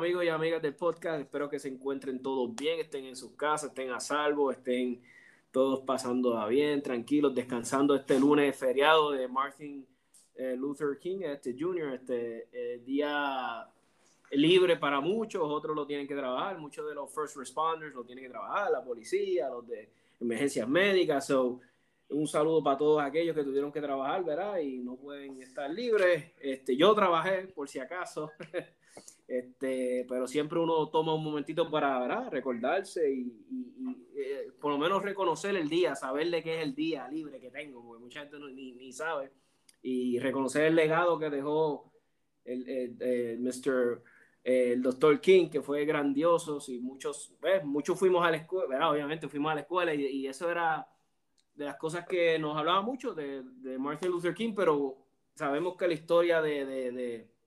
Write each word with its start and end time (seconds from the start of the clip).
amigos 0.00 0.24
y 0.24 0.28
amigas 0.28 0.62
del 0.62 0.74
podcast. 0.74 1.20
Espero 1.20 1.50
que 1.50 1.58
se 1.58 1.68
encuentren 1.68 2.22
todos 2.22 2.54
bien, 2.54 2.80
estén 2.80 3.04
en 3.04 3.14
sus 3.14 3.32
casas, 3.32 3.68
estén 3.68 3.90
a 3.90 4.00
salvo, 4.00 4.50
estén 4.50 5.02
todos 5.50 5.80
pasando 5.80 6.42
bien, 6.48 6.82
tranquilos, 6.82 7.34
descansando 7.34 7.94
este 7.94 8.18
lunes 8.18 8.56
feriado 8.56 9.10
de 9.10 9.28
Martin 9.28 9.86
eh, 10.36 10.56
Luther 10.56 10.98
King, 10.98 11.18
este 11.24 11.54
Jr., 11.58 11.92
este 11.92 12.48
eh, 12.50 12.78
día 12.78 13.68
libre 14.30 14.78
para 14.78 15.00
muchos, 15.00 15.42
otros 15.44 15.76
lo 15.76 15.86
tienen 15.86 16.08
que 16.08 16.16
trabajar, 16.16 16.58
muchos 16.58 16.88
de 16.88 16.94
los 16.94 17.12
first 17.12 17.36
responders 17.36 17.94
lo 17.94 18.02
tienen 18.02 18.24
que 18.24 18.30
trabajar, 18.30 18.70
la 18.70 18.82
policía, 18.82 19.50
los 19.50 19.68
de 19.68 19.90
emergencias 20.18 20.66
médicas. 20.66 21.26
So, 21.26 21.60
un 22.08 22.26
saludo 22.26 22.64
para 22.64 22.78
todos 22.78 23.02
aquellos 23.02 23.36
que 23.36 23.44
tuvieron 23.44 23.70
que 23.70 23.82
trabajar, 23.82 24.24
¿verdad? 24.24 24.60
Y 24.60 24.78
no 24.78 24.96
pueden 24.96 25.42
estar 25.42 25.68
libres. 25.68 26.32
Este, 26.40 26.74
yo 26.74 26.94
trabajé, 26.94 27.48
por 27.48 27.68
si 27.68 27.80
acaso. 27.80 28.30
Este, 29.32 30.04
pero 30.08 30.26
siempre 30.26 30.58
uno 30.58 30.88
toma 30.88 31.14
un 31.14 31.22
momentito 31.22 31.70
para 31.70 32.00
¿verdad? 32.00 32.28
recordarse 32.32 33.08
y, 33.08 33.20
y- 33.48 33.74
y, 33.78 34.20
eh, 34.20 34.50
por 34.60 34.72
lo 34.72 34.78
menos 34.78 35.04
reconocer 35.04 35.54
el 35.54 35.68
día, 35.68 35.94
saber 35.94 36.28
de 36.30 36.42
qué 36.42 36.56
es 36.56 36.62
el 36.64 36.74
día 36.74 37.06
libre 37.08 37.38
que 37.38 37.48
tengo, 37.52 37.80
porque 37.80 38.02
mucha 38.02 38.20
gente 38.22 38.40
no- 38.40 38.48
ni, 38.48 38.72
ni 38.72 38.92
sabe. 38.92 39.30
Y 39.82 40.18
reconocer 40.18 40.64
el 40.64 40.74
legado 40.74 41.16
que 41.16 41.30
dejó 41.30 41.92
el, 42.44 42.68
el- 42.68 43.00
el 43.00 43.38
Mr. 43.38 44.02
eh, 44.42 44.72
el 44.72 44.82
Dr. 44.82 45.20
King, 45.20 45.48
que 45.48 45.62
fue 45.62 45.84
grandioso. 45.84 46.58
Y 46.66 46.80
muchos, 46.80 47.32
pues, 47.40 47.64
muchos 47.64 47.96
fuimos 47.96 48.26
a 48.26 48.32
la 48.32 48.38
escuela, 48.38 48.66
¿verdad? 48.68 48.90
Obviamente 48.90 49.28
fuimos 49.28 49.52
a 49.52 49.54
la 49.54 49.60
escuela 49.60 49.94
y, 49.94 50.06
y 50.06 50.26
eso 50.26 50.50
era 50.50 50.88
de 51.54 51.66
las 51.66 51.76
cosas 51.76 52.04
que 52.04 52.36
nos 52.36 52.56
hablaba 52.56 52.82
mucho 52.82 53.14
de, 53.14 53.44
de 53.44 53.78
Martin 53.78 54.10
Luther 54.10 54.34
King, 54.34 54.54
pero 54.56 54.96
sabemos 55.36 55.76
que 55.76 55.86
la 55.86 55.94
historia 55.94 56.42
de, 56.42 56.64
de- 56.66 56.90
de- 56.90 57.39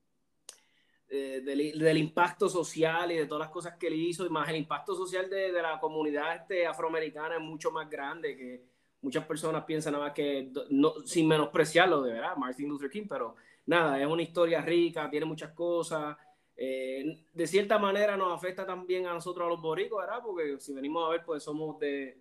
de- 1.08 1.40
del, 1.42 1.78
del 1.78 1.98
impacto 1.98 2.48
social 2.48 3.12
y 3.12 3.16
de 3.16 3.26
todas 3.26 3.40
las 3.46 3.50
cosas 3.50 3.76
que 3.78 3.86
él 3.88 3.94
hizo, 3.94 4.24
y 4.26 4.30
más 4.30 4.48
el 4.48 4.56
impacto 4.56 4.94
social 4.94 5.28
de, 5.30 5.52
de 5.52 5.62
la 5.62 5.78
comunidad 5.80 6.36
este, 6.36 6.66
afroamericana 6.66 7.36
es 7.36 7.40
mucho 7.42 7.70
más 7.70 7.88
grande 7.88 8.36
que 8.36 8.62
muchas 9.02 9.24
personas 9.26 9.64
piensan 9.64 9.92
nada 9.92 10.06
más 10.06 10.14
que, 10.14 10.50
no, 10.70 10.94
sin 11.04 11.28
menospreciarlo 11.28 12.00
de 12.02 12.12
verdad, 12.14 12.36
Martin 12.36 12.68
Luther 12.68 12.88
King, 12.90 13.06
pero 13.08 13.36
nada, 13.66 14.00
es 14.00 14.06
una 14.06 14.22
historia 14.22 14.62
rica, 14.62 15.10
tiene 15.10 15.26
muchas 15.26 15.52
cosas. 15.52 16.16
eh, 16.56 17.24
de 17.32 17.46
cierta 17.46 17.78
manera 17.78 18.16
nos 18.16 18.32
afecta 18.32 18.64
también 18.64 19.06
a 19.06 19.12
nosotros, 19.12 19.46
a 19.46 19.50
los 19.50 19.60
boricos, 19.60 19.98
¿verdad? 20.00 20.20
Porque 20.22 20.58
si 20.60 20.72
venimos 20.72 21.04
a 21.06 21.10
ver, 21.10 21.24
pues 21.24 21.42
somos 21.42 21.78
de 21.80 22.16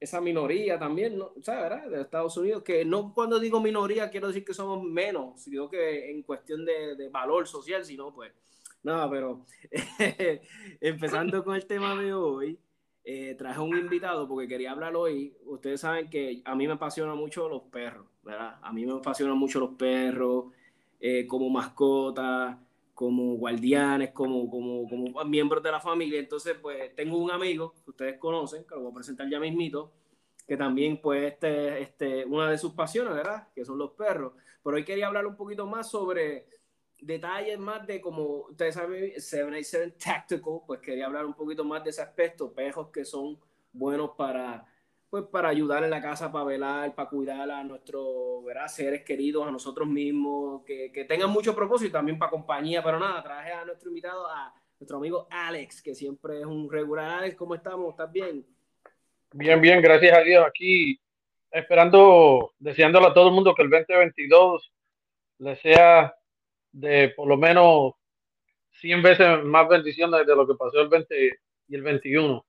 esa 0.00 0.20
minoría 0.20 0.78
también. 0.78 1.20
¿sabes? 1.42 1.90
De 1.90 2.00
Estados 2.00 2.36
Unidos, 2.36 2.62
que 2.62 2.84
no 2.84 3.12
cuando 3.14 3.38
digo 3.38 3.60
minoría 3.60 4.10
quiero 4.10 4.28
decir 4.28 4.44
que 4.44 4.54
somos 4.54 4.82
menos, 4.82 5.40
sino 5.42 5.68
que 5.68 6.10
en 6.10 6.22
cuestión 6.22 6.64
de, 6.64 6.96
de 6.96 7.08
valor 7.08 7.46
social, 7.46 7.84
sino 7.84 8.12
pues 8.12 8.32
nada, 8.82 9.10
pero 9.10 9.44
empezando 10.80 11.44
con 11.44 11.54
el 11.54 11.66
tema 11.66 12.00
de 12.00 12.12
hoy, 12.12 12.58
eh, 13.10 13.34
traje 13.36 13.60
un 13.60 13.76
invitado 13.76 14.28
porque 14.28 14.46
quería 14.46 14.72
hablar 14.72 14.94
hoy. 14.94 15.34
Ustedes 15.46 15.80
saben 15.80 16.10
que 16.10 16.42
a 16.44 16.54
mí 16.54 16.66
me 16.66 16.74
apasionan 16.74 17.16
mucho 17.16 17.48
los 17.48 17.62
perros, 17.62 18.06
¿verdad? 18.22 18.58
A 18.60 18.72
mí 18.72 18.84
me 18.84 18.92
apasionan 18.92 19.38
mucho 19.38 19.60
los 19.60 19.70
perros 19.76 20.52
eh, 21.00 21.26
como 21.26 21.48
mascotas, 21.48 22.58
como 22.98 23.36
guardianes, 23.36 24.10
como, 24.10 24.50
como, 24.50 24.88
como 24.88 25.24
miembros 25.24 25.62
de 25.62 25.70
la 25.70 25.78
familia. 25.78 26.18
Entonces, 26.18 26.56
pues 26.60 26.92
tengo 26.96 27.16
un 27.16 27.30
amigo 27.30 27.72
que 27.84 27.90
ustedes 27.90 28.18
conocen, 28.18 28.64
que 28.64 28.74
lo 28.74 28.80
voy 28.80 28.90
a 28.90 28.94
presentar 28.96 29.30
ya 29.30 29.38
mismito, 29.38 29.92
que 30.44 30.56
también, 30.56 31.00
pues, 31.00 31.34
este, 31.34 31.80
este, 31.80 32.24
una 32.24 32.50
de 32.50 32.58
sus 32.58 32.72
pasiones, 32.72 33.14
¿verdad? 33.14 33.46
Que 33.54 33.64
son 33.64 33.78
los 33.78 33.92
perros. 33.92 34.32
Pero 34.64 34.76
hoy 34.76 34.84
quería 34.84 35.06
hablar 35.06 35.28
un 35.28 35.36
poquito 35.36 35.64
más 35.64 35.88
sobre 35.88 36.48
detalles 36.98 37.56
más 37.56 37.86
de 37.86 38.00
como 38.00 38.48
ustedes 38.48 38.74
saben 38.74 39.12
787 39.12 39.94
Tactical 40.04 40.62
pues 40.66 40.80
quería 40.80 41.06
hablar 41.06 41.24
un 41.26 41.34
poquito 41.34 41.64
más 41.64 41.84
de 41.84 41.90
ese 41.90 42.02
aspecto 42.02 42.52
pejos 42.52 42.88
que 42.88 43.04
son 43.04 43.38
buenos 43.72 44.10
para 44.16 44.66
pues 45.10 45.24
para 45.24 45.48
ayudar 45.48 45.84
en 45.84 45.90
la 45.90 46.02
casa 46.02 46.30
para 46.30 46.44
velar 46.44 46.94
para 46.94 47.08
cuidar 47.08 47.50
a 47.50 47.64
nuestros 47.64 48.44
seres 48.68 49.04
queridos 49.04 49.46
a 49.46 49.50
nosotros 49.50 49.88
mismos 49.88 50.62
que, 50.64 50.92
que 50.92 51.04
tengan 51.04 51.30
mucho 51.30 51.54
propósito 51.54 51.92
también 51.92 52.18
para 52.18 52.30
compañía 52.30 52.82
pero 52.82 52.98
nada 52.98 53.22
traje 53.22 53.52
a 53.52 53.64
nuestro 53.64 53.88
invitado 53.88 54.26
a 54.26 54.52
nuestro 54.78 54.98
amigo 54.98 55.26
Alex 55.30 55.82
que 55.82 55.94
siempre 55.94 56.40
es 56.40 56.46
un 56.46 56.70
regular 56.70 57.20
Alex 57.20 57.36
¿cómo 57.36 57.54
estamos? 57.54 57.90
¿estás 57.90 58.12
bien? 58.12 58.44
Bien, 59.32 59.60
bien, 59.60 59.82
gracias 59.82 60.16
a 60.16 60.22
Dios. 60.22 60.44
Aquí 60.46 60.98
esperando, 61.50 62.54
deseándole 62.58 63.08
a 63.08 63.14
todo 63.14 63.28
el 63.28 63.34
mundo 63.34 63.54
que 63.54 63.62
el 63.62 63.70
2022 63.70 64.72
le 65.38 65.56
sea 65.56 66.14
de 66.72 67.10
por 67.10 67.28
lo 67.28 67.36
menos 67.36 67.92
100 68.80 69.02
veces 69.02 69.44
más 69.44 69.68
bendiciones 69.68 70.26
de 70.26 70.34
lo 70.34 70.46
que 70.46 70.54
pasó 70.54 70.80
el 70.80 70.88
20 70.88 71.40
y 71.68 71.74
el 71.74 71.82
21. 71.82 72.44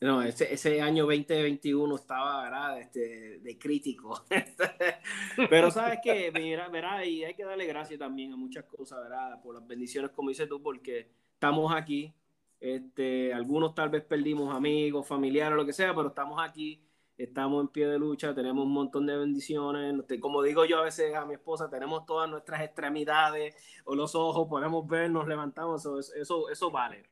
No, 0.00 0.22
ese, 0.22 0.52
ese 0.52 0.80
año 0.80 1.04
2021 1.04 1.94
estaba, 1.94 2.42
¿verdad? 2.42 2.80
Este, 2.80 3.38
de 3.40 3.58
crítico. 3.58 4.24
Pero 5.50 5.70
sabes 5.70 5.98
que, 6.02 6.32
mira, 6.32 6.68
verá, 6.68 7.04
y 7.04 7.22
hay 7.22 7.34
que 7.34 7.44
darle 7.44 7.66
gracias 7.66 7.98
también 7.98 8.32
a 8.32 8.36
muchas 8.36 8.64
cosas, 8.64 9.02
¿verdad? 9.02 9.42
Por 9.42 9.56
las 9.56 9.66
bendiciones, 9.66 10.10
como 10.12 10.30
dices 10.30 10.48
tú, 10.48 10.62
porque 10.62 11.10
estamos 11.34 11.74
aquí. 11.74 12.14
Este, 12.60 13.34
algunos 13.34 13.74
tal 13.74 13.90
vez 13.90 14.02
perdimos 14.02 14.54
amigos, 14.54 15.06
familiares, 15.06 15.56
lo 15.56 15.66
que 15.66 15.74
sea, 15.74 15.94
pero 15.94 16.08
estamos 16.08 16.40
aquí. 16.42 16.82
Estamos 17.22 17.62
en 17.62 17.68
pie 17.68 17.86
de 17.86 17.98
lucha, 17.98 18.34
tenemos 18.34 18.64
un 18.64 18.72
montón 18.72 19.06
de 19.06 19.16
bendiciones. 19.16 19.94
Como 20.20 20.42
digo 20.42 20.64
yo 20.64 20.78
a 20.78 20.84
veces 20.84 21.14
a 21.14 21.26
mi 21.26 21.34
esposa, 21.34 21.68
tenemos 21.68 22.06
todas 22.06 22.28
nuestras 22.30 22.62
extremidades 22.62 23.54
o 23.84 23.94
los 23.94 24.14
ojos, 24.14 24.48
podemos 24.48 24.86
ver, 24.88 25.10
nos 25.10 25.28
levantamos, 25.28 25.80
eso, 25.80 25.98
eso, 25.98 26.50
eso 26.50 26.70
vale, 26.70 27.04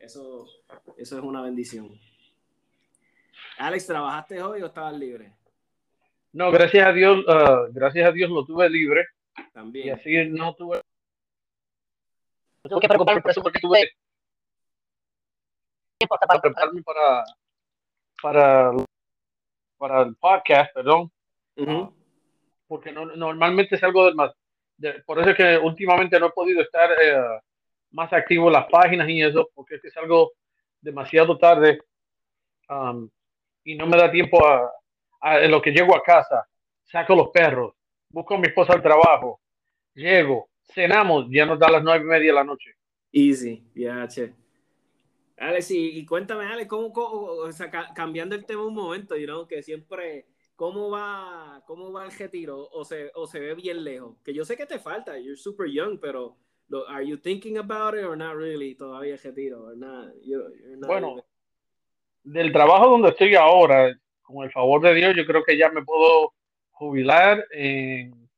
Eso, 0.00 0.46
eso 0.96 1.18
es 1.18 1.24
una 1.24 1.42
bendición. 1.42 1.90
Alex, 3.58 3.86
¿trabajaste 3.86 4.42
hoy 4.42 4.62
o 4.62 4.66
estabas 4.66 4.94
libre? 4.94 5.32
No, 6.32 6.50
gracias 6.50 6.86
a 6.86 6.92
Dios, 6.92 7.24
ah, 7.28 7.66
gracias 7.70 8.06
a 8.06 8.12
Dios 8.12 8.30
lo 8.30 8.44
tuve 8.44 8.68
libre. 8.68 9.06
También. 9.52 9.86
Y 9.86 9.90
así 9.90 10.28
no 10.28 10.54
tuve. 10.54 10.80
No 12.62 12.70
tuve 12.70 12.80
que 12.80 12.88
preocuparme 12.88 13.22
por 13.22 13.30
eso 13.30 13.42
porque 13.42 13.60
tuve 13.60 13.90
para 16.06 16.40
prepararme 16.40 16.82
para, 16.82 17.24
para 18.22 18.72
para 19.78 20.02
el 20.02 20.16
podcast, 20.16 20.74
perdón. 20.74 21.10
Ah, 21.56 21.90
porque 22.66 22.92
no, 22.92 23.06
normalmente 23.06 23.76
es 23.76 23.82
algo 23.82 24.04
del 24.04 24.14
más. 24.14 24.32
por 25.06 25.18
eso 25.18 25.30
es 25.30 25.36
que 25.36 25.58
últimamente 25.58 26.20
no 26.20 26.26
he 26.26 26.30
podido 26.30 26.60
estar 26.60 26.90
eh, 27.02 27.40
más 27.92 28.12
activo 28.12 28.48
en 28.48 28.52
las 28.54 28.66
páginas 28.66 29.08
y 29.08 29.22
eso, 29.22 29.48
porque 29.54 29.76
es, 29.76 29.82
que 29.82 29.88
es 29.88 29.96
algo 29.96 30.32
demasiado 30.80 31.38
tarde 31.38 31.80
um, 32.68 33.08
y 33.64 33.74
no 33.74 33.86
me 33.86 33.96
da 33.96 34.10
tiempo 34.10 34.44
a, 34.46 34.70
en 35.42 35.50
lo 35.50 35.60
que 35.60 35.72
llego 35.72 35.96
a 35.96 36.02
casa, 36.02 36.46
saco 36.84 37.14
los 37.14 37.30
perros, 37.30 37.74
busco 38.10 38.34
a 38.34 38.38
mi 38.38 38.48
esposa 38.48 38.74
al 38.74 38.82
trabajo, 38.82 39.40
llego, 39.94 40.48
cenamos, 40.62 41.26
ya 41.30 41.46
nos 41.46 41.58
da 41.58 41.70
las 41.70 41.82
nueve 41.82 42.04
y 42.04 42.08
media 42.08 42.30
de 42.30 42.34
la 42.34 42.44
noche. 42.44 42.74
Easy, 43.10 43.64
ya, 43.74 44.06
che. 44.06 44.34
Alex, 45.38 45.70
y, 45.70 46.04
cuéntame, 46.04 46.44
Alex, 46.46 46.68
¿cómo, 46.68 46.92
o 46.94 47.52
sea, 47.52 47.70
cambiando 47.94 48.34
el 48.34 48.44
tema 48.44 48.66
un 48.66 48.74
momento, 48.74 49.16
you 49.16 49.26
know, 49.26 49.46
que 49.46 49.62
siempre, 49.62 50.26
¿cómo 50.56 50.90
va, 50.90 51.62
cómo 51.66 51.92
va 51.92 52.04
el 52.04 52.12
retiro? 52.12 52.68
O 52.72 52.84
se, 52.84 53.10
o 53.14 53.26
se 53.26 53.38
ve 53.38 53.54
bien 53.54 53.84
lejos? 53.84 54.16
Que 54.24 54.34
yo 54.34 54.44
sé 54.44 54.56
que 54.56 54.66
te 54.66 54.78
falta, 54.78 55.18
you're 55.18 55.36
super 55.36 55.68
young, 55.68 55.98
pero 56.00 56.36
¿are 56.88 57.06
you 57.06 57.16
thinking 57.16 57.58
about 57.58 57.94
it 57.94 58.04
or 58.04 58.16
not 58.16 58.34
really 58.34 58.74
todavía 58.74 59.14
el 59.14 59.20
retiro? 59.20 59.72
bueno, 60.86 61.24
del 62.24 62.52
trabajo 62.52 62.90
donde 62.90 63.10
estoy 63.10 63.34
ahora, 63.34 63.96
con 64.22 64.44
el 64.44 64.50
favor 64.50 64.82
de 64.82 64.94
Dios, 64.94 65.14
yo 65.16 65.24
creo 65.24 65.44
que 65.44 65.56
ya 65.56 65.70
me 65.70 65.84
puedo 65.84 66.34
jubilar 66.72 67.44
en, 67.52 68.28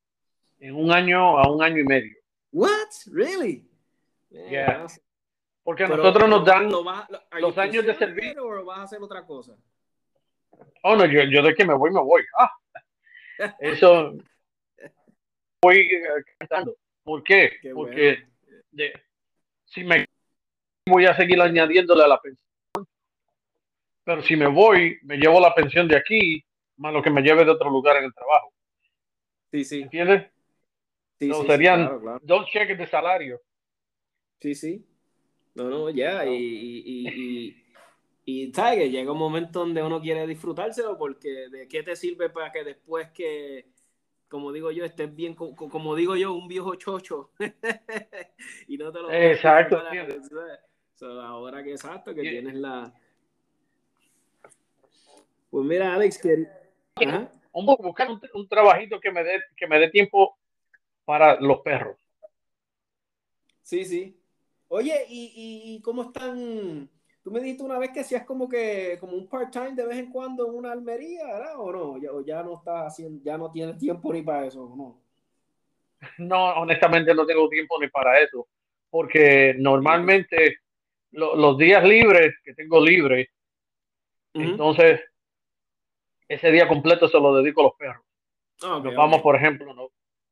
en 0.61 0.75
un 0.75 0.93
año 0.93 1.38
a 1.38 1.50
un 1.50 1.62
año 1.62 1.79
y 1.79 1.85
medio. 1.85 2.17
What? 2.53 2.88
Really? 3.06 3.64
Yeah. 4.31 4.87
Porque 5.70 5.84
a 5.84 5.87
nosotros 5.87 6.28
nos 6.28 6.44
dan 6.44 6.69
los 6.69 7.56
años 7.56 7.87
de 7.87 7.94
servicio. 7.94 8.44
¿O 8.44 8.64
vas 8.64 8.81
a 8.81 8.82
hacer 8.82 9.00
otra 9.00 9.25
cosa? 9.25 9.55
Oh, 10.82 10.96
no, 10.96 11.06
yo, 11.06 11.22
yo 11.31 11.44
de 11.44 11.55
que 11.55 11.64
me 11.64 11.75
voy, 11.75 11.93
me 11.93 12.00
voy. 12.00 12.25
Ah, 12.37 12.50
eso. 13.61 14.14
voy 15.62 15.76
eh, 15.76 16.25
cantando. 16.38 16.75
¿Por 17.05 17.22
qué? 17.22 17.61
Porque 17.72 18.19
si 19.64 19.84
me 19.84 20.08
voy 20.88 21.06
a 21.06 21.14
seguir 21.14 21.40
añadiéndole 21.40 22.02
a 22.02 22.08
la 22.08 22.20
pensión. 22.20 22.88
Pero 24.02 24.22
si 24.22 24.34
me 24.34 24.49
voy, 24.49 24.99
me 25.02 25.19
llevo 25.19 25.38
la 25.38 25.55
pensión 25.55 25.87
de 25.87 25.99
aquí, 25.99 26.44
más 26.78 26.93
lo 26.93 27.00
que 27.00 27.11
me 27.11 27.22
lleve 27.22 27.44
de 27.44 27.52
otro 27.52 27.70
lugar 27.70 27.96
en 27.99 28.06
el 28.06 28.12
trabajo. 28.12 28.52
Sí, 29.52 29.64
sí. 29.64 29.82
¿Entiendes? 29.82 30.32
Sí, 31.20 31.31
serían 31.46 32.00
dos 32.22 32.50
cheques 32.50 32.76
de 32.76 32.88
salario. 32.88 33.40
Sí, 34.40 34.56
sí. 34.56 34.89
No, 35.55 35.69
no, 35.69 35.91
ya, 35.91 36.25
y, 36.26 36.35
y, 36.35 37.08
y, 37.08 37.64
y, 38.25 38.52
¿sabes? 38.52 38.79
Que 38.79 38.91
llega 38.91 39.12
un 39.12 39.19
momento 39.19 39.61
donde 39.61 39.82
uno 39.82 40.00
quiere 40.00 40.26
disfrutárselo 40.26 40.97
porque 40.97 41.49
de 41.50 41.67
qué 41.67 41.82
te 41.82 41.97
sirve 41.97 42.31
para 42.31 42.52
que 42.52 42.62
después 42.62 43.11
que, 43.11 43.67
como 44.29 44.52
digo 44.52 44.70
yo, 44.70 44.85
estés 44.85 45.14
bien, 45.14 45.35
como, 45.35 45.94
digo 45.97 46.14
yo, 46.17 46.32
un 46.32 46.47
viejo 46.47 46.76
chocho 46.76 47.32
y 48.69 48.79
no 48.79 48.93
te 48.93 49.00
lo... 49.00 49.12
Exacto. 49.12 49.82
ahora 51.02 51.64
que 51.64 51.73
exacto, 51.73 52.14
que 52.14 52.23
tienes 52.23 52.55
la... 52.55 52.93
Pues 55.50 55.64
mira, 55.64 55.94
Alex, 55.94 56.19
que... 56.19 56.46
Buscar 57.53 58.08
un, 58.08 58.20
un, 58.35 58.49
trabajito 58.49 59.00
que 59.00 59.11
me 59.11 59.25
dé 59.25 59.41
que 59.56 59.67
me 59.67 59.81
dé 59.81 59.91
tiempo 59.91 60.38
para 61.05 61.41
los 61.41 61.61
perros. 61.61 61.96
Sí, 63.62 63.85
sí. 63.85 64.19
Oye, 64.72 65.05
¿y, 65.08 65.75
y 65.75 65.82
cómo 65.82 66.02
están? 66.02 66.88
Tú 67.25 67.31
me 67.32 67.40
dijiste 67.40 67.64
una 67.64 67.76
vez 67.76 67.90
que 67.90 68.00
hacías 68.00 68.25
como 68.25 68.49
que 68.49 68.96
como 69.00 69.14
un 69.14 69.28
part-time 69.28 69.75
de 69.75 69.84
vez 69.84 69.99
en 69.99 70.12
cuando 70.12 70.46
en 70.46 70.55
una 70.55 70.70
almería, 70.70 71.26
¿verdad? 71.26 71.55
¿O 71.58 71.72
no? 71.72 71.99
Ya, 71.99 72.11
ya 72.25 72.43
no 72.44 72.55
estás 72.55 72.87
haciendo, 72.87 73.20
ya 73.25 73.37
no 73.37 73.50
tienes 73.50 73.76
tiempo 73.78 74.12
ni 74.12 74.22
para 74.22 74.46
eso, 74.46 74.72
¿no? 74.76 75.00
No, 76.19 76.52
honestamente 76.61 77.12
no 77.14 77.26
tengo 77.26 77.49
tiempo 77.49 77.81
ni 77.81 77.88
para 77.88 78.20
eso, 78.20 78.46
porque 78.90 79.55
normalmente 79.58 80.61
los 81.11 81.58
días 81.58 81.82
libres 81.82 82.37
que 82.44 82.55
tengo 82.55 82.81
libres, 82.81 83.28
entonces 84.32 85.00
ese 86.28 86.52
día 86.52 86.69
completo 86.69 87.08
se 87.08 87.19
lo 87.19 87.34
dedico 87.34 87.61
a 87.61 87.64
los 87.64 87.75
perros. 87.75 88.05
nos 88.62 88.94
vamos, 88.94 89.20
por 89.20 89.34
ejemplo, 89.34 89.75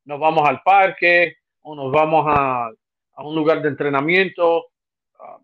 nos 0.04 0.20
vamos 0.20 0.48
al 0.48 0.62
parque 0.62 1.38
o 1.62 1.74
nos 1.74 1.90
vamos 1.90 2.24
a 2.28 2.70
a 3.18 3.22
un 3.24 3.34
lugar 3.34 3.60
de 3.60 3.68
entrenamiento. 3.68 4.66
Ah, 5.18 5.38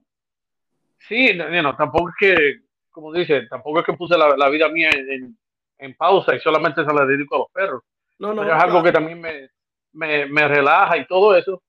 sí, 1.09 1.35
no, 1.35 1.77
tampoco 1.77 2.11
es 2.11 2.15
que, 2.19 2.61
como 2.91 3.13
dice, 3.13 3.47
tampoco 3.49 3.81
es 3.81 3.87
que 3.87 3.95
puse 3.95 4.17
la, 4.17 4.49
vida 4.49 4.69
mía 4.69 4.91
en, 4.93 5.37
en, 5.79 5.95
pausa 5.97 6.35
y 6.37 6.41
solamente 6.41 6.85
se 6.85 6.95
la 6.95 7.05
dedico 7.05 7.35
a 7.35 7.39
los 7.41 7.51
perros. 7.51 7.83
No, 8.21 8.33
no, 8.33 8.45
es 8.45 8.63
algo 8.63 8.81
que 8.81 8.93
también 8.93 9.21
me, 9.21 9.51
me, 9.93 10.27
me, 10.27 10.47
relaja 10.47 10.97
y 10.97 11.07
todo 11.07 11.37
eso. 11.37 11.63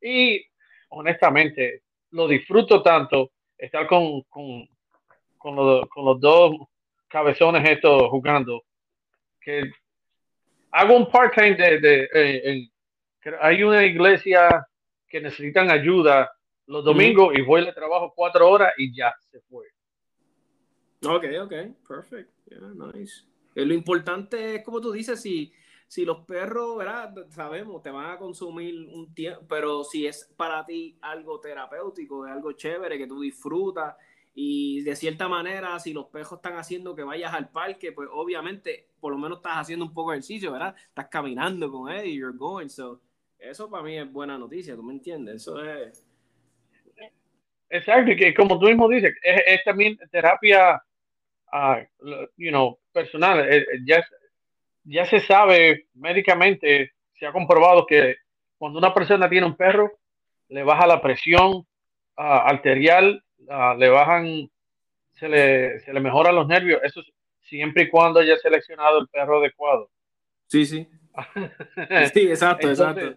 Y 0.00 0.42
honestamente, 0.88 1.82
lo 2.12 2.26
disfruto 2.26 2.82
tanto 2.82 3.32
estar 3.58 3.86
con, 3.86 4.22
con, 4.22 4.66
con, 5.36 5.56
los, 5.56 5.88
con 5.90 6.06
los 6.06 6.20
dos 6.20 6.54
cabezones 7.06 7.68
estos 7.68 8.08
jugando 8.08 8.62
que 9.42 9.70
hago 10.70 10.96
un 10.96 11.10
part-time 11.10 11.54
de, 11.54 11.80
de, 11.80 12.08
eh, 12.14 12.68
hay 13.40 13.62
una 13.62 13.84
iglesia 13.84 14.66
que 15.10 15.20
necesitan 15.20 15.70
ayuda 15.70 16.30
los 16.66 16.84
domingos 16.84 17.36
y 17.36 17.42
voy 17.42 17.64
de 17.64 17.72
trabajo 17.72 18.12
cuatro 18.14 18.48
horas 18.48 18.72
y 18.78 18.94
ya 18.94 19.12
se 19.30 19.40
fue. 19.40 19.66
Ok, 21.04 21.24
ok, 21.42 21.52
perfect. 21.86 22.30
Yeah, 22.48 22.60
nice. 22.92 23.24
Eh, 23.54 23.66
lo 23.66 23.74
importante 23.74 24.54
es, 24.54 24.64
como 24.64 24.80
tú 24.80 24.92
dices, 24.92 25.20
si, 25.20 25.52
si 25.88 26.04
los 26.04 26.24
perros, 26.24 26.78
¿verdad? 26.78 27.12
Sabemos, 27.30 27.82
te 27.82 27.90
van 27.90 28.10
a 28.10 28.18
consumir 28.18 28.88
un 28.88 29.12
tiempo, 29.12 29.44
pero 29.48 29.82
si 29.82 30.06
es 30.06 30.32
para 30.36 30.64
ti 30.64 30.96
algo 31.00 31.40
terapéutico, 31.40 32.24
es 32.24 32.32
algo 32.32 32.52
chévere 32.52 32.96
que 32.96 33.08
tú 33.08 33.20
disfrutas 33.20 33.96
y 34.32 34.82
de 34.82 34.94
cierta 34.94 35.28
manera, 35.28 35.76
si 35.80 35.92
los 35.92 36.06
perros 36.06 36.34
están 36.34 36.56
haciendo 36.56 36.94
que 36.94 37.02
vayas 37.02 37.34
al 37.34 37.50
parque, 37.50 37.90
pues 37.90 38.08
obviamente, 38.12 38.90
por 39.00 39.12
lo 39.12 39.18
menos 39.18 39.38
estás 39.38 39.56
haciendo 39.56 39.84
un 39.84 39.92
poco 39.92 40.12
de 40.12 40.18
ejercicio, 40.18 40.52
¿verdad? 40.52 40.76
Estás 40.88 41.08
caminando 41.08 41.70
con 41.70 41.92
y 41.92 42.16
you're 42.16 42.36
going, 42.36 42.68
so 42.68 43.00
eso 43.40 43.70
para 43.70 43.82
mí 43.82 43.98
es 43.98 44.10
buena 44.10 44.38
noticia, 44.38 44.74
¿tú 44.74 44.82
me 44.82 44.92
entiendes? 44.92 45.36
Eso 45.36 45.62
es... 45.62 46.06
Exacto, 47.68 48.10
que 48.18 48.34
como 48.34 48.58
tú 48.58 48.66
mismo 48.66 48.88
dices, 48.88 49.14
es, 49.22 49.62
también 49.64 49.96
terapia, 50.10 50.82
uh, 51.52 51.76
you 52.36 52.50
know, 52.50 52.76
personal. 52.92 53.40
Eh, 53.40 53.58
eh, 53.58 53.64
ya, 53.84 54.04
ya 54.82 55.04
se 55.04 55.20
sabe 55.20 55.86
médicamente, 55.94 56.92
se 57.14 57.26
ha 57.26 57.32
comprobado 57.32 57.86
que 57.86 58.16
cuando 58.58 58.78
una 58.78 58.92
persona 58.92 59.30
tiene 59.30 59.46
un 59.46 59.56
perro, 59.56 60.00
le 60.48 60.64
baja 60.64 60.84
la 60.86 61.00
presión 61.00 61.52
uh, 61.52 61.64
arterial, 62.16 63.22
uh, 63.38 63.78
le 63.78 63.88
bajan, 63.88 64.50
se 65.12 65.28
le, 65.28 65.78
se 65.80 65.92
le 65.92 66.00
mejoran 66.00 66.34
los 66.34 66.48
nervios. 66.48 66.80
Eso 66.82 67.02
siempre 67.42 67.84
y 67.84 67.88
cuando 67.88 68.18
haya 68.18 68.36
seleccionado 68.36 68.98
el 68.98 69.08
perro 69.08 69.38
adecuado. 69.38 69.90
Sí, 70.48 70.66
sí. 70.66 70.88
sí, 72.12 72.28
exacto, 72.28 72.68
exacto. 72.68 73.14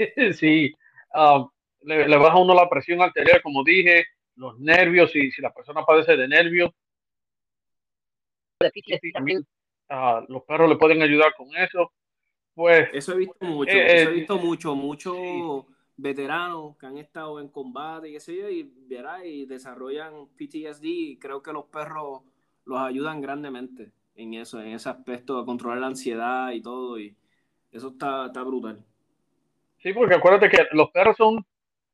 sí, 0.34 0.74
um, 1.14 1.48
le, 1.82 2.16
baja 2.16 2.38
uno 2.38 2.54
la 2.54 2.68
presión 2.68 3.00
arterial, 3.02 3.40
como 3.42 3.64
dije, 3.64 4.04
los 4.36 4.58
nervios, 4.58 5.14
y 5.14 5.30
si 5.30 5.42
la 5.42 5.52
persona 5.52 5.84
padece 5.84 6.16
de 6.16 6.28
nervios, 6.28 6.70
también 9.12 9.46
uh, 9.90 10.24
los 10.28 10.42
perros 10.44 10.68
le 10.68 10.76
pueden 10.76 11.02
ayudar 11.02 11.34
con 11.36 11.48
eso. 11.56 11.92
Pues 12.54 12.88
eso 12.92 13.12
he 13.14 13.18
visto 13.18 13.44
mucho, 13.46 13.72
eh, 13.72 14.02
he 14.02 14.06
visto 14.10 14.38
mucho, 14.38 14.74
mucho 14.74 15.66
veteranos 15.96 16.76
que 16.76 16.86
han 16.86 16.98
estado 16.98 17.40
en 17.40 17.48
combate 17.48 18.08
y 18.08 18.18
qué 18.18 18.52
y 18.52 18.62
verá 18.86 19.24
y 19.24 19.46
desarrollan 19.46 20.28
PTSD 20.36 20.84
y 20.84 21.18
creo 21.18 21.42
que 21.42 21.52
los 21.52 21.66
perros 21.66 22.22
los 22.64 22.80
ayudan 22.80 23.20
grandemente 23.20 23.92
en 24.14 24.34
eso, 24.34 24.60
en 24.60 24.68
ese 24.68 24.88
aspecto 24.88 25.38
de 25.38 25.46
controlar 25.46 25.78
la 25.78 25.86
ansiedad 25.88 26.52
y 26.52 26.60
todo 26.60 26.98
y 26.98 27.16
eso 27.70 27.88
está, 27.88 28.26
está 28.26 28.42
brutal. 28.42 28.84
Sí, 29.82 29.92
porque 29.92 30.14
acuérdate 30.14 30.48
que 30.48 30.66
los 30.72 30.90
perros 30.90 31.16
son 31.16 31.44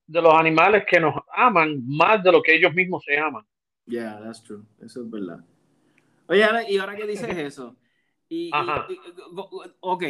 de 0.06 0.22
los 0.22 0.34
animales 0.34 0.84
que 0.88 1.00
nos 1.00 1.14
aman 1.32 1.82
más 1.86 2.22
de 2.22 2.32
lo 2.32 2.42
que 2.42 2.54
ellos 2.54 2.74
mismos 2.74 3.04
se 3.04 3.18
aman. 3.18 3.44
Yeah, 3.86 4.20
that's 4.22 4.42
true. 4.42 4.62
Eso 4.84 5.02
es 5.02 5.10
verdad. 5.10 5.44
Oye, 6.28 6.44
ahora, 6.44 6.68
y 6.68 6.76
ahora 6.78 6.96
que 6.96 7.06
dices 7.06 7.28
eso, 7.38 7.76
y, 8.28 8.50
Ajá. 8.52 8.86
y- 8.88 8.98
ok, 9.80 10.04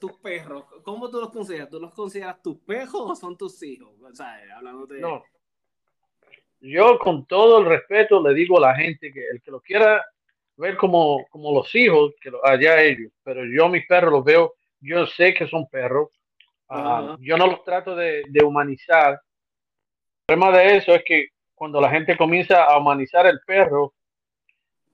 tus 0.00 0.12
perros, 0.14 0.64
¿cómo 0.82 1.08
tú 1.08 1.20
los 1.20 1.30
consideras? 1.30 1.70
¿Tú 1.70 1.78
los 1.78 1.94
consideras 1.94 2.42
tus 2.42 2.58
perros 2.58 2.94
o 2.94 3.14
son 3.14 3.36
tus 3.36 3.62
hijos? 3.62 3.90
O 4.02 4.14
sea. 4.14 4.40
No. 5.00 5.22
Yo 6.60 6.98
con 6.98 7.26
todo 7.26 7.58
el 7.58 7.66
respeto 7.66 8.22
le 8.22 8.34
digo 8.34 8.58
a 8.58 8.68
la 8.68 8.74
gente 8.74 9.12
que 9.12 9.28
el 9.28 9.42
que 9.42 9.50
lo 9.50 9.60
quiera 9.60 10.04
ver 10.56 10.76
como, 10.76 11.24
como 11.30 11.52
los 11.52 11.74
hijos, 11.74 12.14
que 12.20 12.30
lo, 12.30 12.44
allá 12.44 12.82
ellos, 12.82 13.12
pero 13.24 13.44
yo 13.44 13.68
mis 13.68 13.86
perros 13.86 14.12
los 14.12 14.24
veo, 14.24 14.54
yo 14.80 15.06
sé 15.06 15.34
que 15.34 15.48
son 15.48 15.66
perros, 15.68 16.10
ah, 16.72 17.16
yo 17.20 17.36
no 17.36 17.46
los 17.46 17.64
trato 17.64 17.94
de, 17.94 18.22
de 18.28 18.44
humanizar. 18.44 19.14
El 19.14 20.38
problema 20.38 20.56
de 20.56 20.76
eso 20.76 20.94
es 20.94 21.02
que 21.04 21.28
cuando 21.54 21.80
la 21.80 21.90
gente 21.90 22.16
comienza 22.16 22.64
a 22.64 22.78
humanizar 22.78 23.26
el 23.26 23.40
perro, 23.46 23.94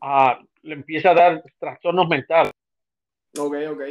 ah, 0.00 0.38
le 0.62 0.74
empieza 0.74 1.10
a 1.10 1.14
dar 1.14 1.42
trastornos 1.58 2.08
mentales. 2.08 2.52
Ok, 3.38 3.54
ok. 3.70 3.82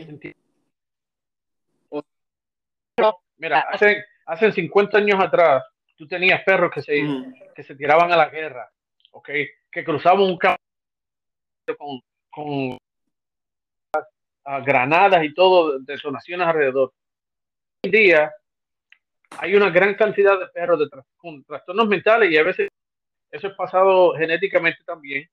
Mira, 3.37 3.61
hace, 3.71 4.05
hace 4.25 4.51
50 4.51 4.97
años 4.97 5.19
atrás, 5.19 5.63
tú 5.95 6.07
tenías 6.07 6.43
perros 6.43 6.71
que 6.71 6.81
se, 6.81 7.01
que 7.55 7.63
se 7.63 7.75
tiraban 7.75 8.11
a 8.11 8.17
la 8.17 8.29
guerra, 8.29 8.69
¿ok? 9.11 9.29
Que 9.71 9.83
cruzaban 9.83 10.21
un 10.21 10.37
campo 10.37 10.59
con, 11.77 11.99
con 12.31 12.77
ah, 14.45 14.59
granadas 14.61 15.23
y 15.23 15.33
todo, 15.33 15.79
detonaciones 15.79 16.47
alrededor. 16.47 16.93
En 17.87 17.91
día 17.91 18.33
hay 19.39 19.55
una 19.55 19.69
gran 19.69 19.93
cantidad 19.95 20.37
de 20.37 20.47
perros 20.47 20.77
de 20.79 20.85
tra- 20.87 21.05
con 21.15 21.41
trastornos 21.45 21.87
mentales 21.87 22.29
y 22.29 22.37
a 22.37 22.43
veces 22.43 22.67
eso 23.31 23.47
es 23.47 23.53
pasado 23.53 24.13
genéticamente 24.15 24.83
también, 24.85 25.29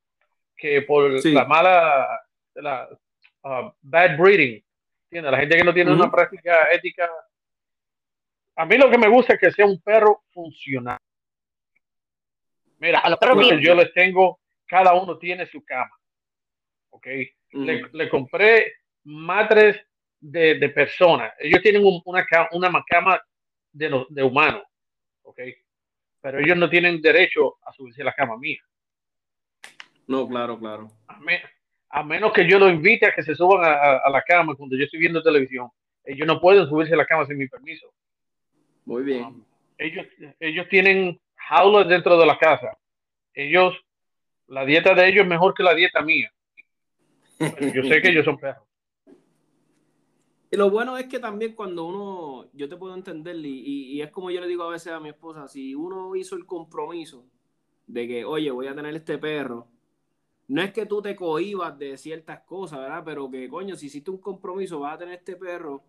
que 0.56 0.82
por 0.82 1.20
Sí. 1.20 1.32
la 1.32 1.44
mala, 1.46 2.06
la 2.54 2.88
ah, 3.42 3.74
bad 3.82 4.16
breeding, 4.16 4.64
¿entiendes? 5.06 5.32
La 5.32 5.38
gente 5.38 5.56
que 5.56 5.64
no 5.64 5.74
tiene 5.74 5.90
Ujú. 5.92 6.00
una 6.02 6.10
práctica 6.12 6.68
ética. 6.72 7.10
A 8.56 8.64
mí 8.64 8.76
lo 8.78 8.88
que 8.88 8.98
me 8.98 9.08
gusta 9.08 9.34
es 9.34 9.40
que 9.40 9.50
sea 9.50 9.66
un 9.66 9.80
perro 9.82 10.22
funcional. 10.32 10.98
Mira, 12.78 13.00
a 13.00 13.10
los 13.10 13.18
perros 13.18 13.36
míos 13.38 13.58
yo 13.60 13.74
les 13.74 13.92
tengo, 13.92 14.38
cada 14.66 14.94
uno 14.94 15.18
tiene 15.18 15.46
su 15.46 15.64
cama. 15.64 15.90
¿Ok? 16.90 17.06
Ujú. 17.52 17.64
le, 17.64 17.82
le 17.92 18.08
compré 18.08 18.74
matres 19.04 19.84
de, 20.30 20.58
de 20.58 20.68
personas. 20.70 21.32
Ellos 21.38 21.60
tienen 21.62 21.84
un- 21.84 22.00
una, 22.04 22.26
una 22.52 22.84
cama 22.88 23.20
de, 23.72 24.04
de 24.08 24.22
humanos, 24.22 24.62
¿ok? 25.22 25.40
Pero 26.22 26.38
ellos 26.38 26.56
no 26.56 26.70
tienen 26.70 27.00
derecho 27.02 27.56
a 27.62 27.72
subirse 27.72 28.00
a 28.02 28.06
la 28.06 28.14
cama 28.14 28.38
mía. 28.38 28.58
No, 30.06 30.26
claro, 30.28 30.58
claro. 30.58 30.90
A, 31.08 31.18
me- 31.20 31.42
a 31.90 32.02
menos 32.02 32.32
que 32.32 32.48
yo 32.48 32.58
los 32.58 32.70
invite 32.72 33.06
a 33.06 33.12
que 33.12 33.22
se 33.22 33.34
suban 33.34 33.64
a, 33.64 33.72
a- 33.74 33.98
a 34.04 34.10
la 34.10 34.22
cama 34.22 34.54
cuando 34.54 34.76
yo 34.76 34.84
estoy 34.84 35.00
viendo 35.00 35.22
televisión. 35.22 35.68
Ellos 36.04 36.26
no 36.26 36.40
pueden 36.40 36.66
subirse 36.68 36.94
a 36.94 36.96
la 36.98 37.06
cama 37.06 37.26
sin 37.26 37.36
mi 37.36 37.46
permiso. 37.48 37.92
Muy 38.86 39.02
bien. 39.02 39.44
Ellos, 39.78 40.06
ellos 40.40 40.66
tienen 40.70 41.20
jaulas 41.36 41.88
dentro 41.88 42.16
de 42.18 42.26
la 42.26 42.38
casa. 42.38 42.76
Ellos, 43.34 43.74
la 44.46 44.64
dieta 44.64 44.94
de 44.94 45.06
ellos 45.08 45.22
es 45.24 45.28
mejor 45.28 45.52
que 45.54 45.62
la 45.62 45.74
dieta 45.74 46.00
mía. 46.02 46.30
Yo 47.38 47.82
sé 47.82 48.00
que 48.00 48.08
ellos 48.08 48.24
son 48.24 48.38
perros. 48.38 48.64
Y 50.54 50.56
lo 50.56 50.70
bueno 50.70 50.96
es 50.96 51.06
que 51.08 51.18
también 51.18 51.54
cuando 51.54 51.84
uno, 51.84 52.48
yo 52.52 52.68
te 52.68 52.76
puedo 52.76 52.94
entender, 52.94 53.34
y, 53.44 53.48
y- 53.60 53.92
y 53.94 54.02
es 54.02 54.10
como 54.12 54.30
yo 54.30 54.40
le 54.40 54.46
digo 54.46 54.62
a 54.62 54.70
veces 54.70 54.92
a 54.92 55.00
mi 55.00 55.08
esposa, 55.08 55.48
si 55.48 55.74
uno 55.74 56.14
hizo 56.14 56.36
el 56.36 56.46
compromiso 56.46 57.26
de 57.86 58.06
que, 58.08 58.24
oye, 58.24 58.50
voy 58.52 58.68
a 58.68 58.74
tener 58.74 58.94
este 58.94 59.18
perro, 59.18 59.68
no 60.48 60.62
es 60.62 60.72
que 60.72 60.86
tú 60.86 61.02
te 61.02 61.16
cohibas 61.16 61.78
de 61.78 61.96
ciertas 61.98 62.40
cosas, 62.42 62.80
¿verdad? 62.80 63.02
Pero 63.04 63.30
que, 63.30 63.48
coño, 63.48 63.76
si 63.76 63.86
hiciste 63.86 64.10
un 64.12 64.18
compromiso, 64.18 64.80
vas 64.80 64.94
a 64.96 64.98
tener 64.98 65.14
este 65.18 65.36
perro, 65.36 65.84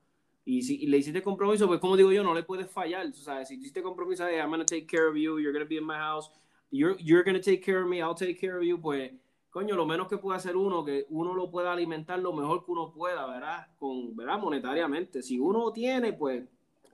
y 0.45 0.63
si 0.63 0.77
y 0.83 0.87
le 0.87 0.97
hiciste 0.99 1.21
compromiso, 1.23 1.67
pues 1.67 1.79
como 1.79 1.97
digo 1.97 2.11
yo, 2.11 2.23
no 2.23 2.33
le 2.35 2.43
puedes 2.43 2.71
fallar, 2.71 3.13
¿sabes? 3.13 3.49
Si 3.49 3.55
hiciste 3.55 3.83
compromiso, 3.83 4.27
hey, 4.27 4.37
I'm 4.39 4.49
gonna 4.51 4.65
take 4.65 4.87
care 4.87 5.07
of 5.09 5.15
you, 5.17 5.39
you're 5.39 5.53
gonna 5.53 5.65
be 5.69 5.77
in 5.77 5.85
my 5.85 5.97
house, 5.97 6.31
you're, 6.71 6.97
you're 6.99 7.23
gonna 7.23 7.41
take 7.41 7.61
care 7.63 7.81
of 7.83 7.87
me, 7.89 7.99
I'll 8.01 8.15
take 8.15 8.39
care 8.39 8.57
of 8.57 8.63
you, 8.63 8.79
pues 8.81 9.11
coño, 9.55 9.77
lo 9.77 9.85
menos 9.85 10.09
que 10.09 10.17
puede 10.17 10.35
hacer 10.35 10.57
uno, 10.57 10.83
que 10.83 11.05
uno 11.07 11.33
lo 11.33 11.49
pueda 11.49 11.71
alimentar 11.71 12.19
lo 12.19 12.33
mejor 12.33 12.65
que 12.65 12.71
uno 12.71 12.91
pueda, 12.91 13.25
¿verdad? 13.25 13.67
Con, 13.77 14.13
¿verdad? 14.13 14.37
Monetariamente. 14.37 15.23
Si 15.23 15.39
uno 15.39 15.71
tiene, 15.71 16.11
pues, 16.11 16.43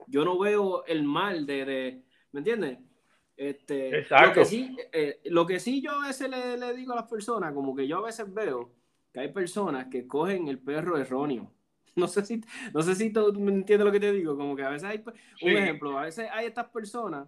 yo 0.06 0.24
no 0.24 0.38
veo 0.38 0.84
el 0.84 1.02
mal 1.02 1.44
de, 1.44 1.64
de 1.64 2.02
¿me 2.30 2.38
entiendes? 2.38 2.78
Este, 3.36 3.98
Exacto. 3.98 4.28
Lo 4.28 4.34
que 4.34 4.44
sí, 4.44 4.76
eh, 4.92 5.20
lo 5.24 5.44
que 5.44 5.58
sí 5.58 5.82
yo 5.82 5.90
a 5.90 6.06
veces 6.06 6.30
le, 6.30 6.56
le 6.56 6.72
digo 6.76 6.92
a 6.92 6.96
las 6.96 7.10
personas, 7.10 7.52
como 7.52 7.74
que 7.74 7.88
yo 7.88 7.98
a 7.98 8.02
veces 8.02 8.32
veo 8.32 8.70
que 9.12 9.18
hay 9.18 9.32
personas 9.32 9.88
que 9.88 10.06
cogen 10.06 10.46
el 10.46 10.60
perro 10.60 10.96
erróneo. 10.96 11.50
No 11.96 12.06
sé 12.06 12.24
si, 12.24 12.40
no 12.72 12.80
sé 12.80 12.94
si 12.94 13.12
tú 13.12 13.32
me 13.40 13.50
entiendes 13.50 13.84
lo 13.84 13.90
que 13.90 13.98
te 13.98 14.12
digo, 14.12 14.36
como 14.36 14.54
que 14.54 14.62
a 14.62 14.70
veces 14.70 14.88
hay, 14.88 15.02
un 15.04 15.14
Sí. 15.36 15.48
ejemplo, 15.48 15.98
a 15.98 16.02
veces 16.02 16.28
hay 16.32 16.46
estas 16.46 16.68
personas 16.68 17.26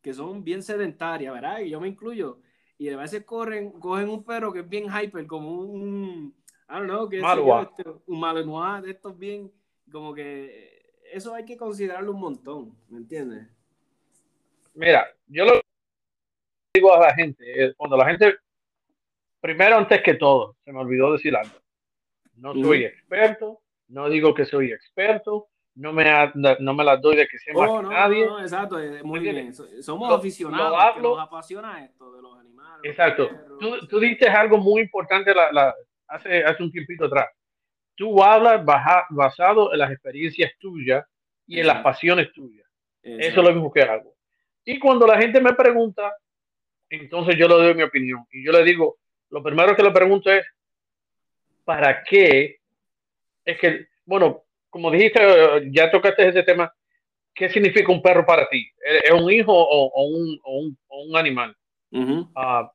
que 0.00 0.14
son 0.14 0.42
bien 0.42 0.62
sedentarias, 0.62 1.34
¿verdad? 1.34 1.60
Y 1.60 1.68
yo 1.68 1.80
me 1.80 1.86
incluyo, 1.86 2.40
y 2.80 2.88
a 2.88 2.96
veces 2.96 3.24
corren, 3.24 3.72
cogen 3.72 4.08
un 4.08 4.24
perro 4.24 4.54
que 4.54 4.60
es 4.60 4.68
bien 4.68 4.86
hyper, 4.90 5.26
como 5.26 5.50
un, 5.60 6.34
I 6.66 6.72
don't 6.72 6.84
know, 6.88 7.10
Malinois. 7.20 7.68
este, 7.68 7.90
un 8.06 8.18
malinois 8.20 8.82
de 8.82 8.92
estos 8.92 9.18
bien, 9.18 9.52
como 9.92 10.14
que 10.14 10.80
eso 11.12 11.34
hay 11.34 11.44
que 11.44 11.58
considerarlo 11.58 12.12
un 12.12 12.20
montón, 12.20 12.74
¿me 12.88 12.96
entiendes? 12.96 13.46
Mira, 14.74 15.06
yo 15.26 15.44
lo 15.44 15.60
digo 16.74 16.94
a 16.94 17.00
la 17.00 17.14
gente, 17.14 17.44
eh, 17.66 17.74
cuando 17.76 17.98
la 17.98 18.06
gente, 18.06 18.36
primero 19.42 19.76
antes 19.76 20.00
que 20.02 20.14
todo, 20.14 20.56
se 20.64 20.72
me 20.72 20.78
olvidó 20.78 21.12
decir 21.12 21.36
algo. 21.36 21.58
No 22.36 22.54
soy 22.54 22.84
experto, 22.84 23.60
no 23.88 24.08
digo 24.08 24.32
que 24.32 24.46
soy 24.46 24.72
experto, 24.72 25.48
no 25.74 25.92
me, 25.92 26.04
no 26.60 26.72
me 26.74 26.84
las 26.84 27.00
doy 27.02 27.16
de 27.16 27.26
que 27.28 27.36
más 27.52 27.68
Oh, 27.70 27.76
que 27.78 27.82
no, 27.82 27.90
nadie. 27.90 28.24
no, 28.26 28.38
no, 28.38 28.40
exacto, 28.40 28.78
eh, 28.80 29.02
muy 29.02 29.20
¿Me 29.20 29.32
bien. 29.32 29.54
Somos 29.82 30.08
Lo- 30.08 30.14
aficionados, 30.16 30.70
lo 30.70 30.76
que 30.78 30.82
hablo- 30.98 31.16
nos 31.16 31.26
apasiona 31.26 31.84
esto 31.84 32.12
de 32.12 32.22
los 32.22 32.39
Exacto. 32.82 33.30
Tú, 33.58 33.86
tú 33.88 33.98
dices 34.00 34.28
algo 34.28 34.58
muy 34.58 34.82
importante 34.82 35.34
la- 35.34 35.52
la- 35.52 35.74
hace, 36.08 36.42
hace 36.44 36.62
un 36.62 36.70
tiempito 36.72 37.04
atrás. 37.06 37.28
Tú 37.94 38.22
hablas 38.22 38.64
baja- 38.64 39.06
basado 39.10 39.72
en 39.72 39.78
las 39.78 39.90
experiencias 39.90 40.52
tuyas 40.58 41.04
y 41.46 41.60
en 41.60 41.66
las 41.66 41.76
pasiones 41.82 42.32
tuyas. 42.32 42.66
Eso 43.02 43.40
es 43.40 43.46
lo 43.48 43.52
mismo 43.54 43.70
que 43.72 43.82
hago. 43.82 44.14
Y 44.64 44.78
cuando 44.78 45.06
la 45.06 45.18
gente 45.20 45.40
me 45.40 45.54
pregunta, 45.54 46.14
entonces 46.88 47.36
yo 47.36 47.46
le 47.48 47.54
doy 47.54 47.74
mi 47.74 47.82
opinión. 47.82 48.24
Y 48.32 48.44
yo 48.44 48.52
le 48.52 48.62
digo, 48.64 48.98
lo 49.30 49.42
primero 49.42 49.74
que 49.76 49.82
le 49.82 49.90
pregunto 49.90 50.30
es, 50.32 50.44
¿para 51.64 52.02
qué? 52.04 52.56
Es 53.44 53.58
que, 53.58 53.86
bueno, 54.04 54.42
como 54.68 54.90
dijiste, 54.90 55.20
ya 55.70 55.90
tocaste 55.90 56.28
ese 56.28 56.42
tema, 56.42 56.72
¿qué 57.34 57.48
significa 57.48 57.92
un 57.92 58.02
perro 58.02 58.24
para 58.24 58.48
ti? 58.48 58.68
¿Es 58.84 59.04
es 59.04 59.10
un 59.12 59.30
hijo 59.30 59.52
o, 59.52 59.86
o 59.92 60.04
un, 60.04 60.40
o 60.44 60.58
un- 60.60 60.78
o 60.88 61.02
un 61.04 61.16
animal? 61.16 61.54
Ah, 62.34 62.70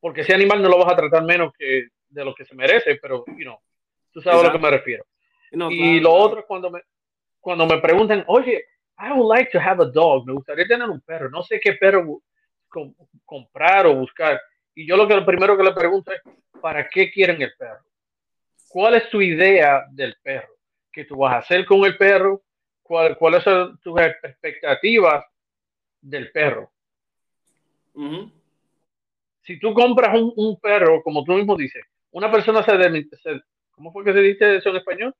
porque 0.00 0.22
ese 0.22 0.34
animal 0.34 0.62
no 0.62 0.68
lo 0.68 0.78
vas 0.78 0.92
a 0.92 0.96
tratar 0.96 1.24
menos 1.24 1.52
que 1.58 1.88
de 2.08 2.24
lo 2.24 2.34
que 2.34 2.44
se 2.44 2.54
merece, 2.54 2.96
pero, 2.96 3.24
you 3.36 3.44
know, 3.44 3.58
tú 4.12 4.20
sabes 4.20 4.40
a 4.40 4.44
lo 4.44 4.52
que 4.52 4.58
me 4.58 4.70
refiero. 4.70 5.04
No, 5.52 5.70
y 5.70 5.76
claro, 5.78 5.92
lo 6.02 6.10
claro. 6.10 6.24
otro 6.24 6.40
es 6.40 6.46
cuando 6.46 6.70
me, 6.70 6.80
cuando 7.40 7.66
me 7.66 7.78
preguntan, 7.78 8.24
oye, 8.26 8.64
I 8.98 9.12
would 9.12 9.34
like 9.34 9.50
to 9.50 9.58
have 9.58 9.82
a 9.82 9.86
dog, 9.86 10.26
me 10.26 10.32
gustaría 10.32 10.66
tener 10.66 10.88
un 10.88 11.00
perro, 11.00 11.28
no 11.30 11.42
sé 11.42 11.58
qué 11.60 11.74
perro 11.74 12.20
com- 12.68 12.94
comprar 13.24 13.86
o 13.86 13.94
buscar. 13.94 14.40
Y 14.74 14.86
yo 14.86 14.96
lo 14.96 15.06
que 15.08 15.14
lo 15.16 15.26
primero 15.26 15.56
que 15.56 15.64
le 15.64 15.72
pregunto 15.72 16.12
es, 16.12 16.20
¿para 16.60 16.88
qué 16.88 17.10
quieren 17.10 17.40
el 17.42 17.52
perro? 17.56 17.84
¿Cuál 18.68 18.94
es 18.94 19.10
tu 19.10 19.20
idea 19.20 19.84
del 19.90 20.16
perro? 20.22 20.54
¿Qué 20.90 21.04
tú 21.04 21.16
vas 21.16 21.34
a 21.34 21.38
hacer 21.38 21.64
con 21.66 21.84
el 21.84 21.96
perro? 21.96 22.42
¿Cuál- 22.82 23.16
¿Cuáles 23.16 23.42
son 23.42 23.78
tus 23.80 24.00
expectativas 24.00 25.24
del 26.00 26.30
perro? 26.32 26.70
Si 29.42 29.58
tú 29.58 29.74
compras 29.74 30.14
un, 30.14 30.32
un 30.36 30.60
perro, 30.60 31.02
como 31.02 31.24
tú 31.24 31.32
mismo 31.34 31.56
dices, 31.56 31.82
una 32.12 32.30
persona 32.30 32.62
se, 32.62 32.72
se- 33.22 33.40
¿cómo 33.72 33.92
fue 33.92 34.04
que 34.04 34.12
se 34.12 34.20
dice 34.20 34.56
eso 34.56 34.70
en 34.70 34.76
español? 34.76 35.14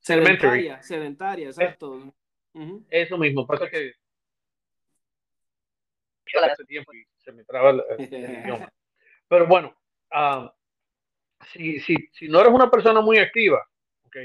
Sedentaria, 0.00 0.82
sedentaria, 0.82 1.46
exacto. 1.48 2.12
Ujú. 2.52 2.84
Eso 2.90 3.18
mismo, 3.18 3.46
pasa 3.46 3.68
que 3.68 3.92
hace 6.42 6.64
tiempo 6.64 6.92
y 6.92 7.04
se 7.18 7.32
me 7.32 7.44
traba 7.44 7.70
el, 7.70 7.82
el 7.98 8.40
idioma. 8.44 8.72
Pero 9.28 9.46
bueno, 9.46 9.74
ah, 10.10 10.52
si, 11.52 11.80
si, 11.80 11.96
si 12.12 12.28
no 12.28 12.40
eres 12.40 12.52
una 12.52 12.70
persona 12.70 13.00
muy 13.00 13.18
activa, 13.18 13.64
ok, 14.04 14.16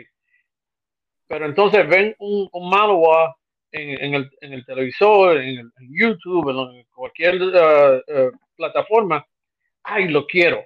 pero 1.27 1.45
entonces 1.45 1.87
ven 1.87 2.15
un, 2.19 2.49
un 2.51 2.69
Malinois 2.69 3.29
en, 3.71 4.03
en, 4.03 4.13
el, 4.15 4.31
en 4.41 4.53
el 4.53 4.65
televisor, 4.65 5.37
en, 5.37 5.59
el, 5.59 5.71
en 5.77 5.89
YouTube, 5.91 6.49
en 6.49 6.83
cualquier 6.85 7.39
ah, 7.55 8.01
plataforma, 8.55 9.25
ay, 9.89 10.07
lo 10.07 10.25
quiero. 10.25 10.65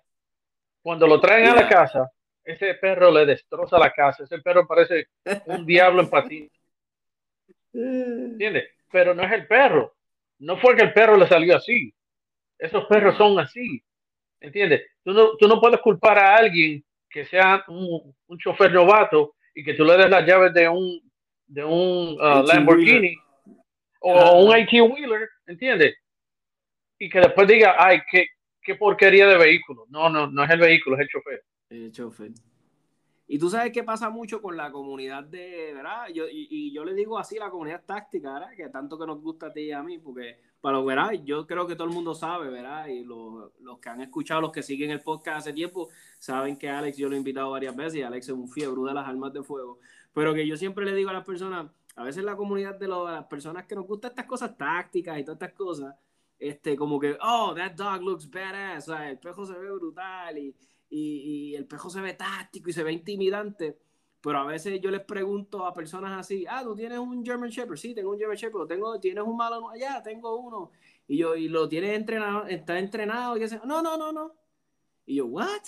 Cuando 0.81 1.07
lo 1.07 1.19
traen 1.19 1.47
a 1.47 1.55
la 1.55 1.67
casa, 1.67 2.11
ese 2.43 2.75
perro 2.75 3.11
le 3.11 3.25
destroza 3.25 3.77
la 3.79 3.91
casa, 3.91 4.23
ese 4.23 4.39
perro 4.39 4.67
parece 4.67 5.07
un 5.45 5.65
diablo 5.65 6.01
en 6.01 6.09
patines. 6.09 6.51
¿Entiendes? 7.73 8.69
Pero 8.91 9.13
no 9.13 9.23
es 9.23 9.31
el 9.31 9.47
perro. 9.47 9.95
No 10.39 10.57
fue 10.57 10.75
que 10.75 10.83
el 10.83 10.93
perro 10.93 11.17
le 11.17 11.27
salió 11.27 11.55
así. 11.55 11.93
Esos 12.59 12.85
perros 12.85 13.17
son 13.17 13.39
así. 13.39 13.83
¿Entiendes? 14.39 14.81
Tú 15.03 15.13
no, 15.13 15.37
tú 15.37 15.47
no 15.47 15.59
puedes 15.59 15.79
culpar 15.79 16.19
a 16.19 16.35
alguien 16.35 16.83
que 17.09 17.25
sea 17.25 17.63
un, 17.67 18.13
un 18.27 18.37
chofer 18.37 18.71
novato 18.73 19.35
y 19.55 19.63
que 19.63 19.73
tú 19.73 19.85
le 19.85 19.97
des 19.97 20.09
las 20.09 20.25
llaves 20.25 20.53
de 20.53 20.67
un, 20.67 20.99
de 21.47 21.63
un 21.63 22.17
uh, 22.19 22.43
Lamborghini 22.45 23.15
o 24.01 24.43
un 24.43 24.57
IT 24.57 24.73
Wheeler, 24.73 25.29
¿entiendes? 25.45 25.95
Y 26.99 27.09
que 27.09 27.19
después 27.19 27.47
diga, 27.47 27.75
ay, 27.77 28.01
qué, 28.11 28.27
qué 28.63 28.75
porquería 28.75 29.27
de 29.27 29.37
vehículo. 29.37 29.85
No, 29.89 30.09
no, 30.09 30.27
no 30.27 30.43
es 30.43 30.49
el 30.49 30.59
vehículo, 30.59 30.95
es 30.95 31.01
el 31.01 31.07
chofer. 31.09 31.43
El 31.69 31.91
chofer. 31.91 32.31
Y 33.27 33.39
tú 33.39 33.49
sabes 33.49 33.71
qué 33.71 33.83
pasa 33.83 34.09
mucho 34.09 34.41
con 34.41 34.57
la 34.57 34.71
comunidad 34.71 35.23
de, 35.23 35.71
¿verdad? 35.73 36.07
Yo, 36.13 36.27
y, 36.27 36.47
y, 36.49 36.73
yo 36.73 36.83
le 36.83 36.93
digo 36.93 37.17
así, 37.17 37.37
la 37.37 37.49
comunidad 37.49 37.83
táctica, 37.85 38.33
¿verdad? 38.33 38.55
Que 38.55 38.69
tanto 38.69 38.99
que 38.99 39.07
nos 39.07 39.21
gusta 39.21 39.47
a 39.47 39.53
ti 39.53 39.61
y 39.61 39.71
a 39.71 39.81
mí, 39.81 39.97
porque 39.97 40.37
para 40.63 40.77
lo 40.77 40.85
¿verdad? 40.85 41.11
Yo 41.25 41.45
creo 41.45 41.67
que 41.67 41.75
todo 41.75 41.89
el 41.89 41.93
mundo 41.93 42.15
sabe, 42.15 42.49
¿verdad? 42.49 42.87
Y 42.87 43.03
los, 43.03 43.51
los 43.59 43.79
que 43.79 43.89
han 43.89 43.99
escuchado, 43.99 44.39
los 44.39 44.53
que 44.53 44.63
siguen 44.63 44.91
el 44.91 45.01
podcast 45.01 45.39
hace 45.39 45.51
tiempo, 45.51 45.89
saben 46.19 46.57
que 46.57 46.69
Alex 46.69 46.95
yo 46.95 47.09
lo 47.09 47.15
he 47.15 47.17
invitado 47.17 47.51
varias 47.51 47.75
veces 47.75 47.95
y 47.95 48.01
Alex 48.01 48.29
es 48.29 48.33
un 48.33 48.47
fiebre 48.47 48.81
de 48.81 48.93
las 48.93 49.05
armas 49.05 49.33
de 49.33 49.43
fuego. 49.43 49.79
Pero 50.13 50.33
que 50.33 50.47
yo 50.47 50.55
siempre 50.55 50.85
le 50.85 50.95
digo 50.95 51.09
a 51.09 51.13
las 51.13 51.25
personas, 51.25 51.69
a 51.97 52.03
veces 52.05 52.23
la 52.23 52.37
comunidad 52.37 52.79
de, 52.79 52.87
los, 52.87 53.11
las 53.11 53.25
personas 53.25 53.65
que 53.65 53.75
nos 53.75 53.85
gustan 53.85 54.11
estas 54.11 54.25
cosas 54.25 54.55
tácticas 54.55 55.19
y 55.19 55.25
todas 55.25 55.35
estas 55.35 55.51
cosas, 55.51 55.95
este, 56.39 56.75
como 56.75 56.99
que, 56.99 57.17
oh, 57.21 57.53
that 57.55 57.73
dog 57.73 58.01
looks 58.01 58.29
badass, 58.29 58.89
o 58.89 58.93
sea, 58.93 59.09
el 59.09 59.19
pejo 59.19 59.45
se 59.45 59.53
ve 59.53 59.71
brutal 59.71 60.37
y, 60.37 60.55
y, 60.89 60.99
y, 60.99 61.55
el 61.55 61.65
pejo 61.65 61.89
se 61.89 62.01
ve 62.01 62.13
táctico 62.13 62.69
y 62.69 62.73
se 62.73 62.83
ve 62.83 62.91
intimidante. 62.91 63.79
Pero 64.21 64.39
a 64.39 64.45
veces 64.45 64.79
yo 64.79 64.89
les 64.89 65.01
pregunto 65.01 65.65
a 65.65 65.73
personas 65.73 66.17
así, 66.17 66.45
ah, 66.47 66.63
tú 66.63 66.75
tienes 66.75 66.97
un 66.97 67.25
German 67.25 67.49
Shepherd, 67.49 67.77
sí, 67.77 67.93
tengo 67.93 68.11
un 68.11 68.17
German 68.17 68.37
Shepherd, 68.37 68.67
tengo, 68.67 68.99
tienes 68.99 69.23
un 69.23 69.35
malo 69.35 69.69
allá, 69.69 70.01
tengo 70.01 70.37
uno. 70.37 70.71
Y 71.07 71.17
yo, 71.17 71.35
y 71.35 71.49
lo 71.49 71.67
tienes 71.67 71.93
entrenado, 71.95 72.45
está 72.45 72.79
entrenado, 72.79 73.35
y 73.35 73.41
dice, 73.41 73.59
no, 73.65 73.81
no, 73.81 73.97
no, 73.97 74.13
no. 74.13 74.33
Y 75.05 75.15
yo, 75.15 75.25
what? 75.25 75.61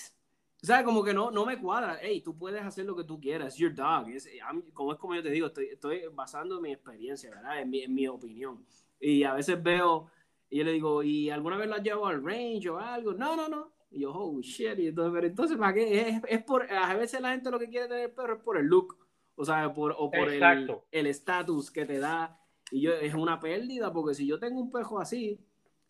O 0.64 0.66
sea, 0.66 0.84
como 0.84 1.04
que 1.04 1.14
no, 1.14 1.30
no 1.32 1.46
me 1.46 1.60
cuadra. 1.60 2.00
Hey, 2.02 2.22
tú 2.22 2.36
puedes 2.38 2.64
hacer 2.64 2.86
lo 2.86 2.96
que 2.96 3.04
tú 3.04 3.20
quieras. 3.20 3.56
Your 3.58 3.76
dog. 3.76 4.10
Es, 4.10 4.28
como 4.74 4.94
es 4.94 4.98
como 4.98 5.14
yo 5.14 5.22
te 5.22 5.30
digo, 5.30 5.48
estoy, 5.48 5.66
estoy 5.68 6.04
basando 6.12 6.60
mi 6.60 6.72
experiencia, 6.72 7.30
¿verdad? 7.30 7.62
En 7.62 7.70
mi, 7.70 7.82
en 7.82 7.94
mi 7.94 8.08
opinión. 8.08 8.66
Y 9.00 9.24
a 9.24 9.34
veces 9.34 9.62
veo, 9.62 10.08
y 10.50 10.58
yo 10.58 10.64
le 10.64 10.72
digo, 10.72 11.04
¿y 11.04 11.30
alguna 11.30 11.58
vez 11.58 11.68
lo 11.68 11.76
has 11.76 11.84
llevado 11.84 12.08
al 12.08 12.24
range 12.24 12.70
o 12.70 12.78
algo? 12.78 13.14
No, 13.14 13.36
no, 13.36 13.48
no. 13.50 13.74
Y 13.92 14.02
yo, 14.02 14.12
oh, 14.14 14.42
shit. 14.42 14.78
Y 14.80 14.88
entonces, 14.88 15.14
pero 15.14 15.28
entonces, 15.28 15.58
¿para 15.58 15.74
qué? 15.74 16.10
Es, 16.10 16.22
es 16.28 16.44
por, 16.44 16.72
a 16.72 16.96
veces 16.96 17.22
la 17.22 17.32
gente 17.32 17.52
lo 17.52 17.60
que 17.60 17.70
quiere 17.70 17.88
tener 17.88 18.14
perro 18.14 18.36
es 18.36 18.42
por 18.42 18.58
el 18.58 18.66
look. 18.66 18.98
O 19.36 19.44
sea, 19.44 19.74
por, 19.74 19.94
o 19.98 20.10
por 20.10 20.30
el 20.30 21.08
estatus 21.08 21.72
que 21.72 21.86
te 21.86 22.00
da. 22.00 22.40
Y 22.72 22.82
yo, 22.82 22.94
es 22.94 23.14
una 23.14 23.40
pérdida, 23.40 23.92
porque 23.92 24.16
si 24.16 24.26
yo 24.26 24.40
tengo 24.40 24.60
un 24.60 24.72
pejo 24.72 25.00
así, 25.00 25.40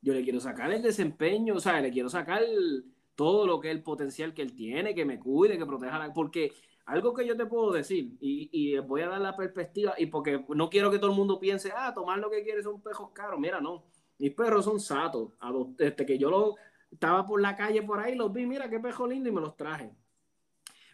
yo 0.01 0.13
le 0.13 0.23
quiero 0.23 0.39
sacar 0.39 0.71
el 0.71 0.81
desempeño, 0.81 1.55
o 1.55 1.59
sea, 1.59 1.79
le 1.79 1.91
quiero 1.91 2.09
sacar 2.09 2.43
el, 2.43 2.85
todo 3.15 3.47
lo 3.47 3.59
que 3.59 3.69
es 3.69 3.75
el 3.75 3.83
potencial 3.83 4.33
que 4.33 4.41
él 4.41 4.53
tiene, 4.53 4.93
que 4.93 5.05
me 5.05 5.19
cuide, 5.19 5.57
que 5.57 5.65
proteja 5.65 5.97
la... 5.97 6.13
Porque 6.13 6.51
algo 6.85 7.13
que 7.13 7.25
yo 7.25 7.35
te 7.35 7.45
puedo 7.45 7.71
decir, 7.71 8.17
y, 8.19 8.49
y, 8.51 8.77
voy 8.79 9.01
a 9.01 9.09
dar 9.09 9.21
la 9.21 9.35
perspectiva, 9.35 9.95
y 9.97 10.07
porque 10.07 10.43
no 10.49 10.69
quiero 10.69 10.91
que 10.91 10.99
todo 10.99 11.11
el 11.11 11.17
mundo 11.17 11.39
piense, 11.39 11.71
ah, 11.75 11.93
tomar 11.93 12.19
lo 12.19 12.29
que 12.29 12.43
quieres 12.43 12.65
son 12.65 12.81
pejos 12.81 13.11
caros. 13.11 13.39
Mira, 13.39 13.61
no. 13.61 13.85
Mis 14.19 14.31
perros 14.31 14.65
son 14.65 14.79
satos. 14.79 15.33
Este, 15.77 16.05
que 16.05 16.17
yo 16.17 16.29
lo, 16.29 16.55
estaba 16.91 17.25
por 17.25 17.41
la 17.41 17.55
calle 17.55 17.83
por 17.83 17.99
ahí, 17.99 18.15
los 18.15 18.31
vi, 18.31 18.45
mira 18.45 18.69
qué 18.69 18.79
pejo 18.79 19.07
lindo, 19.07 19.29
y 19.29 19.31
me 19.31 19.41
los 19.41 19.55
traje. 19.55 19.91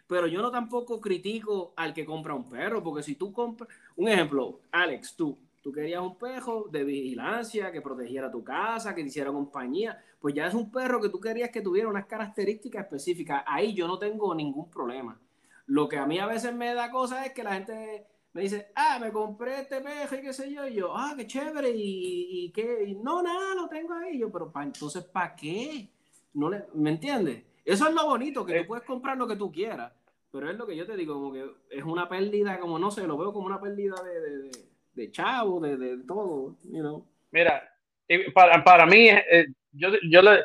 Pero 0.06 0.26
yo 0.26 0.42
no 0.42 0.50
tampoco 0.50 1.00
critico 1.00 1.72
al 1.76 1.94
que 1.94 2.04
compra 2.04 2.34
un 2.34 2.48
perro, 2.48 2.82
porque 2.82 3.02
si 3.02 3.14
tú 3.14 3.32
compras, 3.32 3.68
un 3.96 4.08
ejemplo, 4.08 4.60
Alex, 4.70 5.16
tú, 5.16 5.38
Tú 5.62 5.70
querías 5.70 6.02
un 6.02 6.16
perro 6.18 6.66
de 6.72 6.82
vigilancia, 6.82 7.70
que 7.70 7.80
protegiera 7.80 8.32
tu 8.32 8.42
casa, 8.42 8.96
que 8.96 9.02
te 9.02 9.08
hiciera 9.08 9.30
compañía. 9.30 9.96
Pues 10.18 10.34
ya 10.34 10.48
es 10.48 10.54
un 10.54 10.72
perro 10.72 11.00
que 11.00 11.08
tú 11.08 11.20
querías 11.20 11.50
que 11.50 11.60
tuviera 11.60 11.88
unas 11.88 12.06
características 12.06 12.82
específicas. 12.82 13.44
Ahí 13.46 13.72
yo 13.72 13.86
no 13.86 13.96
tengo 13.96 14.34
ningún 14.34 14.68
problema. 14.68 15.20
Lo 15.66 15.88
que 15.88 15.98
a 15.98 16.06
mí 16.06 16.18
a 16.18 16.26
veces 16.26 16.52
me 16.52 16.74
da 16.74 16.90
cosa 16.90 17.24
es 17.24 17.32
que 17.32 17.44
la 17.44 17.54
gente 17.54 18.08
me 18.32 18.42
dice, 18.42 18.72
ah, 18.74 18.98
me 19.00 19.12
compré 19.12 19.60
este 19.60 19.80
perro 19.80 20.16
y 20.16 20.22
qué 20.22 20.32
sé 20.32 20.52
yo. 20.52 20.66
Y 20.66 20.74
yo, 20.74 20.96
ah, 20.96 21.14
qué 21.16 21.26
chévere. 21.26 21.70
Y, 21.74 22.50
qué. 22.54 22.96
no, 23.02 23.22
nada, 23.22 23.54
lo 23.54 23.68
tengo 23.68 23.94
ahí. 23.94 24.18
yo, 24.18 24.30
pero 24.30 24.52
entonces, 24.62 25.04
¿para 25.04 25.34
qué? 25.34 25.88
No 26.34 26.48
le, 26.48 26.64
¿Me 26.74 26.90
entiendes? 26.90 27.44
Eso 27.64 27.86
es 27.86 27.94
lo 27.94 28.06
bonito, 28.06 28.44
que 28.44 28.54
tú 28.54 28.60
eh. 28.60 28.64
puedes 28.64 28.84
comprar 28.84 29.16
lo 29.16 29.26
que 29.28 29.36
tú 29.36 29.52
quieras. 29.52 29.92
Pero 30.30 30.50
es 30.50 30.56
lo 30.56 30.66
que 30.66 30.74
yo 30.74 30.86
te 30.86 30.96
digo, 30.96 31.14
como 31.14 31.32
que 31.32 31.44
es 31.70 31.84
una 31.84 32.08
pérdida, 32.08 32.58
como 32.58 32.78
no 32.78 32.90
sé, 32.90 33.06
lo 33.06 33.18
veo 33.18 33.32
como 33.32 33.46
una 33.46 33.60
pérdida 33.60 33.94
de 34.02 34.50
de 34.94 35.10
chavo, 35.10 35.60
de, 35.60 35.76
de 35.76 36.04
todo, 36.04 36.56
you 36.64 36.80
know. 36.80 37.06
Mira, 37.30 37.62
para, 38.34 38.62
para 38.62 38.86
mí, 38.86 39.08
eh, 39.08 39.46
yo, 39.72 39.88
yo 40.10 40.22
le, 40.22 40.40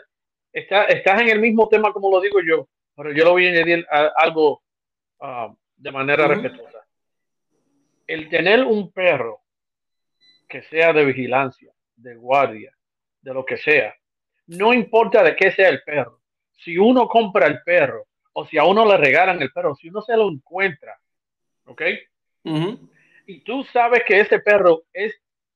está, 0.53 0.85
estás 0.85 1.21
en 1.21 1.29
el 1.29 1.39
mismo 1.39 1.67
tema 1.67 1.91
como 1.91 2.09
lo 2.09 2.21
digo 2.21 2.39
yo, 2.41 2.67
pero 2.95 3.11
yo 3.11 3.25
lo 3.25 3.31
voy 3.31 3.47
a 3.47 3.49
añadir 3.49 3.85
algo 4.15 4.61
uh, 5.19 5.53
de 5.75 5.91
manera 5.91 6.27
respetuosa. 6.27 6.76
El 8.07 8.29
tener 8.29 8.63
un 8.63 8.91
perro 8.91 9.41
que 10.47 10.63
sea 10.63 10.93
de 10.93 11.05
vigilancia, 11.05 11.71
de 11.95 12.15
guardia, 12.15 12.73
de 13.21 13.33
lo 13.33 13.45
que 13.45 13.57
sea, 13.57 13.93
no 14.47 14.73
importa 14.73 15.21
de 15.23 15.35
qué 15.35 15.51
sea 15.51 15.69
el 15.69 15.83
perro. 15.83 16.21
Si 16.53 16.77
uno 16.77 17.07
compra 17.07 17.47
el 17.47 17.61
perro 17.63 18.07
o 18.33 18.45
si 18.45 18.57
a 18.57 18.63
uno 18.63 18.85
le 18.85 18.97
regalan 18.97 19.41
el 19.41 19.51
perro, 19.51 19.75
si 19.75 19.89
uno 19.89 20.01
se 20.01 20.15
lo 20.15 20.29
encuentra, 20.29 20.97
¿ok? 21.65 21.81
y 23.25 23.41
tú 23.41 23.65
sabes 23.65 24.03
que 24.07 24.21
ese 24.21 24.39
perro 24.39 24.83
es 24.93 25.13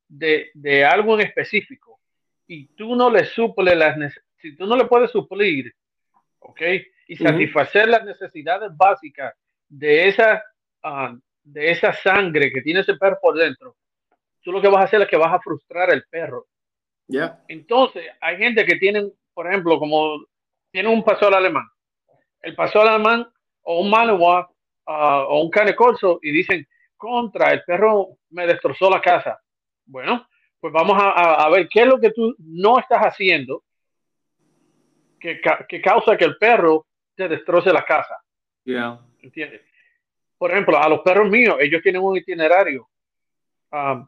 de, 0.09 0.51
de 0.53 0.83
algo 0.83 1.15
en 1.15 1.25
específico 1.25 2.01
y 2.45 2.65
tú 2.75 2.95
no 2.95 3.09
le 3.09 3.23
suple 3.23 3.75
las 3.75 3.95
si 4.41 4.55
tú 4.57 4.65
no 4.65 4.75
le 4.75 4.85
puedes 4.85 5.11
suplir, 5.11 5.73
¿ok? 6.39 6.61
Y 7.07 7.15
satisfacer 7.15 7.87
las 7.87 8.03
necesidades 8.03 8.75
básicas 8.75 9.33
de 9.69 10.09
esa, 10.09 10.43
uh, 10.83 11.17
de 11.43 11.71
esa 11.71 11.93
sangre 11.93 12.51
que 12.51 12.61
tiene 12.61 12.81
ese 12.81 12.95
perro 12.95 13.17
por 13.21 13.35
dentro, 13.35 13.75
tú 14.41 14.51
lo 14.51 14.61
que 14.61 14.67
vas 14.67 14.81
a 14.81 14.85
hacer 14.85 15.01
es 15.01 15.07
que 15.07 15.17
vas 15.17 15.33
a 15.33 15.39
frustrar 15.39 15.91
al 15.91 16.03
perro. 16.09 16.47
ya 17.07 17.43
Entonces, 17.47 18.05
hay 18.19 18.37
gente 18.37 18.65
que 18.65 18.75
tienen, 18.75 19.11
por 19.33 19.47
ejemplo, 19.47 19.79
como 19.79 20.25
tiene 20.71 20.89
un 20.89 21.03
pastor 21.03 21.33
alemán, 21.33 21.67
el 22.41 22.55
pastor 22.55 22.87
alemán 22.87 23.27
o 23.63 23.81
un 23.81 23.89
Malinois 23.89 24.45
uh, 24.87 24.91
o 25.27 25.41
un 25.43 25.49
cane 25.49 25.75
corso 25.75 26.19
y 26.21 26.31
dicen, 26.31 26.67
contra, 26.97 27.51
el 27.51 27.63
perro 27.63 28.17
me 28.29 28.45
destrozó 28.47 28.89
la 28.89 29.01
casa. 29.01 29.39
Bueno, 29.85 30.27
pues 30.59 30.71
vamos 30.71 30.95
a, 31.01 31.43
a, 31.43 31.49
ver 31.49 31.67
qué 31.67 31.81
es 31.81 31.87
lo 31.87 31.99
que 31.99 32.11
tú 32.11 32.35
no 32.37 32.79
estás 32.79 33.01
haciendo 33.01 33.63
que, 35.19 35.41
que 35.67 35.81
causa 35.81 36.17
que 36.17 36.25
el 36.25 36.37
perro 36.37 36.85
te 37.15 37.27
destroce 37.27 37.71
la 37.73 37.83
casa. 37.83 38.21
Yeah. 38.63 38.99
¿Entiendes? 39.21 39.61
Por 40.41 40.49
ejemplo, 40.49 40.75
a 40.75 40.89
los 40.89 41.01
perros 41.01 41.29
míos, 41.29 41.55
ellos 41.59 41.83
tienen 41.83 42.01
un 42.01 42.17
itinerario. 42.17 42.89
Um, 43.71 44.07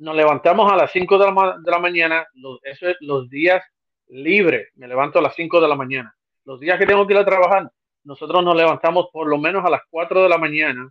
nos 0.00 0.16
levantamos 0.16 0.72
a 0.72 0.74
las 0.74 0.90
5 0.90 1.16
de 1.16 1.26
la, 1.26 1.58
de 1.62 1.70
la 1.70 1.78
mañana, 1.78 2.26
los, 2.34 2.58
eso 2.64 2.88
es 2.88 2.96
los 2.98 3.30
días 3.30 3.62
libres, 4.08 4.66
me 4.74 4.88
levanto 4.88 5.20
a 5.20 5.22
las 5.22 5.32
5 5.36 5.60
de 5.60 5.68
la 5.68 5.76
mañana. 5.76 6.12
Los 6.44 6.58
días 6.58 6.76
que 6.76 6.86
tengo 6.86 7.06
que 7.06 7.12
ir 7.12 7.20
a 7.20 7.24
trabajar, 7.24 7.70
nosotros 8.02 8.42
nos 8.42 8.56
levantamos 8.56 9.10
por 9.12 9.28
lo 9.28 9.38
menos 9.38 9.64
a 9.64 9.70
las 9.70 9.82
4 9.90 10.24
de 10.24 10.28
la 10.28 10.38
mañana 10.38 10.90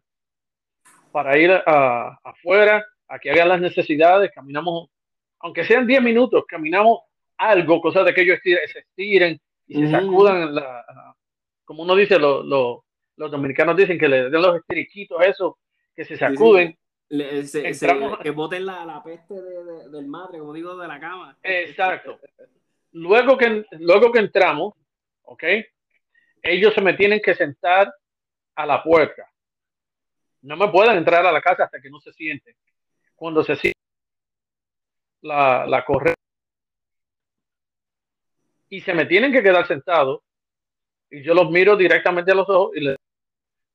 para 1.11 1.37
ir 1.37 1.51
afuera, 2.23 2.85
a 3.09 3.19
que 3.19 3.31
hagan 3.31 3.49
las 3.49 3.59
necesidades, 3.59 4.31
caminamos, 4.33 4.87
aunque 5.39 5.65
sean 5.65 5.87
10 5.87 6.01
minutos, 6.01 6.45
caminamos 6.47 7.01
algo, 7.35 7.81
cosas 7.81 8.05
de 8.05 8.13
que 8.13 8.21
ellos 8.21 8.39
se 8.41 8.79
estiren 8.79 9.41
y 9.67 9.75
se 9.75 9.91
sacudan, 9.91 10.55
la, 10.55 10.85
como 11.65 11.83
uno 11.83 11.97
dice, 11.97 12.17
lo, 12.17 12.43
lo, 12.43 12.85
los 13.19 13.29
dominicanos 13.29 13.77
dicen 13.77 13.99
que 13.99 14.07
le 14.07 14.29
den 14.29 14.41
los 14.41 14.55
estiriquitos, 14.57 15.21
eso, 15.25 15.59
que 15.95 16.05
se 16.05 16.17
sacuden. 16.17 16.75
Le, 17.09 17.45
se, 17.45 17.63
que 18.21 18.29
boten 18.31 18.65
la, 18.65 18.85
la 18.85 19.03
peste 19.03 19.33
de, 19.33 19.63
de, 19.63 19.89
del 19.89 20.07
madre, 20.07 20.39
como 20.39 20.53
digo, 20.53 20.77
de 20.77 20.87
la 20.87 20.99
cama. 20.99 21.37
Exacto. 21.41 22.19
Luego 22.91 23.37
que, 23.37 23.65
luego 23.71 24.11
que 24.11 24.19
entramos, 24.19 24.73
¿ok? 25.23 25.43
Ellos 26.41 26.73
se 26.73 26.81
me 26.81 26.93
tienen 26.93 27.19
que 27.19 27.35
sentar 27.35 27.93
a 28.55 28.65
la 28.65 28.81
puerta 28.83 29.29
no 30.41 30.55
me 30.55 30.69
pueden 30.69 30.97
entrar 30.97 31.25
a 31.25 31.31
la 31.31 31.41
casa 31.41 31.65
hasta 31.65 31.81
que 31.81 31.89
no 31.89 31.99
se 31.99 32.13
sienten. 32.13 32.55
Cuando 33.15 33.43
se 33.43 33.55
siente 33.55 33.79
la, 35.21 35.65
la 35.67 35.83
correa 35.83 36.15
y 38.69 38.81
se 38.81 38.93
me 38.93 39.05
tienen 39.05 39.33
que 39.33 39.43
quedar 39.43 39.67
sentados 39.67 40.21
y 41.09 41.23
yo 41.23 41.33
los 41.33 41.49
miro 41.49 41.75
directamente 41.75 42.31
a 42.31 42.35
los 42.35 42.47
ojos 42.49 42.71
y 42.75 42.81
les 42.81 42.95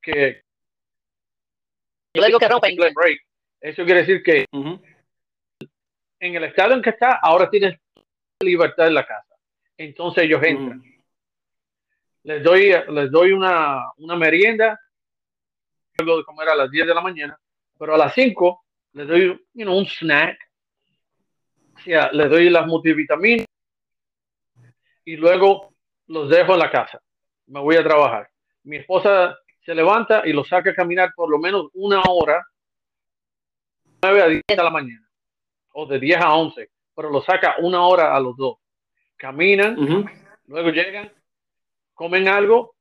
que 0.05 0.43
yo 2.14 2.25
digo 2.25 2.38
que 2.38 2.49
rompen 2.49 2.77
break. 2.77 3.21
Eso 3.61 3.85
quiere 3.85 4.01
decir 4.01 4.23
que 4.23 4.47
en 4.53 6.35
el 6.35 6.45
estado 6.45 6.75
en 6.75 6.83
que 6.83 6.90
está, 6.90 7.19
ahora 7.23 7.51
tienes 7.51 7.79
libertad 8.40 8.87
en 8.87 8.95
la 8.95 9.07
casa. 9.07 9.35
Entonces 9.77 10.25
ellos 10.25 10.43
entran. 10.43 10.83
Les 12.23 12.43
doy, 12.43 12.73
les 12.88 13.11
doy 13.11 13.33
una, 13.33 13.90
una 13.97 14.17
merienda 14.17 14.79
algo 15.99 16.19
de 16.19 16.25
comer 16.25 16.49
a 16.49 16.55
las 16.57 16.71
10 16.71 16.87
de 16.87 16.95
la 16.95 17.01
mañana, 17.01 17.38
pero 17.79 17.95
a 17.95 17.99
las 17.99 18.14
5 18.14 18.64
le 18.95 19.05
doy 19.05 19.47
you 19.55 19.64
know, 19.64 19.77
un 19.77 19.87
snack, 19.87 20.38
o 21.77 21.81
sea, 21.81 22.11
le 22.12 22.29
doy 22.29 22.51
las 22.51 22.67
multivitaminas 22.67 23.47
y 25.05 25.17
luego 25.17 25.75
los 26.07 26.29
dejo 26.31 26.55
en 26.55 26.59
la 26.61 26.71
casa. 26.71 27.01
Me 27.47 27.61
voy 27.61 27.77
a 27.77 27.85
trabajar. 27.85 28.29
Mi 28.62 28.77
esposa 28.77 29.37
se 29.64 29.74
levanta 29.74 30.22
y 30.27 30.33
los 30.33 30.48
saca 30.48 30.70
a 30.70 30.74
caminar 30.74 31.12
por 31.14 31.31
lo 31.31 31.38
menos 31.38 31.68
una 31.74 32.03
hora, 32.09 32.44
9 34.03 34.22
a 34.22 34.27
10 34.27 34.42
de 34.48 34.57
la 34.57 34.70
mañana, 34.70 35.09
o 35.72 35.87
de 35.87 35.98
10 35.98 36.20
a 36.20 36.35
11, 36.35 36.70
pero 36.94 37.11
los 37.11 37.24
saca 37.24 37.57
una 37.61 37.83
hora 37.87 38.14
a 38.14 38.20
los 38.20 38.37
dos. 38.37 38.59
Caminan, 39.16 39.79
Ujú. 39.79 40.05
luego 40.46 40.70
llegan, 40.70 41.11
comen 41.94 42.29
algo 42.29 42.74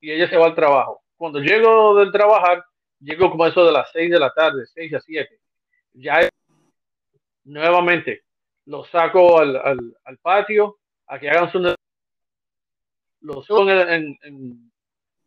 y 0.00 0.10
ella 0.12 0.28
se 0.28 0.36
va 0.36 0.46
al 0.46 0.54
trabajo. 0.54 1.02
Cuando 1.16 1.40
llego 1.40 1.94
del 1.96 2.10
trabajar, 2.10 2.64
llego 3.00 3.30
como 3.30 3.46
eso 3.46 3.64
de 3.66 3.72
las 3.72 3.90
6 3.92 4.10
de 4.10 4.18
la 4.18 4.32
tarde, 4.32 4.64
6 4.72 4.94
a 4.94 5.00
7. 5.00 5.38
Ya 5.92 6.20
es- 6.20 6.30
nuevamente 7.44 8.22
los 8.66 8.88
saco 8.90 9.38
al, 9.40 9.56
al- 9.56 9.96
al 10.04 10.18
patio 10.18 10.78
a 11.06 11.18
que 11.18 11.28
hagan 11.28 11.50
su 11.50 11.58
los 13.22 13.44
subo 13.44 13.68
en, 13.70 13.88
en, 13.90 14.18
en- 14.22 14.72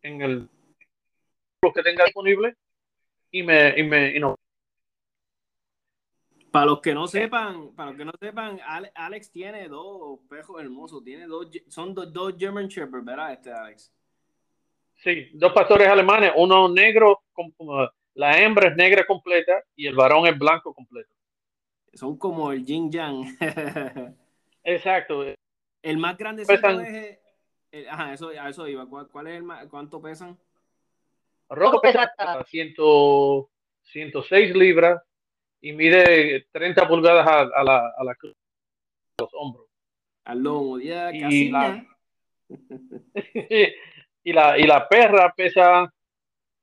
en 0.02 0.22
el 0.22 0.48
lo 1.64 1.72
que 1.72 1.82
tenga 1.82 2.04
disponible 2.04 2.56
y 3.30 3.42
me, 3.42 3.78
y 3.78 3.82
me 3.82 4.16
y 4.16 4.20
no. 4.20 4.36
Para 6.50 6.66
los 6.66 6.80
que 6.80 6.94
no 6.94 7.08
sepan, 7.08 7.74
para 7.74 7.90
los 7.90 7.98
que 7.98 8.04
no 8.04 8.12
sepan, 8.20 8.60
Ale- 8.64 8.92
Alex 8.94 9.30
tiene 9.32 9.68
dos 9.68 10.20
pejos 10.28 10.60
hermosos, 10.62 11.02
tiene 11.02 11.26
dos, 11.26 11.48
son 11.68 11.94
dos, 11.94 12.12
dos 12.12 12.34
German 12.38 12.68
Shepherds, 12.68 13.04
¿verdad? 13.04 13.32
Este 13.32 13.52
Alex. 13.52 13.92
Sí, 14.96 15.30
dos 15.34 15.52
pastores 15.52 15.88
alemanes, 15.88 16.32
uno 16.36 16.68
negro, 16.68 17.22
como 17.32 17.88
la 18.14 18.40
hembra 18.40 18.68
es 18.68 18.76
negra 18.76 19.04
completa 19.04 19.64
y 19.74 19.88
el 19.88 19.96
varón 19.96 20.26
es 20.28 20.38
blanco 20.38 20.72
completo. 20.72 21.12
Son 21.92 22.16
como 22.16 22.52
el 22.52 22.64
Yin 22.64 22.90
Yang. 22.90 23.36
Exacto. 24.64 25.24
el 25.82 25.96
más 25.98 26.16
grande 26.16 26.44
Pesan- 26.46 26.80
es. 26.86 27.18
el- 27.72 27.88
ajá, 27.88 28.12
eso, 28.14 28.28
a 28.28 28.48
eso 28.48 28.68
iba. 28.68 28.86
¿Cuál, 28.88 29.08
cuál 29.08 29.26
es 29.26 29.34
el 29.36 29.42
más, 29.42 29.66
¿Cuánto 29.66 30.00
pesan? 30.00 30.38
Rojo 31.50 31.80
pesa 31.80 32.12
100, 32.46 32.74
106 33.82 34.54
libras 34.56 35.02
y 35.60 35.72
mide 35.72 36.46
30 36.52 36.88
pulgadas 36.88 37.26
a, 37.26 37.40
a 37.40 37.64
la, 37.64 37.92
a 37.96 38.04
la 38.04 38.14
cruz, 38.14 38.34
a 39.18 39.22
los 39.22 39.30
hombros. 39.34 39.66
Al 40.24 40.42
lomo, 40.42 40.78
ya 40.78 41.12
Y 41.12 41.20
casi 41.20 41.48
la- 41.50 41.58
nada. 41.68 41.86
y, 44.24 44.32
la, 44.32 44.58
y 44.58 44.62
la 44.64 44.88
perra 44.88 45.32
pesa 45.34 45.92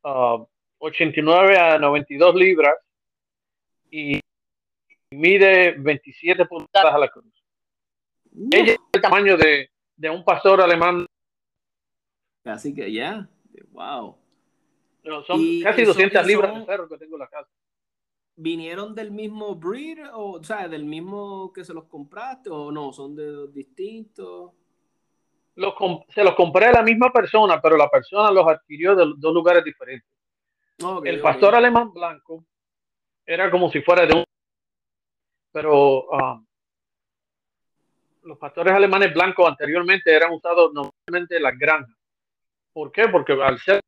ah, 0.04 0.46
89 0.80 1.58
a 1.58 1.78
92 1.78 2.36
libras 2.36 2.76
y 3.92 4.20
mide 5.12 5.72
27 5.78 6.46
pulgadas 6.46 6.94
a 6.94 6.98
la 6.98 7.08
cruz. 7.10 7.26
Ella 8.52 8.74
es 8.74 8.80
el 8.94 9.02
tamaño 9.02 9.36
de, 9.38 9.70
de 9.96 10.10
un 10.10 10.24
pastor 10.24 10.62
alemán. 10.62 11.06
Así 12.46 12.74
que 12.74 12.92
ya. 12.92 13.28
Wow. 13.72 14.18
No, 15.04 15.24
Son 15.24 15.40
Y 15.40 15.62
casi 15.64 15.82
eso- 15.82 15.94
200 15.94 16.24
y 16.24 16.28
libras 16.28 16.52
son- 16.52 16.60
de 16.62 16.66
perro 16.66 16.88
que 16.88 16.98
tengo 16.98 17.16
en 17.16 17.20
la 17.20 17.28
casa. 17.28 17.50
¿Vinieron 18.36 18.96
del 18.96 19.12
mismo 19.12 19.56
breed? 19.56 20.00
O, 20.14 20.34
o 20.40 20.44
sea, 20.44 20.68
del 20.68 20.86
mismo 20.86 21.52
que 21.54 21.64
se 21.66 21.74
los 21.74 21.86
compraste? 21.86 22.50
¿O 22.50 22.72
no? 22.72 22.94
¿Son 22.94 23.16
de 23.16 23.48
distintos? 23.52 24.52
Los 25.56 25.74
se 26.10 26.24
los 26.24 26.34
compré 26.36 26.68
a 26.68 26.72
la 26.72 26.82
misma 26.82 27.12
persona, 27.12 27.60
pero 27.62 27.76
la 27.78 27.90
persona 27.90 28.32
los 28.32 28.48
adquirió 28.48 28.96
de 28.96 29.06
dos 29.18 29.34
lugares 29.34 29.64
diferentes. 29.64 30.10
Ok, 30.82 31.06
el 31.06 31.20
pastor 31.20 31.56
alemán 31.56 31.92
blanco 31.94 32.46
era 33.26 33.52
como 33.52 33.70
si 33.70 33.82
fuera 33.82 34.06
de 34.06 34.14
un 34.16 34.24
pero 35.52 36.08
um, 36.08 36.46
los 38.24 38.38
pastores 38.38 38.74
alemanes 38.74 39.14
blancos 39.14 39.48
anteriormente 39.48 40.16
eran 40.16 40.32
usados 40.32 40.72
normalmente 40.74 41.36
en 41.38 41.44
las 41.44 41.58
granjas 41.58 41.96
¿por 42.74 42.92
qué? 42.92 43.10
porque 43.10 43.34
al 43.34 43.60
ser 43.60 43.82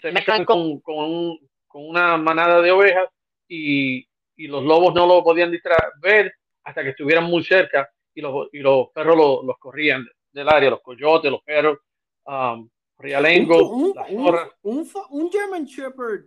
se 0.00 0.12
mezclan 0.12 0.44
con, 0.44 0.80
con, 0.80 0.96
un- 0.98 1.48
con 1.66 1.88
una 1.88 2.16
manada 2.16 2.60
de 2.60 2.70
ovejas 2.70 3.08
y, 3.48 4.06
y 4.36 4.46
los 4.46 4.62
lobos 4.64 4.94
no 4.94 5.06
lo 5.06 5.22
podían 5.22 5.52
ver 6.00 6.32
hasta 6.64 6.82
que 6.82 6.90
estuvieran 6.90 7.24
muy 7.24 7.42
cerca 7.44 7.88
y 8.14 8.20
los, 8.20 8.48
y 8.52 8.58
los 8.58 8.88
perros 8.90 9.16
lo- 9.16 9.42
los 9.42 9.58
corrían 9.58 10.06
del 10.32 10.48
área, 10.48 10.70
los 10.70 10.82
coyotes, 10.82 11.30
los 11.30 11.42
perros, 11.42 11.78
um, 12.26 12.68
rialengos, 12.98 13.62
un, 13.62 13.92
las 13.94 14.10
un- 14.10 14.24
zorras. 14.24 14.50
un 14.62 14.88
un 15.10 15.30
German 15.32 15.64
Shepherd 15.64 16.24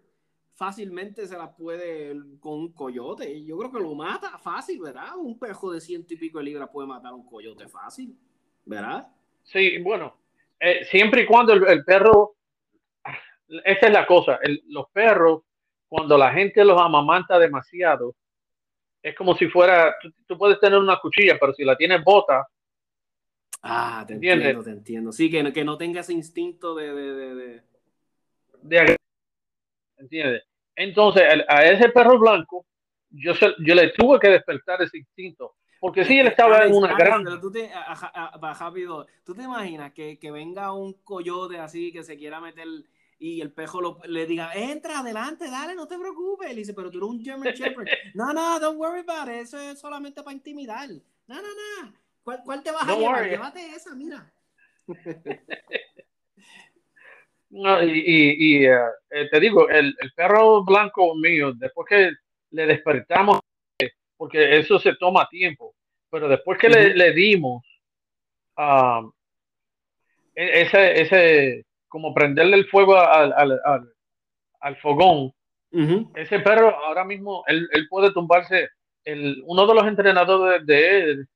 fácilmente 0.53 1.25
se 1.27 1.37
la 1.37 1.51
puede 1.55 2.15
con 2.39 2.53
un 2.53 2.73
coyote. 2.73 3.43
Yo 3.43 3.57
creo 3.57 3.71
que 3.71 3.79
lo 3.79 3.95
mata 3.95 4.37
fácil, 4.37 4.79
¿verdad? 4.79 5.15
Un 5.17 5.39
pejo 5.39 5.71
de 5.71 5.81
ciento 5.81 6.13
y 6.13 6.17
pico 6.17 6.37
de 6.37 6.45
libras 6.45 6.69
puede 6.71 6.87
matar 6.87 7.11
a 7.11 7.15
un 7.15 7.25
coyote 7.25 7.67
fácil, 7.67 8.15
¿verdad? 8.65 9.07
Sí, 9.43 9.79
bueno, 9.79 10.15
eh, 10.59 10.85
siempre 10.85 11.23
y 11.23 11.25
cuando 11.25 11.53
el, 11.53 11.67
el 11.67 11.83
perro, 11.83 12.35
esta 13.65 13.87
es 13.87 13.93
la 13.93 14.05
cosa, 14.05 14.39
el- 14.41 14.61
los 14.67 14.85
perros, 14.91 15.41
cuando 15.87 16.17
la 16.17 16.31
gente 16.31 16.63
los 16.63 16.79
amamanta 16.79 17.37
demasiado, 17.37 18.15
es 19.03 19.15
como 19.15 19.35
si 19.35 19.47
fuera, 19.47 19.95
tú, 20.01 20.11
tú 20.27 20.37
puedes 20.37 20.59
tener 20.59 20.79
una 20.79 20.97
cuchilla, 20.99 21.37
pero 21.39 21.53
si 21.53 21.63
la 21.63 21.75
tienes 21.75 22.03
bota, 22.03 22.47
Ah, 23.63 24.03
te 24.07 24.13
¿Entiendes? 24.13 24.47
entiendo, 24.47 24.63
te 24.63 24.71
entiendo. 24.71 25.11
Sí, 25.11 25.29
que, 25.29 25.53
que 25.53 25.63
no 25.63 25.77
tenga 25.77 26.01
ese 26.01 26.13
instinto 26.13 26.73
de... 26.73 26.91
de, 26.93 27.13
de, 27.35 27.61
de- 28.63 28.95
¿entiendes? 29.97 30.43
Entonces, 30.75 31.23
el- 31.31 31.45
a 31.47 31.65
ese 31.65 31.89
perro 31.89 32.17
blanco, 32.17 32.65
yo, 33.11 33.35
se- 33.35 33.53
yo 33.59 33.75
le 33.75 33.89
tuve 33.91 34.19
que 34.19 34.29
despertar 34.29 34.81
ese 34.81 34.97
instinto, 34.97 35.55
porque 35.79 36.05
si 36.05 36.19
él 36.19 36.27
estaba 36.27 36.65
en 36.65 36.73
una 36.73 36.87
Alex, 36.87 36.99
granja, 36.99 37.23
pero 37.25 37.39
tú 37.39 37.51
te, 37.51 37.71
a- 37.71 37.91
a- 37.91 38.25
a- 38.49 38.53
rápido, 38.53 39.05
¿tú 39.23 39.35
te 39.35 39.43
imaginas 39.43 39.93
que, 39.93 40.17
que 40.17 40.31
venga 40.31 40.71
un 40.73 40.93
coyote 41.03 41.59
así 41.59 41.91
que 41.91 42.03
se 42.03 42.17
quiera 42.17 42.39
meter 42.41 42.67
y 43.23 43.39
el 43.39 43.51
pejo 43.53 43.79
lo- 43.79 43.99
le 44.07 44.25
diga, 44.25 44.51
entra, 44.55 44.99
adelante, 44.99 45.45
dale, 45.51 45.75
no 45.75 45.87
te 45.87 45.95
preocupes? 45.99 46.49
Le 46.49 46.55
dice, 46.55 46.73
pero 46.73 46.89
tú 46.89 46.97
eres 46.97 47.09
un 47.11 47.23
German 47.23 47.53
Shepherd. 47.53 47.87
no, 48.15 48.33
no, 48.33 48.59
don't 48.59 48.79
worry 48.79 49.01
about 49.07 49.27
it, 49.29 49.41
eso 49.43 49.59
es 49.59 49.79
solamente 49.79 50.23
para 50.23 50.33
intimidar. 50.35 50.89
No, 51.27 51.35
no, 51.35 51.41
no. 51.41 51.93
¿Cuál, 52.23 52.41
cuál 52.43 52.63
te 52.63 52.71
vas 52.71 52.81
a 52.89 52.95
llevar? 52.97 53.15
worry. 53.21 53.29
Llévate 53.29 53.59
esa, 53.75 53.93
mira. 53.95 54.33
No, 57.53 57.83
y, 57.83 57.91
y- 57.91 58.35
y, 58.61 58.65
eh, 58.65 58.77
eh, 59.09 59.27
te 59.29 59.39
digo, 59.41 59.67
el, 59.67 59.93
el 59.99 60.13
perro 60.13 60.63
blanco 60.63 61.13
mío, 61.15 61.51
después 61.53 61.85
que 61.89 62.11
le 62.51 62.65
despertamos, 62.65 63.39
porque 64.15 64.57
eso 64.57 64.79
se 64.79 64.95
toma 64.95 65.27
tiempo, 65.29 65.75
pero 66.09 66.29
después 66.29 66.57
que 66.57 66.69
le, 66.69 66.95
le 66.95 67.11
dimos 67.11 67.61
e- 70.33 70.61
ese, 70.61 71.01
ese, 71.01 71.65
como 71.91 72.13
prenderle 72.13 72.55
el 72.55 72.67
fuego 72.69 72.95
al, 72.95 73.33
al, 73.33 73.59
al- 73.65 73.93
al 74.61 74.77
fogón, 74.77 75.33
ese 76.15 76.39
perro 76.39 76.69
ahora 76.85 77.03
mismo, 77.03 77.43
él, 77.47 77.67
él 77.73 77.87
puede 77.89 78.13
tumbarse, 78.13 78.69
el, 79.03 79.43
uno 79.45 79.67
de 79.67 79.73
los 79.75 79.85
entrenadores 79.85 80.65
de 80.65 80.99
él 81.01 81.27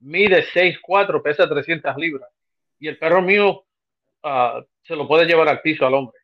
mide 0.00 0.44
6'4", 0.52 1.20
pesa 1.20 1.48
300 1.48 1.96
libras, 1.96 2.30
y 2.78 2.86
el 2.86 2.96
perro 2.96 3.22
mío 3.22 3.64
ah, 4.22 4.62
se 4.82 4.94
lo 4.94 5.08
puede 5.08 5.26
llevar 5.26 5.48
al 5.48 5.60
piso 5.62 5.84
al 5.84 5.94
hombre. 5.94 6.16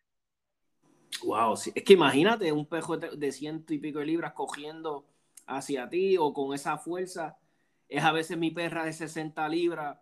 Wow, 1.25 1.57
sí. 1.57 1.73
es 1.75 1.83
que 1.83 1.95
imagínate 1.95 2.53
un 2.53 2.69
de 2.69 3.17
de 3.17 3.33
ciento 3.33 3.75
y 3.75 3.79
pico 3.79 3.99
de 3.99 4.07
libras 4.07 4.35
cogiendo 4.35 5.05
hacia 5.47 5.89
ti 5.89 6.17
o 6.17 6.33
con 6.33 6.55
esa 6.55 6.79
fuerza. 6.79 7.37
Es 7.89 8.05
a 8.05 8.13
veces 8.13 8.39
mi 8.39 8.51
perra 8.53 8.85
de 8.85 8.93
60 8.93 9.49
libras 9.49 9.99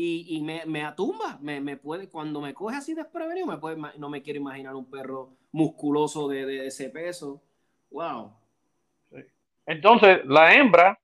y, 0.00 0.36
y 0.36 0.42
me, 0.42 0.64
me 0.64 0.84
atumba. 0.84 1.38
Me, 1.40 1.60
me 1.60 1.76
puede, 1.76 2.08
cuando 2.08 2.40
me 2.40 2.54
coge 2.54 2.76
así 2.76 2.94
desprevenido, 2.94 3.46
me 3.46 3.58
puede, 3.58 3.76
no 3.98 4.08
me 4.08 4.22
quiero 4.22 4.38
imaginar 4.38 4.76
un 4.76 4.88
perro 4.88 5.30
musculoso 5.50 6.28
de, 6.28 6.46
de 6.46 6.66
ese 6.66 6.88
peso. 6.88 7.42
Wow. 7.90 8.32
Entonces, 9.66 10.24
la 10.24 10.54
hembra, 10.54 10.98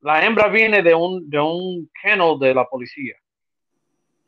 la 0.00 0.24
hembra 0.26 0.48
viene 0.48 0.82
de 0.82 0.92
un, 0.92 1.30
de 1.30 1.38
un 1.38 1.88
kennel 2.02 2.36
de 2.40 2.52
la 2.52 2.66
policía. 2.66 3.14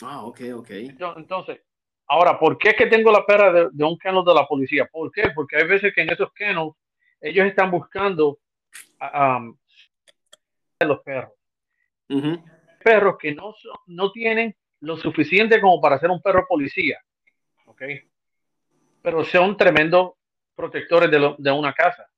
Ah, 0.02 0.24
ok, 0.24 0.40
ok. 0.54 0.70
Ento- 0.70 1.14
Entonces, 1.16 1.60
ahora, 2.06 2.38
¿por 2.38 2.56
qué 2.56 2.68
es 2.70 2.76
que 2.76 2.86
tengo 2.86 3.10
la 3.10 3.26
perra 3.26 3.52
de, 3.52 3.68
de 3.72 3.84
un 3.84 3.98
kennel 3.98 4.24
de 4.24 4.34
la 4.34 4.46
policía? 4.46 4.88
¿Por 4.90 5.10
qué? 5.10 5.30
Porque 5.34 5.56
hay 5.56 5.66
veces 5.66 5.92
que 5.92 6.02
en 6.02 6.10
esos 6.10 6.32
kennels 6.34 6.72
ellos 7.20 7.46
están 7.46 7.70
buscando 7.72 8.38
um, 9.00 9.56
los 10.86 11.00
perros. 11.02 11.32
Ujú. 12.10 12.40
Perros 12.88 13.16
que 13.18 13.34
no, 13.34 13.54
no 13.86 14.10
tienen 14.12 14.54
lo 14.80 14.96
suficiente 14.96 15.60
como 15.60 15.80
para 15.80 15.98
ser 15.98 16.10
un 16.10 16.22
perro 16.22 16.46
policía. 16.48 16.98
¿Ok? 17.66 17.82
Pero 19.02 19.24
son 19.24 19.56
tremendos 19.56 20.12
protectores 20.54 21.10
de, 21.10 21.18
lo- 21.18 21.36
de 21.38 21.50
una 21.50 21.72
casa. 21.72 22.08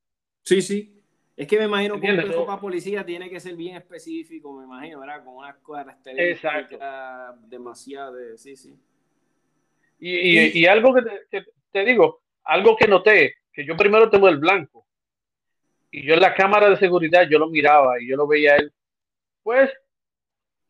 Sí, 0.42 0.62
sí. 0.62 0.96
Es 1.36 1.46
que 1.46 1.58
me 1.58 1.64
imagino 1.64 1.98
que 2.00 2.10
un 2.10 2.46
para 2.46 2.60
policía 2.60 3.04
tiene 3.04 3.30
que 3.30 3.40
ser 3.40 3.56
bien 3.56 3.76
específico, 3.76 4.52
me 4.52 4.64
imagino, 4.64 5.00
¿verdad? 5.00 5.24
Con 5.24 5.36
unas 5.36 5.56
características 5.56 6.70
Exacto. 6.70 7.38
demasiado 7.48 8.14
de... 8.14 8.36
Sí, 8.36 8.56
sí. 8.56 8.74
Y, 9.98 10.10
y- 10.38 10.58
y 10.60 10.66
algo 10.66 10.94
que 10.94 11.02
te, 11.02 11.20
que 11.30 11.44
te 11.72 11.84
digo, 11.84 12.22
algo 12.44 12.76
que 12.76 12.86
noté, 12.86 13.34
que 13.52 13.64
yo 13.64 13.76
primero 13.76 14.08
tengo 14.10 14.28
el 14.28 14.38
blanco, 14.38 14.86
y 15.90 16.02
yo 16.06 16.14
en 16.14 16.20
la 16.20 16.34
cámara 16.34 16.68
de 16.70 16.76
seguridad 16.76 17.26
yo 17.28 17.38
lo 17.38 17.48
miraba 17.48 18.00
y 18.00 18.08
yo 18.08 18.16
lo 18.16 18.26
veía 18.26 18.52
a 18.52 18.56
él, 18.56 18.72
pues 19.42 19.70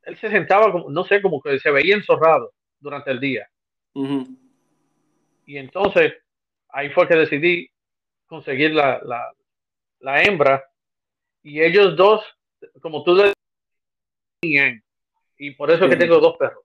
él 0.05 0.17
se 0.19 0.31
sentaba, 0.31 0.73
como, 0.73 0.91
no 0.91 1.05
sé, 1.05 1.21
como 1.23 1.41
que 1.41 1.59
se 1.59 1.71
veía 1.71 1.95
enzorrado 1.95 2.53
durante 2.79 3.11
el 3.11 3.21
día. 3.21 3.49
Y 3.93 5.57
entonces, 5.57 6.15
ahí 6.69 6.91
fue 6.91 7.09
que 7.09 7.17
decidí 7.17 7.71
conseguir 8.27 8.73
la, 8.73 9.01
la, 9.05 9.33
la 10.01 10.23
hembra. 10.23 10.65
Y 11.43 11.61
ellos 11.61 11.97
dos, 11.97 12.25
como 12.81 13.03
tú 13.03 13.15
decías, 13.17 13.37
y 15.39 15.51
por 15.53 15.71
eso 15.71 15.85
es 15.85 15.91
que 15.91 15.97
tengo 15.97 16.19
dos 16.21 16.37
perros. 16.37 16.65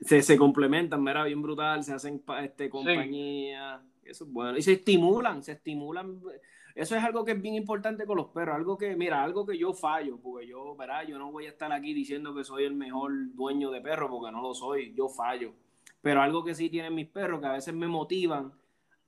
Se, 0.00 0.22
se 0.22 0.36
complementan, 0.36 1.02
mira, 1.02 1.24
bien 1.24 1.42
brutal, 1.42 1.84
se 1.84 1.92
hacen 1.92 2.22
este, 2.42 2.68
compañía. 2.70 3.82
Eso 4.02 4.24
es 4.24 4.30
bueno. 4.32 4.58
Y 4.58 4.62
se 4.62 4.72
estimulan, 4.72 5.42
se 5.42 5.52
estimulan. 5.52 6.20
Eso 6.74 6.96
es 6.96 7.02
algo 7.02 7.24
que 7.24 7.32
es 7.32 7.42
bien 7.42 7.54
importante 7.54 8.06
con 8.06 8.16
los 8.16 8.28
perros. 8.28 8.56
Algo 8.56 8.76
que, 8.76 8.96
mira, 8.96 9.22
algo 9.22 9.46
que 9.46 9.58
yo 9.58 9.72
fallo, 9.72 10.18
porque 10.18 10.46
yo, 10.46 10.74
verá, 10.76 11.04
yo 11.04 11.18
no 11.18 11.30
voy 11.30 11.46
a 11.46 11.50
estar 11.50 11.72
aquí 11.72 11.94
diciendo 11.94 12.34
que 12.34 12.44
soy 12.44 12.64
el 12.64 12.74
mejor 12.74 13.12
dueño 13.34 13.70
de 13.70 13.80
perro, 13.80 14.08
porque 14.08 14.32
no 14.32 14.42
lo 14.42 14.54
soy, 14.54 14.94
yo 14.94 15.08
fallo. 15.08 15.52
Pero 16.00 16.22
algo 16.22 16.44
que 16.44 16.54
sí 16.54 16.70
tienen 16.70 16.94
mis 16.94 17.08
perros, 17.08 17.40
que 17.40 17.46
a 17.46 17.52
veces 17.52 17.74
me 17.74 17.88
motivan 17.88 18.52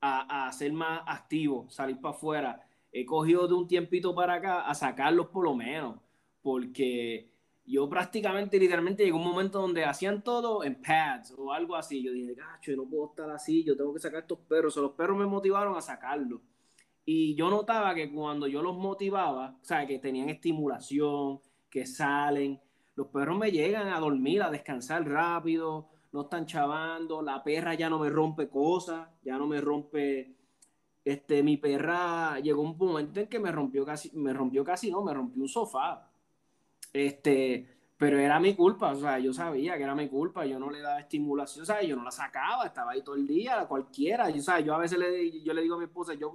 a, 0.01 0.47
a 0.47 0.53
ser 0.53 0.73
más 0.73 1.03
activo, 1.07 1.67
salir 1.71 2.01
para 2.01 2.15
afuera. 2.15 2.67
He 2.93 3.07
cogido 3.07 3.49
de 3.49 3.55
un 3.55 3.69
tiempito 3.69 4.15
para 4.15 4.35
acá 4.35 4.69
a 4.69 4.75
sacarlos 4.75 5.29
por 5.29 5.45
lo 5.45 5.55
menos, 5.55 6.01
porque 6.43 7.33
yo 7.65 7.89
prácticamente, 7.89 8.59
literalmente, 8.59 9.05
llegó 9.05 9.19
un 9.19 9.25
momento 9.25 9.61
donde 9.61 9.85
hacían 9.85 10.23
todo 10.23 10.65
en 10.65 10.75
pads 10.83 11.35
o 11.39 11.53
algo 11.53 11.77
así. 11.77 12.03
Yo 12.03 12.13
dije, 12.13 12.35
gacho, 12.35 12.73
yo 12.73 12.77
no 12.77 12.89
puedo 12.89 13.11
estar 13.11 13.31
así, 13.31 13.63
yo 13.65 13.77
tengo 13.77 13.95
que 13.95 14.01
sacar 14.01 14.21
estos 14.21 14.39
perros. 14.41 14.77
O 14.77 14.83
los 14.83 14.93
perros 14.93 15.17
me 15.17 15.27
motivaron 15.27 15.77
a 15.77 15.81
sacarlos. 15.81 16.41
Y 17.05 17.35
yo 17.35 17.51
notaba 17.51 17.95
que 17.95 18.13
cuando 18.13 18.47
yo 18.47 18.63
los 18.63 18.77
motivaba, 18.77 19.57
o 19.61 19.65
sea, 19.65 19.87
que 19.87 19.99
tenían 19.99 20.29
estimulación, 20.29 21.41
que 21.69 21.87
salen, 21.87 22.61
los 22.95 23.09
perros 23.09 23.39
me 23.39 23.51
llegan 23.51 23.89
a 23.89 23.99
dormir, 23.99 24.43
a 24.43 24.51
descansar 24.51 25.09
rápido, 25.09 25.89
no 26.13 26.23
están 26.23 26.47
chavando, 26.47 27.23
la 27.23 27.43
perra 27.43 27.75
ya 27.75 27.89
no 27.89 27.99
me 27.99 28.11
rompe 28.11 28.49
cosas, 28.49 29.09
ya 29.25 29.39
no 29.39 29.47
me 29.47 29.61
rompe, 29.61 30.37
este, 31.05 31.43
mi 31.43 31.57
perra 31.57 32.39
llegó 32.39 32.63
un 32.63 32.77
momento 32.77 33.21
en 33.21 33.29
que 33.29 33.39
me 33.39 33.51
rompió 33.51 33.85
casi, 33.85 34.11
me 34.13 34.33
rompió 34.33 34.63
casi, 34.63 34.91
no, 34.91 35.03
me 35.03 35.15
rompió 35.15 35.43
un 35.43 35.49
sofá. 35.49 36.09
Este, 36.93 37.67
pero 37.97 38.19
era 38.19 38.39
mi 38.39 38.55
culpa, 38.55 38.93
o 38.93 38.97
sea, 38.97 39.19
yo 39.19 39.33
sabía 39.33 39.77
que 39.77 39.85
era 39.85 39.95
mi 39.95 40.09
culpa, 40.09 40.45
yo 40.45 40.59
no 40.59 40.71
le 40.71 40.81
daba 40.81 41.01
estimulación, 41.01 41.63
o 41.63 41.67
sea, 41.67 41.83
yo 41.83 41.97
no 41.97 42.05
la 42.05 42.11
sacaba, 42.11 42.67
estaba 42.67 42.93
ahí 42.93 43.03
todo 43.03 43.15
el 43.15 43.27
día, 43.27 43.67
cualquiera, 43.67 44.29
yo, 44.29 44.43
sea, 44.43 44.61
yo 44.61 44.75
a 44.75 44.79
veces 44.79 44.99
le, 44.99 45.41
yo 45.41 45.55
le 45.55 45.63
digo 45.63 45.77
a 45.77 45.79
mi 45.79 45.85
esposa, 45.85 46.13
yo, 46.15 46.33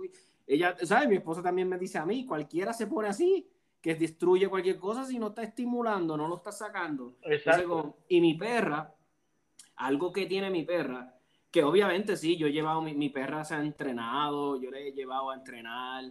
ella, 0.48 0.76
¿sabes? 0.84 1.10
Mi 1.10 1.18
esposa 1.18 1.44
también 1.44 1.70
me 1.70 1.78
dice 1.78 1.98
a 1.98 2.06
mí, 2.06 2.26
cualquiera 2.26 2.74
se 2.74 2.88
pone 2.88 3.10
así, 3.10 3.48
que 3.82 3.96
destruye 3.96 4.48
cualquier 4.48 4.80
cosa 4.80 5.06
si 5.06 5.20
no 5.20 5.28
está 5.28 5.44
estimulando, 5.44 6.18
no 6.18 6.28
lo 6.28 6.38
está 6.38 6.52
sacando. 6.52 7.18
Exacto. 7.22 7.98
y 8.08 8.22
mi 8.22 8.34
perra, 8.34 8.94
algo 9.76 10.12
que 10.12 10.26
tiene 10.26 10.50
mi 10.50 10.64
perra, 10.64 11.14
que 11.52 11.64
obviamente 11.64 12.18
sí, 12.18 12.38
yo 12.38 12.48
he 12.48 12.52
llevado, 12.52 12.82
mi, 12.82 12.94
mi 12.94 13.10
perra 13.10 13.44
se 13.44 13.56
ha 13.56 13.62
entrenado, 13.62 14.60
yo 14.60 14.72
le 14.72 14.88
he 14.88 14.92
llevado 14.94 15.30
a 15.30 15.36
entrenar, 15.36 16.06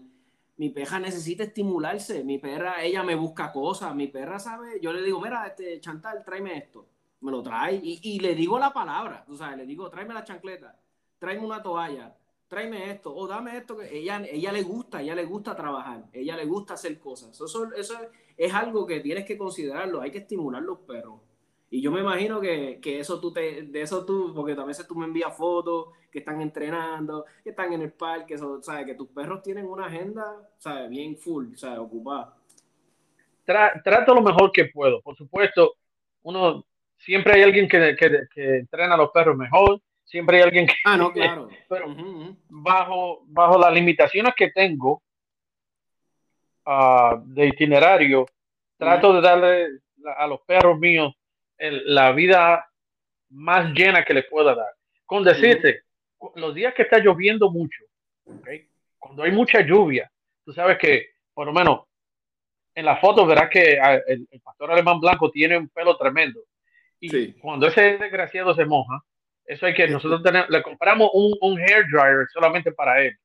mi 0.58 0.70
perra 0.70 0.98
necesita 0.98 1.44
estimularse, 1.44 2.24
mi 2.24 2.38
perra, 2.38 2.82
ella 2.82 3.02
me 3.02 3.14
busca 3.14 3.52
cosas, 3.52 3.94
mi 3.94 4.08
perra 4.08 4.38
sabe, 4.38 4.80
yo 4.80 4.92
le 4.92 5.02
digo, 5.02 5.20
mira, 5.20 5.46
este 5.46 5.80
Chantal, 5.80 6.24
tráeme 6.24 6.56
esto, 6.56 6.88
me 7.20 7.30
lo 7.30 7.42
trae 7.42 7.78
y, 7.82 8.18
le 8.20 8.34
digo 8.34 8.58
la 8.58 8.72
palabra, 8.72 9.24
tú 9.26 9.36
sabes, 9.36 9.58
le 9.58 9.66
digo, 9.66 9.90
tráeme 9.90 10.14
la 10.14 10.24
chancleta, 10.24 10.78
tráeme 11.18 11.44
una 11.44 11.62
toalla, 11.62 12.16
tráeme 12.48 12.90
esto, 12.90 13.14
o 13.14 13.26
dame 13.26 13.56
esto, 13.56 13.76
que 13.76 13.98
ella, 13.98 14.22
ella 14.30 14.52
le 14.52 14.62
gusta, 14.62 15.02
ella 15.02 15.14
le 15.14 15.24
gusta 15.24 15.56
trabajar, 15.56 16.04
ella 16.12 16.36
le 16.36 16.44
gusta 16.44 16.74
hacer 16.74 16.98
cosas, 16.98 17.30
eso, 17.40 17.72
eso 17.74 17.94
es 18.36 18.54
algo 18.54 18.86
que 18.86 19.00
tienes 19.00 19.24
que 19.24 19.36
considerarlo, 19.36 20.00
hay 20.00 20.10
que 20.10 20.18
estimular 20.18 20.62
los 20.62 20.78
perros. 20.80 21.20
Y 21.68 21.82
yo 21.82 21.90
me 21.90 22.00
imagino 22.00 22.40
que, 22.40 22.78
que, 22.80 23.00
eso 23.00 23.20
tú 23.20 23.32
te, 23.32 23.62
de 23.62 23.82
eso 23.82 24.06
tú, 24.06 24.32
porque 24.34 24.52
a 24.52 24.64
veces 24.64 24.86
tú 24.86 24.94
me 24.94 25.06
envías 25.06 25.36
fotos 25.36 25.88
que 26.12 26.20
están 26.20 26.40
entrenando, 26.40 27.24
que 27.42 27.50
están 27.50 27.72
en 27.72 27.82
el 27.82 27.92
parque, 27.92 28.34
eso, 28.34 28.62
¿sabes? 28.62 28.86
Que 28.86 28.94
tus 28.94 29.08
perros 29.08 29.42
tienen 29.42 29.66
una 29.66 29.86
agenda, 29.86 30.48
¿sabes? 30.58 30.88
Bien 30.88 31.16
full, 31.16 31.56
¿sabes? 31.56 31.80
Ocupada. 31.80 32.36
trato 33.44 34.14
lo 34.14 34.22
mejor 34.22 34.52
que 34.52 34.66
puedo. 34.66 35.02
Por 35.02 35.16
supuesto, 35.16 35.74
uno, 36.22 36.64
siempre 36.96 37.34
hay 37.34 37.42
alguien 37.42 37.68
que, 37.68 37.96
que, 37.98 38.26
que, 38.32 38.56
entrena 38.58 38.94
a 38.94 38.98
los 38.98 39.10
perros 39.10 39.36
mejor, 39.36 39.80
siempre 40.06 40.38
hay 40.38 40.44
alguien 40.44 40.66
que... 40.66 40.74
Ah, 40.84 40.96
no, 40.96 41.12
claro. 41.12 41.48
Pero 41.68 41.94
bajo, 42.48 43.24
bajo 43.26 43.58
las 43.58 43.72
limitaciones 43.72 44.34
que 44.34 44.50
tengo 44.50 45.02
uh, 46.64 47.20
de 47.24 47.48
itinerario, 47.48 48.26
trato 48.78 49.12
de 49.12 49.20
darle 49.20 49.68
a 50.16 50.26
los 50.26 50.40
perros 50.42 50.78
míos 50.78 51.12
la 51.58 52.12
vida 52.12 52.70
más 53.30 53.72
llena 53.72 54.04
que 54.04 54.14
le 54.14 54.22
pueda 54.22 54.54
dar. 54.54 54.72
Con 55.04 55.24
decirte, 55.24 55.82
los 56.36 56.54
días 56.54 56.74
que 56.74 56.82
está 56.82 56.98
lloviendo 56.98 57.50
mucho, 57.50 57.84
cuando 58.98 59.22
hay 59.22 59.32
mucha 59.32 59.60
lluvia, 59.60 60.10
tú 60.44 60.52
sabes 60.52 60.78
que, 60.78 61.10
por 61.32 61.46
lo 61.46 61.52
menos, 61.52 61.82
en 62.74 62.84
la 62.84 62.96
foto 62.96 63.24
verás 63.24 63.48
que 63.48 63.78
ah, 63.80 63.98
el, 64.06 64.28
pastor 64.42 64.70
alemán 64.70 65.00
blanco 65.00 65.30
tiene 65.30 65.56
un 65.56 65.68
pelo 65.68 65.96
tremendo. 65.96 66.40
Y 67.00 67.32
cuando 67.34 67.68
ese 67.68 67.98
desgraciado 67.98 68.54
se 68.54 68.64
moja, 68.64 69.02
eso 69.46 69.66
hay 69.66 69.74
que, 69.74 69.88
nosotros 69.88 70.22
tenemos, 70.22 70.48
le 70.50 70.62
compramos 70.62 71.10
un, 71.12 71.34
un 71.40 71.58
hair 71.58 71.86
dryer 71.90 72.26
solamente 72.32 72.72
para 72.72 73.02
él. 73.02 73.16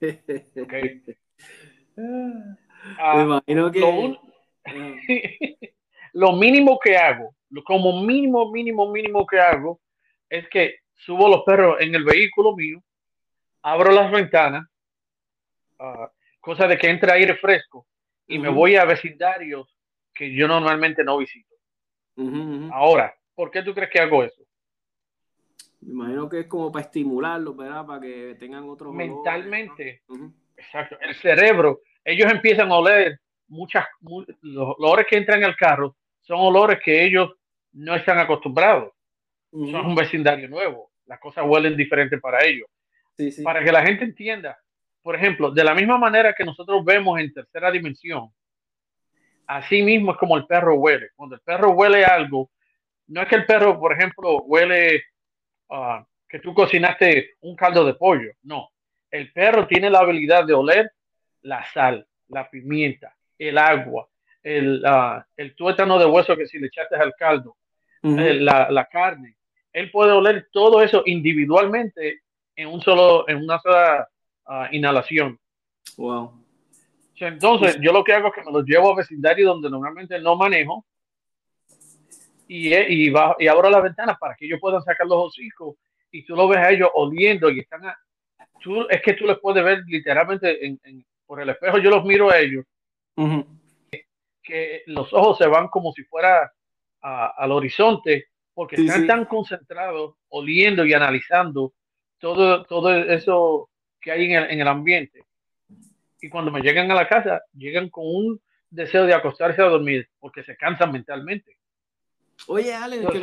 Okay. 0.62 1.02
Ah, 2.98 3.20
imagino 3.20 3.72
que... 3.72 4.16
lo 6.12 6.32
mínimo 6.32 6.78
que 6.78 6.96
hago, 6.96 7.34
como 7.64 8.02
mínimo, 8.02 8.50
mínimo, 8.50 8.90
mínimo 8.90 9.26
que 9.26 9.40
hago, 9.40 9.80
es 10.28 10.48
que 10.48 10.80
subo 10.94 11.28
los 11.28 11.42
perros 11.44 11.80
en 11.80 11.94
el 11.94 12.04
vehículo 12.04 12.54
mío, 12.54 12.82
abro 13.62 13.92
las 13.92 14.10
ventanas, 14.10 14.66
uh, 15.78 16.06
cosa 16.40 16.66
de 16.66 16.78
que 16.78 16.88
entre 16.88 17.12
aire 17.12 17.36
fresco, 17.36 17.86
y 18.26 18.38
me 18.38 18.48
voy 18.48 18.76
a 18.76 18.84
vecindarios 18.84 19.68
que 20.14 20.32
yo 20.32 20.48
normalmente 20.48 21.04
no 21.04 21.18
visito. 21.18 21.54
Ahora, 22.72 23.14
¿por 23.34 23.50
qué 23.50 23.62
tú 23.62 23.72
crees 23.72 23.90
que 23.90 24.00
hago 24.00 24.24
eso? 24.24 24.42
Me 25.80 25.92
imagino 25.92 26.28
que 26.28 26.40
es 26.40 26.46
como 26.46 26.72
para 26.72 26.84
estimularlos, 26.84 27.56
¿verdad? 27.56 27.86
Para 27.86 28.00
que 28.00 28.36
tengan 28.38 28.68
otros. 28.68 28.92
Mentalmente. 28.94 30.02
Exacto. 30.56 30.98
El 31.00 31.14
cerebro, 31.14 31.80
ellos 32.04 32.30
empiezan 32.30 32.70
a 32.70 32.76
oler 32.76 33.20
muchas, 33.48 33.86
los 34.00 34.74
olores 34.78 35.06
que 35.08 35.16
entran 35.16 35.42
al 35.44 35.56
carro 35.56 35.96
son 36.20 36.40
olores 36.40 36.78
que 36.84 37.04
ellos 37.04 37.32
no 37.72 37.94
están 37.94 38.18
acostumbrados. 38.18 38.92
Son 39.50 39.86
un 39.86 39.94
vecindario 39.94 40.48
nuevo. 40.48 40.90
Las 41.06 41.18
cosas 41.20 41.44
huelen 41.46 41.74
diferente 41.74 42.18
para 42.18 42.44
ellos. 42.44 42.68
Para 43.42 43.64
que 43.64 43.72
la 43.72 43.82
gente 43.82 44.04
entienda, 44.04 44.58
por 45.02 45.16
ejemplo, 45.16 45.50
de 45.50 45.64
la 45.64 45.74
misma 45.74 45.96
manera 45.96 46.34
que 46.36 46.44
nosotros 46.44 46.84
vemos 46.84 47.18
en 47.18 47.32
tercera 47.32 47.70
dimensión, 47.70 48.28
así 49.46 49.82
mismo 49.82 50.12
es 50.12 50.18
como 50.18 50.36
el 50.36 50.46
perro 50.46 50.74
huele. 50.74 51.08
Cuando 51.16 51.36
el 51.36 51.40
perro 51.40 51.70
huele 51.70 52.04
algo, 52.04 52.50
no 53.06 53.22
es 53.22 53.28
que 53.28 53.36
el 53.36 53.46
perro, 53.46 53.80
por 53.80 53.94
ejemplo, 53.94 54.36
huele 54.42 55.02
uh, 55.68 56.04
que 56.28 56.38
tú 56.40 56.54
cocinaste 56.54 57.36
un 57.40 57.56
caldo 57.56 57.84
de 57.84 57.94
pollo. 57.94 58.32
No, 58.42 58.70
el 59.10 59.32
perro 59.32 59.66
tiene 59.66 59.90
la 59.90 60.00
habilidad 60.00 60.44
de 60.44 60.54
oler 60.54 60.92
la 61.42 61.64
sal, 61.72 62.06
la 62.28 62.48
pimienta, 62.50 63.16
el 63.38 63.56
agua, 63.58 64.08
el, 64.42 64.82
el 65.36 65.54
tuétano 65.54 65.98
de 65.98 66.06
hueso 66.06 66.36
que 66.36 66.46
si 66.46 66.58
le 66.58 66.66
echaste 66.66 66.96
al 66.96 67.14
caldo, 67.14 67.56
eh, 68.02 68.34
la, 68.34 68.70
la, 68.70 68.84
carne. 68.86 69.36
Él 69.72 69.90
puede 69.90 70.12
oler 70.12 70.48
todo 70.52 70.82
eso 70.82 71.02
individualmente 71.06 72.20
en 72.54 72.68
un 72.68 72.80
solo, 72.80 73.28
en 73.28 73.38
una 73.38 73.58
sola 73.60 74.08
ah, 74.46 74.68
inhalación. 74.72 75.38
Wow. 75.96 76.44
Entonces, 77.16 77.78
yo 77.80 77.92
lo 77.92 78.04
que 78.04 78.12
hago 78.12 78.28
es 78.28 78.34
que 78.34 78.44
me 78.44 78.52
los 78.52 78.64
llevo 78.64 78.92
a 78.92 78.96
vecindario 78.96 79.48
donde 79.48 79.70
normalmente 79.70 80.20
no 80.20 80.36
manejo 80.36 80.84
y, 82.48 82.72
eh, 82.72 82.86
y, 82.88 83.10
va, 83.10 83.36
y 83.38 83.46
abro 83.46 83.70
la 83.70 83.80
ventana 83.80 84.16
para 84.18 84.34
que 84.34 84.46
ellos 84.46 84.58
puedan 84.60 84.82
sacar 84.82 85.06
los 85.06 85.26
hocicos 85.26 85.76
y 86.10 86.24
tú 86.24 86.34
lo 86.34 86.48
ves 86.48 86.58
a 86.58 86.70
ellos 86.70 86.90
oliendo 86.94 87.50
y 87.50 87.60
están 87.60 87.82
tú, 88.60 88.86
es 88.88 89.00
que 89.02 89.12
tú 89.12 89.26
les 89.26 89.38
puedes 89.38 89.62
ver 89.62 89.82
literalmente 89.86 90.66
en, 90.66 90.80
por 91.26 91.40
el 91.40 91.50
espejo, 91.50 91.78
yo 91.78 91.90
los 91.90 92.04
miro 92.04 92.30
a 92.30 92.38
ellos 92.38 92.64
que 94.48 94.82
los 94.86 95.12
ojos 95.12 95.36
se 95.36 95.46
van 95.46 95.68
como 95.68 95.92
si 95.92 96.02
fuera 96.04 96.50
al 97.02 97.52
horizonte, 97.52 98.28
porque 98.54 98.76
están 98.76 99.06
tan 99.06 99.24
concentrados, 99.26 100.14
oliendo 100.30 100.86
y 100.86 100.94
analizando 100.94 101.74
todo, 102.18 102.64
todo 102.64 102.92
eso 102.92 103.68
que 104.00 104.10
hay 104.10 104.24
en 104.24 104.32
el, 104.32 104.50
en 104.50 104.60
el 104.60 104.68
ambiente. 104.68 105.22
Y 106.20 106.30
cuando 106.30 106.50
me 106.50 106.62
llegan 106.62 106.90
a 106.90 106.94
la 106.94 107.06
casa, 107.06 107.42
llegan 107.52 107.90
con 107.90 108.06
un 108.06 108.40
deseo 108.70 109.04
de 109.04 109.14
acostarse 109.14 109.60
a 109.60 109.66
dormir, 109.66 110.08
porque 110.18 110.42
se 110.42 110.56
cansan 110.56 110.92
mentalmente. 110.92 111.57
Oye, 112.46 112.72
Alex, 112.72 113.02
no, 113.02 113.10
te 113.10 113.20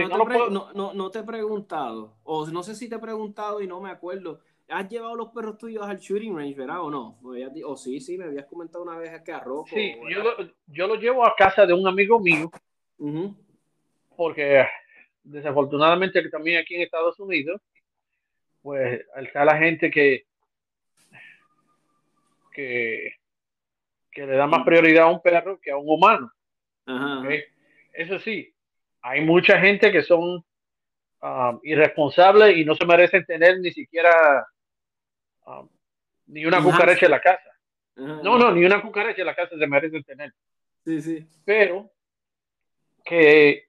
no, 0.75 0.93
no, 0.93 1.12
te 1.12 1.19
he 1.19 1.23
preguntado, 1.23 2.17
o 2.23 2.45
no 2.47 2.63
sé 2.63 2.75
si 2.75 2.89
te 2.89 2.95
he 2.95 2.99
preguntado 2.99 3.62
y 3.62 3.67
no 3.67 3.80
me 3.82 3.89
acuerdo. 3.89 4.41
¿Has 4.67 4.89
llevado 4.89 5.15
los 5.15 5.30
perros 5.30 5.58
tuyos 5.58 5.86
al 5.86 5.99
shooting 5.99 6.36
range, 6.36 6.56
verdad? 6.56 6.82
¿O 6.82 6.89
no? 6.89 7.19
O 7.65 7.78
sí, 7.78 7.99
sí, 7.99 8.17
me 8.17 8.25
habías 8.25 8.45
comentado 8.45 8.84
una 8.84 8.97
vez 8.97 9.21
que 9.21 9.32
a 9.32 9.39
Rocco. 9.39 9.69
Sí, 9.71 9.95
yo 10.10 10.23
lo, 10.23 10.32
yo 10.67 10.88
lo, 10.88 10.95
llevo 10.95 11.25
a 11.25 11.36
casa 11.36 11.65
de 11.65 11.73
un 11.73 11.88
amigo 11.88 12.19
mío 12.19 12.49
Ujú. 12.97 13.36
porque 14.17 14.65
desafortunadamente 15.23 16.21
que 16.21 16.30
también 16.30 16.60
aquí 16.60 16.75
en 16.75 16.82
Estados 16.82 17.19
Unidos, 17.19 17.62
pues 18.63 19.06
está 19.17 19.45
la 19.45 19.58
gente 19.58 19.91
que, 19.91 20.25
que, 22.51 23.13
que 24.12 24.25
le 24.25 24.36
da 24.36 24.47
más 24.47 24.65
prioridad 24.65 25.06
a 25.06 25.12
un 25.12 25.21
perro 25.21 25.60
que 25.60 25.71
a 25.71 25.78
un 25.78 25.88
humano. 25.88 26.32
Ajá. 26.88 27.19
¿ok? 27.19 27.34
Eso 27.93 28.19
sí, 28.19 28.54
hay 29.07 29.21
mucha 29.21 29.59
gente 29.59 29.91
que 29.91 30.01
son 30.01 30.43
um, 31.21 31.59
irresponsables 31.61 32.57
y 32.57 32.65
no 32.65 32.73
se 32.73 32.85
merecen 32.87 33.23
tener 33.23 33.59
ni 33.59 33.71
siquiera 33.71 34.47
um, 35.45 35.69
ni 36.25 36.43
una 36.43 36.57
Un 36.57 36.63
cucaracha 36.71 37.05
en 37.05 37.11
la 37.11 37.21
casa. 37.21 37.51
No, 37.97 38.37
no, 38.39 38.51
ni 38.51 38.65
una 38.65 38.81
cucaracha 38.81 39.21
en 39.21 39.27
la 39.27 39.35
casa 39.35 39.55
se 39.57 39.67
merecen 39.67 40.03
tener. 40.03 40.33
Sí, 40.83 41.01
sí. 41.01 41.25
Pero 41.45 41.91
que 43.03 43.65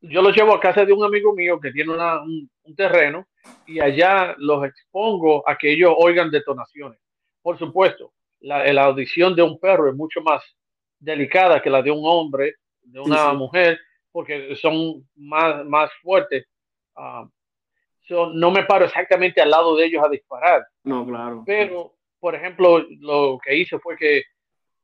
yo 0.00 0.22
los 0.22 0.34
llevo 0.34 0.54
a 0.54 0.60
casa 0.60 0.84
de 0.86 0.92
un 0.94 1.04
amigo 1.04 1.34
mío 1.34 1.60
que 1.60 1.70
tiene 1.70 1.92
una- 1.92 2.22
un, 2.22 2.50
un 2.64 2.74
terreno 2.74 3.28
y 3.66 3.80
allá 3.80 4.34
los 4.38 4.64
expongo 4.64 5.46
a 5.46 5.56
que 5.58 5.70
ellos 5.72 5.92
oigan 5.98 6.30
detonaciones. 6.30 6.98
Por 7.42 7.58
supuesto, 7.58 8.12
la, 8.40 8.72
la 8.72 8.84
audición 8.84 9.36
de 9.36 9.42
un 9.42 9.58
perro 9.60 9.88
es 9.90 9.94
mucho 9.94 10.22
más 10.22 10.42
delicada 10.98 11.60
que 11.60 11.68
la 11.70 11.82
de 11.82 11.90
un 11.90 12.00
hombre, 12.04 12.54
de 12.82 13.00
Sí, 13.04 13.10
una 13.10 13.30
sí. 13.30 13.36
mujer, 13.36 13.78
porque 14.12 14.54
son 14.56 15.06
más, 15.16 15.64
más 15.66 15.90
fuertes. 16.02 16.46
So, 18.06 18.30
no 18.32 18.50
me 18.50 18.64
paro 18.64 18.86
exactamente 18.86 19.40
al 19.40 19.50
lado 19.50 19.76
de 19.76 19.84
ellos 19.84 20.02
a 20.04 20.08
disparar, 20.08 20.66
No, 20.82 21.06
claro. 21.06 21.42
pero, 21.44 21.94
por 22.18 22.34
ejemplo, 22.34 22.78
lo 23.00 23.38
que 23.44 23.54
hice 23.56 23.78
fue 23.78 23.96
que 23.96 24.22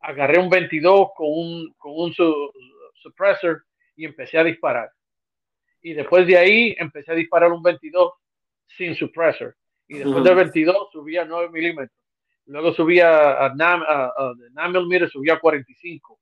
agarré 0.01 0.39
un 0.39 0.51
22 0.51 1.09
con 1.17 1.27
un, 1.31 1.73
con 1.79 1.93
un 1.97 2.13
su- 2.13 2.53
suppressor 2.95 3.65
y 3.97 4.05
empecé 4.05 4.37
a 4.39 4.45
disparar. 4.45 4.91
Y 5.81 5.95
después 5.95 6.27
de 6.27 6.37
ahí 6.37 6.75
empecé 6.79 7.13
a 7.13 7.15
disparar 7.15 7.51
un 7.51 7.63
22 7.63 8.13
sin 8.67 8.95
suppressor. 8.95 9.57
Y 9.89 9.99
después 9.99 10.23
del 10.25 10.35
22 10.37 10.89
subí 10.93 11.17
a 11.17 11.25
9 11.25 11.49
milímetros. 11.51 11.99
Luego 12.47 12.75
subí 12.75 13.01
a, 13.01 13.47
a, 13.47 13.47
a- 13.47 14.13
a- 14.17 14.35
de 14.37 14.51
9 14.53 14.69
milímetros, 14.81 15.13
subí 15.13 15.31
a 15.31 15.39
45. 15.41 16.19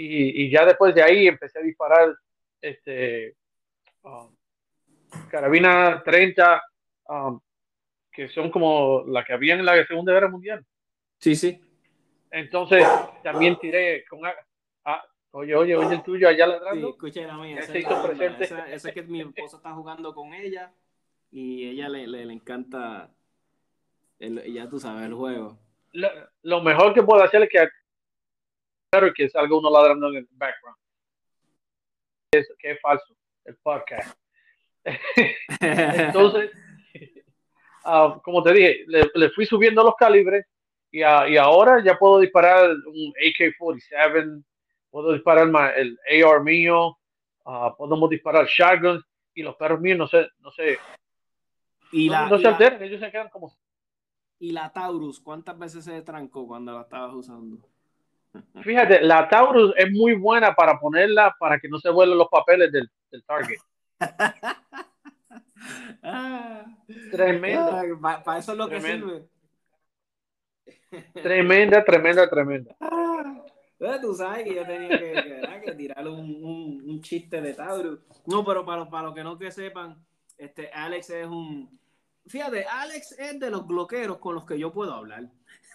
Y, 0.00 0.44
y 0.44 0.50
ya 0.50 0.64
después 0.64 0.94
de 0.94 1.02
ahí 1.02 1.26
empecé 1.26 1.58
a 1.58 1.62
disparar 1.62 2.14
este, 2.60 3.34
um, 4.02 4.32
carabina 5.28 6.00
30, 6.04 6.62
um, 7.08 7.40
que 8.12 8.28
son 8.28 8.48
como 8.48 9.02
la 9.08 9.24
que 9.24 9.32
había 9.32 9.54
en 9.54 9.64
la 9.64 9.84
Segunda 9.86 10.12
Guerra 10.12 10.28
Mundial. 10.28 10.64
Sí, 11.18 11.34
sí. 11.34 11.60
Entonces 12.30 12.86
también 13.24 13.58
tiré 13.58 14.04
con... 14.04 14.24
a- 14.24 14.34
oye, 15.32 15.54
oye, 15.56 15.74
oye 15.76 15.94
el 15.96 16.02
tuyo 16.04 16.28
allá 16.28 16.44
Sí, 16.44 16.50
ladrando. 16.52 16.90
escuché 16.90 17.26
la 17.26 17.36
mía. 17.36 17.58
Esa 17.58 17.72
es, 17.72 17.80
hizo 17.80 17.90
la 17.90 17.96
onda. 17.96 18.08
presente. 18.08 18.44
Esa- 18.44 18.70
esa 18.70 18.88
es 18.90 18.94
que 18.94 19.02
mi 19.02 19.20
esposa 19.22 19.56
está 19.56 19.72
jugando 19.72 20.14
con 20.14 20.32
ella 20.32 20.72
y 21.32 21.68
ella 21.70 21.88
le, 21.88 22.06
le, 22.06 22.24
le 22.24 22.32
encanta, 22.34 23.10
el, 24.20 24.44
ya 24.52 24.68
tú 24.68 24.78
sabes, 24.78 25.06
el 25.06 25.14
juego. 25.14 25.58
lo, 25.92 26.08
lo 26.42 26.62
mejor 26.62 26.94
que 26.94 27.02
puedo 27.02 27.22
hacer 27.22 27.42
es 27.42 27.48
que 27.50 27.68
claro 28.90 29.12
que 29.14 29.28
salga 29.28 29.56
uno 29.56 29.70
ladrando 29.70 30.08
en 30.10 30.16
el 30.16 30.28
background. 30.32 30.78
Es, 32.32 32.48
que 32.58 32.72
es 32.72 32.80
falso, 32.80 33.14
el 33.44 33.56
podcast. 33.56 34.18
Entonces, 35.60 36.50
ah, 37.84 38.20
como 38.22 38.42
te 38.42 38.52
dije, 38.52 38.84
le, 38.86 39.10
le 39.14 39.30
fui 39.30 39.46
subiendo 39.46 39.82
los 39.82 39.94
calibres 39.96 40.46
y, 40.90 41.02
a- 41.02 41.28
y 41.28 41.36
ahora 41.36 41.82
ya 41.82 41.98
puedo 41.98 42.20
disparar 42.20 42.70
un 42.70 43.12
AK-47, 43.16 44.44
puedo 44.90 45.12
disparar 45.12 45.48
el 45.76 45.98
AR 46.24 46.42
mío, 46.42 46.98
ah, 47.44 47.74
podemos 47.76 48.08
disparar 48.10 48.46
shotguns 48.46 49.04
y 49.34 49.42
los 49.42 49.56
perros 49.56 49.80
míos 49.80 49.98
no 49.98 50.06
se, 50.06 50.28
no 50.40 50.50
se, 50.50 50.78
y, 51.92 52.08
la, 52.08 52.28
no 52.28 52.38
se 52.38 52.48
alteran, 52.48 52.82
ellos 52.82 53.00
se 53.00 53.10
quedan 53.10 53.28
como... 53.28 53.54
y 54.38 54.50
la 54.50 54.72
Taurus, 54.72 55.20
¿cuántas 55.20 55.58
veces 55.58 55.84
se 55.84 56.02
trancó 56.02 56.46
cuando 56.46 56.72
la 56.72 56.82
estabas 56.82 57.14
usando? 57.14 57.58
Fíjate, 58.62 59.00
la 59.02 59.28
Taurus 59.28 59.72
es 59.76 59.90
muy 59.92 60.14
buena 60.14 60.54
para 60.54 60.78
ponerla 60.78 61.34
para 61.38 61.58
que 61.58 61.68
no 61.68 61.78
se 61.78 61.90
vuelen 61.90 62.18
los 62.18 62.28
papeles 62.28 62.70
del, 62.72 62.90
del 63.10 63.24
target. 63.24 63.58
Ah, 66.02 66.64
Tremendo. 67.10 67.98
Para 68.00 68.38
eso 68.38 68.52
es 68.52 68.58
lo 68.58 68.68
que 68.68 68.80
sirve. 68.80 69.24
Tremenda, 71.22 71.84
tremenda, 71.84 72.28
tremenda. 72.30 72.76
Eh, 73.80 73.98
Tú 74.00 74.14
sabes 74.14 74.44
que 74.44 74.54
yo 74.54 74.64
tenía 74.66 74.88
que, 75.60 75.72
tirar 75.76 76.06
un, 76.08 76.42
un, 76.44 76.82
un 76.88 77.00
chiste 77.02 77.40
de 77.40 77.54
Taurus. 77.54 78.00
No, 78.26 78.44
pero 78.44 78.64
para, 78.64 78.78
los- 78.78 78.88
para 78.88 79.04
los 79.04 79.14
que 79.14 79.22
no 79.24 79.38
que 79.38 79.50
sepan, 79.50 79.96
este 80.36 80.68
Alex 80.72 81.10
es 81.10 81.26
un. 81.26 81.78
Fíjate, 82.26 82.64
Alex 82.64 83.12
es 83.18 83.38
de 83.38 83.50
los 83.50 83.66
bloqueros 83.66 84.18
con 84.18 84.34
los 84.34 84.44
que 84.46 84.58
yo 84.58 84.72
puedo 84.72 84.92
hablar. 84.94 85.24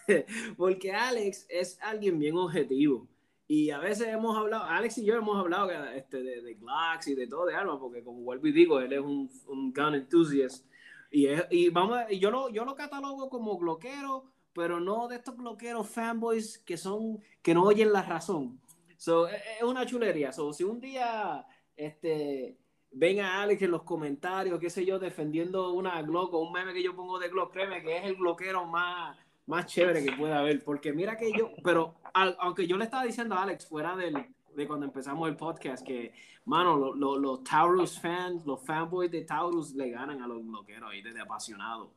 Porque 0.56 0.92
Alex 0.92 1.46
es 1.48 1.78
alguien 1.82 2.18
bien 2.18 2.36
objetivo. 2.36 3.08
Y 3.46 3.70
a 3.70 3.78
veces 3.78 4.08
hemos 4.08 4.36
hablado, 4.36 4.64
Alex 4.64 4.98
y 4.98 5.04
yo 5.04 5.14
hemos 5.16 5.38
hablado 5.38 5.70
este, 5.90 6.22
de, 6.22 6.40
de 6.40 6.54
Glocks 6.54 7.08
y 7.08 7.14
de 7.14 7.26
todo 7.26 7.44
de 7.46 7.54
armas, 7.54 7.76
porque 7.78 8.02
como 8.02 8.20
vuelvo 8.22 8.46
y 8.46 8.52
digo, 8.52 8.80
él 8.80 8.92
es 8.92 9.00
un, 9.00 9.30
un 9.46 9.72
gun 9.72 9.94
enthusiast. 9.94 10.66
Y, 11.10 11.26
es- 11.26 11.44
y 11.50 11.68
vamos 11.68 11.98
a- 11.98 12.10
yo 12.10 12.30
lo, 12.30 12.48
yo 12.48 12.64
lo 12.64 12.74
catalogo 12.74 13.28
como 13.28 13.58
bloquero, 13.58 14.24
pero 14.54 14.80
no 14.80 15.08
de 15.08 15.16
estos 15.16 15.36
bloqueros 15.36 15.88
fanboys 15.88 16.58
que 16.58 16.76
son, 16.78 17.20
que 17.42 17.52
no 17.54 17.64
oyen 17.64 17.92
la 17.92 18.02
razón. 18.02 18.60
So, 18.96 19.28
es 19.28 19.42
es 19.58 19.62
una 19.62 19.84
chulería. 19.86 20.32
So, 20.32 20.52
si 20.52 20.64
un 20.64 20.80
día 20.80 21.46
este, 21.76 22.58
ven 22.90 23.20
a 23.20 23.42
Alex 23.42 23.60
en 23.62 23.70
los 23.72 23.82
comentarios, 23.82 24.58
qué 24.58 24.70
sé 24.70 24.86
yo, 24.86 24.98
defendiendo 24.98 25.72
una 25.74 26.00
Glock 26.02 26.32
o 26.34 26.38
un 26.40 26.52
meme 26.52 26.72
que 26.72 26.82
yo 26.82 26.94
pongo 26.96 27.18
de 27.18 27.28
Glock, 27.28 27.52
créeme 27.52 27.82
que 27.82 27.96
es 27.98 28.04
el 28.04 28.14
bloquero 28.16 28.64
más, 28.66 29.18
más 29.46 29.66
chévere 29.66 30.04
que 30.04 30.12
pueda 30.12 30.38
haber. 30.40 30.62
Porque 30.64 30.92
mira 30.92 31.16
que 31.16 31.32
yo, 31.32 31.52
pero 31.62 31.94
al- 32.14 32.36
aunque 32.40 32.66
yo 32.66 32.76
le 32.76 32.84
estaba 32.84 33.04
diciendo 33.04 33.34
a 33.34 33.42
Alex 33.42 33.66
fuera 33.68 33.94
del, 33.96 34.14
de 34.54 34.66
cuando 34.66 34.86
empezamos 34.86 35.28
el 35.28 35.36
podcast 35.36 35.84
que, 35.86 36.12
mano, 36.44 36.76
lo- 36.76 36.94
lo- 36.94 37.18
los 37.18 37.44
Taurus 37.44 38.00
fans, 38.00 38.44
los 38.46 38.64
fanboys 38.64 39.10
de 39.10 39.22
Taurus 39.24 39.74
le 39.74 39.90
ganan 39.90 40.22
a 40.22 40.26
los 40.26 40.44
bloqueros 40.46 40.90
ahí 40.90 41.02
desde 41.02 41.20
apasionados. 41.20 41.90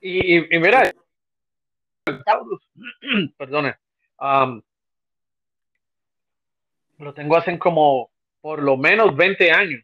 Y, 0.00 0.36
y, 0.38 0.46
y 0.50 0.58
mira, 0.58 0.92
el 2.06 2.24
Taurus, 2.24 2.68
perdone, 3.36 3.76
um, 4.20 4.60
lo 6.98 7.14
tengo 7.14 7.36
hace 7.36 7.56
como 7.58 8.10
por 8.40 8.60
lo 8.62 8.76
menos 8.76 9.14
20 9.16 9.50
años. 9.52 9.82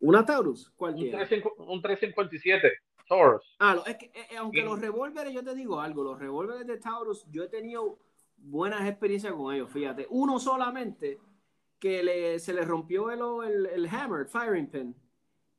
¿Una 0.00 0.24
Taurus? 0.24 0.70
¿Cuál 0.76 0.94
Un, 0.94 1.00
tiene? 1.00 1.16
350 1.16 1.62
un 1.72 1.80
357 1.80 2.72
Taurus. 3.16 3.56
Ah, 3.58 3.82
es 3.86 3.96
que, 3.96 4.06
eh, 4.06 4.26
eh, 4.30 4.36
aunque 4.38 4.60
Y- 4.60 4.64
los 4.64 4.80
revólveres, 4.80 5.32
yo 5.32 5.42
te 5.44 5.54
digo 5.54 5.80
algo, 5.80 6.02
los 6.02 6.18
revólveres 6.18 6.66
de 6.66 6.78
Taurus, 6.78 7.26
yo 7.30 7.44
he 7.44 7.48
tenido 7.48 7.98
buenas 8.36 8.88
experiencias 8.88 9.32
con 9.34 9.54
ellos, 9.54 9.70
fíjate. 9.70 10.06
Uno 10.10 10.38
solamente 10.38 11.20
que 11.78 12.02
le, 12.02 12.38
se 12.38 12.52
le 12.54 12.62
rompió 12.62 13.10
el, 13.10 13.20
el, 13.44 13.66
el 13.66 13.86
hammer, 13.88 14.26
firing 14.26 14.68
pin. 14.68 14.96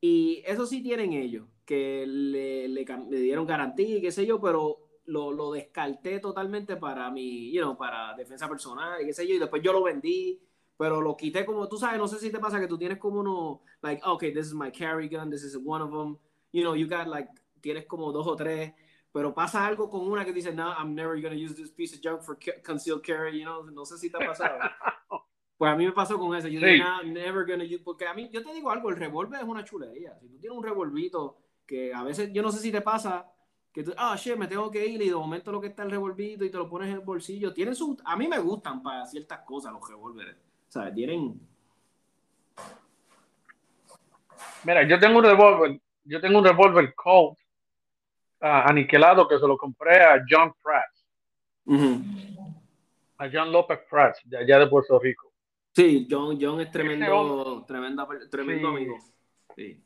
Y 0.00 0.42
eso 0.46 0.66
sí 0.66 0.82
tienen 0.82 1.12
ellos, 1.12 1.46
que 1.64 2.04
le, 2.06 2.68
le 2.68 2.84
le 2.84 3.18
dieron 3.20 3.46
garantía 3.46 3.96
y 3.96 4.02
qué 4.02 4.12
sé 4.12 4.26
yo, 4.26 4.40
pero 4.40 4.78
lo, 5.06 5.32
lo 5.32 5.52
descarté 5.52 6.20
totalmente 6.20 6.76
para 6.76 7.10
mi, 7.10 7.52
you 7.52 7.62
know, 7.62 7.76
para 7.76 8.14
defensa 8.14 8.48
personal 8.48 9.00
y 9.02 9.06
qué 9.06 9.12
sé 9.14 9.26
yo, 9.26 9.34
y 9.34 9.38
después 9.38 9.62
yo 9.62 9.72
lo 9.72 9.82
vendí, 9.82 10.40
pero 10.76 11.00
lo 11.00 11.16
quité 11.16 11.44
como, 11.46 11.68
tú 11.68 11.76
sabes, 11.78 11.98
no 11.98 12.08
sé 12.08 12.18
si 12.18 12.30
te 12.30 12.38
pasa 12.38 12.60
que 12.60 12.66
tú 12.68 12.76
tienes 12.76 12.98
como 12.98 13.20
uno, 13.20 13.62
like, 13.82 14.02
okay, 14.04 14.32
this 14.32 14.46
is 14.46 14.54
my 14.54 14.70
carry 14.70 15.08
gun, 15.08 15.30
this 15.30 15.42
is 15.42 15.56
one 15.56 15.82
of 15.82 15.90
them, 15.90 16.18
you 16.52 16.62
know, 16.62 16.74
you 16.74 16.86
got 16.86 17.06
like, 17.06 17.28
tienes 17.64 17.86
como 17.86 18.12
dos 18.12 18.26
o 18.26 18.36
tres, 18.36 18.74
pero 19.10 19.32
pasa 19.32 19.66
algo 19.66 19.88
con 19.88 20.02
una 20.06 20.22
que 20.22 20.32
dice, 20.34 20.52
no, 20.52 20.70
I'm 20.70 20.94
never 20.94 21.18
gonna 21.22 21.34
use 21.34 21.54
this 21.54 21.70
piece 21.70 21.96
of 21.96 22.02
junk 22.02 22.20
for 22.22 22.36
concealed 22.62 23.00
carry, 23.02 23.38
you 23.40 23.44
know, 23.44 23.64
no 23.70 23.86
sé 23.86 23.96
si 23.96 24.10
te 24.10 24.22
ha 24.22 24.26
pasado. 24.26 24.58
Pues 25.56 25.72
a 25.72 25.76
mí 25.76 25.86
me 25.86 25.92
pasó 25.92 26.18
con 26.18 26.34
eso. 26.36 26.48
Yo 26.48 26.58
Sí. 26.58 26.66
dije, 26.66 26.78
"Nah, 26.80 27.02
never 27.04 27.46
gonna 27.46 27.62
use. 27.64 27.78
Porque 27.78 28.04
a 28.08 28.12
mí, 28.12 28.28
yo 28.32 28.42
te 28.42 28.52
digo 28.52 28.72
algo, 28.72 28.90
el 28.90 28.96
revólver 28.96 29.40
es 29.40 29.46
una 29.46 29.64
chulería. 29.64 30.18
Si 30.20 30.26
tú 30.28 30.36
tienes 30.40 30.58
un 30.58 30.64
revolvito 30.64 31.38
que 31.64 31.94
a 31.94 32.02
veces, 32.02 32.32
yo 32.32 32.42
no 32.42 32.50
sé 32.50 32.58
si 32.58 32.72
te 32.72 32.80
pasa, 32.80 33.30
que 33.72 33.84
tú, 33.84 33.92
ah, 33.96 34.16
shit, 34.18 34.36
me 34.36 34.48
tengo 34.48 34.68
que 34.68 34.84
ir 34.84 35.00
y 35.00 35.08
de 35.08 35.14
momento 35.14 35.52
lo 35.52 35.60
que 35.60 35.68
está 35.68 35.84
el 35.84 35.92
revolvito 35.92 36.44
y 36.44 36.50
te 36.50 36.58
lo 36.58 36.68
pones 36.68 36.88
en 36.88 36.94
el 36.94 37.00
bolsillo. 37.00 37.54
Tienen 37.54 37.76
su, 37.76 37.96
a 38.04 38.16
mí 38.16 38.26
me 38.26 38.40
gustan 38.40 38.82
para 38.82 39.06
ciertas 39.06 39.40
cosas 39.46 39.72
los 39.72 39.88
revólveres. 39.88 40.34
O 40.68 40.72
sea, 40.72 40.92
tienen. 40.92 41.40
Mira, 44.64 44.86
yo 44.88 44.98
tengo 44.98 45.18
un 45.18 45.24
revólver, 45.24 45.80
yo 46.04 46.20
tengo 46.20 46.38
un 46.40 46.44
revólver 46.44 46.94
Colt 46.96 47.38
ah, 48.44 48.64
aniquilado 48.68 49.26
que 49.26 49.38
se 49.38 49.46
lo 49.46 49.56
compré 49.56 50.02
a 50.02 50.22
John 50.28 50.52
Pratt, 50.62 50.90
a 53.18 53.28
John 53.32 53.52
López 53.52 53.80
Pratt, 53.88 54.16
de 54.24 54.38
allá 54.38 54.58
de 54.58 54.66
Puerto 54.66 54.98
Rico. 54.98 55.32
Sí, 55.74 56.06
John, 56.10 56.38
John 56.40 56.60
es 56.60 56.70
tremendo, 56.70 57.64
tremenda, 57.66 58.06
tremendo 58.30 58.68
Sí. 58.70 58.74
amigo. 58.76 58.98
Sí, 59.56 59.80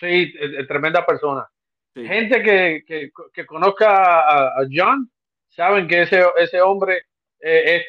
Sí, 0.00 0.34
es- 0.40 0.66
tremenda 0.66 1.04
persona. 1.06 1.46
sí. 1.94 2.06
Gente 2.06 2.42
que, 2.42 2.84
que, 2.86 3.10
que 3.32 3.46
conozca 3.46 4.20
a, 4.22 4.46
a 4.60 4.66
John 4.72 5.10
saben 5.48 5.86
que 5.86 6.02
ese, 6.02 6.24
ese 6.38 6.60
hombre 6.60 7.02
eh, 7.40 7.76
es 7.76 7.84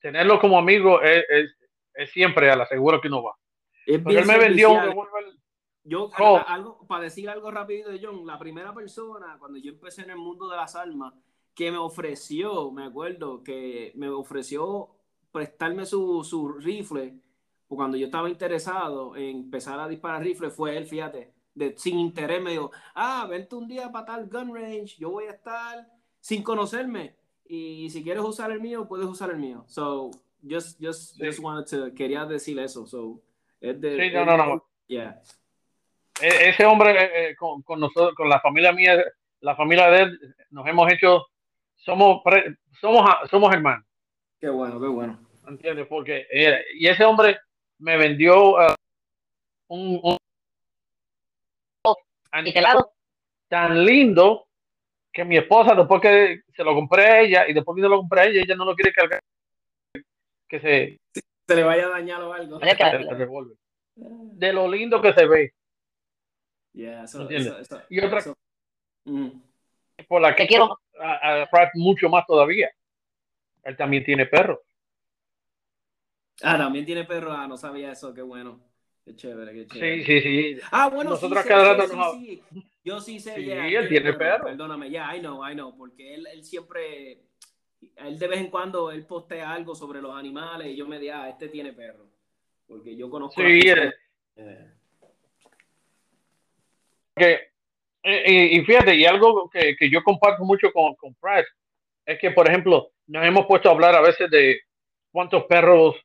tenerlo 0.00 0.40
como 0.40 0.58
amigo 0.58 1.00
es, 1.00 1.24
es, 1.28 1.56
es 1.94 2.10
siempre 2.10 2.50
a 2.50 2.56
la 2.56 2.66
seguro 2.66 3.00
que 3.00 3.08
uno 3.08 3.22
va. 3.22 3.32
Pero 3.86 4.02
bien 4.04 4.20
él 4.20 4.26
me 4.26 4.38
vendió 4.38 4.72
un 4.72 4.80
revólver. 4.82 5.24
Yo, 5.84 6.10
Oh. 6.18 6.38
algo, 6.46 6.86
para 6.86 7.04
decir 7.04 7.28
algo 7.28 7.50
rapidito, 7.50 7.90
John, 8.00 8.24
la 8.26 8.38
primera 8.38 8.72
persona, 8.72 9.36
cuando 9.38 9.58
yo 9.58 9.72
empecé 9.72 10.02
en 10.02 10.10
el 10.10 10.16
mundo 10.18 10.48
de 10.48 10.56
las 10.56 10.76
armas, 10.76 11.12
que 11.54 11.70
me 11.70 11.78
ofreció, 11.78 12.70
me 12.70 12.84
acuerdo, 12.84 13.42
que 13.42 13.92
me 13.96 14.08
ofreció 14.08 14.90
prestarme 15.32 15.84
su, 15.84 16.22
su 16.24 16.48
rifle, 16.48 17.14
o 17.68 17.76
cuando 17.76 17.96
yo 17.96 18.06
estaba 18.06 18.28
interesado 18.30 19.16
en 19.16 19.36
empezar 19.38 19.80
a 19.80 19.88
disparar 19.88 20.22
rifle, 20.22 20.50
fue 20.50 20.76
él, 20.76 20.86
fíjate, 20.86 21.32
de, 21.54 21.74
sin 21.76 21.98
interés, 21.98 22.40
me 22.42 22.52
dijo, 22.52 22.70
ah, 22.94 23.26
vente 23.28 23.56
un 23.56 23.66
día 23.66 23.90
para 23.90 24.06
tal 24.06 24.28
gun 24.28 24.54
range, 24.54 24.96
yo 24.98 25.10
voy 25.10 25.24
a 25.24 25.32
estar 25.32 25.86
sin 26.20 26.42
conocerme, 26.42 27.16
y 27.44 27.90
si 27.90 28.02
quieres 28.02 28.22
usar 28.24 28.50
el 28.52 28.60
mío, 28.60 28.86
puedes 28.86 29.06
usar 29.06 29.30
el 29.30 29.38
mío. 29.38 29.64
So, 29.66 30.10
just, 30.48 30.78
just, 30.82 31.16
Sí. 31.16 31.24
just 31.26 31.40
wanted 31.40 31.66
to, 31.68 31.94
quería 31.94 32.24
decir 32.24 32.58
eso, 32.60 32.86
so, 32.86 33.20
es 33.60 33.80
de... 33.80 33.96
Sí, 33.96 34.14
no, 34.14 34.20
es- 34.20 34.26
no, 34.26 34.36
no. 34.36 34.64
Yeah. 34.86 35.20
E- 36.20 36.48
ese 36.50 36.64
hombre 36.64 36.90
eh, 36.90 37.30
eh, 37.30 37.36
con, 37.36 37.62
con 37.62 37.80
nosotros, 37.80 38.14
con 38.14 38.28
la 38.28 38.40
familia 38.40 38.72
mía, 38.72 39.02
la 39.40 39.56
familia 39.56 39.88
de 39.90 40.02
él, 40.02 40.34
nos 40.50 40.66
hemos 40.66 40.92
hecho, 40.92 41.26
somos, 41.76 42.20
pre- 42.24 42.56
somos, 42.80 43.08
a- 43.08 43.26
somos 43.28 43.52
hermanos, 43.52 43.84
Qué 44.40 44.48
bueno, 44.48 44.80
qué 44.80 44.86
bueno. 44.88 45.18
¿entiendes? 45.48 45.86
Porque, 45.88 46.26
eh, 46.32 46.64
y 46.74 46.86
ese 46.88 47.04
hombre 47.04 47.38
me 47.78 47.96
vendió 47.96 48.60
eh, 48.60 48.74
un, 49.68 50.00
un 50.02 50.16
aniquilado 52.30 52.92
tan 53.48 53.84
lindo 53.84 54.46
que 55.12 55.24
mi 55.24 55.36
esposa, 55.36 55.74
después 55.74 56.00
que 56.00 56.40
se 56.56 56.64
lo 56.64 56.74
compré 56.74 57.04
a 57.06 57.20
ella 57.20 57.48
y 57.48 57.52
después 57.52 57.76
que 57.76 57.82
se 57.82 57.88
lo 57.88 57.98
compré 57.98 58.20
a 58.20 58.24
ella, 58.24 58.42
ella 58.42 58.54
no 58.56 58.64
lo 58.64 58.74
quiere 58.74 58.92
cargar, 58.92 59.20
que 60.48 60.60
se, 60.60 60.98
Se 61.46 61.56
le 61.56 61.62
vaya 61.62 61.86
a 61.86 61.90
dañar 61.90 62.22
o 62.22 62.32
algo. 62.32 62.58
De 63.94 64.52
lo 64.52 64.68
lindo 64.70 65.02
que 65.02 65.12
se 65.12 65.26
ve. 65.26 65.52
Yeah, 66.74 67.04
eso, 67.04 67.28
eso- 67.28 67.58
eso- 67.58 67.82
Y 67.88 68.00
otra- 68.00 68.22
Mm. 69.04 69.28
por 70.08 70.20
la 70.22 70.34
que 70.34 70.46
quiero 70.46 70.78
a, 70.98 71.42
a 71.42 71.50
Pratt 71.50 71.70
mucho 71.74 72.08
más 72.08 72.26
todavía. 72.26 72.70
Él 73.64 73.76
también 73.76 74.04
tiene 74.04 74.26
perro. 74.26 74.60
Ah, 76.42 76.56
también 76.58 76.84
tiene 76.84 77.04
perro. 77.04 77.32
Ah, 77.32 77.46
no 77.46 77.56
sabía 77.56 77.92
eso. 77.92 78.12
Qué 78.14 78.22
bueno. 78.22 78.60
Qué 79.04 79.14
chévere, 79.16 79.52
qué 79.52 79.62
Sí, 79.64 79.78
chévere. 79.78 80.04
sí, 80.04 80.20
sí. 80.20 80.60
Ah, 80.70 80.88
bueno, 80.88 81.10
Nosotros 81.10 81.42
sí, 81.42 81.48
cada 81.48 81.74
rato 81.74 81.88
sí, 81.88 81.96
nos- 81.96 82.12
sí, 82.16 82.42
sí. 82.52 82.64
Yo 82.84 83.00
sí 83.00 83.20
sé. 83.20 83.34
Sí, 83.36 83.44
yeah, 83.44 83.66
él 83.66 83.88
tiene 83.88 84.12
perro. 84.12 84.44
Perdóname, 84.44 84.90
ya, 84.90 85.14
I 85.16 85.20
know, 85.20 85.46
I 85.48 85.54
know. 85.54 85.76
Porque 85.76 86.14
él, 86.14 86.26
él 86.32 86.44
siempre, 86.44 87.20
él 87.96 88.18
de 88.18 88.26
vez 88.28 88.40
en 88.40 88.50
cuando, 88.50 88.90
él 88.90 89.04
postea 89.06 89.52
algo 89.52 89.74
sobre 89.74 90.00
los 90.00 90.14
animales 90.16 90.68
y 90.68 90.76
yo 90.76 90.86
me 90.86 90.98
digo, 90.98 91.14
ah, 91.16 91.28
este 91.28 91.48
tiene 91.48 91.72
perro. 91.72 92.06
Porque 92.66 92.96
yo 92.96 93.10
conozco. 93.10 93.40
Sí, 93.42 93.60
eh. 94.36 94.72
Eh, 97.16 97.50
Que, 98.02 98.10
eh, 98.10 98.24
y, 98.26 98.58
y 98.60 98.64
fíjate, 98.64 98.94
y 98.94 99.04
algo 99.04 99.48
que, 99.50 99.76
que 99.76 99.90
yo 99.90 100.02
comparto 100.02 100.44
mucho 100.44 100.72
con, 100.72 100.94
con 100.96 101.14
Pratt 101.14 101.46
es 102.04 102.18
que, 102.18 102.30
por 102.30 102.48
ejemplo, 102.48 102.90
nos 103.06 103.24
hemos 103.24 103.46
puesto 103.46 103.68
a 103.68 103.72
hablar 103.72 103.94
a 103.94 104.00
veces 104.00 104.30
de 104.30 104.60
cuántos 105.12 105.44
perros 105.44 105.96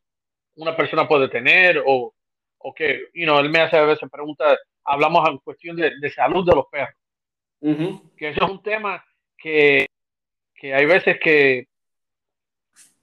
una 0.55 0.75
persona 0.75 1.07
puede 1.07 1.29
tener 1.29 1.81
o, 1.85 2.13
o 2.59 2.73
que, 2.73 3.07
you 3.13 3.25
know, 3.25 3.39
él 3.39 3.49
me 3.49 3.59
hace 3.59 3.77
a 3.77 3.83
veces 3.83 4.09
preguntas, 4.11 4.59
hablamos 4.83 5.27
en 5.29 5.37
cuestión 5.39 5.75
de, 5.75 5.91
de 5.99 6.11
salud 6.11 6.45
de 6.45 6.55
los 6.55 6.65
perros. 6.67 6.95
ujú. 7.61 8.11
que 8.15 8.29
eso 8.29 8.43
es 8.43 8.51
un 8.51 8.61
tema 8.61 9.03
que, 9.37 9.87
que 10.53 10.73
hay 10.73 10.85
veces 10.85 11.19
que 11.19 11.67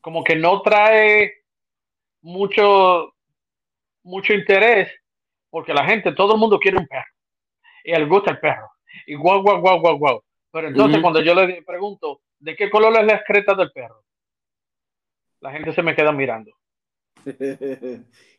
como 0.00 0.22
que 0.22 0.36
no 0.36 0.60
trae 0.62 1.32
mucho 2.20 3.14
mucho 4.02 4.34
interés 4.34 4.92
porque 5.50 5.72
la 5.72 5.84
gente, 5.86 6.12
todo 6.12 6.34
el 6.34 6.40
mundo 6.40 6.58
quiere 6.58 6.78
un 6.78 6.86
perro 6.86 7.13
y 7.84 7.92
le 7.92 8.04
gusta 8.06 8.32
el 8.32 8.40
perro 8.40 8.70
y 9.06 9.14
guau, 9.14 9.42
guau, 9.42 9.60
guau, 9.60 9.80
guau, 9.80 9.98
guau. 9.98 10.24
Pero 10.50 10.68
entonces 10.68 11.00
cuando 11.00 11.20
yo 11.20 11.34
le 11.34 11.62
pregunto 11.62 12.22
de 12.38 12.56
qué 12.56 12.70
color 12.70 12.96
es 12.98 13.04
la 13.06 13.14
excreta 13.14 13.54
del 13.54 13.70
perro, 13.72 14.04
la 15.40 15.52
gente 15.52 15.72
se 15.72 15.82
me 15.82 15.94
queda 15.94 16.10
mirando. 16.12 16.50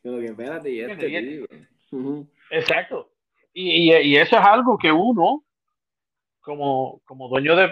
Como 0.03 0.19
que 0.19 0.25
espérate, 0.25 0.69
y 0.71 0.81
este, 0.81 1.07
Y- 1.09 1.29
tío. 1.47 1.47
Ujú. 1.91 2.27
Exacto. 2.51 3.11
Y, 3.53 3.91
y, 3.91 3.95
y 3.97 4.17
eso 4.17 4.37
es 4.37 4.45
algo 4.45 4.77
que 4.77 4.91
uno, 4.91 5.43
como, 6.41 7.01
como 7.05 7.27
dueño 7.29 7.55
de, 7.55 7.71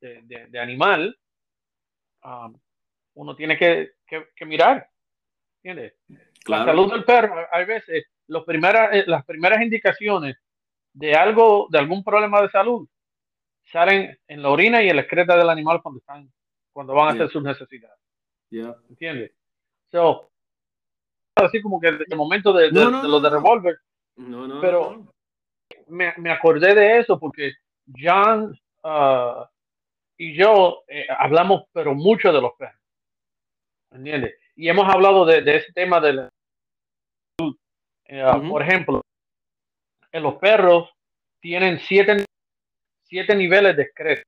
de, 0.00 0.46
de- 0.50 0.58
animal, 0.58 1.16
um, 2.24 2.58
uno 3.14 3.34
tiene 3.36 3.56
que, 3.56 3.92
que- 4.06 4.28
que 4.34 4.44
mirar. 4.44 4.88
¿Entiendes? 5.62 5.94
La 6.46 6.64
salud 6.64 6.92
del 6.92 7.04
perro, 7.04 7.46
hay 7.50 7.64
veces, 7.64 8.04
los 8.26 8.44
primeras, 8.44 8.92
eh, 8.94 9.04
las 9.06 9.24
primeras 9.24 9.62
indicaciones 9.62 10.36
de 10.94 11.14
algo, 11.14 11.66
de 11.70 11.78
algún 11.78 12.02
problema 12.02 12.40
de 12.40 12.50
salud, 12.50 12.88
salen 13.70 14.18
en 14.28 14.42
la 14.42 14.48
orina 14.50 14.82
y 14.82 14.88
en 14.88 14.96
la 14.96 15.02
excreta 15.02 15.36
del 15.36 15.50
animal 15.50 15.82
cuando 15.82 15.98
están, 15.98 16.32
cuando 16.72 16.94
van 16.94 17.08
a 17.08 17.12
hacer 17.12 17.28
sus 17.30 17.42
necesidades. 17.42 17.98
Yeah. 18.50 18.76
¿Entiendes? 18.88 19.32
So, 19.90 20.30
así 21.34 21.60
como 21.60 21.80
que 21.80 21.92
de 21.92 22.16
momento 22.16 22.52
de, 22.52 22.70
de, 22.70 22.72
No, 22.72 22.90
no, 22.90 23.02
de 23.02 23.08
los 23.08 23.22
de 23.22 23.76
no, 24.16 24.46
no. 24.46 24.60
Pero- 24.60 25.06
me, 25.88 26.14
me 26.16 26.30
acordé 26.30 26.74
de 26.74 26.98
eso 26.98 27.18
porque 27.18 27.52
John 27.98 28.56
ah, 28.84 29.50
y 30.16 30.34
yo 30.34 30.84
eh, 30.88 31.06
hablamos 31.18 31.64
pero 31.72 31.94
mucho 31.94 32.32
de 32.32 32.40
los 32.40 32.52
perros. 32.54 32.80
¿Entiendes? 33.90 34.34
Y 34.56 34.68
hemos 34.68 34.88
hablado 34.92 35.24
de, 35.24 35.42
de 35.42 35.56
ese 35.56 35.72
tema 35.72 36.00
de 36.00 36.12
la 36.12 36.28
salud. 37.38 37.56
Eh, 38.06 38.24
Ujú. 38.24 38.48
Por 38.50 38.62
ejemplo, 38.62 39.02
en 40.14 40.22
los 40.22 40.36
perros 40.36 40.88
tienen 41.40 41.80
siete, 41.80 42.24
siete 43.02 43.34
niveles 43.34 43.76
de 43.76 43.82
excreto. 43.82 44.22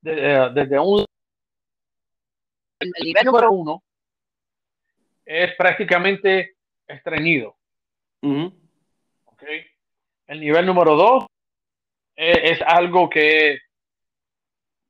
De- 0.00 0.12
eh, 0.34 0.50
desde 0.54 0.78
un 0.78 1.04
el 2.80 2.90
nivel 3.02 3.24
número 3.26 3.52
uno 3.52 3.82
es 5.26 5.54
prácticamente 5.56 6.56
estreñido. 6.86 7.56
Ujú. 8.22 8.52
¿ok? 9.26 9.42
El 10.28 10.40
nivel 10.40 10.64
número 10.64 10.96
dos 10.96 11.26
es, 12.16 12.52
es 12.58 12.62
algo 12.66 13.10
que 13.10 13.58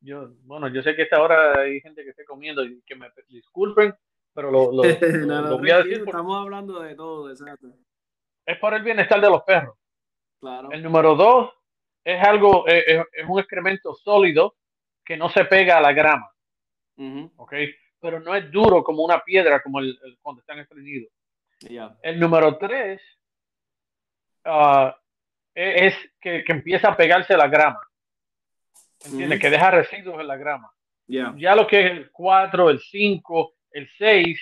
yo, 0.00 0.30
bueno, 0.42 0.68
yo 0.68 0.82
sé 0.82 0.94
que 0.94 1.02
esta 1.02 1.20
hora 1.20 1.58
hay 1.60 1.80
gente 1.80 2.04
que 2.04 2.10
esté 2.10 2.24
comiendo 2.24 2.64
y 2.64 2.80
que 2.82 2.94
me 2.94 3.10
disculpen, 3.28 3.92
pero 4.34 4.50
lo, 4.52 4.70
lo- 4.70 4.82
lo- 5.00 5.26
No, 5.26 5.42
no, 5.42 5.48
lo 5.50 5.58
voy 5.58 5.70
a 5.70 5.78
decir 5.78 5.98
porque 6.04 6.10
estamos 6.10 6.36
hablando 6.40 6.80
de 6.80 6.94
todo, 6.94 7.30
exacto. 7.30 7.74
Es 8.46 8.58
por 8.58 8.74
el 8.74 8.82
bienestar 8.82 9.20
de 9.20 9.30
los 9.30 9.42
perros. 9.42 9.76
Claro. 10.40 10.70
El 10.72 10.82
número 10.82 11.14
dos 11.14 11.52
es 12.04 12.22
algo, 12.22 12.66
es, 12.66 12.84
es- 12.86 13.06
es 13.12 13.24
un 13.28 13.38
excremento 13.40 13.94
sólido 13.94 14.56
que 15.04 15.16
no 15.16 15.28
se 15.30 15.44
pega 15.46 15.78
a 15.78 15.80
la 15.80 15.92
grama, 15.92 16.30
Ujú. 16.96 17.32
¿ok? 17.36 17.54
Pero 18.00 18.20
no 18.20 18.34
es 18.34 18.50
duro 18.50 18.82
como 18.84 19.02
una 19.02 19.20
piedra 19.20 19.62
como 19.62 19.80
el, 19.80 19.98
el- 20.04 20.18
cuando 20.20 20.40
están 20.40 20.58
estreñidos. 20.58 21.10
Ya. 21.60 21.96
El 22.02 22.20
número 22.20 22.58
tres 22.58 23.00
ah, 24.44 24.94
e- 25.54 25.86
es 25.86 25.94
que, 26.20 26.44
que 26.44 26.52
empieza 26.52 26.88
a 26.88 26.96
pegarse 26.96 27.32
a 27.34 27.38
la 27.38 27.48
grama. 27.48 27.80
¿Entiendes? 29.04 29.40
Que 29.40 29.50
deja 29.50 29.70
residuos 29.70 30.20
en 30.20 30.26
la 30.26 30.36
grama. 30.36 30.70
Ya. 31.06 31.32
Ya 31.36 31.54
lo 31.54 31.66
que 31.66 31.80
es 31.80 31.90
el 31.90 32.10
4, 32.10 32.70
el 32.70 32.80
5, 32.80 33.54
el 33.72 33.88
6, 33.98 34.40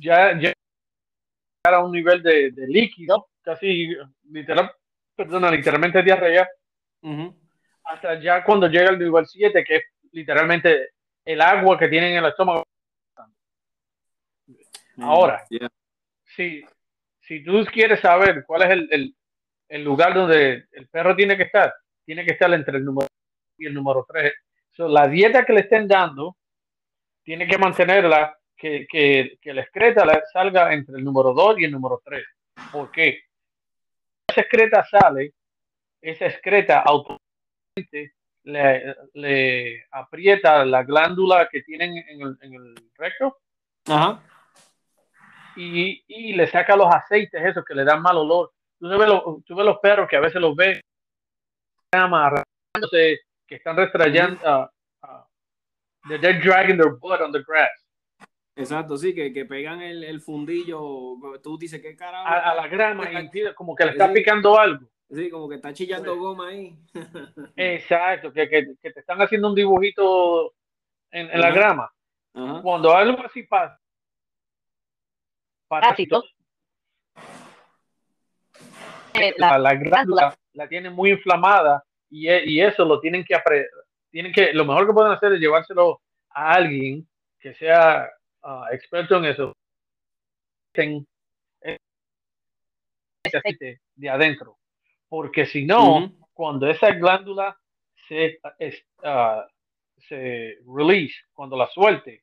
ya, 0.00 0.38
ya 0.40 0.52
a 1.72 1.82
un 1.82 1.92
nivel 1.92 2.22
de, 2.22 2.50
de 2.50 2.66
líquido, 2.66 3.28
casi 3.42 3.88
literal, 4.30 4.70
perdona, 5.16 5.50
literalmente 5.50 6.02
diarrea, 6.02 6.46
Ujú. 7.00 7.34
hasta 7.84 8.20
ya 8.20 8.44
cuando 8.44 8.68
llega 8.68 8.90
al 8.90 8.98
nivel 8.98 9.24
7, 9.26 9.64
que 9.64 9.76
es 9.76 9.82
literalmente 10.12 10.90
el 11.24 11.40
agua 11.40 11.78
que 11.78 11.88
tienen 11.88 12.12
en 12.12 12.18
el 12.24 12.30
estómago. 12.30 12.64
Ahora. 14.98 15.42
Ya. 15.50 15.68
si, 16.36 16.64
si 17.20 17.42
tú 17.42 17.64
quieres 17.72 18.00
saber 18.00 18.44
cuál 18.46 18.62
es 18.62 18.70
el, 18.70 18.88
el- 18.92 19.16
el 19.66 19.82
lugar 19.82 20.12
donde 20.14 20.66
el 20.72 20.88
perro 20.88 21.16
tiene 21.16 21.36
que 21.38 21.44
estar, 21.44 21.72
tiene 22.04 22.24
que 22.24 22.32
estar 22.32 22.52
entre 22.52 22.76
el 22.76 22.84
número 22.84 23.08
y 23.56 23.66
el 23.66 23.72
número 23.74 24.04
3. 24.06 24.32
la 24.78 25.08
dieta 25.08 25.44
que 25.44 25.54
le 25.54 25.60
estén 25.60 25.88
dando 25.88 26.36
tiene 27.24 27.46
que 27.46 27.56
mantenerla 27.56 28.36
que, 28.64 28.86
que, 28.90 29.36
que 29.42 29.52
la 29.52 29.60
excreta 29.60 30.06
la- 30.06 30.22
salga 30.32 30.72
entre 30.72 30.96
el 30.96 31.04
número 31.04 31.34
2 31.34 31.58
y 31.60 31.64
el 31.64 31.70
número 31.72 32.00
3. 32.02 32.24
¿Por 32.72 32.90
qué? 32.90 33.20
Esa 34.26 34.40
excreta 34.40 34.82
sale, 34.90 35.34
esa 36.00 36.24
excreta 36.26 36.80
automáticamente 36.80 38.14
le, 38.44 38.96
le 39.12 39.84
aprieta 39.90 40.64
la 40.64 40.82
glándula 40.82 41.46
que 41.50 41.60
tienen 41.62 41.94
en 42.08 42.22
el, 42.22 42.38
en 42.40 42.54
el 42.54 42.74
recto 42.96 43.36
Ajá. 43.86 44.22
y, 45.56 46.02
y 46.08 46.32
le 46.32 46.46
saca 46.46 46.74
los 46.74 46.86
aceites 46.94 47.44
esos 47.44 47.66
que 47.66 47.74
le 47.74 47.84
dan 47.84 48.00
mal 48.00 48.16
olor. 48.16 48.52
Tú 48.80 48.88
ves, 48.88 49.08
los, 49.08 49.44
tú 49.44 49.54
ves 49.56 49.66
los 49.66 49.78
perros 49.80 50.08
que 50.08 50.16
a 50.16 50.20
veces 50.20 50.40
los 50.40 50.56
ves 50.56 50.80
que 53.46 53.56
están 53.56 53.76
restrayando, 53.76 54.40
ah, 54.44 54.70
ah, 55.02 55.26
they're 56.08 56.40
dragging 56.40 56.78
their 56.78 56.92
butt 56.98 57.20
on 57.20 57.30
the 57.30 57.42
grass. 57.46 57.83
Exacto, 58.56 58.96
sí, 58.96 59.14
que, 59.14 59.32
que 59.32 59.44
pegan 59.46 59.82
el, 59.82 60.04
el 60.04 60.20
fundillo, 60.20 61.16
tú 61.42 61.58
dices, 61.58 61.82
¿qué 61.82 61.96
carajo? 61.96 62.28
A, 62.28 62.50
a 62.50 62.54
la 62.54 62.68
grama 62.68 63.04
y 63.10 63.30
como 63.54 63.74
que 63.74 63.84
le 63.84 63.90
está 63.92 64.12
picando 64.12 64.58
algo. 64.58 64.86
Sí, 65.10 65.28
como 65.28 65.48
que 65.48 65.56
está 65.56 65.72
chillando 65.72 66.16
goma 66.16 66.48
ahí. 66.48 66.76
Exacto, 67.56 68.32
que, 68.32 68.48
que, 68.48 68.74
que 68.80 68.90
te 68.92 69.00
están 69.00 69.20
haciendo 69.20 69.48
un 69.48 69.54
dibujito 69.54 70.54
en, 71.10 71.30
en 71.30 71.40
la 71.40 71.50
grama. 71.50 71.92
Ajá. 72.32 72.62
Cuando 72.62 72.94
algo 72.94 73.22
así 73.24 73.42
pasa, 73.44 73.78
Parásito. 75.68 76.22
Eh, 79.14 79.34
la, 79.38 79.52
la- 79.52 79.58
la 79.58 79.74
glándula 79.74 80.36
la 80.52 80.68
tienen 80.68 80.92
muy 80.92 81.10
inflamada 81.10 81.84
y, 82.10 82.28
e- 82.28 82.44
y 82.46 82.60
eso 82.60 82.84
lo 82.84 83.00
tienen 83.00 83.24
que 83.24 83.34
apre- 83.34 83.66
tienen 84.10 84.32
que 84.32 84.52
lo 84.52 84.64
mejor 84.64 84.86
que 84.86 84.92
pueden 84.92 85.12
hacer 85.12 85.32
es 85.32 85.40
llevárselo 85.40 86.00
a 86.30 86.54
alguien 86.54 87.06
que 87.38 87.54
sea 87.54 88.08
ah, 88.44 88.68
experto 88.72 89.16
en 89.16 89.24
eso 89.26 89.52
en 90.74 91.06
aceite 93.32 93.80
de 93.94 94.08
adentro 94.10 94.58
porque 95.08 95.46
si 95.46 95.64
no 95.64 96.12
cuando 96.32 96.68
esa 96.68 96.90
glándula 96.92 97.58
se 98.08 98.38
es- 98.58 98.84
ah, 99.02 99.46
se 100.08 100.58
release 100.76 101.14
cuando 101.32 101.56
la 101.56 101.66
suelte 101.68 102.22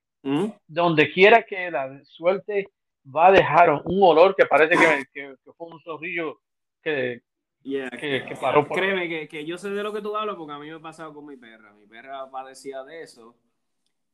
donde 0.67 1.11
quiera 1.11 1.43
que 1.43 1.72
la 1.72 1.99
suelte 2.03 2.67
va 3.03 3.28
a 3.28 3.32
dejar 3.32 3.72
un 3.86 4.03
olor 4.03 4.36
que 4.36 4.45
parece 4.45 4.76
que, 4.78 5.05
que- 5.11 5.36
que 5.43 5.51
fue 5.53 5.67
un 5.67 5.80
zorrillo 5.82 6.39
que, 6.84 7.22
Yeah. 7.63 7.91
que, 7.91 8.26
que 8.28 8.36
paró 8.38 8.67
por 8.67 8.76
Créeme 8.76 9.07
que, 9.07 9.28
que 9.28 9.45
yo 9.45 9.55
sé 9.55 9.69
de 9.69 9.84
lo 9.84 9.93
que 9.93 10.01
tú 10.01 10.17
hablas 10.17 10.36
porque 10.36 10.51
a 10.53 10.57
mí 10.57 10.67
me 10.67 10.78
ha 10.78 10.80
pasado 10.80 11.13
con 11.13 11.28
mi 11.28 11.38
perra. 11.38 11.72
Mi 11.74 11.86
perra 11.86 12.28
padecía 12.32 12.84
de 12.84 13.03
eso. 13.03 13.36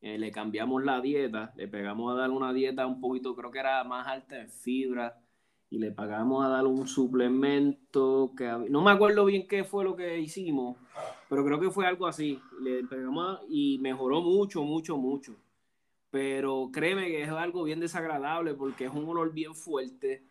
Eh, 0.00 0.16
le 0.16 0.30
cambiamos 0.30 0.84
la 0.84 1.00
dieta, 1.00 1.52
le 1.56 1.66
pegamos 1.66 2.12
a 2.12 2.16
dar 2.16 2.30
una 2.30 2.52
dieta 2.52 2.86
un 2.86 3.00
poquito, 3.00 3.34
creo 3.34 3.50
que 3.50 3.58
era 3.58 3.82
más 3.82 4.06
alta 4.06 4.40
en 4.40 4.48
fibra, 4.48 5.18
y 5.70 5.78
le 5.78 5.90
pagamos 5.90 6.44
a 6.44 6.48
dar 6.48 6.66
un 6.66 6.86
suplemento 6.86 8.32
que 8.36 8.46
no 8.70 8.80
me 8.82 8.92
acuerdo 8.92 9.24
bien 9.24 9.46
qué 9.48 9.64
fue 9.64 9.84
lo 9.84 9.96
que 9.96 10.18
hicimos, 10.20 10.76
pero 11.28 11.44
creo 11.44 11.58
que 11.60 11.70
fue 11.70 11.86
algo 11.86 12.06
así. 12.06 12.40
Le 12.62 12.84
pegamos 12.84 13.38
a- 13.38 13.42
y 13.48 13.78
mejoró 13.80 14.20
mucho, 14.22 14.62
mucho, 14.62 14.96
mucho. 14.96 15.34
Pero 16.10 16.70
créeme 16.72 17.08
que 17.08 17.22
es 17.24 17.28
algo 17.30 17.64
bien 17.64 17.80
desagradable 17.80 18.54
porque 18.54 18.86
es 18.86 18.92
un 18.92 19.06
olor 19.08 19.32
bien 19.32 19.54
fuerte. 19.54 20.24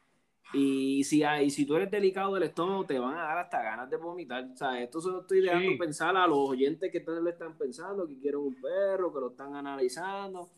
Y 0.53 1.03
si, 1.03 1.23
hay, 1.23 1.49
si 1.49 1.65
tú 1.65 1.75
eres 1.75 1.91
delicado 1.91 2.33
del 2.33 2.43
estómago, 2.43 2.85
te 2.85 2.97
van 2.99 3.15
a 3.15 3.23
dar 3.23 3.37
hasta 3.37 3.61
ganas 3.61 3.89
de 3.89 3.97
vomitar. 3.97 4.45
O 4.53 4.55
sea, 4.55 4.81
esto 4.81 5.01
se 5.01 5.09
lo 5.09 5.21
estoy 5.21 5.41
dejando 5.41 5.71
Sí. 5.71 5.77
pensar 5.77 6.15
a 6.15 6.25
los 6.25 6.37
oyentes 6.37 6.91
que 6.91 7.01
tal 7.01 7.21
vez 7.21 7.33
están 7.33 7.57
pensando 7.57 8.07
que 8.07 8.17
quieren 8.17 8.39
un 8.39 8.55
perro, 8.61 9.13
que 9.13 9.19
lo 9.19 9.29
están 9.31 9.55
analizando. 9.55 10.49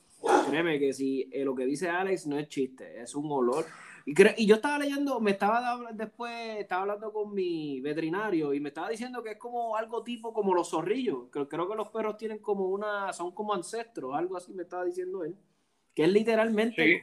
Créeme 0.49 0.77
que 0.79 0.93
si 0.93 1.29
eh, 1.31 1.43
lo 1.45 1.55
que 1.55 1.65
dice 1.65 1.89
Alex 1.89 2.27
no 2.27 2.37
es 2.37 2.49
chiste, 2.49 3.01
es 3.01 3.15
un 3.15 3.31
olor. 3.31 3.65
Y, 4.05 4.13
y 4.41 4.45
yo 4.45 4.55
estaba 4.55 4.77
leyendo, 4.79 5.19
me 5.21 5.31
estaba 5.31 5.79
después, 5.93 6.59
estaba 6.59 6.81
hablando 6.81 7.11
con 7.13 7.33
mi 7.33 7.79
veterinario 7.81 8.53
y 8.53 8.59
me 8.59 8.69
estaba 8.69 8.89
diciendo 8.89 9.23
que 9.23 9.31
es 9.31 9.37
como 9.37 9.75
algo 9.77 10.03
tipo 10.03 10.33
como 10.33 10.53
los 10.53 10.69
zorrillos. 10.71 11.29
Creo, 11.31 11.47
creo 11.47 11.69
que 11.69 11.75
los 11.75 11.89
perros 11.89 12.17
tienen 12.17 12.39
como 12.39 12.65
una, 12.67 13.11
son 13.13 13.31
como 13.33 13.53
ancestros, 13.53 14.13
algo 14.15 14.35
así 14.37 14.53
me 14.53 14.63
estaba 14.63 14.83
diciendo 14.85 15.23
él. 15.23 15.35
Que 15.95 16.03
es 16.03 16.11
literalmente 16.11 16.83
Sí. 16.85 17.01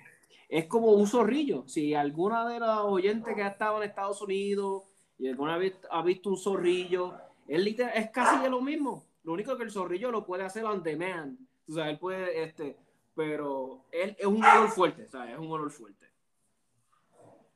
Es 0.49 0.66
como 0.66 0.89
un 0.93 1.07
zorrillo. 1.07 1.66
Si 1.66 1.95
alguna 1.95 2.49
de 2.49 2.61
las 2.61 2.78
oyentes 2.80 3.34
que 3.34 3.43
ha 3.43 3.49
estado 3.49 3.82
en 3.82 3.89
Estados 3.89 4.20
Unidos 4.22 4.84
y 5.18 5.28
alguna 5.28 5.57
vez 5.59 5.74
ha 5.91 6.03
visto 6.03 6.30
un 6.30 6.37
zorrillo, 6.37 7.14
es, 7.49 7.61
literal, 7.61 7.93
es 7.95 8.11
casi 8.11 8.43
de 8.43 8.51
lo 8.51 8.61
mismo. 8.61 9.05
Lo 9.24 9.32
único 9.32 9.57
que 9.57 9.64
el 9.64 9.70
zorrillo 9.70 10.11
lo 10.11 10.24
puede 10.24 10.45
hacer 10.45 10.64
on 10.64 10.82
demand. 10.82 11.39
O 11.68 11.72
sea, 11.72 11.91
él 11.91 11.99
puede, 11.99 12.43
este, 12.45 12.76
pero 13.14 13.84
él 13.91 14.14
es 14.18 14.26
un 14.26 14.45
olor 14.45 14.68
fuerte, 14.68 15.05
o 15.05 15.09
sea, 15.09 15.30
es 15.32 15.39
un 15.39 15.51
olor 15.51 15.70
fuerte. 15.70 16.07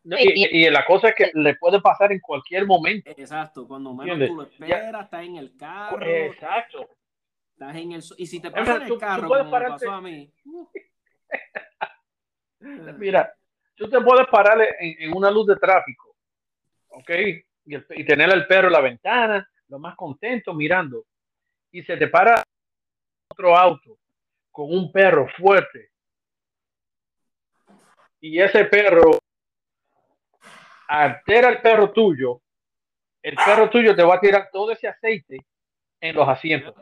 Y, 0.02 0.64
y 0.64 0.70
la 0.70 0.84
cosa 0.86 1.10
es 1.10 1.14
que 1.14 1.30
le 1.34 1.56
puede 1.56 1.80
pasar 1.80 2.10
en 2.10 2.20
cualquier 2.20 2.66
momento. 2.66 3.10
Exacto, 3.10 3.68
cuando 3.68 3.92
menos 3.92 4.14
¿Entiendes? 4.14 4.28
tú 4.30 4.36
lo 4.36 4.42
esperas, 4.44 5.04
estás 5.04 5.22
en 5.24 5.36
el 5.36 5.56
carro, 5.56 6.04
Exacto. 6.06 6.88
estás 7.52 7.76
en 7.76 7.92
el... 7.92 8.02
Y 8.16 8.26
si 8.26 8.40
te 8.40 8.48
Es 8.48 8.54
pasa 8.54 8.72
en 8.72 8.78
más, 8.78 8.82
el 8.82 8.88
tú- 8.88 8.94
tú 8.94 8.98
carro, 9.00 9.28
puedes 9.28 9.44
como 9.44 9.58
me 9.58 9.68
pasó 9.68 9.90
a 9.92 10.00
mí... 10.00 10.32
uh. 10.46 10.66
Mira, 12.60 13.32
tú 13.74 13.88
te 13.88 14.00
puedes 14.00 14.26
parar 14.28 14.60
en, 14.78 14.96
en 15.02 15.16
una 15.16 15.30
luz 15.30 15.46
de 15.46 15.56
tráfico, 15.56 16.14
¿ok? 16.88 17.10
Y, 17.64 17.74
el- 17.74 17.86
y 17.90 18.04
tener 18.04 18.30
al 18.30 18.46
perro 18.46 18.66
en 18.68 18.72
la 18.72 18.80
ventana, 18.80 19.48
lo 19.68 19.78
más 19.78 19.96
contento 19.96 20.52
mirando. 20.54 21.04
Y 21.72 21.82
se 21.82 21.96
te 21.96 22.08
para 22.08 22.42
otro 23.30 23.56
auto 23.56 23.98
con 24.50 24.70
un 24.72 24.90
perro 24.90 25.28
fuerte. 25.38 25.90
Y 28.20 28.40
ese 28.40 28.64
perro 28.64 29.18
altera 30.88 31.48
el 31.50 31.62
perro 31.62 31.92
tuyo. 31.92 32.42
El 33.22 33.36
perro 33.36 33.70
tuyo 33.70 33.94
te 33.94 34.02
va 34.02 34.16
a 34.16 34.20
tirar 34.20 34.48
todo 34.52 34.72
ese 34.72 34.88
aceite 34.88 35.46
en 36.00 36.16
los 36.16 36.28
asientos. 36.28 36.74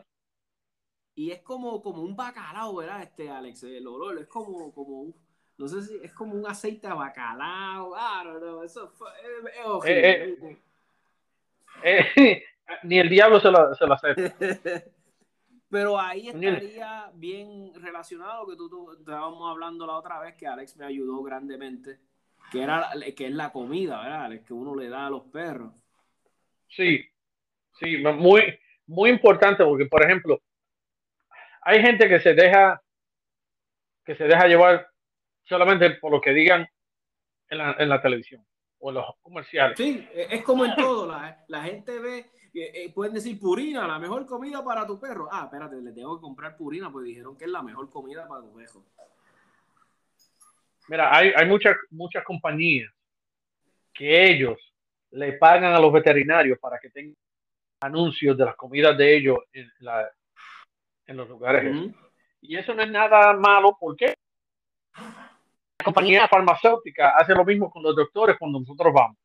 Y 1.15 1.31
es 1.31 1.41
como, 1.41 1.81
como 1.81 2.01
un 2.01 2.15
bacalao, 2.15 2.77
¿verdad? 2.77 3.03
Este, 3.03 3.29
Alex, 3.29 3.63
el 3.63 3.85
olor 3.85 4.17
es 4.19 4.27
como, 4.27 4.73
como 4.73 5.01
un, 5.01 5.15
no 5.59 5.67
sé 5.67 5.81
si 5.81 5.99
es 6.01 6.13
como 6.13 6.35
un 6.35 6.47
aceite 6.47 6.87
a 6.87 6.93
bacalao. 6.93 7.93
Ah, 7.93 8.23
no, 8.25 8.39
no, 8.39 8.63
eso 8.63 8.87
fue, 8.87 9.09
es, 9.21 9.59
es 9.59 9.65
horrible. 9.65 10.57
Eh, 11.83 12.43
ni 12.83 12.97
el 12.97 13.09
diablo 13.09 13.41
se 13.41 13.51
lo, 13.51 13.75
se 13.75 13.85
lo 13.85 13.93
acepta. 13.93 14.33
Pero 15.69 15.99
ahí 15.99 16.29
estaría 16.29 17.11
bien 17.13 17.73
relacionado 17.75 18.47
que 18.47 18.55
tú, 18.55 18.69
tú 18.69 18.93
estábamos 18.93 19.51
hablando 19.51 19.85
la 19.85 19.97
otra 19.97 20.19
vez 20.19 20.35
que 20.35 20.47
Alex 20.47 20.77
me 20.77 20.85
ayudó 20.85 21.21
grandemente, 21.21 21.99
que 22.51 22.63
era 22.63 22.89
que 23.15 23.27
es 23.27 23.33
la 23.33 23.51
comida, 23.51 24.01
¿verdad? 24.01 24.25
Alex? 24.25 24.45
Que 24.45 24.53
uno 24.53 24.73
le 24.73 24.89
da 24.89 25.07
a 25.07 25.09
los 25.11 25.23
perros. 25.25 25.73
Sí, 26.69 27.05
sí, 27.79 27.97
muy, 27.97 28.57
muy 28.87 29.09
importante 29.11 29.63
porque, 29.63 29.85
por 29.85 30.03
ejemplo, 30.03 30.41
hay 31.61 31.81
gente 31.81 32.07
que 32.07 32.19
se 32.21 32.33
deja, 32.33 32.81
que 34.05 34.15
se 34.15 34.23
deja 34.23 34.47
llevar 34.47 34.88
solamente 35.49 35.89
por 35.95 36.11
lo 36.11 36.21
que 36.21 36.31
digan 36.31 36.65
en 37.49 37.57
la, 37.57 37.75
en 37.79 37.89
la 37.89 38.01
televisión 38.01 38.45
o 38.77 38.89
en 38.89 38.95
los 38.95 39.05
comerciales. 39.21 39.77
Sí, 39.77 40.07
es 40.13 40.31
es 40.31 40.43
como 40.43 40.63
en 40.63 40.75
todo, 40.75 41.07
la, 41.07 41.43
la 41.47 41.63
gente 41.63 41.99
ve, 41.99 42.19
eh, 42.53 42.71
eh, 42.73 42.93
pueden 42.93 43.15
decir 43.15 43.37
purina, 43.39 43.87
la 43.87 43.99
mejor 43.99 44.25
comida 44.25 44.63
para 44.63 44.85
tu 44.85 44.99
perro. 44.99 45.27
Ah, 45.31 45.45
espérate, 45.45 45.81
le 45.81 45.91
tengo 45.91 46.17
que 46.17 46.21
comprar 46.21 46.55
purina, 46.55 46.91
pues 46.91 47.05
dijeron 47.05 47.35
que 47.35 47.45
es 47.45 47.51
la 47.51 47.63
mejor 47.63 47.89
comida 47.89 48.27
para 48.27 48.41
tu 48.41 48.53
perro. 48.53 48.83
Mira, 50.87 51.15
hay, 51.15 51.31
hay 51.35 51.47
muchas, 51.47 51.75
muchas 51.89 52.23
compañías 52.23 52.91
que 53.93 54.29
ellos 54.29 54.57
le 55.11 55.33
pagan 55.33 55.73
a 55.73 55.79
los 55.79 55.91
veterinarios 55.91 56.57
para 56.59 56.79
que 56.79 56.89
tengan 56.89 57.17
anuncios 57.81 58.37
de 58.37 58.45
las 58.45 58.55
comidas 58.55 58.97
de 58.97 59.15
ellos 59.15 59.37
en, 59.51 59.71
la, 59.79 60.09
en 61.05 61.17
los 61.17 61.27
lugares. 61.27 61.91
Y 62.41 62.55
eso 62.55 62.73
no 62.73 62.83
es 62.83 62.89
nada 62.89 63.33
malo 63.33 63.77
porque 63.79 64.05
la 64.07 64.15
compañía 65.93 66.27
farmacéutica 66.27 67.09
hace 67.17 67.33
lo 67.33 67.43
mismo 67.45 67.69
con 67.71 67.83
los 67.83 67.95
doctores 67.95 68.37
cuando 68.37 68.59
nosotros 68.59 68.93
vamos. 68.93 69.17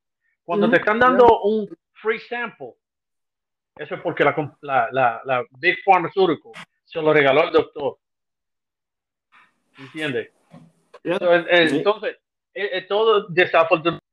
Cuando 0.44 0.68
te 0.70 0.76
están 0.76 0.98
dando 0.98 1.40
un 1.42 1.68
free 1.94 2.18
sample, 2.20 2.74
eso 3.76 3.94
es 3.94 4.00
porque 4.02 4.24
la, 4.24 4.34
la, 4.60 4.88
la, 4.92 5.22
la 5.24 5.44
Big 5.58 5.78
Pharmaceutical 5.84 6.52
se 6.84 7.00
lo 7.00 7.12
regaló 7.12 7.40
al 7.42 7.52
doctor. 7.52 7.98
¿Entiendes? 9.78 10.30
Entonces, 11.02 11.46
eh, 11.50 11.76
entonces, 11.76 12.16
eh, 12.54 12.70
eh, 12.72 12.82
todo 12.82 13.26
desafortunadamente 13.28 14.04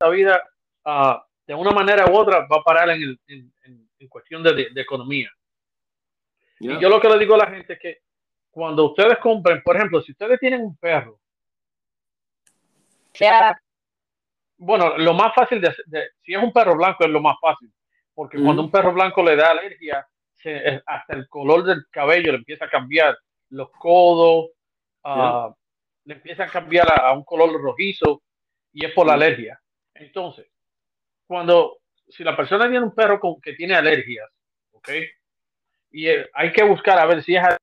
la 0.00 0.08
vida, 0.08 0.42
ah, 0.84 1.24
de 1.46 1.54
una 1.54 1.70
manera 1.70 2.06
u 2.10 2.16
otra, 2.16 2.46
va 2.46 2.56
a 2.58 2.62
parar 2.62 2.90
en, 2.90 3.02
el- 3.02 3.20
en, 3.26 3.52
en- 3.64 3.84
cuestión 4.08 4.42
de, 4.42 4.52
de- 4.54 4.70
de 4.70 4.80
economía. 4.82 5.30
Ya. 6.60 6.72
Y 6.74 6.80
yo 6.80 6.90
lo 6.90 7.00
que 7.00 7.08
le 7.08 7.18
digo 7.18 7.34
a 7.34 7.38
la 7.38 7.46
gente 7.46 7.72
es 7.72 7.78
que 7.78 7.98
cuando 8.50 8.84
ustedes 8.90 9.16
compren, 9.18 9.62
por 9.62 9.76
ejemplo, 9.76 10.02
si 10.02 10.12
ustedes 10.12 10.38
tienen 10.38 10.60
un 10.60 10.76
perro, 10.76 11.20
sea 13.18 13.38
bueno, 14.56 14.96
lo 14.98 15.14
más 15.14 15.34
fácil 15.34 15.60
de, 15.60 15.74
de- 15.86 16.10
si 16.22 16.32
es 16.32 16.42
un 16.42 16.52
perro 16.52 16.76
blanco 16.76 17.04
es 17.04 17.10
lo 17.10 17.20
más 17.20 17.36
fácil, 17.40 17.72
porque 18.14 18.38
cuando 18.44 18.62
un 18.62 18.70
perro 18.70 18.92
blanco 18.92 19.22
le 19.22 19.36
da 19.36 19.50
alergia, 19.50 20.06
se- 20.34 20.56
eh, 20.56 20.82
hasta 20.86 21.14
el 21.14 21.28
color 21.28 21.64
del 21.64 21.86
cabello 21.90 22.32
le 22.32 22.38
empieza 22.38 22.66
a 22.66 22.70
cambiar, 22.70 23.18
los 23.50 23.70
codos, 23.72 24.50
ah, 25.04 25.54
le 26.04 26.14
empiezan 26.14 26.48
a 26.48 26.52
cambiar 26.52 26.90
a, 26.90 27.08
a 27.08 27.12
un 27.12 27.24
color 27.24 27.52
rojizo 27.60 28.22
y 28.72 28.84
es 28.86 28.92
por 28.92 29.06
la 29.06 29.14
alergia. 29.14 29.60
Entonces, 29.94 30.46
cuando, 31.26 31.78
si 32.08 32.22
la 32.24 32.36
persona 32.36 32.68
tiene 32.68 32.84
un 32.84 32.94
perro 32.94 33.18
con, 33.20 33.40
que 33.40 33.54
tiene 33.54 33.74
alergias, 33.74 34.28
¿ok? 34.72 34.88
Y 35.90 36.08
eh, 36.08 36.28
hay 36.34 36.52
que 36.52 36.62
buscar 36.62 36.98
a 36.98 37.06
ver 37.06 37.22
si 37.22 37.34
es 37.36 37.42
a, 37.42 37.56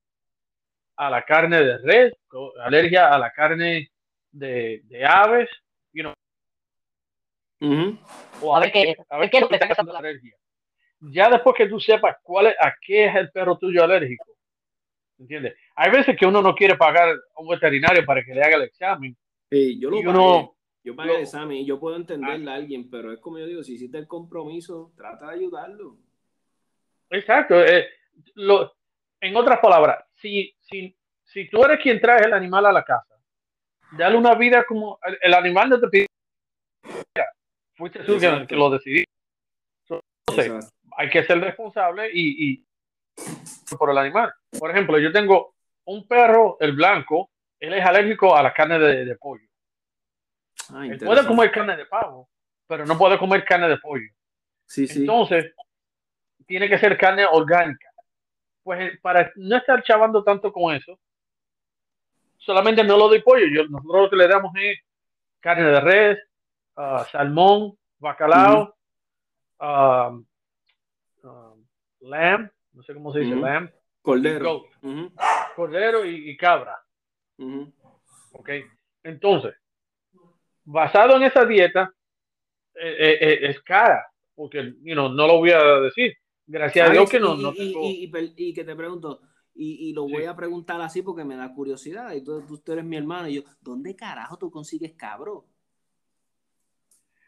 a 0.98 1.10
la 1.10 1.24
carne 1.24 1.62
de 1.64 1.78
res, 1.80 2.14
o 2.32 2.54
alergia 2.60 3.14
a 3.14 3.18
la 3.20 3.32
carne 3.32 3.91
de, 4.32 4.82
de 4.86 5.06
aves, 5.06 5.50
you 5.94 6.04
know, 6.04 6.14
Ujú. 7.62 7.98
o 8.42 8.56
A 8.56 8.60
ver 8.62 8.72
qué- 8.72 8.96
a 9.10 9.18
ver 9.18 9.30
qué 9.30 9.38
es 9.38 9.42
lo 9.42 9.50
qué 9.50 9.60
que 9.60 9.66
está 9.66 9.98
alergia. 9.98 10.36
Ya 11.02 11.30
después 11.30 11.56
que 11.56 11.68
tú 11.68 11.80
sepas 11.80 12.18
cuál 12.24 12.48
es, 12.48 12.56
a 12.60 12.74
qué 12.82 13.06
es 13.06 13.16
el 13.16 13.32
perro 13.32 13.58
tuyo 13.58 13.84
alérgico, 13.84 14.26
¿Entiendes? 15.20 15.56
Hay 15.76 15.92
veces 15.92 16.18
que 16.18 16.26
uno 16.26 16.42
no 16.42 16.56
quiere 16.56 16.76
pagar 16.76 17.10
a 17.10 17.42
un 17.42 17.48
veterinario 17.48 18.04
para 18.04 18.24
que 18.24 18.34
le 18.34 18.42
haga 18.42 18.56
el 18.56 18.64
examen. 18.64 19.16
Sí, 19.52 19.80
yo 19.80 19.92
lo 19.92 19.98
Y 20.02 20.06
uno- 20.08 20.56
Yo 20.84 20.96
pagué 20.96 21.14
el 21.18 21.22
examen 21.22 21.58
y 21.58 21.66
yo 21.68 21.80
puedo 21.80 21.96
entenderle 21.96 22.50
a 22.50 22.56
alguien, 22.56 22.90
pero 22.90 23.14
es 23.14 23.20
como 23.20 23.38
yo 23.38 23.46
digo, 23.46 23.62
si 23.62 23.76
hiciste 23.76 24.00
el 24.00 24.08
compromiso, 24.08 24.92
trata 24.98 25.28
de 25.28 25.36
ayudarlo. 25.36 25.98
Exacto. 27.12 27.64
eh, 27.64 27.88
lo- 28.34 28.74
en 29.20 29.36
otras 29.36 29.60
palabras, 29.60 30.04
si, 30.16 30.56
si, 30.62 30.98
si 31.24 31.48
tú 31.50 31.64
eres 31.64 31.80
quien 31.82 32.02
trae 32.02 32.22
el 32.26 32.34
animal 32.34 32.66
a 32.66 32.72
la 32.72 32.84
casa, 32.84 33.11
dale 33.92 34.18
una 34.18 34.36
vida 34.36 34.64
como 34.66 35.00
el, 35.04 35.18
el 35.22 35.34
animal 35.34 35.70
no 35.70 35.80
te 35.80 35.88
pide. 35.88 36.08
Fuiste 37.76 38.00
tú 38.04 38.18
que, 38.20 38.56
lo 38.56 38.70
decidiste. 38.70 39.12
Entonces, 39.90 40.54
Exacto. 40.54 40.70
hay 40.98 41.10
que 41.10 41.24
ser 41.24 41.40
responsable 41.40 42.10
y, 42.14 42.52
y 42.52 42.66
por 43.78 43.90
el 43.90 43.98
animal. 43.98 44.34
Por 44.58 44.72
ejemplo, 44.72 45.00
yo 45.00 45.12
tengo 45.12 45.56
un 45.86 46.08
perro, 46.08 46.58
el 46.60 46.74
blanco, 46.74 47.32
él 47.60 47.74
es 47.74 47.86
alérgico 47.86 48.36
a 48.36 48.44
la 48.44 48.54
carne 48.54 48.80
de, 48.80 49.06
de 49.06 49.16
pollo. 49.16 49.48
Ah, 50.74 50.86
Él 50.86 50.98
puede 50.98 51.26
comer 51.26 51.52
carne 51.52 51.76
de 51.76 51.86
pavo, 51.86 52.30
pero 52.68 52.86
no 52.86 52.98
puede 52.98 53.18
comer 53.18 53.44
carne 53.44 53.68
de 53.68 53.78
pollo. 53.78 54.10
Sí, 54.66 54.88
sí. 54.88 55.02
Entonces, 55.02 55.54
tiene 56.48 56.70
que 56.70 56.80
ser 56.80 56.98
carne 56.98 57.26
orgánica. 57.26 57.90
Pues 58.64 58.80
eh, 58.82 59.00
para 59.02 59.32
no 59.36 59.58
estar 59.58 59.84
chavando 59.84 60.24
tanto 60.24 60.52
con 60.52 60.76
eso, 60.76 61.00
solamente 62.42 62.84
no 62.84 62.98
lo 62.98 63.08
doy 63.08 63.22
pollo. 63.22 63.46
Yo, 63.48 63.64
nosotros 63.68 64.02
lo 64.04 64.10
que 64.10 64.16
le 64.18 64.28
damos 64.28 64.52
es 64.56 64.80
carne 65.40 65.64
de 65.66 65.80
res, 65.82 66.20
ah, 66.76 67.06
salmón, 67.12 67.78
bacalao, 68.00 68.76
ah, 69.60 70.12
lamb, 72.02 72.50
no 72.74 72.84
sé 72.84 72.94
cómo 72.94 73.14
se 73.14 73.20
dice, 73.20 73.36
lamb, 73.36 73.70
Cordero. 74.02 74.66
cordero 75.56 76.06
y, 76.06 76.32
y 76.32 76.38
cabra. 76.38 76.78
¿ok? 78.32 78.50
Entonces, 79.04 79.54
basado 80.64 81.16
en 81.18 81.24
esa 81.24 81.46
dieta, 81.46 81.94
eh, 82.76 82.96
eh, 83.00 83.18
eh, 83.22 83.40
es 83.50 83.62
cara, 83.62 84.06
porque 84.36 84.74
you 84.82 84.94
know, 84.94 85.10
no 85.10 85.28
lo 85.28 85.38
voy 85.38 85.52
a 85.52 85.62
decir. 85.82 86.16
Gracias 86.48 86.90
a 86.90 86.92
Dios 86.94 87.10
que 87.10 87.20
no, 87.20 87.36
y, 87.36 87.44
no 87.44 87.52
y- 87.54 87.56
tengo- 87.58 87.82
y- 87.86 88.04
y 88.04 88.08
per- 88.08 88.34
y 88.36 88.54
que 88.54 88.64
te 88.64 88.76
pregunto, 88.76 89.22
y, 89.54 89.90
y 89.90 89.94
lo 89.94 90.06
Sí. 90.06 90.14
voy 90.14 90.26
a 90.26 90.36
preguntar 90.36 90.80
así 90.82 91.02
porque 91.02 91.24
me 91.24 91.36
da 91.36 91.54
curiosidad, 91.54 92.14
y 92.14 92.24
tú, 92.24 92.46
tú, 92.46 92.58
tú 92.60 92.72
eres 92.74 92.86
mi 92.86 92.98
hermano, 92.98 93.28
y 93.28 93.36
yo, 93.36 93.42
¿dónde 93.62 93.96
carajo 93.96 94.38
tú 94.38 94.50
consigues 94.52 94.94
cabro? 94.94 95.46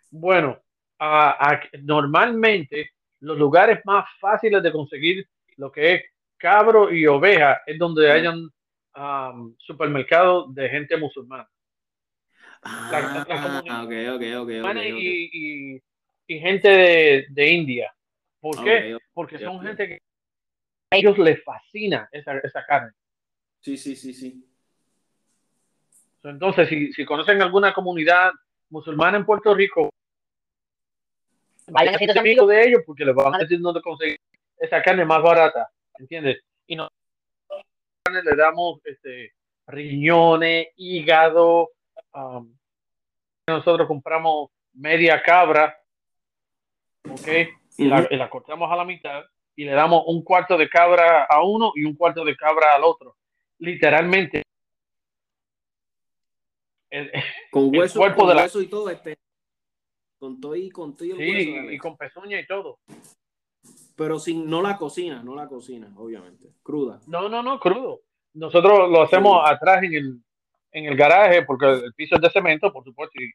Bueno, 0.09 0.59
a- 0.99 1.51
a- 1.51 1.61
normalmente 1.81 2.91
los 3.21 3.37
lugares 3.37 3.79
más 3.85 4.05
fáciles 4.19 4.61
de 4.61 4.71
conseguir 4.71 5.27
lo 5.57 5.71
que 5.71 5.93
es 5.95 6.03
cabro 6.37 6.91
y 6.93 7.05
oveja 7.07 7.61
es 7.65 7.77
donde 7.79 8.11
hayan 8.11 8.49
um, 8.95 9.55
supermercados 9.57 10.53
de 10.53 10.69
gente 10.69 10.95
musulmana. 10.97 11.49
Ah, 12.61 12.89
La- 12.91 13.01
la 13.01 13.41
comunidad- 13.41 13.83
ok, 13.85 13.91
ok, 13.91 14.13
ok, 14.15 14.41
ok, 14.41 14.47
Musulmana 14.47 14.81
ok. 14.81 14.85
Y, 14.99 15.29
y- 15.75 15.81
y 16.27 16.39
gente 16.39 16.67
de, 16.69 17.25
de 17.29 17.51
India. 17.51 17.93
¿Por 18.39 18.63
qué? 18.63 18.97
Porque 19.13 19.39
son 19.39 19.61
gente 19.61 19.87
que 19.87 19.97
a 20.93 20.97
ellos 20.97 21.17
les 21.17 21.43
fascina 21.43 22.07
esa, 22.11 22.37
esa 22.37 22.65
carne. 22.65 22.91
Sí, 23.61 23.77
sí, 23.77 23.95
sí, 23.95 24.13
sí. 24.13 24.47
Entonces, 26.23 26.69
si, 26.69 26.93
si 26.93 27.05
conocen 27.05 27.41
alguna 27.41 27.73
comunidad 27.73 28.31
musulmana 28.69 29.17
en 29.17 29.25
Puerto 29.25 29.53
Rico, 29.53 29.89
vayan 31.67 31.95
a 31.95 31.97
ser 31.97 32.17
amigos 32.17 32.47
de 32.47 32.67
ellos 32.67 32.81
porque 32.85 33.05
les 33.05 33.15
van 33.15 33.35
a 33.35 33.39
decir 33.39 33.59
dónde 33.59 33.81
conseguir 33.81 34.19
esa 34.57 34.81
carne 34.81 35.05
más 35.05 35.21
barata, 35.21 35.69
¿entiendes? 35.97 36.41
Y 36.67 36.75
nosotros 36.75 36.95
le 38.05 38.35
damos 38.35 38.79
este, 38.85 39.33
riñones, 39.67 40.67
hígado, 40.77 41.71
um, 42.13 42.55
nosotros 43.47 43.87
compramos 43.87 44.49
media 44.73 45.21
cabra, 45.21 45.77
¿ok? 47.09 47.27
Y 47.77 47.85
la, 47.85 48.07
y 48.09 48.15
la 48.15 48.29
cortamos 48.29 48.71
a 48.71 48.75
la 48.75 48.85
mitad 48.85 49.23
y 49.55 49.65
le 49.65 49.71
damos 49.71 50.03
un 50.07 50.23
cuarto 50.23 50.57
de 50.57 50.69
cabra 50.69 51.23
a 51.25 51.43
uno 51.43 51.71
y 51.75 51.83
un 51.85 51.95
cuarto 51.95 52.23
de 52.25 52.35
cabra 52.35 52.75
al 52.75 52.83
otro. 52.83 53.15
Literalmente. 53.59 54.43
El- 56.89 57.11
Con 57.51 57.73
El 57.73 57.79
hueso, 57.79 57.99
cuerpo 57.99 58.19
con 58.21 58.29
de 58.29 58.35
la- 58.35 58.41
hueso 58.43 58.61
y 58.61 58.67
todo, 58.67 58.89
este. 58.89 59.17
Con 60.19 60.39
todo 60.39 60.55
y 60.55 60.69
con 60.69 60.95
todo 60.95 61.05
y 61.07 61.11
el 61.11 61.17
Sí, 61.17 61.51
hueso, 61.51 61.71
y, 61.71 61.77
con 61.77 61.97
pezuña 61.97 62.39
y 62.39 62.45
todo. 62.47 62.79
Pero 63.95 64.19
sin, 64.19 64.49
no 64.49 64.61
la 64.61 64.77
cocina, 64.77 65.21
no 65.23 65.35
la 65.35 65.47
cocina, 65.47 65.91
obviamente. 65.97 66.49
Cruda. 66.63 66.99
No, 67.07 67.29
no, 67.29 67.43
no, 67.43 67.59
crudo. 67.59 68.01
Nosotros 68.33 68.89
lo 68.89 69.03
hacemos 69.03 69.33
Crudo. 69.33 69.47
atrás 69.47 69.83
en 69.83 69.93
el, 69.93 70.19
en 70.71 70.85
el 70.85 70.95
garaje 70.95 71.43
porque 71.43 71.65
el 71.69 71.93
piso 71.93 72.15
es 72.15 72.21
de 72.21 72.29
cemento, 72.31 72.71
por 72.71 72.83
supuesto, 72.83 73.21
y 73.21 73.29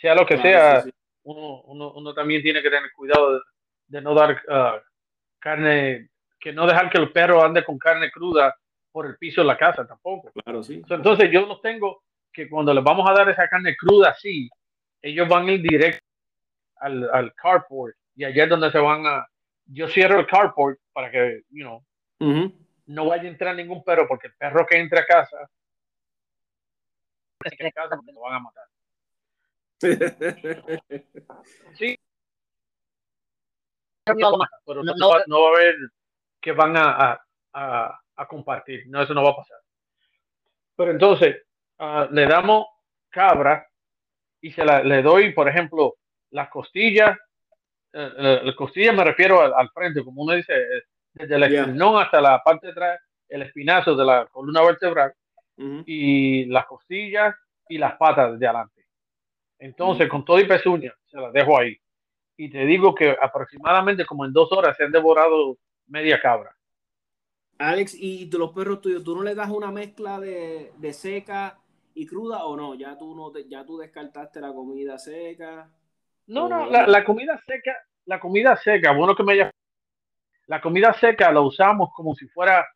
sea 0.00 0.14
lo 0.14 0.24
que 0.26 0.34
Claro, 0.36 0.42
sea, 0.50 0.82
sí, 0.82 0.90
sí. 0.90 0.96
Uno, 1.24 1.62
uno, 1.62 1.92
uno 1.94 2.14
también 2.14 2.42
tiene 2.42 2.62
que 2.62 2.70
tener 2.70 2.92
cuidado 2.94 3.32
de, 3.34 3.40
de 3.88 4.00
no 4.00 4.14
dar 4.14 4.40
ah, 4.48 4.80
carne, 5.46 6.08
que 6.40 6.52
no 6.52 6.66
dejar 6.66 6.90
que 6.90 6.98
el 6.98 7.12
perro 7.12 7.44
ande 7.44 7.64
con 7.64 7.78
carne 7.78 8.10
cruda 8.10 8.52
por 8.90 9.06
el 9.06 9.16
piso 9.16 9.42
de 9.42 9.46
la 9.46 9.56
casa 9.56 9.86
tampoco. 9.86 10.32
Claro, 10.32 10.64
sí. 10.64 10.82
Entonces 10.88 11.30
yo 11.30 11.46
los 11.46 11.60
tengo 11.62 12.02
que 12.32 12.48
cuando 12.48 12.74
les 12.74 12.82
vamos 12.82 13.08
a 13.08 13.12
dar 13.12 13.28
esa 13.30 13.46
carne 13.46 13.76
cruda 13.76 14.10
así, 14.10 14.50
ellos 15.00 15.28
van 15.28 15.46
a 15.48 15.52
ir 15.52 15.62
directo 15.62 16.04
al, 16.80 17.08
al 17.12 17.32
carport 17.34 17.94
y 18.16 18.24
allá 18.24 18.42
es 18.44 18.50
donde 18.50 18.72
se 18.72 18.78
van 18.78 19.06
a... 19.06 19.24
Yo 19.66 19.86
cierro 19.88 20.18
el 20.18 20.26
carport 20.26 20.80
para 20.92 21.12
que, 21.12 21.42
you 21.50 21.64
know, 21.64 21.84
no 22.86 23.06
vaya 23.06 23.24
a 23.24 23.28
entrar 23.28 23.54
ningún 23.54 23.84
perro 23.84 24.08
porque 24.08 24.26
el 24.26 24.34
perro 24.34 24.66
que 24.66 24.78
entre 24.78 24.98
a 24.98 25.06
casa, 25.06 25.48
en 27.44 27.70
casa 27.70 27.94
porque 27.94 28.12
lo 28.12 28.20
van 28.20 28.34
a 28.34 28.40
matar. 28.40 28.64
Sí. 31.74 31.96
No, 34.14 34.30
no, 34.30 34.84
no 35.26 35.42
va, 35.42 35.48
a 35.48 35.52
haber 35.56 35.74
que 36.40 36.52
van 36.52 36.76
a, 36.76 37.20
a, 37.52 38.00
a, 38.16 38.28
compartir. 38.28 38.84
No, 38.86 39.02
eso 39.02 39.12
no 39.14 39.24
va 39.24 39.30
a 39.30 39.36
pasar. 39.36 39.58
Pero 40.76 40.92
entonces, 40.92 41.42
ah, 41.78 42.06
le 42.10 42.26
damos 42.26 42.66
cabra 43.10 43.66
y 44.40 44.52
se 44.52 44.64
la, 44.64 44.82
le 44.84 45.02
doy, 45.02 45.32
por 45.32 45.48
ejemplo, 45.48 45.96
las 46.30 46.48
costillas. 46.50 47.18
eh, 47.92 48.12
eh, 48.16 48.40
las 48.44 48.54
costillas 48.54 48.94
me 48.94 49.02
refiero 49.04 49.40
al, 49.40 49.52
al 49.54 49.70
frente, 49.70 50.04
como 50.04 50.22
uno 50.22 50.34
dice, 50.34 50.54
eh, 50.54 50.82
desde 51.14 51.34
el 51.34 51.42
esternón 51.42 52.00
hasta 52.00 52.20
la 52.20 52.40
parte 52.44 52.66
de 52.68 52.72
atrás, 52.72 53.00
el 53.28 53.42
espinazo 53.42 53.96
de 53.96 54.04
la 54.04 54.26
columna 54.26 54.62
vertebral 54.62 55.12
Ujú. 55.56 55.82
y 55.86 56.44
las 56.44 56.66
costillas 56.66 57.34
y 57.68 57.78
las 57.78 57.96
patas 57.96 58.38
de 58.38 58.46
adelante. 58.46 58.86
Entonces, 59.58 60.06
Ujú. 60.06 60.10
con 60.10 60.24
todo 60.24 60.38
y 60.38 60.46
pezuña, 60.46 60.94
se 61.06 61.16
las 61.18 61.32
dejo 61.32 61.58
ahí. 61.58 61.76
Y 62.36 62.50
te 62.50 62.64
digo 62.66 62.94
que 62.94 63.16
aproximadamente 63.20 64.04
como 64.04 64.24
en 64.24 64.32
dos 64.32 64.52
horas 64.52 64.76
se 64.76 64.84
han 64.84 64.92
devorado 64.92 65.56
media 65.86 66.20
cabra. 66.20 66.54
Alex, 67.58 67.94
¿y 67.98 68.28
tú- 68.28 68.38
los 68.38 68.52
perros 68.52 68.82
tuyos, 68.82 69.02
tú 69.02 69.16
no 69.16 69.22
le 69.22 69.34
das 69.34 69.48
una 69.50 69.70
mezcla 69.70 70.20
de, 70.20 70.72
de 70.76 70.92
seca 70.92 71.58
y 71.94 72.06
cruda 72.06 72.44
o 72.44 72.54
no? 72.56 72.74
Ya 72.74 72.98
tú 72.98 73.14
no 73.14 73.30
te- 73.30 73.48
ya 73.48 73.64
tú 73.64 73.78
descartaste 73.78 74.40
la 74.40 74.52
comida 74.52 74.98
seca. 74.98 75.70
No, 76.26 76.48
no, 76.48 76.66
la, 76.68 76.86
la 76.86 77.04
comida 77.04 77.40
seca, 77.46 77.74
la 78.04 78.20
comida 78.20 78.56
seca, 78.56 78.92
bueno 78.92 79.14
que 79.16 79.22
me 79.22 79.32
haya... 79.32 79.50
La 80.48 80.60
comida 80.60 80.92
seca 80.92 81.32
la 81.32 81.40
usamos 81.40 81.90
como 81.94 82.14
si 82.14 82.28
fuera 82.28 82.66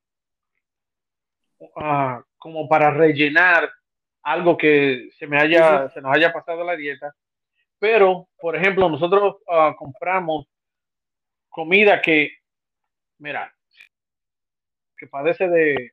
ah, 1.76 2.22
como 2.38 2.68
para 2.68 2.90
rellenar 2.90 3.70
algo 4.22 4.56
que 4.56 5.11
se 5.18 5.26
me 5.26 5.38
haya, 5.38 5.88
se 5.90 6.00
nos 6.00 6.14
haya 6.16 6.32
pasado 6.32 6.64
la 6.64 6.74
dieta. 6.76 7.14
Pero, 7.81 8.28
por 8.39 8.55
ejemplo, 8.55 8.89
nosotros 8.89 9.39
ah, 9.49 9.74
compramos 9.76 10.47
comida 11.49 12.01
que, 12.01 12.31
mira, 13.18 13.53
que 14.97 15.07
padece 15.07 15.49
de, 15.49 15.93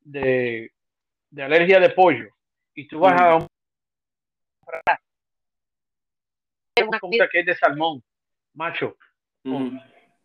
de, 0.00 0.72
de 1.30 1.42
alergia 1.42 1.78
de 1.78 1.90
pollo 1.90 2.30
y 2.74 2.88
tú 2.88 3.00
vas 3.00 3.20
a 3.20 3.36
un 3.36 3.46
una 6.86 7.00
comida 7.00 7.28
que 7.30 7.40
es 7.40 7.46
de 7.46 7.56
salmón, 7.56 8.02
macho, 8.54 8.96
Ujú. 9.44 9.78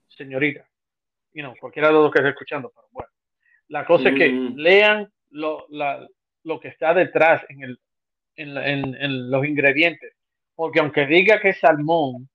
señorita, 0.08 0.66
you 1.34 1.42
know, 1.44 1.54
cualquiera 1.60 1.88
de 1.90 1.96
los 1.96 2.12
que 2.12 2.20
esté 2.20 2.30
escuchando, 2.30 2.72
pero 2.74 2.88
bueno, 2.92 3.10
la 3.70 3.86
cosa 3.86 4.10
es 4.10 4.16
que 4.16 4.30
Mm. 4.32 4.56
lean 4.56 5.12
lo, 5.32 5.66
la- 5.70 6.08
lo 6.44 6.60
que 6.60 6.68
está 6.70 6.94
detrás 6.94 7.44
en, 7.50 7.64
el, 7.64 7.80
en, 8.36 8.54
la- 8.54 8.68
en- 8.70 8.96
en 8.96 9.32
los 9.32 9.46
ingredientes, 9.46 10.14
porque 10.56 10.80
aunque 10.80 11.06
diga 11.06 11.40
que 11.40 11.50
es 11.50 11.60
salmón 11.60 12.30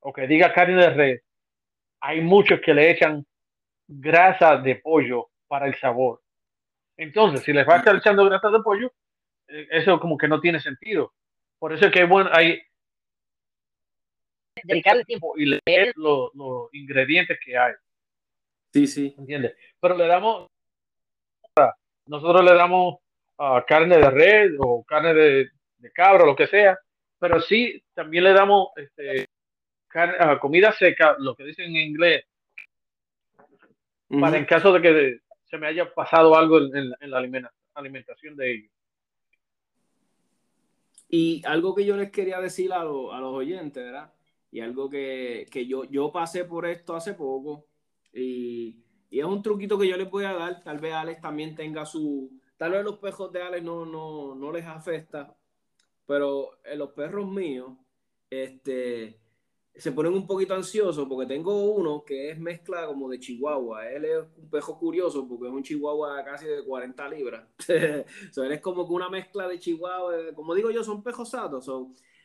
o 0.00 0.12
que 0.12 0.26
diga 0.26 0.52
carne 0.52 0.76
de 0.76 0.90
res, 0.90 1.22
hay 2.00 2.20
muchos 2.20 2.60
que 2.60 2.74
le 2.74 2.90
echan 2.90 3.26
grasa 3.88 4.56
de 4.56 4.76
pollo 4.76 5.28
para 5.48 5.66
el 5.66 5.76
sabor. 5.76 6.22
Entonces, 6.96 7.42
si 7.42 7.52
les 7.52 7.68
va 7.68 7.74
a 7.74 7.78
estar 7.78 7.96
echando 7.96 8.24
grasa 8.24 8.50
de 8.50 8.60
pollo, 8.60 8.92
eh, 9.48 9.68
eso 9.70 9.98
como 10.00 10.16
que 10.16 10.28
no 10.28 10.40
tiene 10.40 10.60
sentido. 10.60 11.12
Por 11.58 11.72
eso 11.72 11.86
es 11.86 11.92
que 11.92 12.04
bueno, 12.04 12.30
hay 12.32 12.60
dedicarle 14.62 15.04
tiempo 15.04 15.34
y 15.36 15.60
leer 15.66 15.92
los, 15.96 16.34
los 16.34 16.72
ingredientes 16.74 17.38
que 17.44 17.56
hay. 17.56 17.74
Sí, 18.72 18.86
sí. 18.86 19.14
¿entiendes? 19.18 19.54
Pero 19.80 19.96
le 19.96 20.06
damos 20.06 20.48
nosotros 22.06 22.44
le 22.44 22.54
damos 22.54 22.96
ah, 23.38 23.64
carne 23.66 23.96
de 23.96 24.10
red 24.10 24.52
o 24.58 24.84
carne 24.84 25.12
de, 25.14 25.50
de 25.78 25.92
cabra, 25.92 26.24
lo 26.24 26.36
que 26.36 26.46
sea, 26.46 26.78
pero 27.18 27.40
sí 27.40 27.82
también 27.94 28.24
le 28.24 28.32
damos 28.32 28.68
este, 28.76 29.26
ah, 29.94 30.38
comida 30.38 30.72
seca, 30.72 31.16
lo 31.18 31.34
que 31.34 31.44
dicen 31.44 31.74
en 31.76 31.88
inglés, 31.88 32.24
para 34.08 34.38
en 34.38 34.44
caso 34.44 34.72
de 34.72 34.82
que 34.82 35.20
se 35.44 35.58
me 35.58 35.66
haya 35.66 35.92
pasado 35.92 36.36
algo 36.36 36.58
en, 36.58 36.90
la 37.00 37.18
alimentación 37.74 38.36
de 38.36 38.52
ellos. 38.52 38.70
Y 41.08 41.42
algo 41.46 41.74
que 41.74 41.84
yo 41.84 41.96
les 41.96 42.10
quería 42.10 42.40
decir 42.40 42.72
a, 42.72 42.80
a 42.80 42.84
los 42.84 43.34
oyentes, 43.34 43.82
¿verdad? 43.82 44.12
Y 44.50 44.60
algo 44.60 44.90
que, 44.90 45.46
que, 45.50 45.66
yo, 45.66 45.84
yo 45.84 46.10
pasé 46.10 46.44
por 46.44 46.66
esto 46.66 46.96
hace 46.96 47.14
poco 47.14 47.66
y, 48.12 48.82
y, 49.10 49.20
es 49.20 49.24
un 49.24 49.42
truquito 49.42 49.78
que 49.78 49.88
yo 49.88 49.96
les 49.96 50.10
voy 50.10 50.24
a 50.24 50.32
dar. 50.34 50.62
Tal 50.62 50.78
vez 50.78 50.94
Alex 50.94 51.20
también 51.20 51.54
tenga 51.54 51.84
su... 51.86 52.30
Tal 52.56 52.72
vez 52.72 52.82
los 52.82 52.98
pejos 52.98 53.30
de 53.32 53.42
Alex 53.42 53.62
no, 53.62 53.84
no, 53.84 54.34
no 54.34 54.50
les 54.50 54.64
afecta, 54.64 55.36
pero 56.06 56.50
en 56.64 56.78
los 56.78 56.92
perros 56.92 57.28
míos, 57.28 57.72
este, 58.30 59.20
se 59.76 59.92
ponen 59.92 60.14
un 60.14 60.26
poquito 60.26 60.54
ansiosos 60.54 61.06
porque 61.06 61.26
tengo 61.26 61.74
uno 61.74 62.02
que 62.04 62.30
es 62.30 62.38
mezcla 62.38 62.86
como 62.86 63.08
de 63.08 63.20
chihuahua. 63.20 63.90
Él 63.90 64.04
es 64.06 64.18
un 64.36 64.48
pejo 64.48 64.78
curioso 64.78 65.28
porque 65.28 65.48
es 65.48 65.52
un 65.52 65.62
chihuahua 65.62 66.24
casi 66.24 66.46
de 66.46 66.64
40 66.64 67.08
libras. 67.08 67.46
so, 68.32 68.42
él 68.42 68.52
es 68.52 68.60
como 68.60 68.86
que 68.86 68.94
una 68.94 69.10
mezcla 69.10 69.46
de 69.46 69.58
chihuahua. 69.58 70.34
Como 70.34 70.54
digo 70.54 70.70
yo, 70.70 70.82
son 70.82 71.02
pejos 71.02 71.30
satos. 71.30 71.70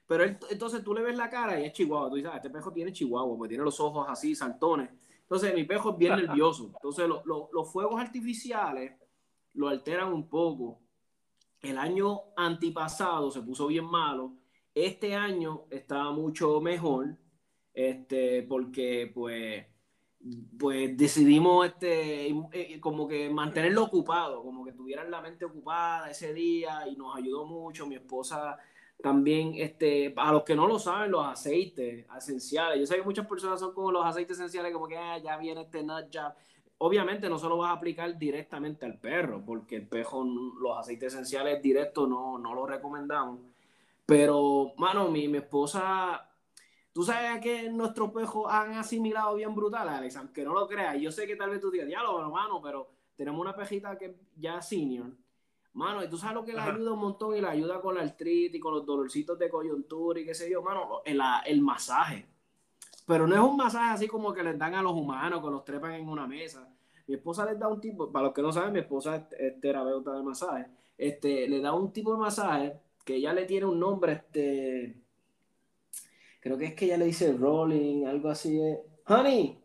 pero 0.08 0.24
entonces 0.24 0.84
tú 0.84 0.94
le 0.94 1.02
ves 1.02 1.18
la 1.18 1.30
cara 1.30 1.60
y 1.60 1.66
es 1.66 1.74
chihuahua. 1.74 2.10
Tú 2.10 2.16
dices, 2.16 2.32
ah, 2.34 2.38
este 2.38 2.50
pejo 2.50 2.72
tiene 2.72 2.94
chihuahua, 2.94 3.38
porque 3.38 3.50
tiene 3.50 3.66
los 3.66 3.80
ojos 3.80 4.06
así, 4.08 4.34
saltones. 4.34 4.90
Entonces 5.24 5.54
mi 5.54 5.66
pejo 5.66 5.92
es 5.92 5.98
bien 5.98 6.16
nervioso. 6.16 6.72
Entonces 6.74 7.08
los 7.08 7.72
fuegos 7.72 8.00
artificiales 8.00 8.94
lo 9.54 9.68
alteran 9.68 10.14
un 10.14 10.30
poco. 10.30 10.81
El 11.62 11.78
año 11.78 12.22
antipasado 12.36 13.32
se 13.32 13.42
puso 13.42 13.68
bien 13.68 13.86
malo. 13.86 14.34
Este 14.74 15.16
año 15.16 15.66
está 15.70 16.10
mucho 16.12 16.60
mejor 16.62 17.18
este, 17.74 18.44
porque 18.44 19.12
pues, 19.14 19.66
pues 20.58 20.98
decidimos 20.98 21.68
este, 21.68 22.30
eh, 22.30 22.80
como 22.80 23.08
que 23.08 23.30
mantenerlo 23.30 23.84
ocupado, 23.84 24.44
como 24.44 24.66
que 24.66 24.74
tuvieran 24.74 25.12
la 25.12 25.22
mente 25.22 25.46
ocupada 25.46 26.10
ese 26.10 26.34
día 26.34 26.88
y 26.88 26.96
nos 26.96 27.16
ayudó 27.16 27.46
mucho. 27.46 27.86
Mi 27.86 27.96
esposa 27.96 28.58
también, 29.02 29.54
este, 29.56 30.14
a 30.16 30.32
los 30.32 30.44
que 30.44 30.56
no 30.56 30.68
lo 30.68 30.80
saben, 30.80 31.12
los 31.12 31.26
aceites 31.26 32.06
esenciales. 32.18 32.80
Yo 32.80 32.86
sé 32.86 32.96
que 32.96 33.04
muchas 33.04 33.28
personas 33.28 33.60
son 33.60 33.74
como 33.74 33.92
los 33.92 34.06
aceites 34.06 34.38
esenciales, 34.38 34.72
como 34.74 34.88
que 34.88 34.98
ah, 34.98 35.18
ya 35.18 35.38
viene 35.38 35.62
este 35.62 35.84
nut 35.84 36.06
job. 36.14 36.34
Obviamente 36.84 37.30
no 37.30 37.38
se 37.38 37.48
lo 37.48 37.58
vas 37.58 37.70
a 37.70 37.74
aplicar 37.74 38.18
directamente 38.18 38.86
al 38.86 38.98
perro, 38.98 39.44
porque 39.46 39.76
el 39.76 39.88
pejo, 39.88 40.24
los 40.24 40.78
aceites 40.78 41.14
esenciales 41.14 41.62
directos 41.62 42.10
no, 42.10 42.38
no 42.38 42.56
lo 42.56 42.66
recomendamos. 42.66 43.40
Pero, 44.06 44.74
mano, 44.78 45.10
mi, 45.10 45.28
mi 45.28 45.38
esposa 45.38 46.28
Tú 46.94 47.04
sabes 47.04 47.42
que 47.42 47.70
nuestros 47.70 48.12
pejos 48.12 48.52
han 48.52 48.74
asimilado 48.74 49.36
bien 49.36 49.56
brutal, 49.56 49.88
Alex, 49.88 50.18
aunque 50.18 50.44
no 50.44 50.54
lo 50.54 50.68
creas. 50.68 51.00
Yo 51.00 51.10
sé 51.12 51.26
que 51.26 51.38
tal 51.38 51.50
vez 51.50 51.62
tú 51.62 51.72
digas, 51.72 51.88
diálogo, 51.88 52.20
hermano, 52.20 52.62
pero 52.62 52.90
tenemos 53.16 53.40
una 53.40 53.56
pejita 53.56 53.98
que 53.98 54.18
ya 54.36 54.62
senior. 54.62 55.10
Mano, 55.74 56.04
y 56.04 56.10
tú 56.10 56.18
sabes 56.18 56.36
lo 56.36 56.44
que 56.44 56.52
le 56.52 56.60
ayuda 56.60 56.92
un 56.92 57.00
montón 57.00 57.38
y 57.38 57.40
le 57.40 57.48
ayuda 57.48 57.80
con 57.80 57.96
la 57.96 58.02
artritis, 58.02 58.62
con 58.62 58.74
los 58.74 58.86
dolorcitos 58.86 59.40
de 59.40 59.50
coyuntura 59.50 60.20
y 60.20 60.26
qué 60.26 60.34
sé 60.34 60.52
yo, 60.52 60.62
mano, 60.62 61.02
el, 61.06 61.22
el 61.46 61.62
masaje. 61.62 62.26
Pero 63.06 63.28
no 63.28 63.36
es 63.36 63.42
un 63.42 63.58
masaje 63.58 63.92
así 63.92 64.08
como 64.08 64.34
que 64.34 64.44
les 64.44 64.58
dan 64.58 64.76
a 64.76 64.82
los 64.82 64.94
humanos, 64.94 65.42
que 65.44 65.50
los 65.50 65.66
trepan 65.66 65.94
en 65.94 66.08
una 66.08 66.28
mesa. 66.28 66.68
Mi 67.08 67.16
esposa 67.16 67.46
les 67.46 67.60
da 67.60 67.68
un 67.68 67.82
tipo, 67.82 68.12
para 68.12 68.26
los 68.26 68.34
que 68.34 68.42
no 68.42 68.52
saben, 68.52 68.74
mi 68.74 68.80
esposa 68.80 69.28
es, 69.32 69.60
terapeuta 69.60 70.14
de 70.14 70.24
masaje. 70.24 70.68
Este, 70.98 71.48
le 71.48 71.60
da 71.60 71.74
un 71.74 71.92
tipo 71.92 72.14
de 72.14 72.20
masaje 72.20 72.80
que 73.04 73.20
ya 73.20 73.34
le 73.34 73.46
tiene 73.46 73.66
un 73.66 73.80
nombre, 73.80 74.14
este, 74.14 74.96
creo 76.40 76.58
que 76.58 76.66
es 76.66 76.74
que 76.76 76.86
ella 76.86 76.98
le 76.98 77.06
dice 77.06 77.34
rolling, 77.34 78.06
algo 78.06 78.30
así. 78.30 78.60
Honey. 79.08 79.61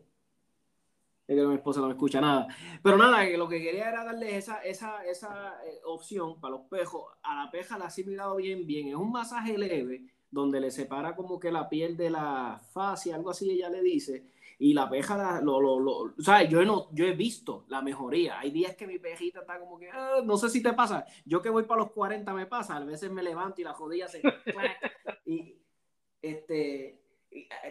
Es 1.27 1.35
que 1.35 1.47
mi 1.47 1.55
esposa 1.57 1.81
no 1.81 1.87
me 1.87 1.95
escucha 1.95 2.21
nada. 2.21 2.47
Pero 2.83 2.97
nada, 2.97 3.25
lo 3.37 3.49
que 3.49 3.61
quería 3.61 3.89
era 3.89 4.05
darle 4.05 4.37
esa, 4.37 4.63
esa, 4.63 5.05
esa 5.05 5.55
eh, 5.65 5.81
opción 5.85 6.41
para 6.41 6.53
los 6.53 6.67
pejos. 6.69 7.13
A 7.23 7.45
la 7.45 7.51
peja 7.51 7.77
la 7.77 7.87
ha 7.87 7.89
asimilado 7.89 8.37
bien, 8.37 8.65
bien. 8.65 8.89
Es 8.89 8.95
un 8.95 9.11
masaje 9.11 9.59
leve 9.59 10.05
donde 10.31 10.61
le 10.61 10.71
separa 10.71 11.17
como 11.17 11.41
que 11.41 11.51
la 11.51 11.69
piel 11.69 11.97
de 11.97 12.11
la 12.11 12.61
fascia, 12.73 13.17
algo 13.17 13.31
así 13.31 13.51
ella 13.51 13.69
le 13.71 13.83
dice. 13.83 14.27
Y 14.59 14.73
la 14.73 14.89
peja, 14.89 15.41
lo, 15.43 15.61
lo, 15.61 15.81
lo, 15.81 15.93
o 15.99 16.23
sea, 16.23 16.43
yo, 16.45 16.65
no, 16.65 16.89
yo 16.93 17.05
he 17.05 17.13
visto 17.13 17.65
la 17.69 17.83
mejoría. 17.83 18.39
Hay 18.39 18.51
días 18.53 18.75
que 18.77 18.87
mi 18.87 18.99
pejita 18.99 19.41
está 19.41 19.59
como 19.59 19.79
que, 19.79 19.91
ah, 19.91 20.21
no 20.25 20.37
sé 20.37 20.49
si 20.49 20.63
te 20.63 20.73
pasa. 20.73 21.05
Yo 21.25 21.43
que 21.43 21.51
voy 21.51 21.65
para 21.65 21.83
los 21.83 21.91
40 21.91 22.33
me 22.33 22.47
pasa. 22.47 22.77
A 22.77 22.85
veces 22.85 23.11
me 23.11 23.23
levanto 23.23 23.61
y 23.61 23.65
la 23.65 23.75
jodilla 23.75 24.09
se... 24.09 24.23
y, 25.27 25.57
este, 26.23 27.06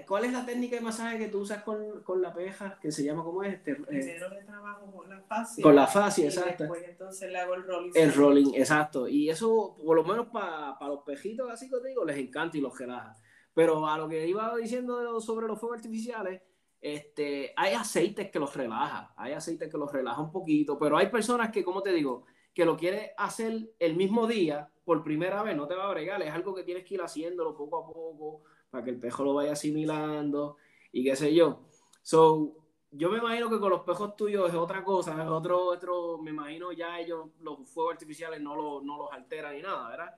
¿Cuál 0.08 0.26
es 0.26 0.34
la 0.34 0.46
técnica 0.46 0.76
de 0.76 0.82
masaje 0.82 1.18
que 1.18 1.28
tú 1.28 1.40
usas 1.40 1.64
con, 1.64 2.04
con 2.04 2.22
la 2.22 2.34
peja? 2.34 2.78
Que 2.80 2.92
se 2.92 3.04
llama, 3.04 3.24
¿cómo 3.24 3.44
es? 3.44 3.56
Este, 3.56 3.72
eh, 3.72 4.20
trabajo 4.46 4.92
con 4.92 5.10
la 5.10 5.22
fascia. 5.22 5.64
Con 5.64 5.76
la 5.76 5.88
fascia, 5.88 6.26
exacto. 6.26 6.64
Después 6.64 6.84
entonces 6.88 7.32
le 7.32 7.40
hago 7.40 7.56
el 7.56 7.64
rolling. 7.64 7.92
El 7.96 8.14
rolling, 8.14 8.54
exacto. 8.54 9.08
Y 9.08 9.30
eso, 9.30 9.76
por 9.84 9.96
lo 9.96 10.04
menos 10.04 10.28
para 10.28 10.78
los 10.88 11.04
pejitos, 11.04 11.50
así 11.50 11.70
que 11.70 11.78
te 11.80 11.88
digo, 11.90 12.06
les 12.06 12.18
encanta 12.18 12.58
y 12.58 12.62
los 12.62 12.78
relaja. 12.78 13.16
Pero 13.54 13.88
a 13.88 13.98
lo 13.98 14.08
que 14.08 14.28
iba 14.28 14.56
diciendo 14.58 15.20
sobre 15.20 15.48
los 15.48 15.60
fuegos 15.60 15.78
artificiales, 15.78 16.42
este, 16.82 17.54
hay 17.56 17.74
aceites 17.74 18.30
que 18.30 18.40
los 18.40 18.56
relaja, 18.56 19.14
hay 19.18 19.34
aceites 19.34 19.72
que 19.72 19.78
los 19.78 19.92
relaja 19.92 20.22
un 20.22 20.32
poquito, 20.32 20.78
pero 20.78 20.98
hay 20.98 21.08
personas 21.08 21.52
que, 21.52 21.64
como 21.64 21.82
te 21.82 21.92
digo, 21.92 22.26
que 22.54 22.66
lo 22.66 22.78
quiere 22.78 23.14
hacer 23.18 23.72
el 23.80 23.96
mismo 23.96 24.28
día 24.28 24.70
por 24.84 25.04
primera 25.04 25.42
vez, 25.42 25.56
no 25.56 25.68
te 25.68 25.74
va 25.74 25.88
a 25.88 25.92
bregar, 25.92 26.22
es 26.22 26.32
algo 26.32 26.54
que 26.54 26.64
tienes 26.64 26.86
que 26.86 26.94
ir 26.94 27.02
haciéndolo 27.02 27.56
poco 27.56 27.78
a 27.78 27.86
poco 27.88 28.44
para 28.76 28.84
que 28.84 28.92
el 28.92 29.00
pejo 29.00 29.24
lo 29.24 29.34
vaya 29.36 29.54
asimilando 29.54 30.58
y 30.92 31.06
qué 31.06 31.16
sé 31.16 31.34
yo. 31.34 31.62
So, 32.02 32.58
yo 32.92 33.10
me 33.10 33.20
imagino 33.20 33.50
que 33.50 33.58
con 33.58 33.70
los 33.70 33.84
pejos 33.84 34.18
tuyos 34.18 34.50
es 34.50 34.56
otra 34.56 34.84
cosa, 34.84 35.14
es 35.14 35.30
otro, 35.30 35.64
otro, 35.64 36.18
me 36.18 36.32
imagino 36.32 36.74
ya 36.74 37.00
ellos, 37.00 37.30
los 37.40 37.70
fuegos 37.70 37.94
artificiales 37.94 38.42
no, 38.42 38.54
lo, 38.54 38.82
no 38.82 38.98
los 38.98 39.14
alteran 39.14 39.56
ni 39.56 39.62
nada, 39.62 39.90
¿verdad? 39.90 40.16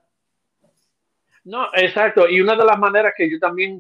No, 1.44 1.68
exacto. 1.72 2.28
Y 2.28 2.42
una 2.42 2.56
de 2.56 2.66
las 2.66 2.80
maneras 2.80 3.14
que 3.16 3.30
yo 3.30 3.38
también 3.38 3.80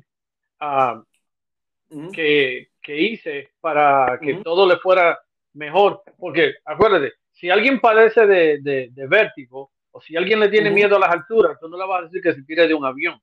uh, 0.61 2.11
que, 2.11 2.69
que, 2.79 3.01
hice 3.01 3.53
para 3.59 4.19
que 4.21 4.35
todo 4.43 4.67
le 4.67 4.77
fuera 4.77 5.19
mejor, 5.53 6.03
porque 6.19 6.53
acuérdate, 6.63 7.13
si 7.31 7.49
alguien 7.49 7.79
padece 7.79 8.27
de, 8.27 8.59
de, 8.61 9.07
vértigo 9.07 9.71
o 9.89 9.99
si 9.99 10.15
alguien 10.15 10.39
le 10.39 10.49
tiene 10.49 10.69
miedo 10.69 10.97
a 10.97 10.99
las 10.99 11.09
alturas, 11.09 11.57
tú 11.59 11.67
no 11.67 11.79
le 11.79 11.87
vas 11.87 12.01
a 12.01 12.03
decir 12.03 12.21
que 12.21 12.35
se 12.35 12.43
tire 12.43 12.67
de 12.67 12.75
un 12.75 12.85
avión. 12.85 13.19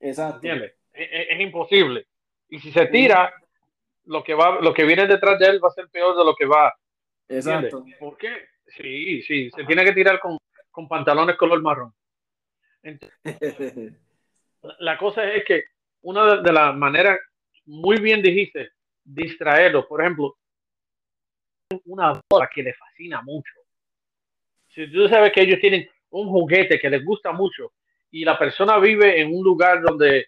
Exacto. 0.00 0.36
¿Entiendes? 0.36 0.74
Es, 0.92 1.40
imposible. 1.40 2.06
Y 2.48 2.58
si 2.58 2.72
se 2.72 2.86
tira, 2.86 3.32
lo 4.06 4.24
que 4.24 4.34
va, 4.34 4.60
lo 4.60 4.72
que 4.74 4.84
viene 4.84 5.06
detrás 5.06 5.38
de 5.38 5.46
él 5.46 5.62
va 5.62 5.68
a 5.68 5.72
ser 5.72 5.88
peor 5.88 6.16
de 6.16 6.24
lo 6.24 6.34
que 6.34 6.46
va. 6.46 6.74
Exacto. 7.28 7.84
¿Por 7.98 8.16
qué? 8.16 8.48
Sí, 8.66 9.22
sí, 9.22 9.50
se 9.50 9.64
tiene 9.64 9.84
que 9.84 9.92
tirar 9.92 10.18
con, 10.18 10.38
con 10.70 10.88
pantalones 10.88 11.36
color 11.36 11.62
marrón. 11.62 11.94
la 14.78 14.98
cosa 14.98 15.32
es 15.32 15.44
que 15.44 15.64
una 16.02 16.36
de, 16.36 16.42
de 16.42 16.52
las 16.52 16.74
maneras, 16.74 17.18
muy 17.66 18.00
bien 18.00 18.22
dijiste, 18.22 18.70
distraerlo. 19.04 19.86
Por 19.86 20.00
ejemplo, 20.00 20.36
una 21.84 22.20
boda 22.30 22.48
que 22.52 22.62
le 22.62 22.74
fascina 22.74 23.22
mucho. 23.22 23.52
Si 24.68 24.90
tú 24.90 25.08
sabes 25.08 25.32
que 25.32 25.42
ellos 25.42 25.60
tienen 25.60 25.88
un 26.10 26.28
juguete 26.28 26.78
que 26.78 26.90
les 26.90 27.04
gusta 27.04 27.32
mucho 27.32 27.72
y 28.10 28.24
la 28.24 28.38
persona 28.38 28.78
vive 28.78 29.20
en 29.20 29.34
un 29.34 29.44
lugar 29.44 29.82
donde 29.82 30.26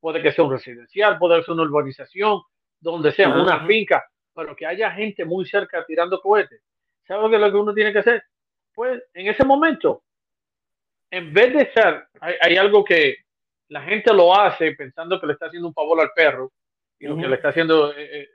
puede 0.00 0.20
que 0.20 0.32
sea 0.32 0.44
un 0.44 0.52
residencial, 0.52 1.18
puede 1.18 1.42
ser 1.42 1.54
una 1.54 1.62
urbanización, 1.62 2.42
donde 2.78 3.12
sea 3.12 3.28
una 3.30 3.66
finca, 3.66 4.04
pero 4.34 4.54
que 4.54 4.66
haya 4.66 4.90
gente 4.90 5.24
muy 5.24 5.46
cerca 5.46 5.84
tirando 5.86 6.20
cohetes. 6.20 6.60
¿Sabes 7.06 7.40
lo 7.40 7.50
que 7.50 7.56
uno 7.56 7.72
tiene 7.72 7.92
que 7.92 8.00
hacer? 8.00 8.22
Pues 8.74 9.02
en 9.14 9.28
ese 9.28 9.44
momento, 9.44 10.02
en 11.10 11.32
vez 11.32 11.54
de 11.54 11.72
ser, 11.72 12.08
hay, 12.20 12.56
algo 12.56 12.84
que 12.84 13.16
la 13.68 13.82
gente 13.82 14.12
lo 14.12 14.38
hace 14.38 14.72
pensando 14.72 15.20
que 15.20 15.26
le 15.26 15.34
está 15.34 15.46
haciendo 15.46 15.68
un 15.68 15.74
favor 15.74 16.00
al 16.00 16.10
perro 16.14 16.52
y 16.98 17.06
lo 17.06 17.16
que 17.16 17.28
le 17.28 17.36
está 17.36 17.48
haciendo 17.48 17.92
es, 17.92 18.28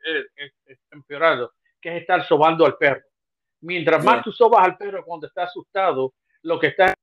empeorando 0.91 1.53
que 1.81 1.95
es 1.95 2.01
estar 2.01 2.25
sobando 2.25 2.65
al 2.65 2.77
perro. 2.77 3.05
Mientras 3.61 4.03
más 4.03 4.23
tú 4.23 4.31
sobas 4.31 4.65
al 4.65 4.77
perro 4.77 5.03
cuando 5.05 5.27
está 5.27 5.43
asustado, 5.43 6.13
lo 6.43 6.59
que 6.59 6.67
está 6.67 6.93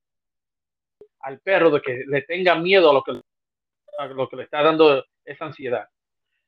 al 1.27 1.41
perro 1.41 1.71
de 1.71 1.83
que 1.83 2.05
le 2.07 2.23
tenga 2.23 2.55
miedo 2.55 2.89
a 2.89 2.95
lo 2.95 3.03
que, 3.03 3.21
a 3.99 4.07
lo 4.07 4.29
que 4.29 4.37
le 4.37 4.45
está 4.45 4.63
dando 4.63 5.05
esa 5.25 5.47
ansiedad. 5.47 5.89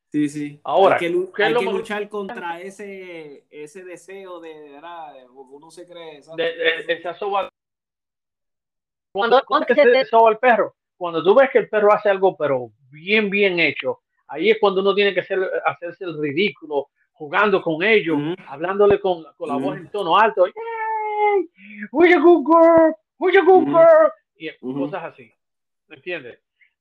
Sí, 0.07 0.29
sí. 0.29 0.61
Ahora, 0.63 0.97
hay 1.01 1.11
que, 1.11 1.43
hay 1.43 1.55
que 1.55 1.65
luchar 1.65 2.09
contra 2.09 2.61
ese, 2.61 3.45
ese 3.51 3.85
deseo 3.85 4.39
de, 4.41 4.71
¿verdad? 4.71 5.15
uno 5.31 5.71
se 5.73 5.85
cree. 5.85 6.21
esa 6.87 7.15
soba. 7.15 7.49
Cuando, 9.11 9.43
cuando 9.45 9.67
se 9.75 10.05
soba 10.05 10.31
al 10.31 10.39
perro, 10.39 10.77
cuando 10.97 11.25
tú 11.25 11.35
ves 11.35 11.51
que 11.51 11.59
el 11.59 11.69
perro 11.69 11.93
hace 11.93 12.09
algo, 12.09 12.37
pero 12.37 12.71
bien, 12.89 13.29
bien 13.31 13.59
hecho, 13.59 14.03
ahí 14.29 14.51
es 14.51 14.59
cuando 14.61 14.81
uno 14.81 14.95
tiene 14.95 15.13
que 15.13 15.21
hacer, 15.21 15.41
hacerse 15.65 16.05
el 16.05 16.21
ridículo 16.21 16.91
jugando 17.15 17.61
con 17.61 17.83
ellos, 17.83 18.17
hablándole 18.47 19.01
con, 19.01 19.25
con 19.37 19.49
la 19.49 19.57
voz 19.57 19.77
en 19.77 19.91
tono 19.91 20.17
alto, 20.17 20.45
ay, 20.45 21.49
who's 21.91 22.15
a 22.15 22.19
good 22.21 22.47
girl, 22.47 22.95
who's 23.19 23.37
a 23.37 23.41
good 23.41 23.65
Ujú. 23.65 23.73
girl, 23.73 24.13
y 24.39 24.51
cosas 24.73 25.05
así, 25.05 25.33
¿me 25.89 25.97
entiendes? 25.97 26.41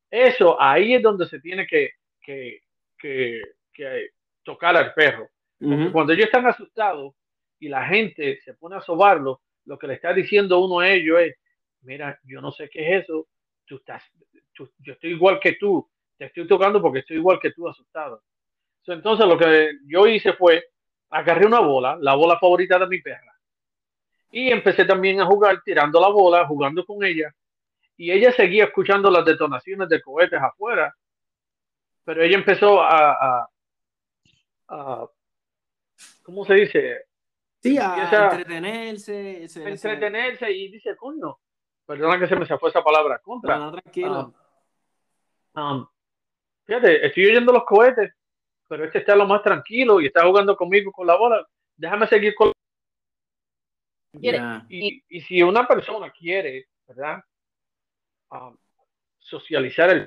Eso, 0.10 0.62
ahí 0.62 0.94
es 0.96 1.02
donde 1.02 1.28
se 1.28 1.40
tiene 1.40 1.68
que, 1.68 1.92
que, 2.22 2.62
que, 2.98 3.42
que 3.74 4.10
tocar 4.44 4.78
al 4.78 4.94
perro. 4.94 5.30
Porque 5.60 5.84
Ujú. 5.86 5.92
cuando 5.92 6.14
ellos 6.14 6.28
están 6.28 6.46
asustados 6.46 7.14
y 7.60 7.68
la 7.70 7.86
gente 7.88 8.40
se 8.42 8.54
pone 8.54 8.76
a 8.78 8.82
sobarlo, 8.82 9.42
lo 9.66 9.78
que 9.78 9.88
le 9.88 9.96
está 9.96 10.14
diciendo 10.14 10.60
uno 10.60 10.80
a 10.80 10.90
ellos 10.90 11.20
es, 11.20 11.36
mira, 11.82 12.20
yo 12.24 12.42
no 12.42 12.52
sé 12.52 12.70
qué 12.70 12.96
es 12.98 13.04
eso, 13.04 13.28
tú 13.66 13.78
estás, 13.78 14.04
tú- 14.54 14.72
yo 14.80 14.94
estoy 14.94 15.12
igual 15.12 15.40
que 15.40 15.54
tú, 15.54 15.90
te 16.18 16.26
estoy 16.26 16.48
tocando 16.48 16.82
porque 16.82 17.00
estoy 17.00 17.18
igual 17.18 17.40
que 17.42 17.52
tú 17.52 17.68
asustado. 17.68 18.24
Entonces 18.88 19.26
lo 19.28 19.38
que 19.38 19.74
yo 19.86 20.08
hice 20.08 20.34
fue, 20.34 20.64
agarré 21.10 21.46
una 21.46 21.60
bola, 21.60 21.98
la 22.00 22.16
bola 22.16 22.40
favorita 22.40 22.80
de 22.80 22.88
mi 22.88 23.02
perra, 23.02 23.34
y 24.32 24.50
empecé 24.50 24.86
también 24.86 25.20
a 25.22 25.26
jugar 25.26 25.62
tirando 25.64 26.00
la 26.00 26.10
bola, 26.10 26.46
jugando 26.48 26.86
con 26.86 27.04
ella, 27.04 27.34
y 27.98 28.12
ella 28.12 28.32
seguía 28.32 28.66
escuchando 28.66 29.10
las 29.10 29.26
detonaciones 29.26 29.90
de 29.90 30.02
cohetes 30.02 30.40
afuera, 30.42 30.96
pero 32.04 32.24
ella 32.24 32.38
empezó 32.38 32.82
a, 32.82 33.12
a, 33.12 33.50
a- 34.70 35.08
¿cómo 36.24 36.46
se 36.46 36.54
dice? 36.54 37.06
Sí, 37.62 37.78
a 37.78 37.86
Empieza- 37.96 38.24
entretenerse. 38.32 39.48
se- 39.48 39.62
se- 39.62 39.70
entretenerse 39.70 40.52
y 40.52 40.70
dice, 40.72 40.96
coño, 40.96 41.40
perdona 41.86 42.20
que 42.20 42.28
se 42.28 42.36
me 42.36 42.46
fue 42.46 42.70
esa 42.70 42.84
palabra, 42.84 43.20
contra. 43.20 43.58
No, 43.58 43.66
no, 43.66 43.82
tranquilo. 43.82 44.34
Um, 45.56 45.88
fíjate, 46.66 47.06
estoy 47.08 47.26
oyendo 47.28 47.52
los 47.52 47.64
cohetes, 47.66 48.14
pero 48.68 48.86
este 48.86 49.00
está 49.00 49.16
lo 49.16 49.26
más 49.26 49.42
tranquilo 49.42 50.00
y 50.00 50.06
está 50.08 50.24
jugando 50.26 50.56
conmigo 50.56 50.92
con 50.92 51.08
la 51.08 51.16
bola. 51.16 51.48
Déjame 51.76 52.06
seguir 52.08 52.36
con. 52.36 52.52
quiere. 54.20 54.38
Ya. 54.38 54.66
Y, 54.70 55.04
y 55.10 55.22
si 55.22 55.42
una 55.42 55.68
persona 55.68 56.12
quiere, 56.12 56.68
¿verdad? 56.88 57.24
Socializar 59.20 59.90
el. 59.90 60.06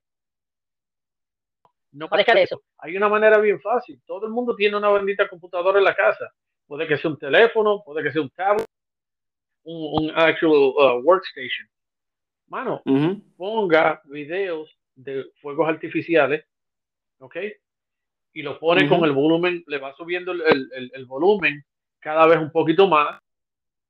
No 1.92 2.08
parezca 2.08 2.34
de 2.34 2.42
eso. 2.42 2.62
Hay 2.78 2.96
una 2.96 3.08
manera 3.08 3.38
bien 3.38 3.60
fácil. 3.60 4.00
Todo 4.06 4.26
el 4.26 4.32
mundo 4.32 4.54
tiene 4.54 4.76
una 4.76 4.90
bendita 4.90 5.28
computadora 5.28 5.78
en 5.78 5.84
la 5.84 5.94
casa. 5.94 6.32
Puede 6.66 6.86
que 6.86 6.96
sea 6.96 7.10
un 7.10 7.18
teléfono, 7.18 7.82
puede 7.84 8.02
que 8.04 8.12
sea 8.12 8.22
un 8.22 8.30
tablet, 8.30 8.66
un, 9.64 10.04
un 10.04 10.10
actual 10.16 10.52
uh, 10.52 11.00
workstation. 11.02 11.68
Mano, 12.46 12.80
ponga 13.36 14.00
videos 14.04 14.70
de 14.94 15.24
fuegos 15.40 15.68
artificiales, 15.68 16.44
¿ok? 17.18 17.36
Y 18.34 18.42
lo 18.42 18.58
pone 18.60 18.82
con 18.88 19.04
el 19.04 19.12
volumen, 19.12 19.64
le 19.66 19.78
va 19.78 19.92
subiendo 19.94 20.30
el, 20.32 20.42
el- 20.42 20.70
el- 20.72 20.90
el 20.94 21.06
volumen 21.06 21.64
cada 21.98 22.26
vez 22.26 22.38
un 22.38 22.52
poquito 22.52 22.86
más. 22.86 23.20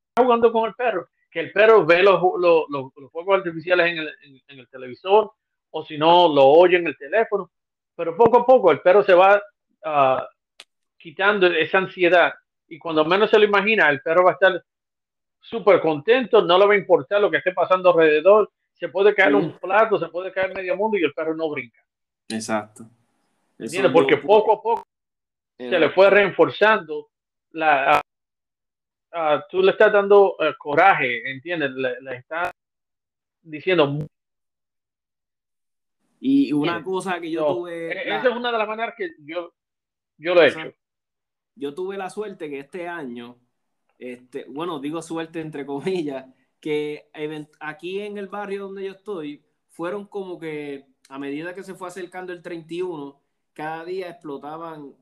Está 0.09 0.24
jugando 0.24 0.51
con 0.53 0.66
el 0.68 0.74
perro, 0.74 1.09
que 1.31 1.41
el 1.41 1.53
perro 1.53 1.85
ve 1.87 2.03
los, 2.03 2.20
los, 2.39 2.64
los- 2.68 2.93
los 2.97 3.12
fuegos 3.12 3.39
artificiales 3.39 3.87
en 3.93 3.99
el, 3.99 4.09
en- 4.22 4.43
en 4.49 4.59
el 4.59 4.68
televisor 4.68 5.31
o 5.70 5.85
si 5.85 5.97
no, 5.97 6.28
lo 6.35 6.45
oye 6.47 6.76
en 6.78 6.87
el 6.89 6.97
teléfono. 6.97 7.51
Pero 7.95 8.16
poco 8.16 8.39
a 8.39 8.47
poco 8.47 8.70
el 8.72 8.81
perro 8.81 9.03
se 9.05 9.14
va 9.14 9.41
ah, 9.85 10.26
quitando 10.99 11.47
esa 11.47 11.78
ansiedad 11.78 12.33
y 12.68 12.78
cuando 12.78 13.05
menos 13.05 13.31
se 13.31 13.39
lo 13.39 13.45
imagina, 13.45 13.89
el 13.91 14.01
perro 14.01 14.24
va 14.24 14.31
a 14.31 14.35
estar 14.35 14.62
súper 15.41 15.81
contento, 15.81 16.43
no 16.43 16.59
le 16.59 16.66
va 16.66 16.74
a 16.74 16.78
importar 16.78 17.20
lo 17.20 17.31
que 17.31 17.39
esté 17.39 17.53
pasando 17.53 17.91
alrededor, 17.91 18.51
se 18.74 18.89
puede 18.89 19.14
caer 19.14 19.31
Sí. 19.31 19.35
un 19.37 19.53
plato, 19.59 19.99
se 19.99 20.09
puede 20.09 20.33
caer 20.33 20.55
medio 20.55 20.76
mundo 20.76 20.97
y 20.99 21.03
el 21.05 21.12
perro 21.12 21.35
no 21.35 21.49
brinca. 21.51 21.81
Exacto. 22.28 22.85
Porque 23.93 24.16
poco 24.18 24.53
a 24.55 24.62
poco 24.62 24.87
se 25.59 25.78
le 25.78 25.91
fue 25.91 26.09
reforzando 26.11 27.09
la... 27.53 28.00
a- 29.13 29.45
tú 29.51 29.63
le 29.63 29.73
estás 29.73 29.93
dando 29.93 30.37
eh, 30.41 30.55
coraje, 30.59 31.31
¿entiendes? 31.31 31.71
Le, 31.73 32.01
le 32.01 32.17
estás 32.17 32.53
diciendo... 33.43 33.99
Y 36.23 36.53
una 36.53 36.83
cosa 36.85 37.19
que 37.19 37.31
yo 37.31 37.41
no, 37.41 37.55
tuve. 37.57 37.93
e- 37.93 38.09
la- 38.09 38.19
Esa 38.19 38.29
es 38.29 38.37
una 38.37 38.53
de 38.53 38.59
las 38.59 38.69
maneras 38.69 38.95
que 38.97 39.15
yo, 39.21 39.55
yo 40.19 40.35
lo 40.35 40.43
he 40.43 40.49
Exacto. 40.49 40.69
hecho. 40.69 40.79
yo 41.55 41.75
tuve 41.75 41.97
la 41.97 42.11
suerte 42.11 42.51
que 42.51 42.59
este 42.61 42.87
año, 42.89 43.39
este, 43.99 44.45
bueno, 44.49 44.81
digo 44.81 45.01
suerte 45.01 45.41
entre 45.41 45.65
comillas, 46.13 46.27
que 46.61 47.09
aquí 47.59 48.01
en 48.01 48.19
el 48.19 48.29
barrio 48.29 48.65
donde 48.65 48.85
yo 48.85 48.93
estoy, 48.93 49.43
fueron 49.71 50.07
como 50.07 50.39
que 50.39 50.85
a 51.09 51.19
medida 51.19 51.55
que 51.55 51.63
se 51.63 51.75
fue 51.75 51.89
acercando 51.89 52.35
el 52.35 52.43
31, 52.43 53.19
cada 53.55 53.85
día 53.87 54.11
explotaban 54.11 54.95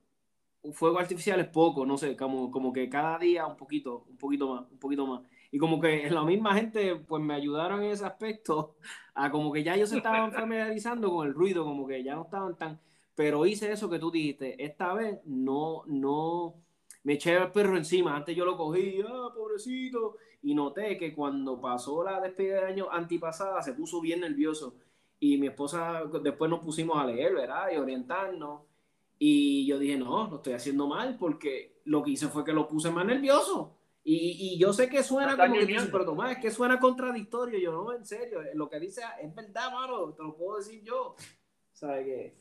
fuegos 0.73 1.01
artificiales 1.01 1.49
poco, 1.49 1.87
no 1.87 1.97
sé, 1.97 2.17
como, 2.17 2.51
como 2.51 2.73
que 2.73 2.89
cada 2.89 3.19
día 3.19 3.47
un 3.47 3.57
poquito, 3.57 4.05
un 4.09 4.17
poquito 4.17 4.55
más, 4.55 4.71
un 4.71 4.79
poquito 4.79 5.07
más. 5.07 5.23
Y 5.51 5.59
como 5.59 5.81
que 5.81 6.11
la 6.11 6.25
misma 6.25 6.55
gente, 6.55 6.97
pues 6.97 7.23
me 7.23 7.35
ayudaron 7.35 7.83
en 7.83 7.91
ese 7.93 8.05
aspecto, 8.05 8.77
a 9.15 9.31
como 9.31 9.53
que 9.53 9.63
ya 9.63 9.75
ellos 9.75 9.91
se 9.91 9.99
estaban 9.99 10.33
familiarizando 10.33 11.11
con 11.11 11.27
el 11.27 11.35
ruido, 11.35 11.65
como 11.65 11.87
que 11.87 12.03
ya 12.03 12.15
no 12.15 12.23
estaban 12.23 12.57
tan... 12.57 12.81
Pero 13.15 13.47
hice 13.47 13.73
eso 13.73 13.91
que 13.91 13.99
tú 13.99 14.11
dijiste, 14.11 14.63
esta 14.65 14.95
vez 14.95 15.21
no, 15.25 15.83
no, 15.87 16.55
me 17.03 17.15
eché 17.15 17.37
al 17.37 17.51
perro 17.51 17.77
encima, 17.77 18.17
antes 18.17 18.37
yo 18.37 18.45
lo 18.45 18.57
cogí, 18.57 19.01
ah, 19.03 19.31
pobrecito, 19.35 20.17
y 20.43 20.55
noté 20.55 20.97
que 20.97 21.15
cuando 21.15 21.61
pasó 21.61 22.05
la 22.05 22.21
despedida 22.21 22.61
de 22.61 22.67
año 22.67 22.89
antipasada 22.91 23.63
se 23.63 23.73
puso 23.73 24.01
bien 24.01 24.21
nervioso. 24.21 24.77
Y 25.21 25.37
mi 25.39 25.49
esposa, 25.49 26.05
después 26.23 26.49
nos 26.49 26.61
pusimos 26.61 26.97
a 26.97 27.07
leer, 27.07 27.35
¿verdad? 27.35 27.73
Y 27.73 27.77
orientarnos. 27.77 28.63
Y 29.19 29.67
yo 29.67 29.79
dije, 29.79 29.97
no, 29.97 30.29
lo 30.29 30.37
estoy 30.37 30.53
haciendo 30.53 30.87
mal 30.87 31.17
porque 31.19 31.81
lo 31.85 32.03
que 32.03 32.13
hice 32.13 32.29
fue 32.29 32.45
que 32.45 32.53
lo 32.53 32.69
puse 32.69 32.91
más 32.91 33.05
nervioso. 33.05 33.75
Y, 34.05 34.55
y 34.55 34.59
yo 34.59 34.73
sé 34.73 34.89
que 34.89 35.03
suena 35.03 35.37
como 35.37 35.55
que 35.55 35.67
dices, 35.67 35.89
pero 35.91 36.05
Tomás, 36.05 36.33
es 36.33 36.39
que 36.39 36.51
suena 36.51 36.79
contradictorio. 36.79 37.59
Yo 37.59 37.73
no, 37.73 37.93
en 37.93 38.07
serio, 38.07 38.41
lo 38.55 38.69
que 38.71 38.81
dice 38.81 39.03
es 39.21 39.35
verdad, 39.35 39.73
mano, 39.73 40.13
te 40.13 40.23
lo 40.23 40.37
puedo 40.37 40.59
decir 40.59 40.83
yo. 40.83 41.15
¿Sabes 41.73 42.07
qué? 42.07 42.35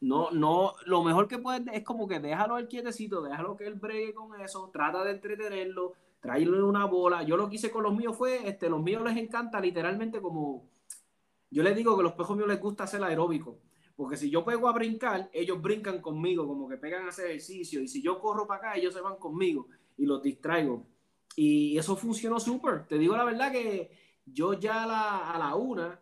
No, 0.00 0.30
no, 0.30 0.74
lo 0.86 1.02
mejor 1.02 1.26
que 1.26 1.38
puedes 1.38 1.62
es 1.72 1.82
como 1.82 2.06
que 2.06 2.20
déjalo 2.20 2.54
al 2.54 2.68
quietecito, 2.68 3.20
déjalo 3.20 3.56
que 3.56 3.66
él 3.66 3.74
bregue 3.74 4.14
con 4.14 4.40
eso, 4.40 4.70
trata 4.72 5.02
de 5.02 5.10
entretenerlo, 5.10 5.94
tráele 6.20 6.62
una 6.62 6.84
bola. 6.84 7.24
Yo 7.24 7.36
lo 7.36 7.48
que 7.48 7.56
hice 7.56 7.70
con 7.70 7.82
los 7.82 7.94
míos 7.96 8.16
fue, 8.16 8.48
este, 8.48 8.68
los 8.68 8.80
míos 8.80 9.02
les 9.02 9.16
encanta 9.16 9.60
literalmente 9.60 10.20
como, 10.20 10.68
yo 11.50 11.62
les 11.64 11.74
digo 11.74 11.96
que 11.96 12.04
los 12.04 12.12
pejos 12.12 12.36
míos 12.36 12.48
les 12.48 12.60
gusta 12.60 12.84
hacer 12.84 13.02
aeróbico. 13.02 13.58
Porque 13.98 14.16
si 14.16 14.30
yo 14.30 14.44
pego 14.44 14.68
a 14.68 14.72
brincar, 14.72 15.28
ellos 15.32 15.60
brincan 15.60 16.00
conmigo, 16.00 16.46
como 16.46 16.68
que 16.68 16.76
pegan 16.76 17.06
a 17.06 17.08
hacer 17.08 17.26
ejercicio. 17.26 17.80
Y 17.82 17.88
si 17.88 18.00
yo 18.00 18.20
corro 18.20 18.46
para 18.46 18.60
acá, 18.70 18.76
ellos 18.78 18.94
se 18.94 19.00
van 19.00 19.16
conmigo 19.16 19.66
y 19.96 20.06
los 20.06 20.22
distraigo. 20.22 20.86
Y 21.34 21.76
eso 21.76 21.96
funcionó 21.96 22.38
súper. 22.38 22.86
Te 22.86 22.96
digo 22.96 23.16
la 23.16 23.24
verdad 23.24 23.50
que 23.50 23.90
yo 24.24 24.52
ya 24.54 24.84
a 24.84 24.86
la, 24.86 25.32
a 25.32 25.38
la 25.40 25.56
una, 25.56 26.00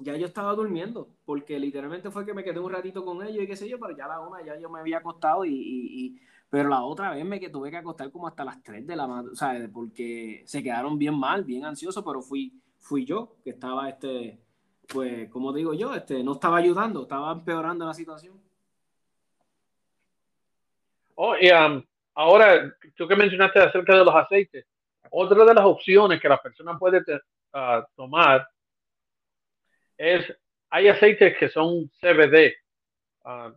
ya 0.00 0.16
yo 0.16 0.26
estaba 0.26 0.54
durmiendo. 0.54 1.08
Porque 1.24 1.60
literalmente 1.60 2.10
fue 2.10 2.26
que 2.26 2.34
me 2.34 2.42
quedé 2.42 2.58
un 2.58 2.72
ratito 2.72 3.04
con 3.04 3.24
ellos 3.24 3.44
y 3.44 3.46
qué 3.46 3.54
sé 3.56 3.68
yo, 3.68 3.78
pero 3.78 3.96
ya 3.96 4.06
a 4.06 4.08
la 4.08 4.20
una 4.20 4.44
ya 4.44 4.58
yo 4.58 4.68
me 4.68 4.80
había 4.80 4.98
acostado 4.98 5.44
y... 5.44 5.50
y- 5.54 6.06
y- 6.06 6.20
pero 6.50 6.68
la 6.68 6.82
otra 6.82 7.12
vez 7.12 7.24
me 7.24 7.38
que 7.38 7.48
tuve 7.48 7.70
que 7.70 7.76
acostar 7.76 8.10
como 8.10 8.26
hasta 8.26 8.44
las 8.44 8.60
3 8.64 8.84
de 8.84 8.96
la 8.96 9.06
o 9.06 9.36
sea, 9.36 9.70
porque 9.72 10.42
se 10.46 10.64
quedaron 10.64 10.98
bien 10.98 11.16
mal, 11.16 11.44
bien 11.44 11.64
ansiosos, 11.64 12.04
pero 12.04 12.22
fui, 12.22 12.60
fui 12.80 13.04
yo 13.04 13.36
que 13.44 13.50
estaba, 13.50 13.88
este, 13.88 14.40
pues, 14.92 15.28
como 15.30 15.52
digo 15.52 15.72
yo, 15.74 15.94
este, 15.94 16.22
no 16.22 16.32
estaba 16.32 16.58
ayudando, 16.58 17.02
estaba 17.02 17.32
empeorando 17.32 17.86
la 17.86 17.94
situación. 17.94 18.40
Oh, 21.14 21.36
y 21.38 21.50
um, 21.50 21.82
ahora, 22.14 22.74
tú 22.96 23.06
que 23.06 23.16
mencionaste 23.16 23.58
acerca 23.60 23.96
de 23.96 24.04
los 24.04 24.14
aceites, 24.14 24.66
otra 25.10 25.44
de 25.44 25.54
las 25.54 25.64
opciones 25.64 26.20
que 26.20 26.28
la 26.28 26.38
persona 26.40 26.78
puede 26.78 27.02
ah, 27.52 27.86
tomar 27.94 28.46
es, 29.98 30.24
hay 30.70 30.88
aceites 30.88 31.36
que 31.36 31.48
son 31.48 31.90
CBD, 32.00 32.54
ah, 33.24 33.52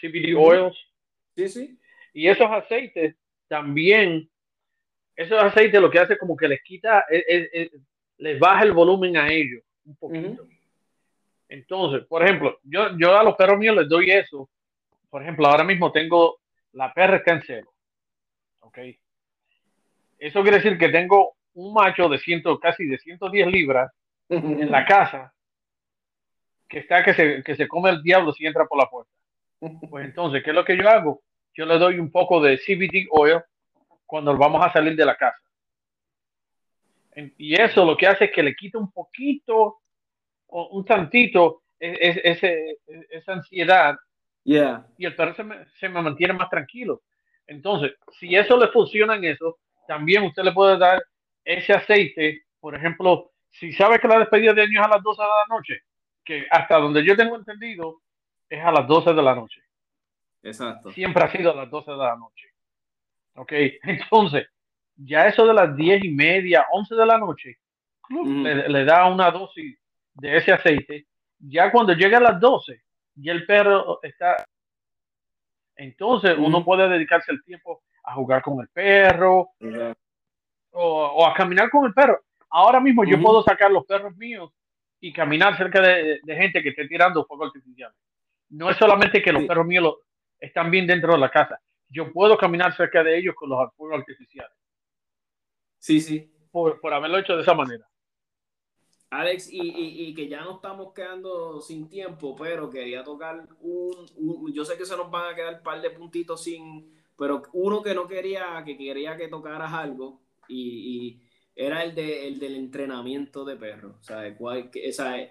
CBD 0.00 0.34
oils, 0.36 0.76
Sí, 1.36 1.48
sí. 1.48 1.78
y 2.12 2.26
esos 2.28 2.50
aceites 2.50 3.16
también, 3.48 4.28
esos 5.14 5.40
aceites 5.40 5.80
lo 5.80 5.90
que 5.90 5.98
hace 6.00 6.18
como 6.18 6.36
que 6.36 6.48
les 6.48 6.62
quita, 6.62 7.04
es- 7.08 7.24
es- 7.28 7.50
es- 7.52 7.80
les 8.18 8.38
baja 8.38 8.62
el 8.64 8.72
volumen 8.72 9.16
a 9.16 9.30
ellos 9.32 9.62
un 9.84 9.96
poquito. 9.96 10.46
Entonces, 11.48 12.06
por 12.06 12.22
ejemplo, 12.24 12.58
yo, 12.62 12.96
yo 12.98 13.16
a 13.16 13.22
los 13.22 13.36
perros 13.36 13.58
míos 13.58 13.76
les 13.76 13.88
doy 13.88 14.10
eso. 14.10 14.48
Por 15.10 15.22
ejemplo, 15.22 15.46
ahora 15.46 15.64
mismo 15.64 15.92
tengo 15.92 16.38
la 16.72 16.92
perra 16.92 17.16
está 17.16 17.32
en 17.32 17.42
cero. 17.46 17.72
¿Ok? 18.60 18.78
Eso 20.18 20.42
quiere 20.42 20.58
decir 20.58 20.78
que 20.78 20.88
tengo 20.88 21.36
un 21.54 21.72
macho 21.72 22.08
de 22.08 22.18
ciento, 22.18 22.58
casi 22.58 22.86
de 22.86 22.98
110 22.98 23.46
libras 23.48 23.92
en 24.28 24.70
la 24.70 24.84
casa 24.86 25.34
que 26.68 26.80
está 26.80 27.04
que 27.04 27.14
se, 27.14 27.42
que 27.42 27.54
se 27.54 27.68
come 27.68 27.90
el 27.90 28.02
diablo 28.02 28.32
si 28.32 28.46
entra 28.46 28.66
por 28.66 28.78
la 28.78 28.90
puerta. 28.90 29.10
Pues 29.88 30.04
entonces, 30.04 30.42
¿qué 30.42 30.50
es 30.50 30.56
lo 30.56 30.64
que 30.64 30.76
yo 30.76 30.88
hago? 30.88 31.22
Yo 31.54 31.66
le 31.66 31.78
doy 31.78 31.98
un 31.98 32.10
poco 32.10 32.40
de 32.40 32.58
CBD 32.58 33.06
oil 33.10 33.40
cuando 34.04 34.36
vamos 34.36 34.64
a 34.64 34.72
salir 34.72 34.96
de 34.96 35.06
la 35.06 35.16
casa. 35.16 35.38
Y 37.38 37.60
eso 37.60 37.84
lo 37.84 37.96
que 37.96 38.08
hace 38.08 38.24
es 38.24 38.32
que 38.32 38.42
le 38.42 38.54
quita 38.54 38.78
un 38.78 38.90
poquito 38.90 39.82
un 40.62 40.84
tantito 40.84 41.62
e- 41.78 41.98
e- 42.00 42.20
ese, 42.24 42.78
esa 43.10 43.32
ansiedad 43.32 43.96
Yeah. 44.46 44.86
y 44.98 45.06
el 45.06 45.16
perro 45.16 45.34
se 45.34 45.42
me, 45.42 45.64
se 45.80 45.88
me 45.88 46.02
mantiene 46.02 46.34
más 46.34 46.50
tranquilo. 46.50 47.02
Entonces, 47.46 47.94
si 48.20 48.36
eso 48.36 48.58
le 48.58 48.68
funciona 48.68 49.16
en 49.16 49.24
eso, 49.24 49.58
también 49.88 50.22
usted 50.22 50.42
le 50.42 50.52
puede 50.52 50.76
dar 50.76 51.02
ese 51.44 51.72
aceite, 51.72 52.44
por 52.60 52.74
ejemplo, 52.74 53.32
si 53.50 53.72
sabes 53.72 54.00
que 54.00 54.08
la 54.08 54.18
despedida 54.18 54.52
de 54.52 54.62
año 54.62 54.80
es 54.80 54.86
a 54.86 54.90
las 54.90 55.02
12 55.02 55.22
de 55.22 55.28
la 55.28 55.56
noche, 55.56 55.80
que 56.22 56.46
hasta 56.50 56.76
donde 56.76 57.04
yo 57.04 57.16
tengo 57.16 57.36
entendido 57.36 58.02
es 58.48 58.62
a 58.62 58.70
las 58.70 58.86
12 58.86 59.14
de 59.14 59.22
la 59.22 59.34
noche. 59.34 59.62
Exacto. 60.42 60.92
Siempre 60.92 61.24
ha 61.24 61.32
sido 61.32 61.52
a 61.52 61.56
las 61.56 61.70
12 61.70 61.90
de 61.90 61.96
la 61.96 62.16
noche. 62.16 62.48
Ok, 63.36 63.52
entonces, 63.82 64.46
ya 64.96 65.26
eso 65.26 65.46
de 65.46 65.54
las 65.54 65.74
10 65.74 66.04
y 66.04 66.10
media, 66.10 66.66
11 66.70 66.94
de 66.94 67.06
la 67.06 67.18
noche, 67.18 67.58
le 68.10 68.84
da 68.84 69.06
una 69.06 69.30
dosis 69.30 69.78
de 70.14 70.36
ese 70.36 70.52
aceite. 70.52 71.06
Ya 71.38 71.70
cuando 71.70 71.92
llega 71.92 72.18
a 72.18 72.22
las 72.22 72.40
12, 72.40 72.82
ya 73.16 73.32
el 73.32 73.44
perro 73.46 74.00
está. 74.02 74.44
Entonces 75.76 76.36
uno 76.38 76.64
puede 76.64 76.88
dedicarse 76.88 77.32
el 77.32 77.42
tiempo 77.44 77.82
a 78.04 78.14
jugar 78.14 78.42
con 78.42 78.60
el 78.60 78.68
perro 78.68 79.50
o, 80.72 81.06
o 81.06 81.26
a 81.26 81.34
caminar 81.34 81.68
con 81.70 81.84
el 81.86 81.92
perro. 81.94 82.22
Ahora 82.50 82.78
mismo 82.80 83.04
yo 83.04 83.20
puedo 83.20 83.42
sacar 83.42 83.70
los 83.70 83.84
perros 83.84 84.14
míos 84.16 84.50
y 85.00 85.12
caminar 85.12 85.56
cerca 85.56 85.80
de, 85.80 86.20
de 86.22 86.36
gente 86.36 86.62
que 86.62 86.68
esté 86.70 86.86
tirando 86.86 87.24
fuego 87.26 87.44
artificial. 87.46 87.92
No 88.50 88.70
es 88.70 88.76
solamente 88.76 89.20
que 89.20 89.32
los 89.32 89.42
Sí. 89.42 89.48
perros 89.48 89.66
míos 89.66 89.82
lo- 89.82 89.98
están 90.38 90.70
bien 90.70 90.86
dentro 90.86 91.12
de 91.12 91.18
la 91.18 91.30
casa. 91.30 91.60
Yo 91.88 92.12
puedo 92.12 92.36
caminar 92.38 92.74
cerca 92.76 93.02
de 93.02 93.18
ellos 93.18 93.34
con 93.34 93.48
los 93.50 93.74
fuegos 93.76 93.98
artificiales 93.98 94.52
Sí, 95.78 96.00
sí. 96.00 96.32
por, 96.50 96.80
por 96.80 96.94
haberlo 96.94 97.18
hecho 97.18 97.36
de 97.36 97.42
esa 97.42 97.54
manera. 97.54 97.84
Alex, 99.20 99.48
y, 99.52 99.60
y- 100.08 100.14
que 100.14 100.28
ya 100.28 100.42
nos 100.42 100.56
estamos 100.56 100.92
quedando 100.92 101.60
sin 101.60 101.88
tiempo, 101.88 102.34
pero 102.36 102.70
quería 102.70 103.04
tocar 103.04 103.46
un, 103.60 103.94
un- 104.16 104.52
yo 104.52 104.64
sé 104.64 104.76
que 104.76 104.84
se 104.86 104.96
nos 104.96 105.10
van 105.10 105.32
a 105.32 105.36
quedar 105.36 105.54
un 105.54 105.62
par 105.62 105.80
de 105.80 105.90
puntitos 105.90 106.42
sin, 106.42 106.92
pero 107.16 107.42
uno 107.52 107.82
que 107.82 107.94
no 107.94 108.06
quería, 108.08 108.62
que 108.64 108.76
quería 108.76 109.16
que 109.16 109.28
tocaras 109.28 109.72
algo, 109.72 110.20
y, 110.48 110.58
y 111.08 111.20
era 111.54 111.84
el, 111.84 111.94
de, 111.94 112.26
el 112.28 112.38
del 112.38 112.56
entrenamiento 112.56 113.44
de 113.44 113.56
perros, 113.56 113.96
¿sabes? 114.00 114.36
¿Cuál, 114.36 114.70
¿sabes? 114.92 115.30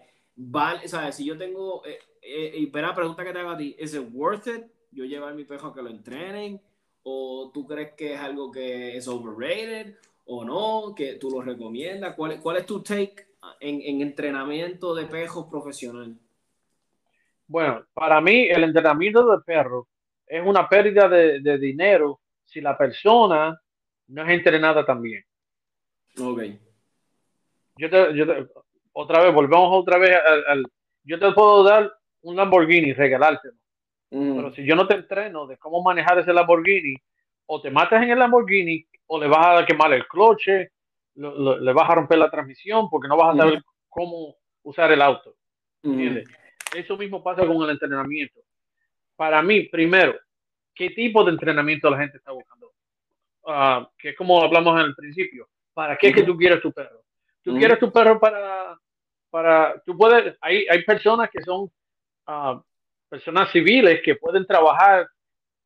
¿sabes? 0.85 1.15
Si 1.15 1.25
yo 1.25 1.37
tengo, 1.37 1.85
eh, 1.85 1.99
eh, 2.21 2.53
y 2.57 2.65
espera, 2.65 2.95
pregunta 2.95 3.23
que 3.23 3.33
te 3.33 3.39
hago 3.39 3.51
a 3.51 3.57
ti, 3.57 3.75
¿es 3.77 3.97
worth 4.13 4.47
it 4.47 4.63
yo 4.91 5.05
llevar 5.05 5.33
mi 5.35 5.43
perro 5.43 5.69
a 5.69 5.73
que 5.73 5.81
lo 5.81 5.89
entrenen? 5.89 6.61
¿O 7.03 7.51
tú 7.53 7.65
crees 7.65 7.93
que 7.93 8.13
es 8.13 8.19
algo 8.19 8.51
que 8.51 8.95
es 8.95 9.07
overrated? 9.07 9.95
¿O 10.25 10.45
no? 10.45 10.93
¿Que 10.95 11.15
tú 11.15 11.29
lo 11.29 11.41
recomiendas? 11.41 12.15
¿Cuál, 12.15 12.39
cuál 12.41 12.57
es 12.57 12.65
tu 12.65 12.81
take 12.81 13.32
en, 13.59 13.81
en 13.81 14.01
entrenamiento 14.01 14.93
de 14.95 15.05
perros 15.05 15.47
profesional? 15.49 16.15
Bueno, 17.47 17.83
para 17.93 18.21
mí 18.21 18.47
el 18.49 18.63
entrenamiento 18.63 19.25
de 19.25 19.43
perro 19.43 19.87
es 20.25 20.41
una 20.45 20.67
pérdida 20.67 21.07
de, 21.09 21.39
de 21.41 21.57
dinero 21.57 22.21
si 22.45 22.61
la 22.61 22.77
persona 22.77 23.59
no 24.07 24.23
es 24.23 24.29
entrenada 24.29 24.85
también. 24.85 25.23
Ok. 26.19 26.41
Yo 27.77 27.89
te, 27.89 28.15
yo 28.15 28.27
te- 28.27 28.47
otra 28.93 29.23
vez, 29.23 29.33
volvemos 29.33 29.69
otra 29.71 29.97
vez 29.97 30.17
al, 30.25 30.45
al- 30.47 30.65
yo 31.03 31.19
te 31.19 31.31
puedo 31.31 31.63
dar 31.63 31.91
un 32.21 32.35
Lamborghini, 32.35 32.93
regalártelo, 32.93 33.55
Mm, 34.11 34.35
pero 34.35 34.53
si 34.53 34.63
yo 34.63 34.75
no 34.75 34.85
te 34.87 34.93
entreno 34.93 35.47
de 35.47 35.57
cómo 35.57 35.81
manejar 35.81 36.19
ese 36.19 36.31
Lamborghini, 36.31 36.95
o 37.47 37.59
te 37.59 37.71
matas 37.71 38.03
en 38.03 38.11
el 38.11 38.19
Lamborghini, 38.19 38.85
o 39.07 39.19
le 39.19 39.27
vas 39.27 39.63
a 39.63 39.65
quemar 39.65 39.91
el 39.91 40.05
cloche, 40.07 40.71
lo- 41.15 41.35
lo- 41.37 41.59
le 41.59 41.73
vas 41.73 41.89
a 41.89 41.95
romper 41.95 42.17
la 42.17 42.29
transmisión 42.31 42.89
porque 42.89 43.07
no 43.07 43.17
vas 43.17 43.35
a 43.35 43.37
saber 43.37 43.63
cómo 43.89 44.35
usar 44.63 44.91
el 44.91 45.01
auto. 45.01 45.35
Eso 46.75 46.97
mismo 46.97 47.21
pasa 47.23 47.45
con 47.45 47.61
el 47.63 47.69
entrenamiento. 47.69 48.39
Para 49.15 49.41
mí, 49.41 49.63
primero, 49.63 50.15
¿qué 50.73 50.89
tipo 50.89 51.23
de 51.23 51.31
entrenamiento 51.31 51.89
la 51.89 51.99
gente 51.99 52.17
está 52.17 52.31
buscando? 52.31 52.71
Ah, 53.45 53.87
que 53.97 54.09
es 54.09 54.17
como 54.17 54.41
hablamos 54.41 54.79
en 54.79 54.87
el 54.87 54.95
principio. 54.95 55.47
¿Para 55.73 55.97
qué 55.97 56.07
es 56.07 56.15
que 56.15 56.23
tú 56.23 56.37
quieres 56.37 56.61
tu 56.61 56.71
perro? 56.71 57.03
Tú 57.43 57.51
quieres 57.59 57.77
tu 57.79 57.91
perro 57.91 58.19
para, 58.19 58.77
para, 59.29 59.81
tú 59.85 59.97
puedes, 59.97 60.35
hay, 60.41 60.65
hay 60.69 60.83
personas 60.83 61.29
que 61.29 61.41
son 61.41 61.69
ah, 62.25 62.61
personas 63.09 63.51
civiles 63.51 64.01
que 64.03 64.15
pueden 64.15 64.45
trabajar, 64.47 65.07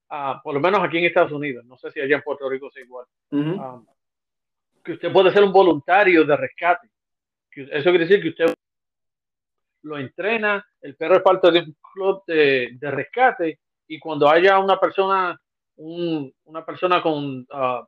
ah, 0.10 0.42
por 0.44 0.54
lo 0.56 0.60
menos 0.60 0.82
aquí 0.82 0.98
en 0.98 1.06
Estados 1.06 1.32
Unidos, 1.32 1.64
no 1.66 1.78
sé 1.78 1.92
si 1.92 2.02
allá 2.02 2.16
en 2.18 2.24
Puerto 2.24 2.50
Rico 2.50 2.68
es 2.70 2.78
igual, 2.84 3.06
que 4.88 4.94
usted 4.94 5.12
puede 5.12 5.32
ser 5.32 5.44
un 5.44 5.52
voluntario 5.52 6.24
de 6.24 6.38
rescate. 6.38 6.90
Eso 7.52 7.90
quiere 7.90 8.06
decir 8.06 8.22
que 8.22 8.30
usted 8.30 8.54
lo 9.84 9.98
entrena, 9.98 10.66
el 10.82 10.96
perro 10.96 11.18
es 11.18 11.22
parte 11.22 11.52
de 11.52 11.60
un 11.60 11.76
club 11.94 12.24
de, 12.26 12.70
de 12.80 12.92
rescate 12.92 13.60
y 13.88 14.00
cuando 14.00 14.30
haya 14.30 14.60
una 14.60 14.80
persona, 14.80 15.38
un- 15.76 16.34
una 16.46 16.66
persona 16.66 17.02
con, 17.02 17.46
ah, 17.52 17.86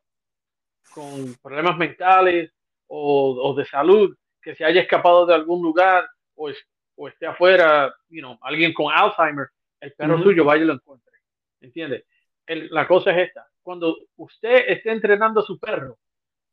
con 0.93 1.35
problemas 1.41 1.77
mentales 1.77 2.51
o, 2.87 3.31
o 3.41 3.53
de 3.55 3.65
salud 3.65 4.15
que 4.41 4.55
se 4.55 4.65
haya 4.65 4.81
escapado 4.81 5.25
de 5.25 5.35
algún 5.35 5.61
lugar 5.61 6.05
o, 6.35 6.49
es- 6.49 6.65
o 6.95 7.07
esté 7.07 7.25
afuera, 7.27 7.93
you 8.09 8.19
know, 8.21 8.37
alguien 8.41 8.73
con 8.73 8.91
Alzheimer, 8.93 9.47
el 9.79 9.93
perro 9.93 10.17
suyo 10.23 10.43
vaya 10.43 10.63
y 10.63 10.67
lo 10.67 10.73
encuentre. 10.73 11.13
¿Entiende? 11.61 12.05
El- 12.45 12.67
la 12.71 12.85
cosa 12.87 13.11
es 13.11 13.27
esta. 13.29 13.47
Cuando 13.61 13.95
usted 14.17 14.65
esté 14.67 14.91
entrenando 14.91 15.39
a 15.39 15.43
su 15.45 15.57
perro, 15.59 15.97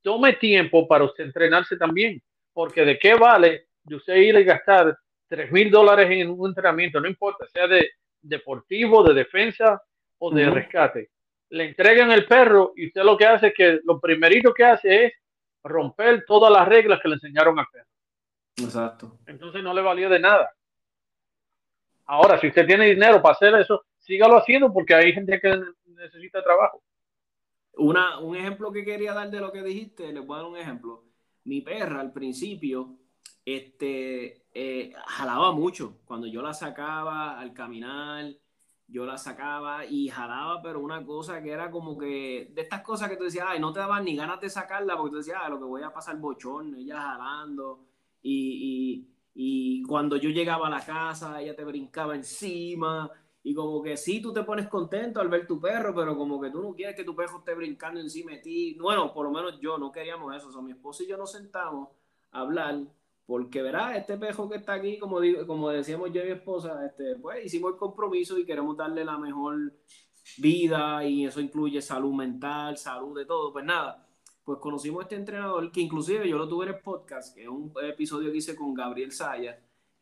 tome 0.07 0.35
tiempo 0.35 0.87
para 0.87 1.03
usted 1.03 1.25
entrenarse 1.25 1.77
también. 1.77 2.23
Porque 2.53 2.85
de 2.85 2.97
qué 2.97 3.15
vale 3.15 3.67
de 3.83 3.97
usted 3.97 4.15
ir 4.15 4.37
y 4.37 4.45
gastar 4.45 4.97
tres 5.27 5.51
mil 5.51 5.69
dólares 5.69 6.09
en 6.09 6.31
un 6.31 6.49
entrenamiento, 6.49 7.01
no 7.01 7.09
importa, 7.09 7.45
sea 7.49 7.67
de 7.67 7.91
deportivo, 8.23 9.03
de 9.03 9.15
defensa 9.15 9.83
o 10.19 10.31
de 10.31 10.49
rescate. 10.49 11.11
Le 11.51 11.65
entregan 11.65 12.13
el 12.13 12.25
perro 12.25 12.73
y 12.77 12.87
usted 12.87 13.03
lo 13.03 13.17
que 13.17 13.27
hace 13.27 13.49
es 13.49 13.55
que 13.55 13.81
lo 13.83 14.01
primerito 14.01 14.55
que 14.55 14.65
hace 14.65 15.07
es 15.07 15.13
romper 15.65 16.25
todas 16.25 16.53
las 16.53 16.69
reglas 16.69 17.01
que 17.03 17.09
le 17.09 17.15
enseñaron 17.15 17.59
al 17.59 17.67
perro. 17.73 17.89
Exacto. 18.59 19.19
Entonces 19.27 19.61
no 19.61 19.75
le 19.75 19.83
valió 19.83 20.09
de 20.09 20.21
nada. 20.21 20.53
Ahora, 22.05 22.39
si 22.39 22.47
usted 22.47 22.65
tiene 22.65 22.87
dinero 22.87 23.21
para 23.21 23.33
hacer 23.33 23.53
eso, 23.57 23.85
sígalo 23.99 24.37
haciendo 24.37 24.73
porque 24.73 24.95
hay 24.95 25.13
gente 25.13 25.41
que 25.41 25.61
necesita 25.87 26.45
trabajo. 26.45 26.81
Una, 27.77 28.19
un 28.21 28.37
ejemplo 28.37 28.73
que 28.73 28.85
quería 28.85 29.13
dar 29.13 29.31
de 29.31 29.41
lo 29.41 29.53
que 29.53 29.63
dijiste, 29.63 30.13
les 30.13 30.27
voy 30.27 30.37
a 30.37 30.43
dar 30.43 30.51
un 30.51 30.57
ejemplo. 30.57 31.05
Mi 31.45 31.61
perra 31.61 32.01
al 32.01 32.13
principio 32.13 32.97
este, 33.45 34.47
eh, 34.53 34.93
jalaba 35.07 35.53
mucho. 35.53 35.99
Cuando 36.05 36.27
yo 36.27 36.43
la 36.43 36.55
sacaba 36.55 37.39
al 37.39 37.53
caminar, 37.53 38.35
yo 38.89 39.05
la 39.05 39.19
sacaba 39.19 39.85
y 39.85 40.09
jalaba, 40.09 40.63
pero 40.63 40.81
una 40.81 41.05
cosa 41.05 41.43
que 41.43 41.51
era 41.51 41.71
como 41.71 41.99
que 41.99 42.51
de 42.53 42.63
estas 42.63 42.83
cosas 42.83 43.09
que 43.09 43.17
tú 43.17 43.25
decías, 43.25 43.47
ay, 43.49 43.61
no 43.61 43.73
te 43.73 43.81
daban 43.81 44.05
ni 44.05 44.17
ganas 44.17 44.41
de 44.41 44.49
sacarla 44.49 44.97
porque 44.97 45.11
tú 45.11 45.17
decías, 45.19 45.39
ah, 45.43 45.49
lo 45.49 45.59
que 45.59 45.65
voy 45.65 45.83
a 45.83 45.93
pasar 45.93 46.19
bochorno, 46.19 46.77
ella 46.77 47.01
jalando. 47.01 47.85
Y, 48.23 49.07
y, 49.35 49.81
y 49.81 49.83
cuando 49.83 50.17
yo 50.17 50.31
llegaba 50.31 50.69
a 50.69 50.71
la 50.71 50.85
casa, 50.85 51.41
ella 51.43 51.55
te 51.55 51.65
brincaba 51.65 52.15
encima. 52.15 53.11
Y 53.47 53.55
como 53.55 53.81
que 53.81 53.97
sí, 53.97 54.21
tú 54.21 54.33
te 54.33 54.43
pones 54.43 54.67
contento 54.67 55.21
al 55.21 55.29
ver 55.29 55.47
tu 55.47 55.61
perro, 55.61 55.95
pero 55.95 56.17
como 56.17 56.41
que 56.41 56.51
tú 56.51 56.61
no 56.61 56.75
quieres 56.75 56.97
que 56.97 57.05
tu 57.05 57.15
perro 57.15 57.39
esté 57.39 57.55
brincando 57.55 58.01
encima 58.01 58.33
de 58.33 58.39
ti. 58.39 58.77
Bueno, 58.77 59.15
por 59.15 59.25
lo 59.25 59.31
menos 59.31 59.61
yo 59.61 59.79
no 59.79 59.93
queríamos 59.93 60.35
eso. 60.35 60.49
O 60.49 60.63
mi 60.63 60.73
esposo 60.73 61.05
y 61.05 61.07
yo 61.07 61.17
nos 61.17 61.31
sentamos 61.31 61.91
a 62.33 62.41
hablar, 62.41 62.77
porque 63.25 63.63
verá, 63.63 63.97
este 63.97 64.19
perro 64.19 64.49
que 64.49 64.57
está 64.57 64.73
aquí, 64.73 64.99
como, 64.99 65.21
digo, 65.21 65.47
como 65.47 65.71
decíamos 65.71 66.13
yo 66.13 66.23
y 66.23 66.25
mi 66.25 66.33
esposa, 66.33 66.85
este, 66.85 67.15
pues 67.23 67.47
hicimos 67.47 67.75
el 67.75 67.79
compromiso 67.79 68.37
y 68.37 68.45
queremos 68.45 68.77
darle 68.77 69.05
la 69.05 69.17
mejor 69.17 69.75
vida 70.39 71.05
y 71.05 71.25
eso 71.25 71.41
incluye 71.41 71.81
salud 71.81 72.15
mental, 72.15 72.77
salud 72.77 73.17
de 73.17 73.27
todo. 73.27 73.53
Pues 73.53 73.65
nada, 73.65 74.09
pues 74.43 74.59
conocimos 74.59 74.99
a 74.99 75.03
este 75.05 75.15
entrenador 75.15 75.71
que 75.71 75.83
inclusive 75.83 76.29
yo 76.29 76.37
lo 76.37 76.49
tuve 76.49 76.67
en 76.67 76.75
el 76.75 76.81
podcast, 76.81 77.33
que 77.33 77.45
es 77.45 77.49
un 77.49 77.73
episodio 77.81 78.33
que 78.33 78.39
hice 78.39 78.57
con 78.57 78.75
Gabriel 78.75 79.13
Saya 79.13 79.57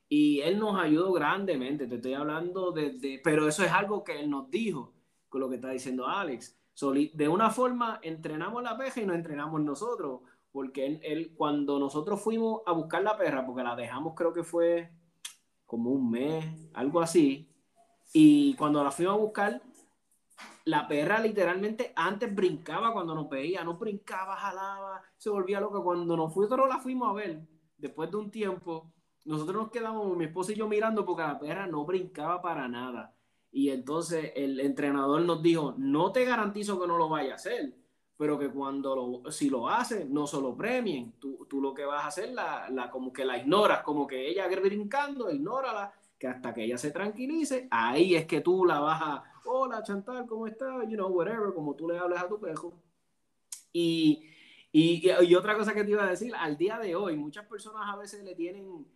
y 0.08 0.40
él 0.40 0.58
nos 0.58 0.78
ayudó 0.78 1.12
grandemente, 1.12 1.86
te 1.86 1.96
estoy 1.96 2.14
hablando 2.14 2.72
de, 2.72 3.20
pero 3.22 3.48
eso 3.48 3.64
es 3.64 3.72
algo 3.72 4.04
que 4.04 4.20
él 4.20 4.30
nos 4.30 4.50
dijo, 4.50 4.92
con 5.28 5.40
lo 5.40 5.48
que 5.48 5.56
está 5.56 5.70
diciendo 5.70 6.06
Alex. 6.06 6.56
So, 6.74 6.92
de 6.92 7.28
una 7.28 7.50
forma 7.50 8.00
entrenamos 8.02 8.62
la 8.62 8.76
perra 8.76 9.02
y 9.02 9.06
nos 9.06 9.16
entrenamos 9.16 9.60
nosotros, 9.62 10.20
porque 10.50 10.86
él, 10.86 11.00
él, 11.02 11.34
cuando 11.36 11.78
nosotros 11.78 12.20
fuimos 12.20 12.62
a 12.66 12.72
buscar 12.72 13.02
la 13.02 13.16
perra, 13.16 13.46
porque 13.46 13.62
la 13.62 13.76
dejamos 13.76 14.14
creo 14.14 14.32
que 14.32 14.44
fue 14.44 14.90
como 15.66 15.90
un 15.90 16.10
mes, 16.10 16.44
algo 16.74 17.00
así, 17.00 17.48
y 18.12 18.54
cuando 18.54 18.82
la 18.84 18.90
fuimos 18.90 19.14
a 19.14 19.18
buscar, 19.18 19.62
la 20.64 20.88
perra 20.88 21.18
literalmente 21.20 21.92
antes 21.96 22.34
brincaba 22.34 22.92
cuando 22.92 23.14
nos 23.14 23.28
veía, 23.28 23.64
no 23.64 23.74
brincaba, 23.74 24.36
jalaba, 24.36 25.02
se 25.16 25.30
volvía 25.30 25.60
loca. 25.60 25.80
Cuando 25.80 26.16
nosotros 26.16 26.68
la 26.68 26.78
fuimos 26.78 27.10
a 27.10 27.12
ver, 27.12 27.40
después 27.76 28.10
de 28.10 28.16
un 28.16 28.30
tiempo, 28.30 28.93
nosotros 29.24 29.62
nos 29.62 29.70
quedamos, 29.70 30.16
mi 30.16 30.26
esposa 30.26 30.52
y 30.52 30.56
yo 30.56 30.68
mirando 30.68 31.04
porque 31.04 31.22
la 31.22 31.38
perra 31.38 31.66
no 31.66 31.84
brincaba 31.84 32.42
para 32.42 32.68
nada. 32.68 33.14
Y 33.50 33.70
entonces 33.70 34.32
el 34.34 34.60
entrenador 34.60 35.22
nos 35.22 35.42
dijo, 35.42 35.74
no 35.78 36.12
te 36.12 36.24
garantizo 36.24 36.80
que 36.80 36.86
no 36.86 36.98
lo 36.98 37.08
vaya 37.08 37.32
a 37.32 37.36
hacer, 37.36 37.72
pero 38.16 38.38
que 38.38 38.50
cuando 38.50 38.94
lo, 39.22 39.30
si 39.30 39.48
lo 39.48 39.68
hace, 39.68 40.04
no 40.04 40.26
se 40.26 40.40
lo 40.40 40.56
premien. 40.56 41.12
Tú, 41.18 41.46
tú 41.48 41.60
lo 41.60 41.72
que 41.72 41.84
vas 41.84 42.04
a 42.04 42.08
hacer, 42.08 42.32
la, 42.32 42.68
la, 42.70 42.90
como 42.90 43.12
que 43.12 43.24
la 43.24 43.38
ignoras, 43.38 43.82
como 43.82 44.06
que 44.06 44.28
ella 44.28 44.48
brincando, 44.48 45.30
ignórala, 45.30 45.92
que 46.18 46.26
hasta 46.26 46.52
que 46.52 46.64
ella 46.64 46.78
se 46.78 46.90
tranquilice, 46.90 47.68
ahí 47.70 48.14
es 48.14 48.26
que 48.26 48.40
tú 48.40 48.64
la 48.64 48.80
vas 48.80 49.00
a, 49.02 49.24
hola 49.44 49.82
Chantal, 49.82 50.26
¿cómo 50.26 50.46
estás? 50.46 50.88
You 50.88 50.96
know, 50.96 51.08
whatever, 51.08 51.54
como 51.54 51.74
tú 51.74 51.88
le 51.88 51.98
hablas 51.98 52.24
a 52.24 52.28
tu 52.28 52.40
perro. 52.40 52.72
Y, 53.72 54.24
y, 54.72 55.10
y 55.22 55.34
otra 55.34 55.56
cosa 55.56 55.74
que 55.74 55.84
te 55.84 55.90
iba 55.90 56.04
a 56.04 56.10
decir, 56.10 56.34
al 56.34 56.56
día 56.56 56.78
de 56.78 56.94
hoy, 56.94 57.16
muchas 57.16 57.46
personas 57.46 57.82
a 57.86 57.96
veces 57.96 58.22
le 58.24 58.34
tienen 58.34 58.86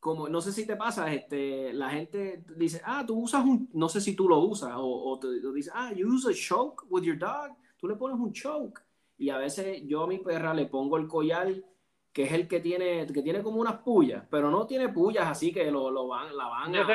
como, 0.00 0.28
no 0.28 0.40
sé 0.40 0.52
si 0.52 0.66
te 0.66 0.76
pasa, 0.76 1.12
este, 1.12 1.72
la 1.72 1.90
gente 1.90 2.44
dice, 2.56 2.80
ah, 2.84 3.04
tú 3.06 3.18
usas 3.20 3.44
un, 3.44 3.68
no 3.72 3.88
sé 3.88 4.00
si 4.00 4.14
tú 4.14 4.28
lo 4.28 4.38
usas, 4.38 4.72
o, 4.76 4.86
o 4.86 5.18
te, 5.18 5.28
dice, 5.52 5.70
ah, 5.74 5.92
you 5.92 6.08
use 6.08 6.28
a 6.30 6.34
choke 6.34 6.84
with 6.88 7.02
your 7.02 7.18
dog, 7.18 7.56
tú 7.76 7.88
le 7.88 7.96
pones 7.96 8.18
un 8.18 8.32
choke. 8.32 8.80
Y 9.16 9.30
a 9.30 9.38
veces 9.38 9.82
yo 9.86 10.04
a 10.04 10.06
mi 10.06 10.18
perra 10.18 10.54
le 10.54 10.66
pongo 10.66 10.96
el 10.96 11.08
collar, 11.08 11.52
que 12.12 12.22
es 12.22 12.32
el 12.32 12.46
que 12.46 12.60
tiene, 12.60 13.06
que 13.06 13.22
tiene 13.22 13.42
como 13.42 13.60
unas 13.60 13.78
pullas, 13.78 14.24
pero 14.30 14.50
no 14.50 14.66
tiene 14.66 14.88
pullas 14.88 15.26
así 15.26 15.52
que 15.52 15.70
lo, 15.70 15.90
lo 15.90 16.06
van, 16.06 16.36
la 16.36 16.46
van 16.46 16.76
a... 16.76 16.84
No 16.84 16.94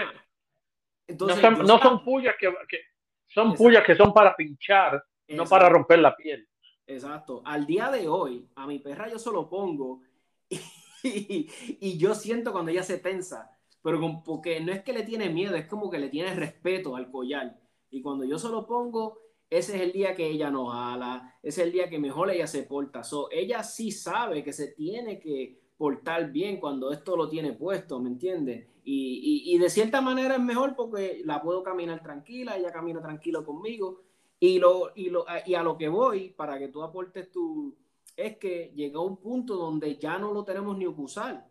Entonces, 1.05 1.41
son, 1.41 1.59
no 1.65 1.79
son 1.79 2.03
pullas 2.03 2.35
que, 2.39 2.53
que- 2.69 2.79
son 3.27 3.47
Exacto. 3.47 3.63
pullas 3.63 3.83
que 3.83 3.95
son 3.95 4.13
para 4.13 4.35
pinchar, 4.35 4.93
no 4.93 4.99
Exacto. 5.43 5.49
para 5.49 5.69
romper 5.69 5.99
la 5.99 6.15
piel. 6.15 6.47
Exacto. 6.85 7.41
Al 7.45 7.65
día 7.65 7.89
de 7.89 8.07
hoy, 8.07 8.47
a 8.55 8.67
mi 8.67 8.79
perra 8.79 9.09
yo 9.09 9.17
se 9.19 9.31
lo 9.31 9.49
pongo 9.49 10.01
y, 10.49 10.59
y 11.03 11.97
yo 11.97 12.15
siento 12.15 12.51
cuando 12.51 12.71
ella 12.71 12.83
se 12.83 12.97
tensa, 12.97 13.51
pero 13.81 13.99
como- 13.99 14.23
porque 14.23 14.59
no 14.61 14.71
es 14.71 14.81
que 14.83 14.93
le 14.93 15.03
tiene 15.03 15.29
miedo, 15.29 15.55
es 15.55 15.65
como 15.67 15.89
que 15.89 15.99
le 15.99 16.09
tiene 16.09 16.33
respeto 16.35 16.95
al 16.95 17.11
collar. 17.11 17.59
Y 17.91 18.01
cuando 18.01 18.23
yo 18.25 18.39
se 18.39 18.49
lo 18.49 18.65
pongo, 18.65 19.19
ese 19.49 19.75
es 19.75 19.81
el 19.81 19.91
día 19.91 20.15
que 20.15 20.27
ella 20.27 20.49
nos 20.49 20.73
jala, 20.73 21.37
ese 21.43 21.61
es 21.61 21.67
el 21.67 21.73
día 21.73 21.89
que 21.89 21.99
mejor 21.99 22.31
ella 22.31 22.47
se 22.47 22.63
porta. 22.63 23.03
So, 23.03 23.29
ella 23.31 23.61
sí 23.63 23.91
sabe 23.91 24.43
que 24.43 24.53
se 24.53 24.69
tiene 24.69 25.19
que 25.19 25.61
portar 25.77 26.31
bien 26.31 26.59
cuando 26.59 26.91
esto 26.91 27.15
lo 27.17 27.29
tiene 27.29 27.53
puesto, 27.53 27.99
¿me 27.99 28.09
entiendes? 28.09 28.67
Y 28.85 29.57
de 29.57 29.69
cierta 29.69 30.01
manera 30.01 30.35
es 30.35 30.41
mejor 30.41 30.75
porque 30.75 31.21
la 31.23 31.41
puedo 31.41 31.63
caminar 31.63 32.01
tranquila, 32.01 32.57
ella 32.57 32.71
camina 32.71 33.01
tranquilo 33.01 33.45
conmigo. 33.45 34.01
Y, 34.39 34.59
lo, 34.59 34.91
y, 34.95 35.09
lo, 35.09 35.25
y 35.45 35.53
a 35.53 35.63
lo 35.63 35.77
que 35.77 35.87
voy, 35.87 36.31
para 36.31 36.59
que 36.59 36.67
tú 36.67 36.83
aportes 36.83 37.31
tu, 37.31 37.77
es 38.15 38.37
que 38.37 38.71
llegó 38.75 39.03
un 39.03 39.17
punto 39.17 39.55
donde 39.55 39.97
ya 39.97 40.17
no 40.17 40.33
lo 40.33 40.43
tenemos 40.43 40.77
ni 40.77 40.85
que 40.85 41.01
usar. 41.01 41.47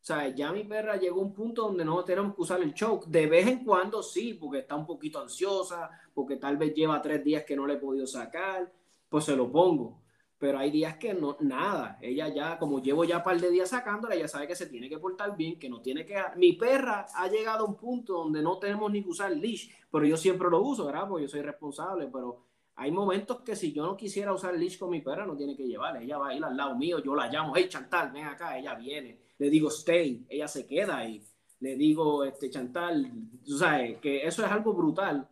O 0.00 0.04
sea, 0.06 0.28
ya 0.28 0.52
mi 0.52 0.62
perra 0.62 0.96
llegó 0.96 1.20
a 1.20 1.24
un 1.24 1.34
punto 1.34 1.62
donde 1.62 1.84
no 1.84 2.04
tenemos 2.04 2.34
que 2.36 2.42
usar 2.42 2.62
el 2.62 2.74
choke. 2.74 3.06
De 3.06 3.26
vez 3.26 3.48
en 3.48 3.64
cuando 3.64 4.04
sí, 4.04 4.34
porque 4.34 4.60
está 4.60 4.76
un 4.76 4.86
poquito 4.86 5.20
ansiosa, 5.20 5.90
porque 6.14 6.36
tal 6.36 6.56
vez 6.56 6.72
lleva 6.74 7.02
tres 7.02 7.24
días 7.24 7.42
que 7.44 7.56
no 7.56 7.66
le 7.66 7.74
he 7.74 7.78
podido 7.78 8.06
sacar, 8.06 8.72
pues 9.08 9.24
se 9.24 9.34
lo 9.34 9.50
pongo. 9.50 10.00
Pero 10.38 10.58
hay 10.58 10.70
días 10.70 10.96
que 10.98 11.12
no, 11.12 11.36
nada. 11.40 11.98
Ella 12.00 12.28
ya, 12.28 12.56
como 12.56 12.80
llevo 12.80 13.02
ya 13.02 13.16
un 13.16 13.22
par 13.24 13.40
de 13.40 13.50
días 13.50 13.70
sacándola, 13.70 14.14
ella 14.14 14.28
sabe 14.28 14.46
que 14.46 14.54
se 14.54 14.66
tiene 14.66 14.88
que 14.88 14.98
portar 14.98 15.36
bien, 15.36 15.58
que 15.58 15.68
no 15.68 15.80
tiene 15.80 16.06
que... 16.06 16.14
Mi 16.36 16.52
perra 16.52 17.06
ha 17.12 17.26
llegado 17.26 17.64
a 17.64 17.68
un 17.68 17.74
punto 17.74 18.12
donde 18.12 18.42
no 18.42 18.58
tenemos 18.58 18.92
ni 18.92 19.02
que 19.02 19.08
usar 19.08 19.32
leash, 19.32 19.70
pero 19.90 20.04
yo 20.04 20.16
siempre 20.16 20.48
lo 20.48 20.62
uso, 20.62 20.86
¿verdad? 20.86 21.08
Porque 21.08 21.24
yo 21.24 21.28
soy 21.28 21.42
responsable, 21.42 22.08
pero 22.12 22.45
hay 22.78 22.90
momentos 22.90 23.40
que 23.40 23.56
si 23.56 23.72
yo 23.72 23.86
no 23.86 23.96
quisiera 23.96 24.34
usar 24.34 24.54
leash 24.54 24.78
con 24.78 24.90
mi 24.90 25.00
perra, 25.00 25.24
no 25.24 25.34
tiene 25.34 25.56
que 25.56 25.66
llevarla. 25.66 26.02
Ella 26.02 26.18
va 26.18 26.28
a 26.28 26.34
ir 26.34 26.44
al 26.44 26.56
lado 26.56 26.76
mío, 26.76 26.98
yo 27.02 27.14
la 27.14 27.26
llamo, 27.28 27.54
hey 27.56 27.68
Chantal, 27.70 28.12
ven 28.12 28.24
acá, 28.24 28.58
ella 28.58 28.74
viene. 28.74 29.18
Le 29.38 29.48
digo 29.48 29.68
stay, 29.68 30.26
ella 30.28 30.46
se 30.46 30.66
queda 30.66 30.98
ahí. 30.98 31.22
Le 31.60 31.74
digo, 31.74 32.22
este 32.24 32.50
Chantal, 32.50 33.10
tú 33.44 33.56
sabes, 33.56 33.98
que 33.98 34.26
eso 34.26 34.44
es 34.44 34.52
algo 34.52 34.74
brutal, 34.74 35.26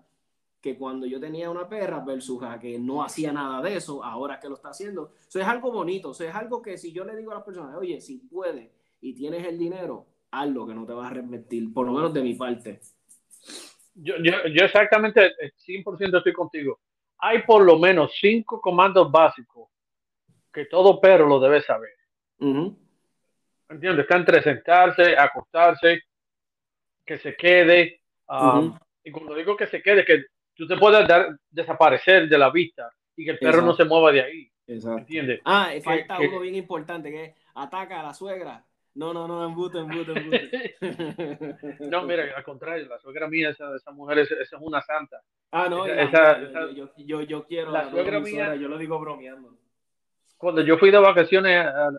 que 0.59 0.79
cuando 0.79 1.05
yo 1.05 1.21
tenía 1.21 1.51
una 1.51 1.69
perra 1.69 2.01
versus 2.01 2.43
que 2.59 2.79
no 2.79 3.05
hacía 3.05 3.31
nada 3.31 3.61
de 3.61 3.77
eso, 3.77 4.03
ahora 4.03 4.41
que 4.41 4.49
lo 4.49 4.55
está 4.55 4.71
haciendo. 4.71 5.13
Eso 5.29 5.39
es 5.39 5.47
algo 5.47 5.71
bonito, 5.71 6.13
eso 6.13 6.25
es 6.25 6.35
algo 6.35 6.63
que 6.63 6.79
si 6.79 6.93
yo 6.93 7.05
le 7.05 7.15
digo 7.15 7.33
a 7.33 7.35
las 7.35 7.45
personas, 7.45 7.77
oye, 7.77 8.01
si 8.01 8.17
puedes 8.21 8.71
y 9.03 9.13
tienes 9.13 9.47
el 9.47 9.59
dinero, 9.59 10.07
hazlo, 10.31 10.67
que 10.67 10.75
no 10.75 10.87
te 10.87 10.95
vas 10.95 11.05
a 11.05 11.11
arrepentir, 11.11 11.75
por 11.75 11.85
lo 11.85 11.93
menos 11.93 12.15
de 12.15 12.23
mi 12.23 12.33
parte. 12.33 12.81
Yo, 13.97 14.15
yo, 14.25 14.33
yo 14.49 14.65
exactamente 14.65 15.27
eh, 15.27 15.53
100% 15.69 16.17
estoy 16.17 16.33
contigo. 16.33 16.81
Hay 17.27 17.43
por 17.43 17.63
lo 17.65 17.79
menos 17.79 18.13
cinco 18.21 18.61
comandos 18.61 19.11
básicos 19.11 19.71
que 20.53 20.67
todo 20.67 21.01
perro 21.01 21.27
lo 21.27 21.41
debe 21.41 21.63
saber. 21.63 21.95
Ujú. 22.39 22.77
¿Entiendes? 23.71 24.03
Está 24.03 24.17
entre 24.17 24.43
sentarse, 24.43 25.17
acostarse, 25.17 26.03
que 27.07 27.17
se 27.19 27.35
quede. 27.35 28.03
um, 28.29 28.59
Ujú. 28.69 28.79
Y 29.05 29.11
cuando 29.11 29.35
digo 29.35 29.57
que 29.57 29.67
se 29.69 29.83
quede, 29.83 30.05
que 30.05 30.25
tú 30.55 30.67
te 30.67 30.77
puedes 30.77 31.09
dar, 31.09 31.29
desaparecer 31.51 32.29
de 32.29 32.37
la 32.39 32.51
vista 32.51 32.91
y 33.17 33.25
que 33.25 33.31
el 33.33 33.39
perro 33.39 33.63
no 33.63 33.71
Exacto. 33.73 33.85
se 33.85 33.89
mueva 33.89 34.13
de 34.13 34.23
ahí. 34.23 34.51
Exacto. 34.67 34.99
¿Entiendes? 34.99 35.41
Ah, 35.47 35.75
y 35.75 35.81
falta 35.81 36.19
que- 36.19 36.29
uno 36.29 36.41
bien 36.41 36.55
importante 36.57 37.11
que 37.11 37.25
es 37.25 37.35
ataca 37.55 38.01
a 38.01 38.03
la 38.03 38.13
suegra. 38.15 38.63
No, 38.97 39.13
no, 39.13 39.27
no, 39.27 39.45
embute, 39.45 39.79
embute, 39.79 40.13
embute. 40.13 40.77
No, 41.91 42.03
mira, 42.03 42.25
al 42.37 42.45
contrario, 42.45 42.87
la 42.89 42.99
suegra 43.01 43.29
mía, 43.29 43.51
esa, 43.51 43.75
esa 43.75 43.91
mujer, 43.91 44.19
es- 44.21 44.31
esa 44.31 44.57
es 44.57 44.63
una 44.63 44.81
santa. 44.83 45.21
Ah, 45.51 45.67
no, 45.69 45.85
Esa- 45.87 45.95
la 45.97 46.03
esa- 46.03 46.43
esa- 46.43 46.71
yo, 46.73 46.91
yo, 46.97 47.05
yo, 47.05 47.23
yo 47.23 47.45
quiero 47.45 47.73
la 47.73 47.81
a 47.81 47.83
toda 47.83 47.93
suegra 47.93 48.21
mía- 48.21 48.31
suegra, 48.31 48.55
yo 48.57 48.69
lo 48.69 48.79
digo 48.79 48.99
bromeando. 49.01 49.57
Cuando 50.37 50.61
yo 50.63 50.79
fui 50.79 50.91
de 50.91 50.99
vacaciones 50.99 51.67
a, 51.67 51.91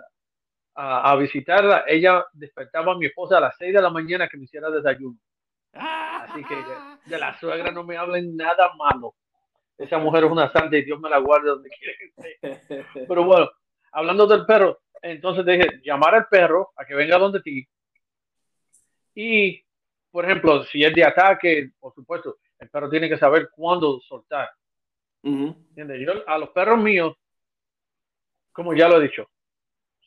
a- 0.75 1.11
a 1.11 1.15
visitarla, 1.17 1.83
ella 1.87 2.25
despertaba 2.33 2.93
a 2.93 2.97
mi 2.97 3.07
esposa 3.07 3.37
a 3.37 3.41
las 3.41 3.57
6 3.57 3.73
de 3.73 3.81
la 3.81 3.89
mañana 3.89 4.27
que 4.29 4.37
me 4.37 4.45
hiciera 4.45 4.69
desayuno. 4.69 5.17
Así 5.73 6.43
que 6.45 6.55
de 7.09 7.19
la 7.19 7.37
suegra 7.39 7.71
no 7.71 7.83
me 7.83 7.97
hablen 7.97 8.35
nada 8.37 8.73
malo. 8.77 9.15
Esa 9.77 9.97
mujer 9.97 10.23
es 10.23 10.31
una 10.31 10.49
santa 10.49 10.77
y 10.77 10.83
Dios 10.85 10.97
me 11.01 11.09
la 11.09 11.17
guarde 11.17 11.49
donde 11.49 11.69
quiera 11.69 11.93
que 11.99 12.05
esté. 12.39 12.85
Pero 13.09 13.25
bueno, 13.25 13.49
hablando 13.91 14.25
del 14.25 14.45
perro, 14.45 14.79
entonces 15.11 15.45
dije, 15.45 15.81
llamar 15.83 16.15
al 16.15 16.27
perro 16.27 16.71
a 16.75 16.85
que 16.85 16.95
venga 16.95 17.17
donde 17.17 17.41
ti. 17.41 17.65
Y, 19.13 19.63
por 20.11 20.25
ejemplo, 20.25 20.63
si 20.65 20.83
es 20.83 20.93
de 20.93 21.03
ataque, 21.03 21.69
por 21.79 21.93
supuesto, 21.93 22.37
el 22.59 22.69
perro 22.69 22.89
tiene 22.89 23.07
que 23.07 23.17
saber 23.17 23.49
cuándo 23.51 23.99
soltar. 24.01 24.49
Ujú, 25.23 25.55
¿Entiendes? 25.69 26.01
Yo 26.05 26.27
a 26.27 26.37
los 26.37 26.49
perros 26.49 26.79
míos, 26.79 27.15
como 28.51 28.73
ya 28.73 28.87
lo 28.87 28.99
he 28.99 29.03
dicho, 29.03 29.29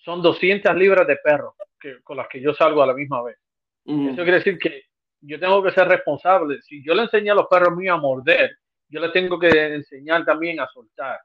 son 0.05 0.23
200 0.23 0.75
libras 0.75 1.07
de 1.07 1.17
perro 1.17 1.55
que, 1.79 2.03
con 2.03 2.17
las 2.17 2.29
que 2.29 2.41
yo 2.41 2.53
salgo 2.55 2.83
a 2.83 2.87
la 2.87 2.95
misma 2.95 3.23
vez. 3.23 3.37
ujú. 3.85 4.09
Eso 4.09 4.17
quiere 4.23 4.39
decir 4.39 4.59
que 4.59 4.83
yo 5.21 5.39
tengo 5.39 5.63
que 5.63 5.73
ser 5.73 5.89
responsable. 5.89 6.61
Si 6.63 6.83
yo 6.85 6.95
le 6.95 7.03
enseño 7.03 7.33
a 7.33 7.37
los 7.37 7.47
perros 7.49 7.77
míos 7.77 7.97
a 7.97 8.01
morder, 8.01 8.57
yo 8.89 9.01
les 9.01 9.13
tengo 9.13 9.39
que 9.39 9.49
enseñar 9.49 10.25
también 10.25 10.61
a 10.61 10.69
soltar. 10.69 11.21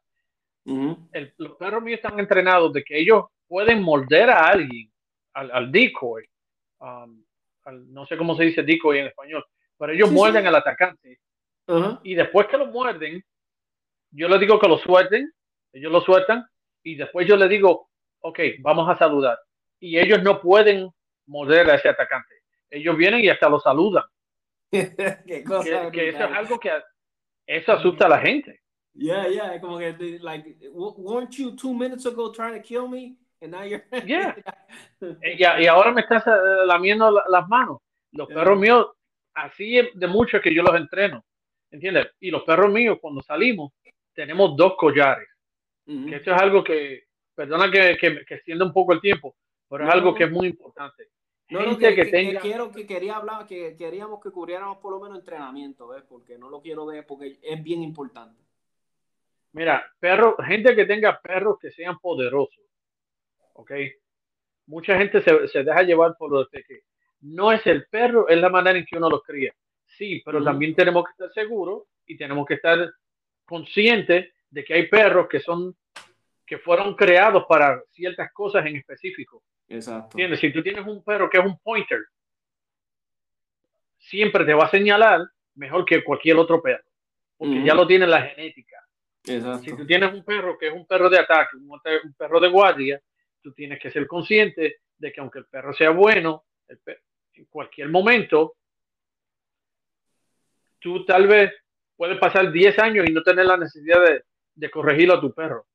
Ujú. 0.65 1.09
El- 1.11 1.34
los 1.38 1.55
perros 1.57 1.82
míos 1.84 1.99
están 2.03 2.19
entrenados 2.19 2.74
de 2.74 2.84
que 2.84 2.99
ellos 2.99 3.26
pueden 3.48 3.82
morder 3.82 4.30
a 4.30 4.48
alguien, 4.48 4.91
al, 5.34 5.52
al 5.52 5.72
decoy. 5.72 6.24
um, 6.80 7.24
al- 7.65 7.94
no 7.94 8.06
sé 8.06 8.18
cómo 8.18 8.36
se 8.36 8.44
dice 8.44 8.61
decoy 8.64 8.99
en 8.99 9.07
español, 9.07 9.45
pero 9.78 9.94
ellos 9.94 10.10
Sí, 10.10 10.15
muerden 10.15 10.41
sí. 10.44 10.48
al 10.48 10.56
atacante 10.56 11.20
Ajá. 11.68 11.99
y 12.03 12.14
después 12.15 12.48
que 12.48 12.57
lo 12.57 12.65
muerden, 12.68 13.24
yo 14.11 14.28
les 14.28 14.40
digo 14.40 14.60
que 14.60 14.68
lo 14.68 14.78
suelten, 14.78 15.32
ellos 15.72 15.91
lo 15.91 16.02
sueltan 16.02 16.45
y 16.84 16.95
después 16.95 17.26
yo 17.28 17.38
les 17.38 17.49
digo, 17.49 17.90
ok, 18.20 18.40
vamos 18.60 18.90
a 18.90 18.98
saludar. 18.98 19.40
Y 19.80 19.98
ellos 19.98 20.22
no 20.24 20.41
pueden 20.41 20.90
morder 21.28 21.70
a 21.70 21.76
ese 21.76 21.90
atacante. 21.90 22.36
Ellos 22.70 22.98
vienen 22.98 23.22
y 23.24 23.30
hasta 23.30 23.48
lo 23.49 23.60
saludan. 23.60 24.03
Qué 24.72 25.44
cosa 25.45 25.90
Que, 25.90 25.91
que 25.91 26.10
eso 26.10 26.24
es 26.26 26.32
algo 26.32 26.60
que 26.60 26.72
eso 27.48 27.72
asusta 27.74 28.06
a 28.07 28.10
la 28.10 28.20
gente. 28.20 28.61
Yeah, 28.95 29.28
yeah, 29.28 29.60
como 29.60 29.80
que 29.80 30.20
like 30.22 30.57
weren't 30.72 31.32
you 31.38 31.56
two 31.56 31.74
minutes 31.74 32.06
ago 32.06 32.32
trying 32.32 32.53
to 32.56 32.61
kill 32.61 32.88
me 32.88 33.15
and 33.44 33.52
now 33.52 33.64
you're 33.64 33.84
Yeah. 34.07 34.36
Y, 35.60 35.65
ahora 35.68 35.91
me 35.91 36.02
estás 36.02 36.26
eh, 36.28 36.32
lamiendo 36.65 37.11
la- 37.11 37.24
las 37.30 37.48
manos. 37.48 37.80
Los 38.11 38.28
Yeah. 38.28 38.38
perros 38.38 38.60
míos, 38.60 38.88
así 39.34 39.80
de 39.94 40.07
mucho 40.07 40.40
que 40.41 40.53
yo 40.53 40.64
los 40.64 40.76
entreno. 40.76 41.24
¿Entiendes? 41.72 42.07
Y 42.20 42.30
los 42.32 42.44
perros 42.44 42.72
míos, 42.72 42.98
cuando 43.02 43.22
salimos, 43.22 43.72
tenemos 44.14 44.56
dos 44.56 44.76
collares. 44.78 45.28
Ujú. 45.86 46.06
que 46.07 46.15
esto 46.15 46.34
es 46.34 46.41
algo 46.41 46.64
que, 46.64 47.03
perdona 47.36 47.70
que, 47.70 47.98
que, 47.98 48.24
que 48.26 48.36
extienda 48.36 48.64
un 48.64 48.72
poco 48.72 48.94
el 48.94 49.02
tiempo, 49.02 49.36
pero 49.68 49.86
es 49.86 49.94
algo 49.94 50.15
que 50.15 50.24
es 50.24 50.32
muy 50.32 50.48
importante. 50.48 51.10
No, 51.49 51.60
no, 51.61 51.78
que, 51.78 51.94
quiero 52.41 52.72
que 52.72 52.88
quería 52.88 53.18
hablar, 53.18 53.45
que 53.45 53.76
queríamos 53.76 54.22
que 54.24 54.32
cubriéramos 54.32 54.78
por 54.78 54.94
lo 54.94 55.02
menos 55.02 55.20
entrenamiento, 55.20 55.90
¿ves? 55.90 56.03
Porque 56.07 56.38
no 56.38 56.49
lo 56.49 56.61
quiero 56.61 56.86
ver, 56.86 57.06
porque 57.06 57.38
es 57.41 57.61
bien 57.61 57.84
importante. 57.84 58.41
mira, 59.52 59.84
perros, 59.99 60.36
gente 60.45 60.74
que 60.74 60.86
tenga 60.86 61.20
perros 61.20 61.57
que 61.60 61.70
sean 61.72 61.99
poderosos, 61.99 62.62
¿ok? 63.53 63.71
Mucha 64.67 64.97
gente 64.97 65.21
se, 65.21 65.47
se 65.47 65.63
deja 65.63 65.84
llevar 65.84 66.15
por 66.17 66.31
lo 66.31 66.45
de 66.45 66.63
que 66.63 66.81
no 67.21 67.51
es 67.51 67.65
el 67.67 67.85
perro, 67.88 68.27
es 68.27 68.38
la 68.38 68.49
manera 68.49 68.77
en 68.77 68.85
que 68.85 68.97
uno 68.97 69.09
los 69.09 69.23
cría. 69.23 69.53
Sí, 69.97 70.21
pero 70.25 70.43
también 70.43 70.75
tenemos 70.75 71.05
que 71.05 71.11
estar 71.11 71.31
seguros 71.34 71.84
y 72.05 72.17
tenemos 72.17 72.45
que 72.45 72.55
estar 72.55 72.91
conscientes 73.45 74.34
de 74.49 74.63
que 74.63 74.73
hay 74.73 74.88
perros 74.88 75.27
que 75.30 75.39
son, 75.39 75.75
que 76.45 76.57
fueron 76.57 76.95
creados 76.95 77.45
para 77.47 77.81
ciertas 77.91 78.31
cosas 78.34 78.65
en 78.65 78.77
específico. 78.77 79.43
Exacto. 79.67 80.09
¿Entiendes? 80.13 80.39
Si 80.39 80.51
tú 80.51 80.61
tienes 80.61 80.85
un 80.85 81.03
perro 81.03 81.30
que 81.30 81.38
es 81.38 81.45
un 81.45 81.57
pointer, 81.59 82.01
siempre 83.99 84.45
te 84.45 84.53
va 84.53 84.65
a 84.65 84.71
señalar 84.71 85.21
mejor 85.55 85.85
que 85.85 86.03
cualquier 86.03 86.38
otro 86.38 86.61
perro, 86.61 86.84
porque 87.38 87.63
ya 87.63 87.73
lo 87.73 87.88
tiene 87.88 88.05
en 88.05 88.11
la 88.11 88.21
genética. 88.23 88.77
Exacto. 89.25 89.63
Si 89.63 89.75
tú 89.75 89.85
tienes 89.85 90.13
un 90.13 90.25
perro 90.25 90.57
que 90.57 90.67
es 90.67 90.73
un 90.73 90.85
perro 90.85 91.09
de 91.09 91.19
ataque, 91.19 91.55
un 91.55 92.13
perro 92.17 92.39
de 92.39 92.49
guardia, 92.49 93.01
tú 93.44 93.53
tienes 93.53 93.80
que 93.80 93.91
ser 93.91 94.07
consciente 94.07 94.78
de 94.98 95.11
que 95.11 95.22
aunque 95.22 95.40
el 95.40 95.45
perro 95.45 95.74
sea 95.74 95.91
bueno, 95.91 96.45
el 96.68 96.80
en 97.36 97.45
cualquier 97.45 97.90
momento, 97.90 98.56
tú 100.80 101.06
tal 101.06 101.28
vez 101.28 101.52
puedes 101.95 102.18
pasar 102.20 102.52
10 102.52 102.78
años 102.80 103.06
y 103.07 103.14
no 103.14 103.22
tener 103.24 103.45
la 103.45 103.57
necesidad 103.57 104.03
de, 104.06 104.24
de 104.56 104.70
corregirlo 104.70 105.15
a 105.15 105.22
tu 105.22 105.34
perro. 105.34 105.65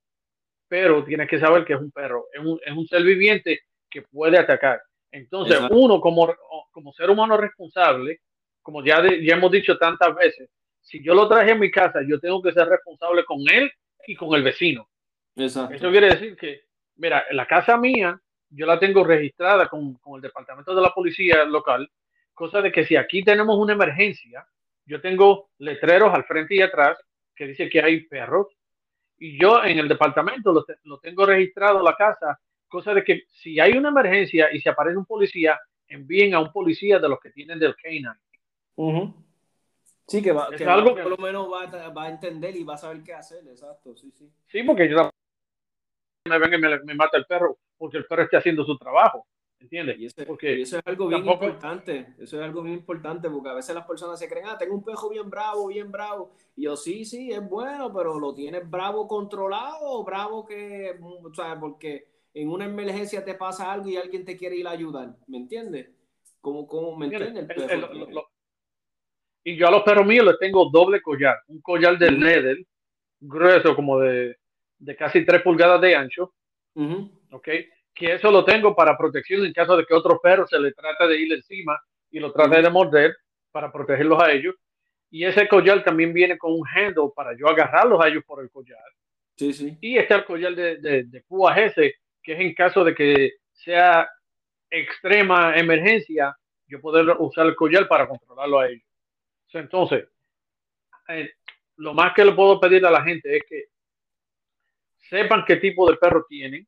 pero 0.67 1.03
tienes 1.03 1.27
que 1.27 1.39
saber 1.39 1.65
que 1.65 1.73
es 1.73 1.79
un 1.79 1.91
perro, 1.91 2.27
es 2.31 2.39
un, 2.45 2.59
es 2.63 2.71
un 2.73 2.85
ser 2.87 3.01
viviente 3.03 3.61
que 3.89 4.03
puede 4.03 4.37
atacar. 4.37 4.79
Entonces, 5.11 5.55
Exacto. 5.55 5.75
uno 5.75 5.99
como, 5.99 6.31
como 6.71 6.93
ser 6.93 7.09
humano 7.09 7.37
responsable, 7.37 8.21
como 8.61 8.85
ya, 8.85 9.01
de- 9.01 9.25
ya 9.25 9.33
hemos 9.35 9.51
dicho 9.51 9.77
tantas 9.79 10.13
veces, 10.15 10.47
si 10.79 11.03
yo 11.03 11.15
lo 11.15 11.27
traje 11.27 11.51
a 11.51 11.55
mi 11.55 11.71
casa, 11.71 12.01
yo 12.07 12.19
tengo 12.19 12.41
que 12.43 12.51
ser 12.51 12.67
responsable 12.67 13.25
con 13.25 13.39
él 13.51 13.71
y 14.05 14.15
con 14.15 14.35
el 14.35 14.43
vecino. 14.43 14.87
Exacto. 15.35 15.73
Eso 15.73 15.89
quiere 15.89 16.09
decir 16.09 16.35
que, 16.37 16.61
mira, 16.99 17.25
la 17.31 17.45
casa 17.47 17.77
mía, 17.77 18.19
yo 18.49 18.65
la 18.65 18.79
tengo 18.79 19.03
registrada 19.03 19.67
con, 19.67 19.95
con 19.95 20.15
el 20.15 20.21
departamento 20.21 20.75
de 20.75 20.81
la 20.81 20.93
policía 20.93 21.43
local, 21.45 21.89
cosa 22.33 22.61
de 22.61 22.71
que 22.71 22.85
si 22.85 22.95
aquí 22.95 23.23
tenemos 23.23 23.57
una 23.57 23.73
emergencia, 23.73 24.45
yo 24.85 25.01
tengo 25.01 25.49
letreros 25.59 26.13
al 26.13 26.23
frente 26.25 26.55
y 26.55 26.61
atrás 26.61 26.97
que 27.35 27.47
dice 27.47 27.69
que 27.69 27.81
hay 27.81 28.01
perros, 28.07 28.47
y 29.17 29.39
yo 29.41 29.63
en 29.63 29.79
el 29.79 29.87
departamento 29.87 30.51
lo, 30.51 30.65
lo 30.83 30.99
tengo 30.99 31.25
registrado 31.25 31.81
la 31.83 31.95
casa, 31.95 32.39
cosa 32.67 32.93
de 32.93 33.03
que 33.03 33.23
si 33.29 33.59
hay 33.59 33.73
una 33.73 33.89
emergencia 33.89 34.49
y 34.53 34.59
se 34.61 34.69
aparece 34.69 34.97
un 34.97 35.05
policía, 35.05 35.59
envíen 35.87 36.33
a 36.33 36.39
un 36.39 36.51
policía 36.51 36.99
de 36.99 37.09
los 37.09 37.19
que 37.19 37.31
tienen 37.31 37.59
del 37.59 37.75
K9. 37.75 38.15
Ujú. 38.75 39.13
Sí, 40.07 40.21
que, 40.23 40.31
va, 40.31 40.49
Es 40.51 40.57
que 40.57 40.65
algo 40.65 40.91
va- 40.91 40.95
que- 40.95 41.01
por 41.03 41.11
lo 41.11 41.17
menos 41.17 41.51
va, 41.51 41.63
a- 41.63 41.89
va 41.89 42.03
a 42.05 42.09
entender 42.09 42.55
y 42.55 42.63
va 42.63 42.73
a 42.75 42.77
saber 42.77 43.03
qué 43.03 43.13
hacer, 43.13 43.39
exacto, 43.47 43.95
sí, 43.95 44.11
sí. 44.11 44.29
Sí, 44.47 44.63
porque 44.63 44.89
yo 44.89 45.09
me 46.29 46.39
venga 46.39 46.57
y 46.57 46.61
me, 46.61 46.79
me 46.83 46.95
mata 46.95 47.17
el 47.17 47.25
perro, 47.25 47.57
porque 47.77 47.97
el 47.97 48.05
perro 48.05 48.23
está 48.23 48.37
haciendo 48.37 48.63
su 48.63 48.77
trabajo, 48.77 49.25
¿entiendes? 49.59 49.99
Y 49.99 50.05
eso, 50.05 50.23
Porque 50.25 50.59
y 50.59 50.61
eso 50.61 50.77
es 50.77 50.83
algo 50.85 51.07
bien 51.07 51.21
tampoco- 51.23 51.45
importante, 51.45 52.13
eso 52.19 52.37
es 52.37 52.43
algo 52.43 52.61
bien 52.61 52.75
importante, 52.75 53.29
porque 53.29 53.49
a 53.49 53.53
veces 53.55 53.75
las 53.75 53.85
personas 53.85 54.17
se 54.19 54.29
creen, 54.29 54.45
ah, 54.47 54.57
tengo 54.57 54.75
un 54.75 54.83
pejo 54.83 55.09
bien 55.09 55.29
bravo, 55.29 55.67
bien 55.67 55.91
bravo, 55.91 56.31
y 56.55 56.63
yo, 56.63 56.75
sí, 56.77 57.03
sí, 57.05 57.31
es 57.31 57.41
bueno, 57.47 57.91
pero 57.93 58.19
lo 58.19 58.33
tienes 58.33 58.69
bravo 58.69 59.07
controlado, 59.07 59.77
o 59.81 60.03
bravo 60.05 60.45
que, 60.45 60.95
mm, 60.99 61.25
o 61.25 61.33
sea, 61.33 61.59
porque 61.59 62.07
en 62.33 62.49
una 62.49 62.65
emergencia 62.65 63.25
te 63.25 63.33
pasa 63.33 63.71
algo 63.71 63.89
y 63.89 63.97
alguien 63.97 64.23
te 64.23 64.37
quiere 64.37 64.55
ir 64.55 64.67
a 64.67 64.71
ayudar, 64.71 65.15
¿me 65.27 65.37
entiendes? 65.37 65.89
¿Cómo, 66.41 66.65
cómo 66.67 66.95
me 66.95 67.07
¿Entiendes? 67.07 67.29
entiende 67.29 67.53
el 67.53 67.61
El- 67.61 67.67
perro? 67.79 67.91
el- 67.93 67.99
lo- 67.99 68.09
lo- 68.11 68.29
y 69.43 69.55
yo 69.57 69.67
a 69.67 69.71
los 69.71 69.83
perros 69.83 70.05
míos 70.05 70.25
les 70.25 70.37
tengo 70.37 70.69
doble 70.69 71.01
collar, 71.01 71.37
un 71.47 71.59
collar 71.61 71.97
de 71.97 72.07
Ujú. 72.07 72.15
leather, 72.21 72.57
grueso 73.19 73.75
como 73.75 73.99
de, 73.99 74.37
de 74.79 74.95
casi 74.95 75.25
3 75.25 75.41
pulgadas 75.41 75.81
de 75.81 75.95
ancho, 75.95 76.33
Ujú. 76.73 77.11
¿ok? 77.31 77.47
Que 77.93 78.13
eso 78.13 78.31
lo 78.31 78.45
tengo 78.45 78.75
para 78.75 78.97
protección 78.97 79.45
en 79.45 79.53
caso 79.53 79.75
de 79.75 79.85
que 79.85 79.93
otro 79.93 80.19
perro 80.21 80.47
se 80.47 80.59
le 80.59 80.71
trate 80.71 81.07
de 81.07 81.17
ir 81.19 81.33
encima 81.33 81.79
y 82.09 82.19
lo 82.19 82.31
trate 82.31 82.61
de 82.61 82.69
morder 82.69 83.15
para 83.51 83.71
protegerlos 83.71 84.21
a 84.21 84.31
ellos. 84.31 84.55
Y 85.11 85.25
ese 85.25 85.47
collar 85.47 85.83
también 85.83 86.13
viene 86.13 86.37
con 86.37 86.53
un 86.53 86.65
handle 86.67 87.09
para 87.15 87.35
yo 87.35 87.47
agarrarlos 87.47 88.03
a 88.03 88.07
ellos 88.07 88.23
por 88.25 88.41
el 88.41 88.49
collar. 88.49 88.79
Sí, 89.35 89.53
sí. 89.53 89.77
Y 89.81 89.97
está 89.97 90.15
el 90.15 90.25
collar 90.25 90.55
de, 90.55 90.77
de, 90.77 91.03
de 91.03 91.21
púas 91.21 91.57
ese, 91.57 91.95
que 92.21 92.33
es 92.33 92.39
en 92.39 92.53
caso 92.53 92.83
de 92.83 92.93
que 92.93 93.31
sea 93.53 94.07
extrema 94.69 95.57
emergencia, 95.57 96.35
yo 96.67 96.79
poder 96.79 97.15
usar 97.19 97.47
el 97.47 97.55
collar 97.55 97.87
para 97.87 98.07
controlarlo 98.07 98.59
a 98.59 98.67
ellos. 98.67 98.83
Entonces, 99.53 100.07
eh, 101.07 101.31
lo 101.77 101.93
más 101.93 102.13
que 102.13 102.23
le 102.23 102.33
puedo 102.33 102.59
pedir 102.59 102.85
a 102.85 102.91
la 102.91 103.03
gente 103.03 103.35
es 103.35 103.43
que 103.47 103.65
sepan 105.09 105.43
qué 105.45 105.57
tipo 105.57 105.89
de 105.89 105.97
perro 105.97 106.25
tienen 106.27 106.67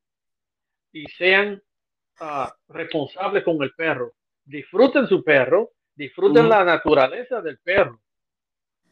y 0.92 1.04
sean 1.06 1.62
ah, 2.20 2.54
responsables 2.68 3.44
con 3.44 3.62
el 3.62 3.72
perro. 3.74 4.12
Disfruten 4.44 5.06
su 5.06 5.22
perro, 5.22 5.72
disfruten 5.94 6.48
la 6.48 6.64
naturaleza 6.64 7.40
del 7.40 7.58
perro. 7.58 8.00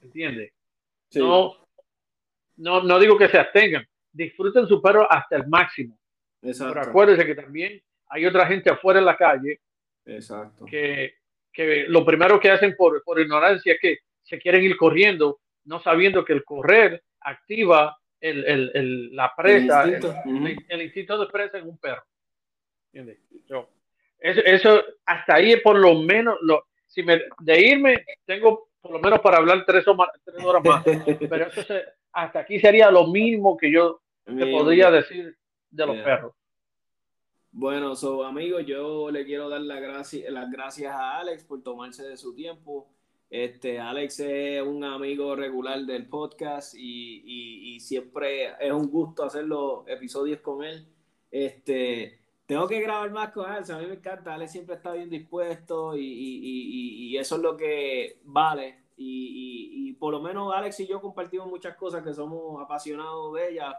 ¿Entiendes? 0.01 0.53
Sí. 1.09 1.19
No, 1.19 1.67
no, 2.57 2.83
no 2.83 2.99
digo 2.99 3.19
que 3.19 3.29
se 3.29 3.39
abstengan, 3.39 3.87
disfruten 4.13 4.67
su 4.67 4.81
perro 4.81 5.11
hasta 5.11 5.37
el 5.37 5.47
máximo. 5.49 5.99
Exacto. 6.43 6.75
Pero 6.75 6.89
acuérdense 6.89 7.27
que 7.27 7.35
también 7.35 7.83
hay 8.09 8.27
otra 8.27 8.47
gente 8.47 8.71
afuera 8.71 8.99
en 8.99 9.05
la 9.05 9.17
calle 9.17 9.61
Exacto. 10.07 10.65
que, 10.65 11.15
que 11.53 11.85
lo 11.89 12.05
primero 12.05 12.41
que 12.41 12.51
hacen 12.51 12.75
por, 12.77 13.03
por 13.05 13.21
ignorancia 13.21 13.75
es 13.75 13.81
que 13.81 13.99
se 14.23 14.39
quieren 14.39 14.63
ir 14.63 14.77
corriendo, 14.77 15.41
no 15.65 15.81
sabiendo 15.81 16.25
que 16.25 16.33
el 16.33 16.45
correr 16.45 17.03
activa 17.21 18.00
el, 18.21 18.45
el- 18.45 18.71
el- 18.75 19.17
la 19.17 19.33
presa, 19.37 19.83
el, 19.85 19.91
instinto. 19.95 20.15
el- 20.69 20.83
instinto 20.83 21.19
de 21.19 21.27
presa 21.33 21.59
en 21.59 21.69
un 21.69 21.79
perro. 21.79 22.03
¿Entiendes? 22.93 23.19
So, 23.47 23.69
eso, 24.19 24.41
eso, 24.45 24.83
hasta 25.07 25.37
ahí 25.37 25.57
por 25.61 25.79
lo 25.79 25.95
menos, 25.95 26.37
lo, 26.43 26.67
si 26.87 27.03
me, 27.03 27.23
de 27.41 27.61
irme, 27.61 28.05
tengo 28.27 28.69
por 28.81 28.93
lo 28.93 28.99
menos 28.99 29.21
para 29.21 29.39
hablar 29.39 29.65
tres, 29.67 29.87
o 29.89 29.95
más- 29.95 30.09
tres 30.25 30.45
horas 30.45 30.63
más, 30.65 30.85
pero 31.31 31.47
eso 31.47 31.63
se- 31.63 31.85
hasta 32.13 32.41
aquí 32.41 32.59
sería 32.61 32.91
lo 32.91 33.07
mínimo 33.07 33.57
que 33.57 33.71
yo 33.73 34.01
te 34.25 34.47
podría 34.47 34.91
decir 34.91 35.37
de 35.71 35.87
los 35.87 35.97
Yeah. 35.97 36.05
perros. 36.05 36.35
Bueno, 37.53 37.97
so, 37.97 38.25
amigos, 38.25 38.65
yo 38.65 39.11
le 39.11 39.25
quiero 39.25 39.49
dar 39.49 39.61
la 39.63 39.81
gracia- 39.81 40.31
las 40.31 40.51
gracias 40.51 40.93
a 40.93 41.19
Alex 41.19 41.45
por 41.45 41.63
tomarse 41.63 42.03
de 42.09 42.17
su 42.17 42.35
tiempo. 42.35 42.89
Este, 43.31 43.79
Alex 43.79 44.21
es 44.21 44.63
un 44.63 44.83
amigo 44.83 45.37
regular 45.37 45.81
del 45.87 46.09
podcast 46.09 46.75
y, 46.75 47.23
y- 47.25 47.77
y 47.77 47.81
siempre 47.81 48.53
es 48.61 48.73
un 48.73 48.91
gusto 48.91 49.23
hacer 49.25 49.45
los 49.45 49.87
episodios 49.89 50.41
con 50.41 50.65
él. 50.65 50.85
Este, 51.31 52.19
tengo 52.47 52.67
que 52.67 52.81
grabar 52.81 53.11
más 53.13 53.31
con 53.31 53.47
Alex, 53.49 53.71
a 53.71 53.79
mí 53.79 53.87
me 53.87 53.95
encanta, 53.95 54.35
Alex 54.35 54.51
siempre 54.53 54.75
está 54.75 54.93
bien 54.95 55.09
dispuesto 55.09 55.97
y, 55.97 56.03
y- 57.13 57.17
eso 57.19 57.37
es 57.37 57.43
lo 57.43 57.57
que 57.57 58.19
vale. 58.25 58.79
Y, 58.97 59.93
por 60.01 60.13
lo 60.13 60.21
menos 60.21 60.53
Alex 60.55 60.81
y 60.81 60.87
yo 60.87 61.01
compartimos 61.01 61.47
muchas 61.47 61.77
cosas 61.77 62.03
que 62.03 62.13
somos 62.15 62.61
apasionados 62.63 63.35
de 63.35 63.51
ellas. 63.51 63.75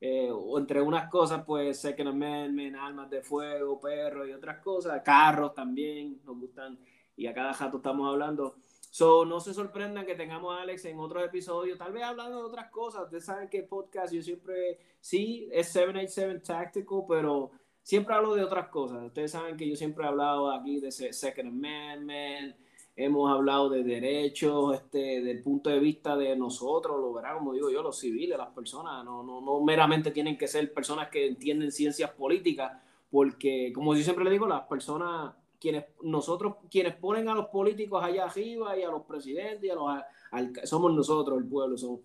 Eh, 0.00 0.30
entre 0.58 0.80
unas 0.82 1.08
cosas, 1.10 1.44
pues 1.46 1.82
nos 2.04 2.14
men, 2.14 2.76
armas 2.76 3.08
de 3.10 3.22
fuego, 3.22 3.80
perros 3.80 4.28
y 4.28 4.32
otras 4.32 4.58
cosas, 4.62 5.00
carros 5.04 5.54
también 5.54 6.20
nos 6.24 6.38
gustan 6.38 6.78
y 7.16 7.26
a 7.26 7.32
cada 7.34 7.52
rato 7.52 7.78
estamos 7.78 8.08
hablando. 8.10 8.56
So, 8.96 9.26
no 9.26 9.40
se 9.40 9.52
sorprendan 9.52 10.06
que 10.06 10.14
tengamos 10.14 10.56
a 10.56 10.62
Alex 10.62 10.86
en 10.86 10.98
otros 10.98 11.22
episodios, 11.22 11.76
tal 11.76 11.92
vez 11.92 12.02
hablando 12.02 12.38
de 12.38 12.44
otras 12.44 12.70
cosas. 12.70 13.02
Ustedes 13.04 13.26
saben 13.26 13.46
que 13.50 13.58
el 13.58 13.66
podcast 13.66 14.10
yo 14.10 14.22
siempre, 14.22 14.78
sí, 15.02 15.50
es 15.52 15.68
787 15.68 16.40
Tactical, 16.40 17.04
pero 17.06 17.50
siempre 17.82 18.14
hablo 18.14 18.34
de 18.34 18.42
otras 18.42 18.68
cosas. 18.68 19.04
Ustedes 19.04 19.32
saben 19.32 19.58
que 19.58 19.68
yo 19.68 19.76
siempre 19.76 20.02
he 20.02 20.08
hablado 20.08 20.50
aquí 20.50 20.80
de 20.80 20.90
Second 20.90 21.48
Amendment, 21.48 22.56
hemos 22.96 23.30
hablado 23.30 23.68
de 23.68 23.84
derechos, 23.84 24.76
este, 24.76 25.20
del 25.20 25.42
punto 25.42 25.68
de 25.68 25.78
vista 25.78 26.16
de 26.16 26.34
nosotros, 26.34 26.98
lo 26.98 27.12
verán, 27.12 27.36
como 27.36 27.52
digo 27.52 27.70
yo, 27.70 27.82
los 27.82 27.98
civiles, 27.98 28.38
las 28.38 28.54
personas, 28.54 29.04
no, 29.04 29.22
no, 29.22 29.42
no 29.42 29.60
meramente 29.60 30.10
tienen 30.10 30.38
que 30.38 30.48
ser 30.48 30.72
personas 30.72 31.10
que 31.10 31.26
entienden 31.26 31.70
ciencias 31.70 32.12
políticas, 32.12 32.72
porque 33.10 33.74
como 33.74 33.94
yo 33.94 34.02
siempre 34.02 34.24
le 34.24 34.30
digo, 34.30 34.46
las 34.46 34.62
personas, 34.62 35.34
quienes, 35.60 35.84
nosotros, 36.02 36.56
quienes 36.70 36.94
ponen 36.96 37.28
a 37.28 37.34
los 37.34 37.46
políticos 37.46 38.02
allá 38.02 38.24
arriba 38.24 38.76
y 38.78 38.82
a 38.82 38.90
los 38.90 39.02
presidentes 39.02 39.64
y 39.64 39.70
a 39.70 39.74
los, 39.74 39.90
al- 40.30 40.52
somos 40.64 40.92
nosotros, 40.92 41.38
el 41.38 41.48
pueblo. 41.48 41.76
So, 41.76 42.00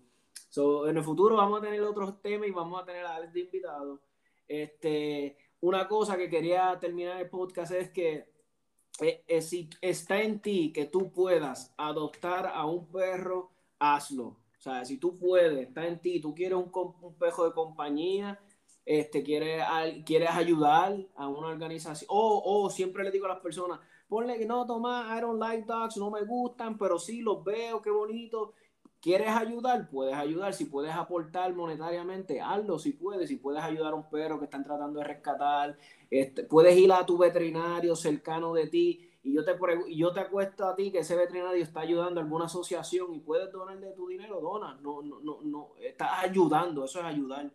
so, 0.48 0.88
en 0.88 0.96
el 0.96 1.04
futuro 1.04 1.36
vamos 1.36 1.58
a 1.60 1.62
tener 1.62 1.82
otros 1.82 2.20
temas 2.20 2.48
y 2.48 2.52
vamos 2.52 2.80
a 2.80 2.84
tener 2.84 3.04
a 3.04 3.16
Alex 3.16 3.32
de 3.32 3.40
invitado. 3.40 4.00
Este, 4.46 5.36
una 5.60 5.86
cosa 5.88 6.16
que 6.16 6.28
quería 6.28 6.78
terminar 6.80 7.20
el 7.20 7.30
podcast 7.30 7.72
es 7.72 7.90
que 7.90 8.26
eh, 9.00 9.24
eh, 9.26 9.40
si 9.40 9.70
está 9.80 10.20
en 10.20 10.40
ti 10.40 10.72
que 10.72 10.84
tú 10.86 11.10
puedas 11.12 11.72
adoptar 11.76 12.46
a 12.46 12.66
un 12.66 12.86
perro, 12.88 13.50
hazlo. 13.78 14.24
O 14.58 14.60
sea, 14.62 14.84
si 14.84 14.98
tú 14.98 15.18
puedes, 15.18 15.68
está 15.68 15.86
en 15.86 15.98
ti, 16.00 16.20
tú 16.20 16.34
quieres 16.34 16.56
un, 16.58 16.70
un 17.00 17.14
perro 17.14 17.44
de 17.46 17.52
compañía, 17.52 18.38
este, 18.84 19.22
quieres, 19.22 19.62
quieres 20.04 20.30
ayudar 20.30 20.96
a 21.16 21.28
una 21.28 21.48
organización, 21.48 22.08
o, 22.10 22.42
o 22.44 22.70
siempre 22.70 23.04
le 23.04 23.10
digo 23.10 23.26
a 23.26 23.30
las 23.30 23.40
personas, 23.40 23.80
ponle 24.08 24.38
que 24.38 24.46
no, 24.46 24.66
Tomás, 24.66 25.16
I 25.16 25.20
don't 25.20 25.40
like 25.40 25.64
dogs, 25.66 25.96
no 25.96 26.10
me 26.10 26.22
gustan, 26.24 26.76
pero 26.78 26.98
sí 26.98 27.22
los 27.22 27.42
veo, 27.42 27.80
qué 27.80 27.90
bonito. 27.90 28.54
¿Quieres 29.00 29.30
ayudar? 29.30 29.90
Puedes 29.90 30.14
ayudar. 30.14 30.54
Si 30.54 30.66
puedes 30.66 30.92
aportar 30.94 31.52
monetariamente, 31.54 32.40
hazlo 32.40 32.78
si 32.78 32.92
puedes. 32.92 33.28
Si 33.28 33.36
puedes 33.36 33.60
ayudar 33.60 33.94
a 33.94 33.96
un 33.96 34.08
perro 34.08 34.38
que 34.38 34.44
están 34.44 34.62
tratando 34.62 35.00
de 35.00 35.06
rescatar, 35.06 35.76
este, 36.08 36.44
puedes 36.44 36.76
ir 36.76 36.92
a 36.92 37.04
tu 37.04 37.18
veterinario 37.18 37.96
cercano 37.96 38.54
de 38.54 38.68
ti 38.68 39.10
y 39.24 39.32
yo 39.32 39.44
te 39.44 39.56
y 39.88 39.98
yo 39.98 40.12
te 40.12 40.20
acuesto 40.20 40.66
a 40.66 40.76
ti 40.76 40.92
que 40.92 40.98
ese 40.98 41.16
veterinario 41.16 41.62
está 41.62 41.80
ayudando 41.80 42.20
a 42.20 42.22
alguna 42.22 42.44
asociación 42.44 43.12
y 43.14 43.20
puedes 43.20 43.50
donarle 43.50 43.92
tu 43.92 44.06
dinero, 44.06 44.40
dona. 44.40 44.74
No, 44.82 45.02
no, 45.02 45.20
no, 45.20 45.38
no, 45.42 45.70
estás 45.80 46.24
ayudando, 46.24 46.84
eso 46.84 47.00
es 47.00 47.04
ayudar. 47.04 47.50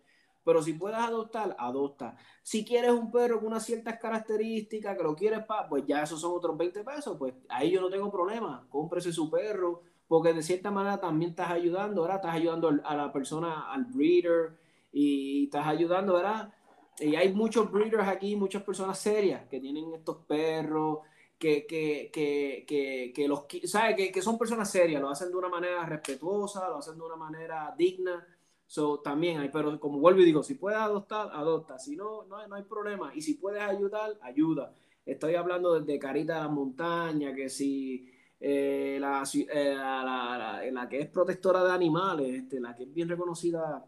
Pero 0.47 0.61
si 0.61 0.71
puedes 0.71 0.97
adoptar, 0.97 1.57
adopta. 1.59 2.15
Si 2.41 2.63
quieres 2.63 2.91
un 2.91 3.11
perro 3.11 3.39
con 3.39 3.47
unas 3.47 3.65
ciertas 3.65 3.99
características, 3.99 4.95
que 4.95 5.03
lo 5.03 5.13
quieres 5.13 5.43
para, 5.43 5.67
pues 5.67 5.83
ya 5.85 6.03
esos 6.03 6.21
son 6.21 6.31
otros 6.37 6.57
20 6.57 6.85
pesos, 6.85 7.17
pues 7.19 7.33
ahí 7.49 7.69
yo 7.71 7.81
no 7.81 7.89
tengo 7.89 8.09
problema. 8.09 8.65
Cómprese 8.69 9.11
su 9.11 9.29
perro, 9.29 9.81
porque 10.07 10.31
de 10.31 10.41
cierta 10.41 10.71
manera 10.71 11.01
también 11.01 11.31
estás 11.31 11.51
ayudando, 11.51 12.03
¿verdad? 12.03 12.19
Estás 12.19 12.35
ayudando 12.35 12.69
a 12.81 12.95
la 12.95 13.11
persona, 13.11 13.69
al 13.69 13.83
breeder, 13.83 14.57
y 14.93 15.43
estás 15.43 15.67
ayudando, 15.67 16.13
¿verdad? 16.13 16.53
Y 16.97 17.17
hay 17.17 17.33
muchos 17.33 17.69
breeders 17.69 18.07
aquí, 18.07 18.37
muchas 18.37 18.63
personas 18.63 18.97
serias 18.97 19.45
que 19.49 19.59
tienen 19.59 19.93
estos 19.95 20.23
perros, 20.25 20.99
que, 21.37 21.67
que, 21.67 22.09
que, 22.13 23.13
que, 23.13 23.27
los, 23.27 23.43
¿sabe? 23.65 23.97
Que, 23.97 24.11
que 24.13 24.21
son 24.21 24.37
personas 24.37 24.71
serias, 24.71 25.01
lo 25.01 25.09
hacen 25.09 25.29
de 25.29 25.35
una 25.35 25.49
manera 25.49 25.85
respetuosa, 25.85 26.69
lo 26.69 26.77
hacen 26.77 26.97
de 26.97 27.03
una 27.03 27.17
manera 27.17 27.75
digna. 27.77 28.25
So, 28.67 28.99
también 28.99 29.39
hay, 29.39 29.49
pero 29.49 29.79
como 29.79 29.97
vuelvo 29.97 30.19
y 30.19 30.25
digo, 30.25 30.43
si 30.43 30.55
puedes 30.55 30.77
adoptar, 30.77 31.29
adopta. 31.31 31.79
Si 31.79 31.95
no, 31.95 32.25
no, 32.25 32.45
no 32.47 32.55
hay 32.55 32.63
problema. 32.63 33.13
Y 33.15 33.21
si 33.21 33.35
puedes 33.35 33.61
ayudar, 33.61 34.17
ayuda. 34.21 34.73
Estoy 35.05 35.35
hablando 35.35 35.79
desde 35.79 35.97
Carita 35.97 36.35
de 36.35 36.41
la 36.41 36.47
Montaña, 36.49 37.33
que 37.33 37.49
si 37.49 38.11
eh, 38.41 38.97
la, 38.99 39.23
eh, 39.33 39.73
la, 39.73 40.03
la, 40.03 40.61
la, 40.69 40.89
que 40.89 40.99
es 40.99 41.07
protectora 41.07 41.63
de 41.63 41.71
animales, 41.71 42.43
este, 42.43 42.59
la 42.59 42.75
que 42.75 42.83
es 42.83 42.93
bien 42.93 43.07
reconocida, 43.07 43.85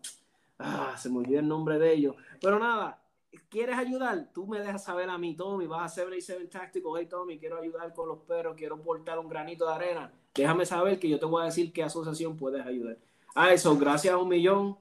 ah, 0.60 0.96
se 0.98 1.10
me 1.10 1.18
olvidó 1.18 1.40
el 1.40 1.48
nombre 1.48 1.78
de 1.78 1.94
ellos. 1.94 2.16
Pero 2.42 2.58
nada, 2.58 3.04
¿quieres 3.50 3.78
ayudar? 3.78 4.32
Tú 4.34 4.48
me 4.48 4.60
dejas 4.60 4.86
saber 4.86 5.10
a 5.10 5.18
mí, 5.18 5.36
Tommy, 5.36 5.68
vas 5.68 5.92
a 5.92 5.96
77 5.96 6.48
Tactical, 6.48 6.94
hey 6.98 7.08
Tommy, 7.10 7.38
quiero 7.38 7.60
ayudar 7.60 7.94
con 7.94 8.08
los 8.08 8.20
perros, 8.20 8.56
quiero 8.58 8.82
portar 8.82 9.20
un 9.20 9.28
granito 9.28 9.68
de 9.68 9.74
arena. 9.74 10.14
Déjame 10.34 10.66
saber 10.66 11.00
que 11.00 11.10
yo 11.10 11.20
te 11.20 11.26
voy 11.26 11.42
a 11.42 11.46
decir 11.46 11.74
qué 11.74 11.84
asociación 11.84 12.38
puedes 12.38 12.66
ayudar. 12.66 12.98
Ah, 13.36 13.54
eso, 13.54 13.78
gracias 13.78 14.14
a 14.14 14.18
un 14.18 14.28
millón. 14.28 14.78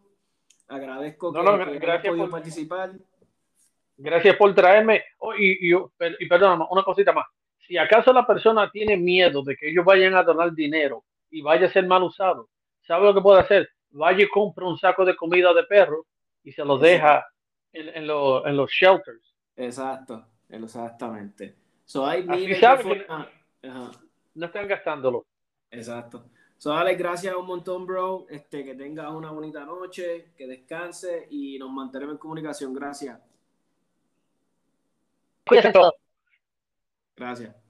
Agradezco 0.69 1.33
no, 1.33 1.43
no, 1.43 1.65
que, 1.65 1.79
gracias 1.79 2.11
podido 2.11 2.25
por, 2.27 2.31
participar. 2.31 2.93
Gracias 3.97 4.37
por 4.37 4.55
traerme. 4.55 5.03
Oh, 5.19 5.35
y, 5.35 5.59
y, 5.61 5.75
y 6.21 6.29
perdón, 6.29 6.67
una 6.71 6.83
cosita 6.83 7.13
más. 7.13 7.27
Si 7.67 7.77
acaso 7.77 8.13
la 8.13 8.27
persona 8.27 8.71
tiene 8.71 8.97
miedo 8.97 9.43
de 9.43 9.57
que 9.57 9.71
ellos 9.71 9.85
vayan 9.85 10.15
a 10.15 10.23
donar 10.23 10.53
dinero 10.55 11.05
y 11.31 11.43
vaya 11.43 11.67
a 11.67 11.71
ser 11.71 11.87
mal 11.87 12.03
usado, 12.03 12.49
¿sabe 12.87 13.05
lo 13.05 13.15
que 13.15 13.21
puede 13.21 13.41
hacer? 13.41 13.69
Vaya 13.91 14.25
y 14.25 14.29
compra 14.29 14.67
un 14.67 14.79
saco 14.79 15.05
de 15.05 15.17
comida 15.17 15.53
de 15.53 15.65
perro 15.65 16.07
y 16.45 16.53
se 16.53 16.65
lo 16.65 16.79
deja 16.79 17.27
en, 17.73 17.89
en, 17.89 18.07
lo, 18.07 18.47
en 18.47 18.57
los 18.57 18.71
shelters. 18.71 19.35
Exacto, 19.57 20.27
exactamente. 20.49 21.57
So, 21.85 22.07
hay 22.07 22.23
miles 22.23 22.61
de 22.61 22.97
que 22.97 23.07
Ajá. 23.09 23.91
no 24.35 24.47
están 24.47 24.69
gastándolo. 24.69 25.27
Exacto. 25.71 26.25
So, 26.59 26.73
Alex, 26.73 26.99
gracias 26.99 27.37
un 27.37 27.47
montón, 27.47 27.87
bro. 27.87 28.27
Este, 28.29 28.65
que 28.65 28.75
tengas 28.75 29.11
una 29.13 29.31
bonita 29.31 29.65
noche, 29.65 30.33
que 30.37 30.47
descanse 30.47 31.29
y 31.31 31.57
nos 31.57 31.71
mantenemos 31.71 32.15
en 32.15 32.19
comunicación. 32.19 32.75
Gracias. 32.75 33.19
Cuídense 35.47 35.73
todos. 35.73 35.95
Gracias. 37.17 37.68